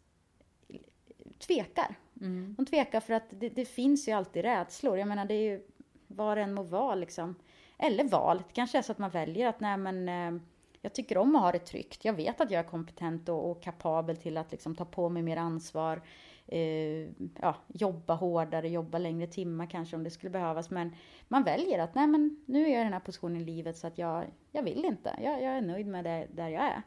tvekar. 1.40 1.96
Mm. 2.22 2.56
De 2.58 2.66
tvekar 2.66 3.00
för 3.00 3.14
att 3.14 3.30
det, 3.30 3.50
det 3.50 3.66
finns 3.66 4.08
ju 4.08 4.12
alltid 4.12 4.42
rädslor. 4.42 4.98
Jag 4.98 5.08
menar, 5.08 5.26
det 5.26 5.34
är 5.34 5.52
ju 5.52 5.62
vad 6.08 6.38
det 6.38 6.44
än 6.44 6.54
må 6.54 6.64
vara 6.64 6.96
liksom. 6.96 7.36
eller 7.78 8.04
val. 8.04 8.38
Det 8.38 8.54
kanske 8.54 8.78
är 8.78 8.82
så 8.82 8.92
att 8.92 8.98
man 8.98 9.10
väljer 9.10 9.48
att 9.48 9.60
nej 9.60 9.78
men 9.78 10.10
eh, 10.10 10.42
jag 10.82 10.94
tycker 10.94 11.18
om 11.18 11.36
att 11.36 11.42
ha 11.42 11.52
det 11.52 11.60
tryggt. 11.60 12.06
Jag 12.06 12.14
vet 12.14 12.42
att 12.42 12.52
jag 12.52 12.60
är 12.60 12.70
kompetent 12.70 13.30
och, 13.30 13.52
och 13.52 13.64
kapabel 13.64 14.18
till 14.18 14.38
att 14.38 14.52
liksom 14.52 14.76
ta 14.76 14.86
på 14.86 15.10
mig 15.10 15.24
mer 15.24 15.38
ansvar. 15.38 16.02
Eh, 16.48 17.10
ja, 17.42 17.56
jobba 17.68 18.14
hårdare, 18.14 18.70
jobba 18.70 18.98
längre 18.98 19.28
timmar 19.28 19.66
kanske 19.66 19.96
om 19.96 20.04
det 20.04 20.12
skulle 20.12 20.30
behövas. 20.30 20.70
Men 20.70 20.96
man 21.28 21.44
väljer 21.44 21.80
att 21.80 21.96
nej 21.96 22.08
men 22.08 22.44
nu 22.46 22.66
är 22.66 22.72
jag 22.72 22.82
i 22.82 22.84
den 22.84 22.94
här 22.94 23.00
positionen 23.00 23.42
i 23.42 23.46
livet 23.46 23.78
så 23.78 23.88
att 23.88 23.98
jag, 23.98 24.26
jag 24.52 24.64
vill 24.64 24.86
inte. 24.86 25.20
Jag, 25.24 25.34
jag 25.34 25.58
är 25.58 25.62
nöjd 25.62 25.88
med 25.88 26.04
det 26.04 26.28
där 26.32 26.48
jag 26.48 26.64
är. 26.64 26.82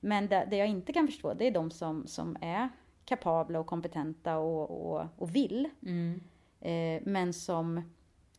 Men 0.00 0.28
det, 0.28 0.46
det, 0.50 0.56
jag 0.56 0.68
inte 0.68 0.92
kan 0.92 1.06
förstå 1.06 1.34
det 1.34 1.46
är 1.46 1.50
de 1.50 1.70
som, 1.70 2.06
som 2.06 2.36
är 2.40 2.68
kapabla 3.04 3.60
och 3.60 3.66
kompetenta 3.66 4.38
och, 4.38 4.70
och, 4.70 5.06
och 5.16 5.36
vill. 5.36 5.68
Mm. 5.82 6.20
Eh, 6.60 7.02
men 7.04 7.32
som 7.32 7.82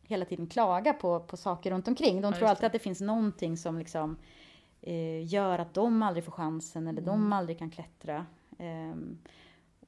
hela 0.08 0.24
tiden 0.24 0.46
klagar 0.46 0.92
på, 0.92 1.20
på 1.20 1.36
saker 1.36 1.70
runt 1.70 1.88
omkring. 1.88 2.20
De 2.20 2.32
Ja, 2.32 2.38
tror 2.38 2.48
alltid 2.48 2.62
det. 2.62 2.66
att 2.66 2.72
det 2.72 2.78
finns 2.78 3.00
någonting 3.00 3.56
som 3.56 3.78
liksom 3.78 4.16
eh, 4.82 5.26
gör 5.26 5.58
att 5.58 5.74
de 5.74 6.02
aldrig 6.02 6.24
får 6.24 6.32
chansen 6.32 6.86
eller 6.88 7.02
de 7.02 7.14
Mm. 7.20 7.32
aldrig 7.32 7.58
kan 7.58 7.70
klättra. 7.70 8.26
Ehm, 8.58 9.18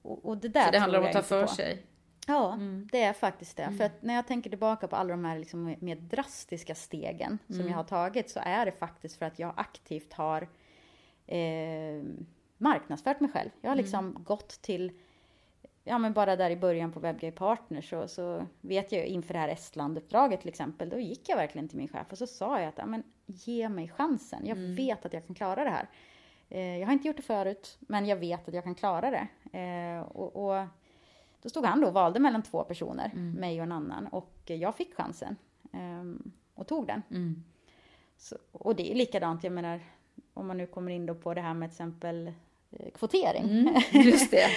och, 0.02 0.24
och 0.24 0.36
det 0.36 0.48
där 0.48 0.64
Så 0.64 0.70
det 0.70 0.78
handlar 0.78 0.98
om 1.00 1.06
att 1.06 1.12
ta 1.12 1.22
för 1.22 1.42
på. 1.46 1.52
sig. 1.52 1.86
Ja, 2.26 2.52
Mm. 2.52 2.88
det 2.92 3.02
är 3.02 3.12
faktiskt 3.12 3.56
det. 3.56 3.72
För 3.78 3.84
att 3.84 4.02
när 4.02 4.14
jag 4.14 4.26
tänker 4.26 4.50
tillbaka 4.50 4.88
på 4.88 4.96
alla 4.96 5.10
de 5.10 5.24
här 5.24 5.38
liksom 5.38 5.74
mer 5.80 5.96
drastiska 5.96 6.74
stegen 6.74 7.38
som 7.46 7.54
Mm. 7.54 7.68
jag 7.68 7.76
har 7.76 7.84
tagit 7.84 8.30
så 8.30 8.40
är 8.42 8.66
det 8.66 8.72
faktiskt 8.72 9.16
för 9.18 9.26
att 9.26 9.38
jag 9.38 9.52
aktivt 9.56 10.12
har 10.12 10.48
eh, 11.26 12.02
marknadsfört 12.58 13.20
mig 13.20 13.30
själv. 13.30 13.50
Jag 13.60 13.70
har 13.70 13.76
liksom 13.76 14.16
gått 14.24 14.48
till, 14.62 14.92
ja 15.84 15.98
men 15.98 16.12
bara 16.12 16.36
där 16.36 16.50
i 16.50 16.56
början 16.56 16.92
på 16.92 17.00
WebGay 17.00 17.30
Partner 17.30 17.80
så, 17.80 18.08
så 18.08 18.46
vet 18.60 18.92
jag 18.92 19.06
inför 19.06 19.34
det 19.34 19.40
här 19.40 19.48
Estland-uppdraget 19.48 20.40
till 20.40 20.48
exempel, 20.48 20.88
då 20.88 20.98
gick 20.98 21.28
jag 21.28 21.36
verkligen 21.36 21.68
till 21.68 21.78
min 21.78 21.88
chef 21.88 22.06
och 22.10 22.18
så 22.18 22.26
sa 22.26 22.60
jag 22.60 22.68
att, 22.68 22.78
ja 22.78 22.86
men 22.86 23.02
ge 23.26 23.68
mig 23.68 23.88
chansen. 23.88 24.46
Jag 24.46 24.56
vet 24.56 25.04
att 25.04 25.12
jag 25.12 25.26
kan 25.26 25.34
klara 25.34 25.64
det 25.64 25.70
här. 25.70 25.88
Eh, 26.48 26.78
jag 26.78 26.86
har 26.86 26.92
inte 26.92 27.08
gjort 27.08 27.16
det 27.16 27.22
förut, 27.22 27.78
men 27.80 28.06
jag 28.06 28.16
vet 28.16 28.48
att 28.48 28.54
jag 28.54 28.64
kan 28.64 28.74
klara 28.74 29.10
det. 29.10 29.58
Eh, 29.58 30.02
och, 30.02 30.36
och 30.36 30.66
då 31.42 31.48
stod 31.48 31.64
han 31.64 31.80
då 31.80 31.86
och 31.86 31.94
valde 31.94 32.20
mellan 32.20 32.42
två 32.42 32.64
personer, 32.64 33.10
mig 33.14 33.60
och 33.60 33.66
en 33.66 33.72
annan. 33.72 34.06
Och 34.06 34.40
jag 34.44 34.74
fick 34.74 34.94
chansen. 34.94 35.36
ehm, 35.72 36.32
och 36.54 36.66
tog 36.66 36.86
den. 36.86 37.02
Mm. 37.10 37.44
Så, 38.16 38.36
och 38.52 38.76
det 38.76 38.92
är 38.92 38.94
likadant, 38.94 39.44
jag 39.44 39.52
menar, 39.52 39.80
om 40.34 40.46
man 40.46 40.56
nu 40.56 40.66
kommer 40.66 40.92
in 40.92 41.06
då 41.06 41.14
på 41.14 41.34
det 41.34 41.40
här 41.40 41.54
med 41.54 41.70
till 41.70 41.74
exempel 41.74 42.26
eh, 42.26 42.32
kvotering. 42.94 43.44
Mm, 43.44 43.74
just 43.92 44.30
det. 44.30 44.48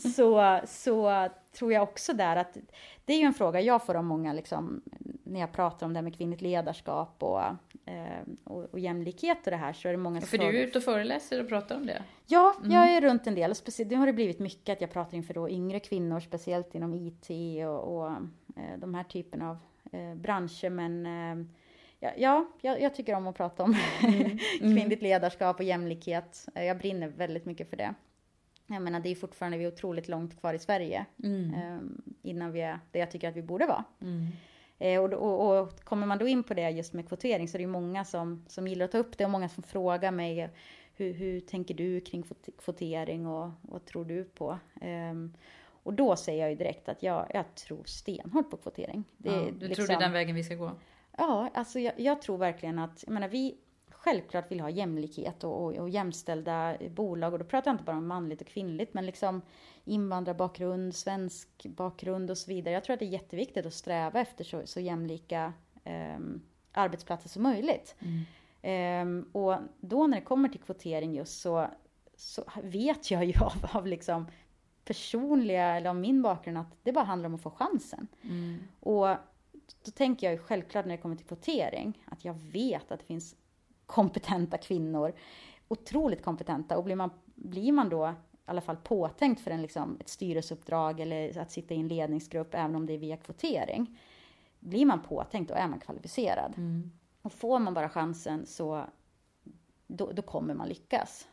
så, 0.14 0.60
så 0.66 1.28
tror 1.52 1.72
jag 1.72 1.82
också 1.82 2.12
där 2.12 2.36
att 2.36 2.56
det 3.04 3.12
är 3.12 3.18
ju 3.18 3.24
en 3.24 3.34
fråga 3.34 3.60
jag 3.60 3.86
får 3.86 3.94
av 3.94 4.04
många 4.04 4.32
liksom, 4.32 4.82
när 5.24 5.40
jag 5.40 5.52
pratar 5.52 5.86
om 5.86 5.92
det 5.92 5.98
här 5.98 6.02
med 6.02 6.16
kvinnligt 6.16 6.42
ledarskap 6.42 7.22
och, 7.22 7.42
eh, 7.84 8.22
och, 8.44 8.64
och 8.64 8.78
jämlikhet 8.78 9.38
och 9.44 9.50
det 9.50 9.56
här 9.56 9.72
så 9.72 9.88
är 9.88 9.92
det 9.92 9.98
många 9.98 10.20
som 10.20 10.28
För 10.28 10.38
du 10.38 10.44
är 10.44 10.66
ute 10.66 10.78
och 10.78 10.84
föreläser 10.84 11.42
och 11.42 11.48
pratar 11.48 11.76
om 11.76 11.86
det. 11.86 12.02
Ja, 12.26 12.54
jag 12.64 12.88
är 12.88 13.00
runt 13.00 13.26
en 13.26 13.34
del. 13.34 13.54
Speciellt, 13.54 13.90
det 13.90 13.96
har 13.96 14.06
det 14.06 14.12
blivit 14.12 14.38
mycket 14.38 14.72
att 14.72 14.80
jag 14.80 14.92
pratar 14.92 15.16
inför 15.16 15.34
då 15.34 15.50
yngre 15.50 15.80
kvinnor, 15.80 16.20
speciellt 16.20 16.74
inom 16.74 16.94
IT 16.94 17.30
och, 17.66 17.96
och 17.96 18.10
eh, 18.56 18.78
de 18.78 18.94
här 18.94 19.04
typen 19.04 19.42
av 19.42 19.58
eh, 19.92 20.14
branscher. 20.14 20.70
Men 20.70 21.06
eh, 21.06 21.46
ja, 22.00 22.10
ja 22.16 22.46
jag, 22.62 22.80
jag 22.80 22.94
tycker 22.94 23.14
om 23.14 23.26
att 23.26 23.36
prata 23.36 23.62
om 23.62 23.74
kvinnligt 24.58 25.02
ledarskap 25.02 25.56
och 25.56 25.64
jämlikhet. 25.64 26.46
Eh, 26.54 26.64
Jag 26.64 26.78
brinner 26.78 27.08
väldigt 27.08 27.44
mycket 27.44 27.70
för 27.70 27.76
det. 27.76 27.94
Jag 28.66 28.82
menar, 28.82 29.00
det 29.00 29.08
är 29.08 29.14
fortfarande 29.14 29.58
vi 29.58 29.64
är 29.64 29.68
otroligt 29.72 30.08
långt 30.08 30.40
kvar 30.40 30.54
i 30.54 30.58
Sverige 30.58 31.06
eh, 31.54 31.78
innan 32.22 32.52
vi 32.52 32.60
är 32.60 32.80
det 32.90 32.98
jag 32.98 33.10
tycker 33.10 33.28
att 33.28 33.36
vi 33.36 33.42
borde 33.42 33.66
vara. 33.66 33.84
Eh, 34.78 35.00
och, 35.02 35.12
och, 35.12 35.58
och 35.62 35.80
kommer 35.84 36.06
man 36.06 36.18
då 36.18 36.26
in 36.28 36.42
på 36.42 36.54
det 36.54 36.70
just 36.70 36.92
med 36.92 37.08
kvotering 37.08 37.48
så 37.48 37.56
är 37.56 37.58
det 37.58 37.62
ju 37.62 37.68
många 37.68 38.04
som, 38.04 38.44
som 38.48 38.68
gillar 38.68 38.84
att 38.84 38.92
ta 38.92 38.98
upp 38.98 39.18
det 39.18 39.24
och 39.24 39.30
många 39.30 39.48
som 39.48 39.62
frågar 39.62 40.10
mig 40.10 40.50
hur, 40.96 41.12
hur 41.12 41.40
tänker 41.40 41.74
du 41.74 42.00
kring 42.00 42.22
kvot- 42.22 42.50
kvotering 42.64 43.26
och 43.26 43.50
vad 43.62 43.84
tror 43.84 44.04
du 44.04 44.24
på? 44.24 44.58
Ehm, 44.80 45.34
och 45.82 45.92
då 45.94 46.16
säger 46.16 46.40
jag 46.40 46.50
ju 46.50 46.56
direkt 46.56 46.88
att 46.88 47.02
jag, 47.02 47.26
jag 47.34 47.54
tror 47.54 47.84
stenhårt 47.84 48.50
på 48.50 48.56
kvotering. 48.56 49.04
Det, 49.16 49.28
Ja, 49.30 49.40
du 49.40 49.58
tror 49.58 49.68
liksom- 49.68 49.86
det 49.86 49.94
är 49.94 50.00
den 50.00 50.12
vägen 50.12 50.34
vi 50.36 50.44
ska 50.44 50.54
gå? 50.54 50.70
Ja, 51.16 51.50
alltså 51.54 51.78
jag, 51.78 52.00
jag 52.00 52.22
tror 52.22 52.38
verkligen 52.38 52.78
att, 52.78 53.04
jag 53.06 53.14
menar 53.14 53.28
vi 53.28 53.58
självklart 53.90 54.50
vill 54.50 54.60
ha 54.60 54.70
jämlikhet 54.70 55.44
och, 55.44 55.64
och, 55.64 55.72
och 55.74 55.88
jämställda 55.88 56.76
bolag 56.90 57.32
och 57.32 57.38
då 57.38 57.44
pratar 57.44 57.70
jag 57.70 57.74
inte 57.74 57.84
bara 57.84 57.96
om 57.96 58.06
manligt 58.06 58.40
och 58.40 58.46
kvinnligt 58.46 58.94
men 58.94 59.06
liksom 59.06 59.42
invandrarbakgrund, 59.84 60.94
svensk 60.94 61.66
bakgrund 61.66 62.30
och 62.30 62.38
så 62.38 62.50
vidare. 62.50 62.74
Jag 62.74 62.84
tror 62.84 62.94
att 62.94 63.00
det 63.00 63.06
är 63.06 63.10
jätteviktigt 63.10 63.66
att 63.66 63.74
sträva 63.74 64.20
efter 64.20 64.44
så, 64.44 64.62
så 64.64 64.80
jämlika 64.80 65.52
ehm, 65.84 66.42
arbetsplatser 66.72 67.28
som 67.28 67.42
möjligt. 67.42 67.94
Ehm, 68.62 69.28
och 69.32 69.56
då 69.80 70.06
när 70.06 70.16
det 70.16 70.24
kommer 70.24 70.48
till 70.48 70.60
kvotering 70.60 71.14
just 71.14 71.40
så, 71.40 71.66
så 72.16 72.44
vet 72.62 73.10
jag 73.10 73.24
ju 73.24 73.32
av, 73.40 73.66
av 73.72 73.86
liksom 73.86 74.26
personliga, 74.84 75.76
eller 75.76 75.90
av 75.90 75.96
min 75.96 76.22
bakgrund 76.22 76.58
att 76.58 76.76
det 76.82 76.92
bara 76.92 77.04
handlar 77.04 77.26
om 77.28 77.34
att 77.34 77.42
få 77.42 77.50
chansen. 77.50 78.08
Och 78.80 79.16
då 79.84 79.90
tänker 79.90 80.26
jag 80.26 80.34
ju 80.34 80.38
självklart 80.38 80.84
när 80.84 80.96
det 80.96 81.02
kommer 81.02 81.16
till 81.16 81.26
kvotering 81.26 82.04
att 82.06 82.24
jag 82.24 82.34
vet 82.34 82.92
att 82.92 82.98
det 82.98 83.06
finns 83.06 83.36
kompetenta 83.86 84.58
kvinnor, 84.58 85.12
otroligt 85.68 86.22
kompetenta 86.22 86.78
och 86.78 86.84
blir 86.84 86.96
man, 86.96 87.10
blir 87.34 87.72
man 87.72 87.88
då 87.88 88.06
i 88.08 88.50
alla 88.50 88.60
fall 88.60 88.76
påtänkt 88.76 89.40
för 89.40 89.50
en, 89.50 89.62
liksom, 89.62 89.96
ett 90.00 90.08
styrelseuppdrag 90.08 91.00
eller 91.00 91.38
att 91.38 91.50
sitta 91.50 91.74
i 91.74 91.80
en 91.80 91.88
ledningsgrupp 91.88 92.54
även 92.54 92.76
om 92.76 92.86
det 92.86 92.92
är 92.92 92.98
via 92.98 93.16
kvotering. 93.16 93.98
Blir 94.60 94.86
man 94.86 95.02
påtänkt 95.02 95.48
då 95.48 95.54
är 95.54 95.68
man 95.68 95.80
kvalificerad. 95.80 96.52
Och 97.22 97.32
får 97.32 97.58
man 97.58 97.74
bara 97.74 97.88
chansen 97.88 98.46
så 98.46 98.84
då, 99.86 100.12
då 100.12 100.22
kommer 100.22 100.54
man 100.54 100.68
lyckas. 100.68 101.28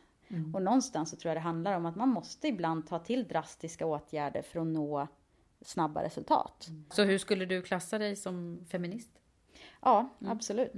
Och 0.54 0.62
någonstans 0.62 1.10
så 1.10 1.16
tror 1.16 1.30
jag 1.30 1.36
det 1.36 1.40
handlar 1.40 1.76
om 1.76 1.86
att 1.86 1.96
man 1.96 2.08
måste 2.08 2.48
ibland 2.48 2.86
ta 2.86 2.98
till 2.98 3.28
drastiska 3.28 3.86
åtgärder 3.86 4.42
för 4.42 4.60
att 4.60 4.66
nå 4.66 5.06
snabba 5.66 6.02
resultat. 6.02 6.68
Så 6.90 7.02
hur 7.04 7.18
skulle 7.18 7.44
du 7.44 7.62
klassa 7.62 7.98
dig 7.98 8.16
som 8.16 8.64
feminist? 8.68 9.10
Ja, 9.82 10.08
absolut. 10.26 10.72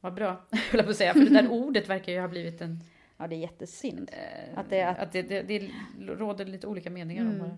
Vad 0.00 0.14
bra, 0.14 0.28
höll 0.50 0.60
jag 0.72 0.84
på 0.84 0.90
att 0.90 0.96
säga. 0.96 1.12
För 1.12 1.20
det 1.20 1.30
där 1.30 1.48
ordet 1.50 1.88
verkar 1.88 2.12
ju 2.12 2.20
ha 2.20 2.28
blivit 2.28 2.60
en... 2.60 2.80
Ja, 3.16 3.26
det 3.26 3.34
är 3.34 3.38
jättesynd. 3.38 4.10
eh, 4.12 4.58
Att 4.58 4.70
det- 4.70 4.82
att- 4.82 4.98
att 4.98 5.12
det, 5.12 5.22
det, 5.22 5.42
det 5.42 5.70
råder 5.98 6.44
lite 6.44 6.66
olika 6.66 6.90
meningar 6.90 7.22
om 7.24 7.38
det. 7.38 7.56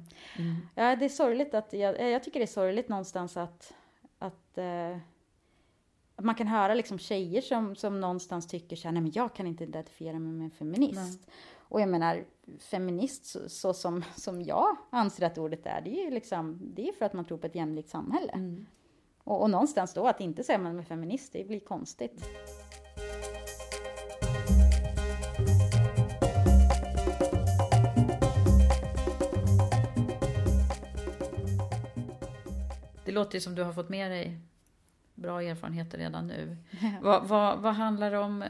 Ja, 0.74 0.96
det 0.96 1.04
är 1.04 1.08
sorgligt 1.08 1.54
att, 1.54 1.72
jag, 1.72 2.10
jag 2.10 2.24
tycker 2.24 2.40
det 2.40 2.44
är 2.44 2.46
sorgligt 2.46 2.88
någonstans 2.88 3.36
att, 3.36 3.74
att, 4.18 4.58
eh, 4.58 4.96
man 6.16 6.34
kan 6.34 6.46
höra 6.46 6.74
liksom 6.74 6.98
tjejer 6.98 7.40
som, 7.40 7.76
som 7.76 8.00
någonstans 8.00 8.46
tycker 8.48 8.76
så 8.76 8.88
här, 8.88 8.92
nej 8.92 9.02
men 9.02 9.12
jag 9.14 9.34
kan 9.34 9.46
inte 9.46 9.64
identifiera 9.64 10.18
mig 10.18 10.32
med 10.32 10.44
en 10.44 10.50
feminist. 10.50 11.30
Och 11.70 11.80
jag 11.80 11.88
menar, 11.88 12.24
feminist 12.58 13.24
så, 13.24 13.48
så 13.48 13.74
som, 13.74 14.04
som 14.16 14.42
jag 14.42 14.76
anser 14.90 15.26
att 15.26 15.38
ordet 15.38 15.66
är, 15.66 15.80
det 15.80 15.90
är 15.90 16.04
ju 16.04 16.10
liksom, 16.10 16.58
det 16.74 16.88
är 16.88 16.92
för 16.92 17.04
att 17.04 17.12
man 17.12 17.24
tror 17.24 17.38
på 17.38 17.46
ett 17.46 17.54
jämlikt 17.54 17.88
samhälle. 17.88 18.64
Och, 19.24 19.42
och 19.42 19.50
någonstans 19.50 19.94
då 19.94 20.06
att 20.06 20.20
inte 20.20 20.44
säga 20.44 20.58
man 20.58 20.78
är 20.78 20.82
feminist, 20.82 21.32
det 21.32 21.44
blir 21.44 21.60
konstigt. 21.60 22.28
Det 33.04 33.12
låter 33.12 33.34
ju 33.34 33.40
som 33.40 33.54
du 33.54 33.62
har 33.62 33.72
fått 33.72 33.88
med 33.88 34.10
dig 34.10 34.40
bra 35.14 35.42
erfarenheter 35.42 35.98
redan 35.98 36.26
nu. 36.26 36.56
vad, 37.02 37.28
vad, 37.28 37.60
vad 37.60 37.74
handlar 37.74 38.10
det 38.10 38.18
om, 38.18 38.44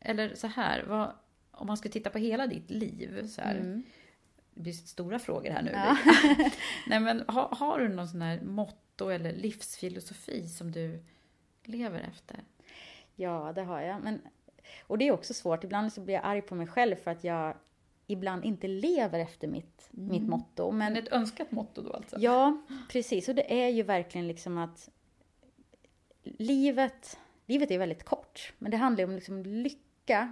eller 0.00 0.34
så 0.34 0.46
här, 0.46 0.84
vad, 0.88 1.12
om 1.58 1.66
man 1.66 1.76
ska 1.76 1.88
titta 1.88 2.10
på 2.10 2.18
hela 2.18 2.46
ditt 2.46 2.70
liv, 2.70 3.26
så 3.26 3.40
här, 3.40 3.82
det 4.54 4.60
blir 4.60 4.72
stora 4.72 5.18
frågor 5.18 5.50
här 5.50 5.62
nu. 5.62 5.72
Nej, 6.86 7.00
men 7.00 7.24
har, 7.28 7.48
har 7.48 7.78
du 7.78 7.88
någon 7.88 8.08
sån 8.08 8.22
här 8.22 8.40
motto 8.40 9.08
eller 9.08 9.32
livsfilosofi 9.32 10.48
som 10.48 10.72
du 10.72 11.04
lever 11.64 12.00
efter? 12.00 12.44
Ja, 13.14 13.52
det 13.54 13.62
har 13.62 13.80
jag. 13.80 14.02
Men, 14.02 14.20
och 14.86 14.98
det 14.98 15.08
är 15.08 15.12
också 15.12 15.34
svårt. 15.34 15.64
Ibland 15.64 15.92
så 15.92 16.00
blir 16.00 16.14
jag 16.14 16.24
arg 16.24 16.42
på 16.42 16.54
mig 16.54 16.66
själv 16.66 16.96
för 16.96 17.10
att 17.10 17.24
jag 17.24 17.56
ibland 18.06 18.44
inte 18.44 18.68
lever 18.68 19.18
efter 19.18 19.48
mitt, 19.48 19.88
mitt 19.90 20.22
motto. 20.22 20.70
Men, 20.70 20.92
Men 20.92 21.02
ett 21.02 21.12
önskat 21.12 21.50
motto 21.50 21.82
då 21.82 21.92
alltså? 21.92 22.16
Ja, 22.18 22.62
precis. 22.90 23.28
Och 23.28 23.34
det 23.34 23.62
är 23.62 23.68
ju 23.68 23.82
verkligen 23.82 24.28
liksom 24.28 24.58
att 24.58 24.88
livet, 26.22 27.18
livet 27.46 27.70
är 27.70 27.78
väldigt 27.78 28.04
kort. 28.04 28.52
Men 28.58 28.70
det 28.70 28.76
handlar 28.76 28.98
ju 28.98 29.08
om 29.08 29.14
liksom 29.14 29.42
lycka 29.42 29.87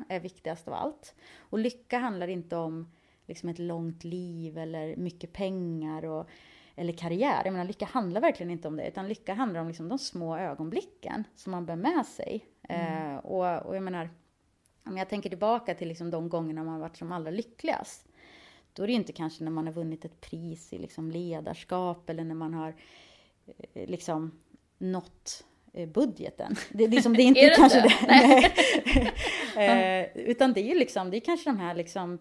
är 0.08 0.20
viktigast 0.20 0.68
av 0.68 0.74
allt. 0.74 1.14
Och 1.38 1.58
lycka 1.58 1.98
handlar 1.98 2.28
inte 2.28 2.56
om 2.56 2.90
liksom 3.26 3.48
ett 3.48 3.58
långt 3.58 4.04
liv 4.04 4.58
eller 4.58 4.96
mycket 4.96 5.32
pengar 5.32 6.04
och, 6.04 6.28
eller 6.76 6.92
karriär. 6.92 7.42
Jag 7.44 7.52
menar, 7.52 7.64
lycka 7.64 7.84
handlar 7.84 8.20
verkligen 8.20 8.50
inte 8.50 8.68
om 8.68 8.76
det. 8.76 8.88
Utan 8.88 9.08
lycka 9.08 9.34
handlar 9.34 9.60
om 9.60 9.68
liksom 9.68 9.88
de 9.88 9.98
små 9.98 10.36
ögonblicken 10.36 11.24
som 11.36 11.50
man 11.50 11.66
bär 11.66 11.76
med 11.76 12.06
sig. 12.06 12.46
Eh, 12.68 13.16
och, 13.16 13.66
och 13.66 13.76
jag 13.76 13.82
menar, 13.82 14.10
om 14.84 14.96
jag 14.96 15.08
tänker 15.08 15.28
tillbaka 15.28 15.74
till 15.74 15.88
liksom 15.88 16.10
de 16.10 16.28
gångerna 16.28 16.64
man 16.64 16.74
har 16.74 16.80
varit 16.80 16.96
som 16.96 17.12
allra 17.12 17.30
lyckligast. 17.30 18.08
Då 18.72 18.82
är 18.82 18.86
det 18.86 18.92
ju 18.92 18.98
inte 18.98 19.12
kanske 19.12 19.44
när 19.44 19.50
man 19.50 19.66
har 19.66 19.74
vunnit 19.74 20.04
ett 20.04 20.20
pris 20.20 20.72
i 20.72 20.78
liksom 20.78 21.10
ledarskap 21.10 22.10
eller 22.10 22.24
när 22.24 22.34
man 22.34 22.54
har 22.54 22.74
eh, 23.74 23.88
liksom 23.88 24.40
nått 24.78 25.44
eh, 25.72 25.88
budgeten. 25.88 26.56
Det, 26.70 26.88
liksom, 26.88 27.12
det 27.12 27.22
är 27.22 27.24
inte 27.26 27.40
är 27.40 27.50
det 27.50 27.56
kanske 27.56 27.78
inte? 27.78 28.06
det. 28.06 29.12
eh, 29.56 30.06
utan 30.14 30.52
det 30.52 30.60
är 30.60 30.74
ju 30.74 30.78
liksom, 30.78 31.10
det 31.10 31.16
är 31.16 31.20
kanske 31.20 31.50
de 31.50 31.58
här 31.58 31.74
liksom 31.74 32.18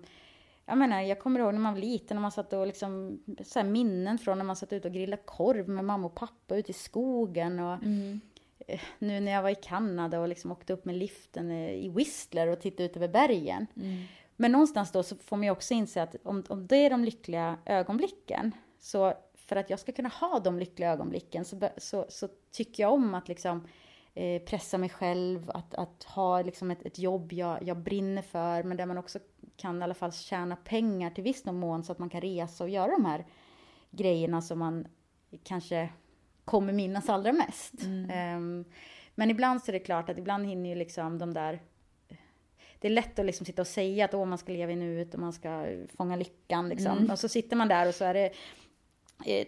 jag 0.68 0.78
menar, 0.78 1.02
jag 1.02 1.20
kommer 1.20 1.40
ihåg 1.40 1.54
när 1.54 1.62
man 1.62 1.74
var 1.74 1.82
liten, 1.82 2.18
när 2.18 2.22
man 2.22 2.32
satt 2.32 2.54
och 2.54 2.68
liksom, 2.68 3.20
så 3.44 3.60
här 3.60 3.66
minnen 3.66 4.18
från 4.18 4.38
när 4.38 4.46
man 4.46 4.56
satt 4.56 4.74
ute 4.74 4.88
och 4.88 4.94
grillade 4.94 5.22
korv 5.26 5.70
med 5.70 5.86
mamma 5.86 6.08
och 6.08 6.16
pappa 6.16 6.56
ute 6.56 6.72
i 6.72 6.74
skogen 6.74 7.60
och 7.60 7.74
Mm. 7.84 8.22
eh, 8.68 8.80
nu 9.00 9.20
när 9.20 9.32
jag 9.32 9.42
var 9.42 9.50
i 9.50 9.56
Kanada 9.56 10.20
och 10.20 10.28
liksom 10.28 10.52
åkte 10.52 10.74
upp 10.74 10.86
med 10.86 10.96
liften 10.96 11.52
i 11.52 11.90
Whistler 11.90 12.48
och 12.48 12.62
tittade 12.62 12.84
ut 12.84 12.96
över 12.98 13.08
bergen. 13.08 13.68
Mm. 13.76 14.04
Men 14.36 14.52
någonstans 14.52 14.92
då 14.92 15.04
så 15.04 15.16
får 15.16 15.38
man 15.38 15.44
ju 15.44 15.52
också 15.52 15.74
inse 15.74 16.04
att 16.04 16.16
om, 16.24 16.44
om 16.50 16.68
det 16.68 16.78
är 16.78 16.90
de 16.90 17.04
lyckliga 17.06 17.58
ögonblicken, 17.66 18.52
så 18.80 19.14
för 19.36 19.56
att 19.56 19.70
jag 19.70 19.80
ska 19.80 19.92
kunna 19.92 20.10
ha 20.10 20.40
de 20.40 20.60
lyckliga 20.60 20.92
ögonblicken 20.92 21.46
så, 21.46 21.70
så, 21.78 22.06
så 22.10 22.28
tycker 22.52 22.84
jag 22.84 22.94
om 22.94 23.14
att 23.14 23.28
liksom 23.28 23.68
eh, 24.16 24.42
pressa 24.42 24.78
mig 24.78 24.90
själv, 24.90 25.52
att, 25.54 25.74
att 25.74 26.04
ha 26.04 26.42
liksom 26.42 26.72
ett, 26.72 26.86
ett 26.86 27.00
jobb 27.00 27.34
jag, 27.34 27.64
jag 27.64 27.78
brinner 27.78 28.22
för, 28.22 28.64
men 28.64 28.78
där 28.78 28.86
man 28.86 28.98
också 28.98 29.20
kan 29.58 29.80
i 29.80 29.84
alla 29.84 29.94
fall 29.94 30.12
tjäna 30.12 30.56
pengar 30.56 31.10
till 31.10 31.24
viss 31.24 31.46
mån 31.46 31.84
så 31.84 31.92
att 31.92 32.00
man 32.00 32.10
kan 32.10 32.22
resa 32.22 32.64
och 32.64 32.70
göra 32.70 32.92
de 32.92 33.06
här 33.06 33.26
grejerna 33.92 34.42
som 34.42 34.60
man 34.60 34.88
kanske 35.44 35.90
kommer 36.46 36.74
minnas 36.74 37.10
allra 37.10 37.34
mest. 37.34 37.74
Ehm, 38.10 38.66
men 39.16 39.32
ibland 39.32 39.64
så 39.64 39.72
är 39.72 39.74
det 39.74 39.80
klart 39.80 40.10
att 40.10 40.18
ibland 40.18 40.46
hinner 40.46 40.70
ju 40.70 40.76
liksom 40.76 41.18
de 41.18 41.34
där 41.34 41.60
det 42.80 42.88
är 42.88 42.92
lätt 42.92 43.20
att 43.20 43.26
liksom 43.26 43.46
sitta 43.46 43.62
och 43.62 43.68
säga 43.68 44.06
att 44.06 44.14
Åh, 44.14 44.26
man 44.26 44.38
ska 44.38 44.52
leva 44.52 44.72
i 44.72 44.76
nuet 44.76 45.14
och 45.14 45.20
man 45.20 45.34
ska 45.34 45.66
fånga 45.98 46.16
lyckan. 46.16 46.70
Liksom. 46.70 47.10
Och 47.12 47.20
så 47.20 47.30
sitter 47.30 47.56
man 47.56 47.68
där 47.68 47.88
och 47.88 47.96
så 47.96 48.06
är 48.06 48.14
det 48.14 48.32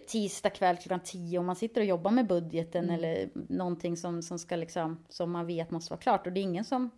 tisdag 0.06 0.50
kväll 0.50 0.76
klockan 0.76 1.00
tio 1.04 1.38
och 1.38 1.44
man 1.44 1.56
sitter 1.56 1.80
och 1.80 1.86
jobbar 1.86 2.10
med 2.10 2.26
budgeten 2.26 2.90
eller 2.90 3.28
någonting 3.48 3.96
som, 3.96 4.22
som, 4.22 4.38
ska 4.38 4.56
liksom, 4.56 5.04
som 5.08 5.30
man 5.30 5.46
vet 5.46 5.70
måste 5.70 5.92
vara 5.92 6.00
klart. 6.00 6.26
Och 6.26 6.32
det 6.32 6.40
är 6.40 6.42
ingen 6.42 6.64
som 6.64 6.90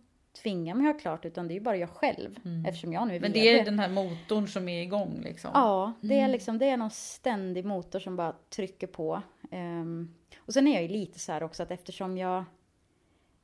tvingar 0.43 0.75
mig 0.75 0.87
att 0.89 0.93
ha 0.95 0.99
klart 0.99 1.25
utan 1.25 1.47
det 1.47 1.53
är 1.53 1.55
ju 1.55 1.61
bara 1.61 1.77
jag 1.77 1.89
själv 1.89 2.35
eftersom 2.67 2.93
jag 2.93 3.07
nu 3.07 3.15
är 3.15 3.19
Men 3.19 3.31
det 3.31 3.39
är 3.49 3.65
den 3.65 3.79
här 3.79 3.89
motorn 3.89 4.47
som 4.47 4.69
är 4.69 4.81
igång 4.83 5.21
liksom. 5.23 5.51
Ja, 5.53 5.93
det 6.01 6.19
är 6.19 6.27
liksom 6.27 6.57
det 6.57 6.65
är 6.69 6.77
någon 6.77 6.89
ständig 6.91 7.65
motor 7.65 7.99
som 7.99 8.15
bara 8.15 8.35
trycker 8.49 8.87
på. 8.87 9.21
Ehm, 9.51 10.13
och 10.37 10.53
sen 10.53 10.67
är 10.67 10.73
jag 10.73 10.81
ju 10.81 10.87
lite 10.87 11.19
så 11.19 11.31
här 11.31 11.43
också 11.43 11.63
att 11.63 11.71
eftersom 11.71 12.17
jag 12.17 12.43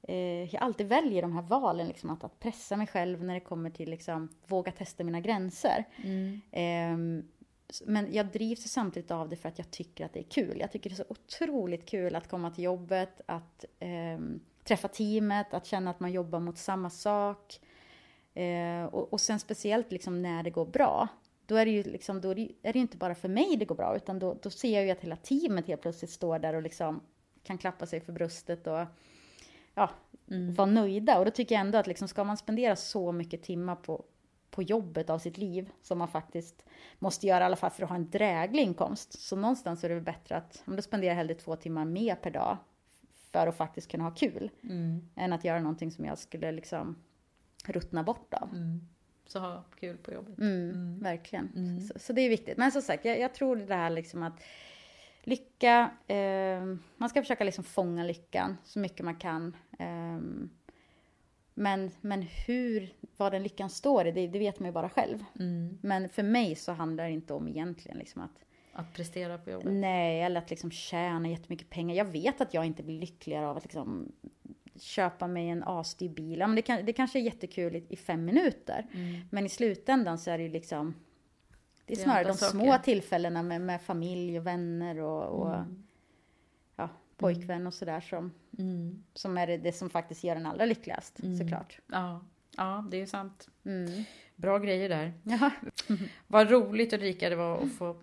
eh, 0.03 0.53
jag 0.53 0.63
alltid 0.63 0.87
väljer 0.87 1.21
de 1.21 1.31
här 1.33 1.41
valen, 1.41 1.87
liksom, 1.87 2.09
att, 2.09 2.23
att 2.23 2.39
pressa 2.39 2.75
mig 2.77 2.87
själv 2.87 3.23
när 3.23 3.33
det 3.33 3.39
kommer 3.39 3.69
till 3.69 3.89
liksom, 3.89 4.29
våga 4.47 4.71
testa 4.71 5.03
mina 5.03 5.19
gränser. 5.21 5.83
Ehm, 6.51 7.19
s- 7.19 7.36
men 7.85 8.13
jag 8.13 8.31
drivs 8.31 8.71
samtidigt 8.71 9.11
av 9.11 9.29
det 9.29 9.35
för 9.35 9.49
att 9.49 9.57
jag 9.57 9.71
tycker 9.71 10.05
att 10.05 10.13
det 10.13 10.19
är 10.19 10.29
kul. 10.29 10.59
Jag 10.59 10.71
tycker 10.71 10.89
det 10.89 10.93
är 10.93 11.03
så 11.03 11.05
otroligt 11.09 11.85
kul 11.85 12.15
att 12.15 12.29
komma 12.29 12.51
till 12.51 12.63
jobbet, 12.63 13.21
att 13.25 13.65
ehm, 13.79 14.39
träffa 14.63 14.87
teamet, 14.87 15.53
att 15.53 15.65
känna 15.65 15.91
att 15.91 15.99
man 15.99 16.11
jobbar 16.11 16.39
mot 16.39 16.57
samma 16.57 16.89
sak. 16.89 17.59
Eh, 18.33 18.85
och, 18.85 19.13
och 19.13 19.21
sen 19.21 19.39
speciellt 19.39 19.91
liksom 19.91 20.21
när 20.21 20.43
det 20.43 20.49
går 20.49 20.65
bra. 20.65 21.07
Då 21.45 21.55
är 21.55 21.65
det 21.65 21.71
ju 21.71 21.83
liksom, 21.83 22.21
då 22.21 22.29
är 22.29 22.35
det, 22.35 22.51
är 22.61 22.77
inte 22.77 22.97
bara 22.97 23.15
för 23.15 23.29
mig 23.29 23.57
det 23.57 23.65
går 23.65 23.75
bra, 23.75 23.95
utan 23.95 24.19
då, 24.19 24.37
då 24.41 24.49
ser 24.49 24.73
jag 24.73 24.85
ju 24.85 24.91
att 24.91 25.01
hela 25.01 25.15
teamet 25.15 25.67
helt 25.67 25.81
plötsligt 25.81 26.11
står 26.11 26.39
där 26.39 26.53
och 26.53 26.61
liksom 26.61 27.01
kan 27.43 27.57
klappa 27.57 27.85
sig 27.85 27.99
för 27.99 28.13
bröstet 28.13 28.67
och 28.67 28.85
ja, 29.75 29.89
vara 30.55 30.65
nöjda. 30.65 31.19
Och 31.19 31.25
då 31.25 31.31
tycker 31.31 31.55
jag 31.55 31.61
ändå 31.61 31.77
att 31.77 31.87
liksom, 31.87 32.07
ska 32.07 32.23
man 32.23 32.37
spendera 32.37 32.75
så 32.75 33.11
mycket 33.11 33.43
timmar 33.43 33.75
på, 33.75 34.05
på 34.57 34.63
jobbet 34.63 35.09
av 35.09 35.19
sitt 35.19 35.37
liv, 35.37 35.69
som 35.81 35.97
man 35.97 36.07
faktiskt 36.07 36.65
måste 36.99 37.27
göra 37.27 37.43
i 37.43 37.45
alla 37.45 37.55
fall 37.55 37.71
för 37.71 37.83
att 37.83 37.89
ha 37.89 37.95
en 37.95 38.09
dräglig 38.09 38.63
inkomst. 38.63 39.19
Så 39.21 39.35
någonstans 39.35 39.83
är 39.83 39.89
det 39.89 40.01
bättre 40.01 40.35
att, 40.35 40.63
om 40.65 40.75
du 40.75 40.81
spenderar 40.81 41.15
hellre 41.15 41.35
två 41.35 41.55
timmar 41.55 41.85
mer 41.85 42.15
per 42.15 42.31
dag 42.31 42.57
för 43.31 43.47
att 43.47 43.57
faktiskt 43.57 43.91
kunna 43.91 44.03
ha 44.03 44.11
kul, 44.11 44.51
än 45.15 45.33
att 45.33 45.43
göra 45.43 45.59
någonting 45.59 45.91
som 45.91 46.05
jag 46.05 46.17
skulle 46.17 46.51
liksom 46.51 46.95
ruttna 47.65 48.03
bort 48.03 48.33
av. 48.33 48.49
Så 49.27 49.39
ha 49.39 49.63
kul 49.79 49.97
på 49.97 50.13
jobbet. 50.13 50.37
Mm, 50.37 50.99
Verkligen. 50.99 51.81
Så, 51.81 51.99
så 51.99 52.13
det 52.13 52.21
är 52.21 52.29
viktigt. 52.29 52.57
Men 52.57 52.71
som 52.71 52.81
sagt, 52.81 53.05
jag, 53.05 53.19
jag 53.19 53.33
tror 53.33 53.55
det 53.55 53.75
här 53.75 53.89
liksom 53.89 54.23
att 54.23 54.43
lycka, 55.23 55.91
eh, 56.07 56.63
man 56.97 57.09
ska 57.09 57.21
försöka 57.21 57.43
liksom 57.43 57.63
fånga 57.63 58.03
lyckan 58.03 58.57
så 58.63 58.79
mycket 58.79 59.05
man 59.05 59.15
kan. 59.15 59.55
ehm, 59.79 60.49
men, 61.59 61.91
men 62.01 62.21
hur, 62.21 62.93
vad 63.17 63.31
den 63.31 63.43
lyckan 63.43 63.69
står 63.69 64.07
i, 64.07 64.11
det, 64.11 64.27
det 64.27 64.39
vet 64.39 64.59
man 64.59 64.69
ju 64.69 64.73
bara 64.73 64.89
själv. 64.89 65.23
Men 65.81 66.09
för 66.09 66.23
mig 66.23 66.55
så 66.55 66.71
handlar 66.71 67.03
det 67.03 67.11
inte 67.11 67.33
om 67.33 67.47
egentligen 67.47 67.97
liksom 67.97 68.21
att 68.21 68.45
Att 68.73 68.93
prestera 68.93 69.37
på 69.37 69.49
jobbet. 69.51 69.73
Nej, 69.73 70.21
eller 70.21 70.39
att 70.41 70.49
liksom 70.49 70.71
tjäna 70.71 71.29
jättemycket 71.29 71.69
pengar. 71.69 71.95
Jag 71.95 72.05
vet 72.05 72.41
att 72.41 72.53
jag 72.53 72.65
inte 72.65 72.83
blir 72.83 72.99
lyckligare 72.99 73.47
av 73.47 73.57
att 73.57 73.63
liksom 73.63 74.11
köpa 74.79 75.27
mig 75.27 75.49
en 75.49 75.63
asdyr 75.63 76.09
bil. 76.09 76.39
Ja, 76.39 76.47
men 76.47 76.55
det, 76.55 76.61
kan, 76.61 76.85
det 76.85 76.93
kanske 76.93 77.19
är 77.19 77.23
jättekul 77.23 77.75
i, 77.75 77.85
i 77.89 77.95
fem 77.95 78.25
minuter. 78.25 78.85
Men 79.31 79.45
i 79.45 79.49
slutändan 79.49 80.17
så 80.17 80.31
är 80.31 80.37
det 80.37 80.43
ju 80.43 80.49
liksom... 80.49 80.93
Det 81.85 81.93
är 81.93 81.95
Det 81.97 82.01
är 82.01 82.03
snarare 82.03 82.23
de 82.23 82.33
saker. 82.33 82.51
små 82.59 82.77
tillfällena 82.83 83.43
med, 83.43 83.61
med 83.61 83.81
familj 83.81 84.39
och 84.39 84.47
vänner 84.47 84.99
och, 84.99 85.23
och 85.41 85.55
Mm. 85.55 85.83
Ja, 87.17 87.21
pojkvän 87.21 87.67
och 87.67 87.73
sådär 87.73 87.99
som, 88.01 88.31
som 89.13 89.37
är 89.37 89.47
det, 89.47 89.57
det 89.57 89.71
som 89.71 89.89
faktiskt 89.89 90.23
gör 90.23 90.35
en 90.35 90.45
allra 90.45 90.65
lyckligast 90.65 91.19
såklart. 91.37 91.79
Ja. 91.87 92.25
ja, 92.57 92.87
det 92.91 93.01
är 93.01 93.05
sant. 93.05 93.49
Mm. 93.65 94.03
Bra 94.35 94.59
grejer 94.59 94.89
där. 94.89 95.13
Ja, 95.23 95.51
Vad 96.27 96.49
roligt 96.49 96.93
Ulrika 96.93 97.29
det 97.29 97.35
var 97.35 97.63
att 97.63 97.71
få 97.71 97.97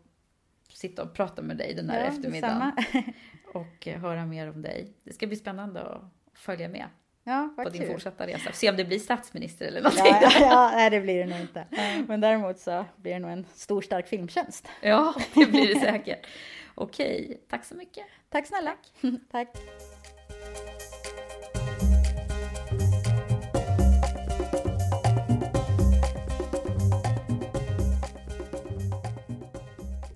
sitta 0.69 1.03
och 1.03 1.13
prata 1.13 1.43
med 1.43 1.57
dig 1.57 1.75
den 1.75 1.91
här 1.91 2.01
ja, 2.01 2.07
eftermiddagen. 2.07 2.73
detsamma. 2.77 3.13
Och 3.55 3.89
eh, 3.89 4.01
höra 4.01 4.27
mer 4.27 4.51
om 4.51 4.63
dig. 4.63 4.93
Det 5.05 5.13
ska 5.13 5.27
bli 5.27 5.37
spännande 5.37 5.83
att 5.83 6.03
följa 6.35 6.69
med 6.69 6.87
Ja, 7.27 7.55
på 7.57 7.69
din 7.69 7.83
kul. 7.83 7.93
fortsatta 7.93 8.27
resa. 8.27 8.53
Se 8.53 8.71
om 8.71 8.77
det 8.77 8.85
blir 8.85 8.99
statsminister 8.99 9.67
eller 9.67 9.83
någonting. 9.83 10.07
Ja, 10.21 10.31
ja, 10.41 10.71
nej 10.75 10.91
det 10.91 11.01
blir 11.01 11.19
det 11.19 11.27
nog 11.27 11.41
inte. 11.41 11.67
Men 12.09 12.21
däremot 12.21 12.59
så 12.59 12.85
blir 12.97 13.13
det 13.13 13.19
nog 13.19 13.31
en 13.31 13.47
stor 13.55 13.83
stark 13.83 14.09
filmtjänst. 14.09 14.69
Ja, 14.81 15.15
det 15.35 15.47
blir 15.47 15.75
det 15.75 15.81
säkert. 15.81 16.27
Okej, 16.75 17.41
tack 17.49 17.65
så 17.65 17.75
mycket. 17.75 18.05
Tack 18.31 18.47
snälla. 18.47 18.77
Tack. 19.31 19.49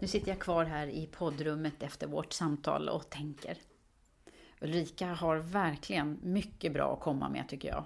Nu 0.01 0.06
sitter 0.09 0.28
jag 0.28 0.39
kvar 0.39 0.64
här 0.64 0.86
i 0.86 1.06
poddrummet 1.06 1.82
efter 1.82 2.06
vårt 2.06 2.32
samtal 2.32 2.89
och 2.89 3.10
tänker. 3.10 3.56
Ulrika 4.60 5.06
har 5.06 5.36
verkligen 5.36 6.18
mycket 6.22 6.72
bra 6.72 6.94
att 6.94 7.01
komma 7.01 7.28
med 7.28 7.48
tycker 7.48 7.68
jag. 7.68 7.85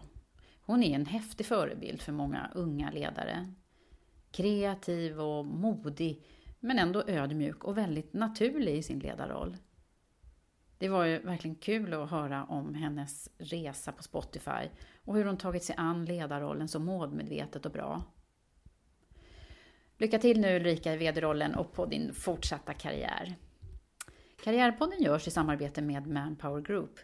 Hon 0.60 0.82
är 0.82 0.94
en 0.94 1.06
häftig 1.06 1.46
förebild 1.46 2.00
för 2.00 2.12
många 2.12 2.50
unga 2.54 2.90
ledare. 2.90 3.52
Kreativ 4.30 5.20
och 5.20 5.46
modig, 5.46 6.22
men 6.60 6.78
ändå 6.78 7.02
ödmjuk 7.06 7.64
och 7.64 7.78
väldigt 7.78 8.12
naturlig 8.12 8.76
i 8.76 8.82
sin 8.82 8.98
ledarroll. 8.98 9.56
Det 10.78 10.88
var 10.88 11.04
ju 11.04 11.18
verkligen 11.18 11.56
kul 11.56 11.94
att 11.94 12.10
höra 12.10 12.44
om 12.44 12.74
hennes 12.74 13.30
resa 13.38 13.92
på 13.92 14.02
Spotify 14.02 14.68
och 15.04 15.16
hur 15.16 15.24
hon 15.24 15.36
tagit 15.36 15.64
sig 15.64 15.74
an 15.78 16.04
ledarrollen 16.04 16.68
så 16.68 16.78
målmedvetet 16.78 17.66
och 17.66 17.72
bra. 17.72 18.02
Lycka 19.98 20.18
till 20.18 20.40
nu 20.40 20.56
Ulrika 20.56 20.94
i 20.94 20.96
vd-rollen 20.96 21.54
och 21.54 21.72
på 21.72 21.86
din 21.86 22.14
fortsatta 22.14 22.74
karriär. 22.74 23.36
Karriärpodden 24.42 25.02
görs 25.02 25.28
i 25.28 25.30
samarbete 25.30 25.82
med 25.82 26.06
Manpower 26.06 26.60
Group, 26.60 26.98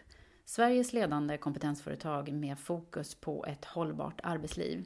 Sveriges 0.45 0.93
ledande 0.93 1.37
kompetensföretag 1.37 2.33
med 2.33 2.59
fokus 2.59 3.15
på 3.15 3.45
ett 3.45 3.65
hållbart 3.65 4.19
arbetsliv. 4.23 4.85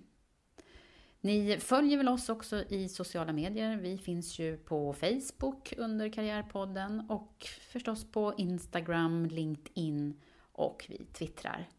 Ni 1.22 1.58
följer 1.60 1.98
väl 1.98 2.10
oss 2.10 2.30
också 2.30 2.64
i 2.70 2.90
sociala 2.90 3.34
medier. 3.34 3.78
Vi 3.78 3.98
finns 3.98 4.40
ju 4.40 4.58
på 4.58 4.94
Facebook 4.94 5.74
under 5.78 6.10
Karriärpodden 6.10 7.10
och 7.10 7.48
förstås 7.72 8.12
på 8.12 8.34
Instagram, 8.38 9.26
LinkedIn 9.26 10.22
och 10.52 10.86
vi 10.90 11.06
twittrar. 11.06 11.70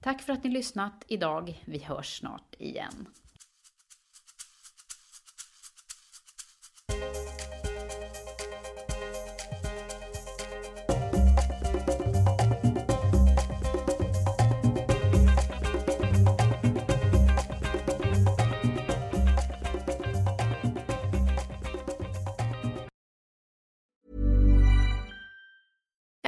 Tack 0.00 0.22
för 0.22 0.32
att 0.32 0.44
ni 0.44 0.50
lyssnat 0.50 1.04
idag. 1.08 1.62
Vi 1.64 1.78
hörs 1.78 2.18
snart 2.18 2.54
igen. 2.58 3.06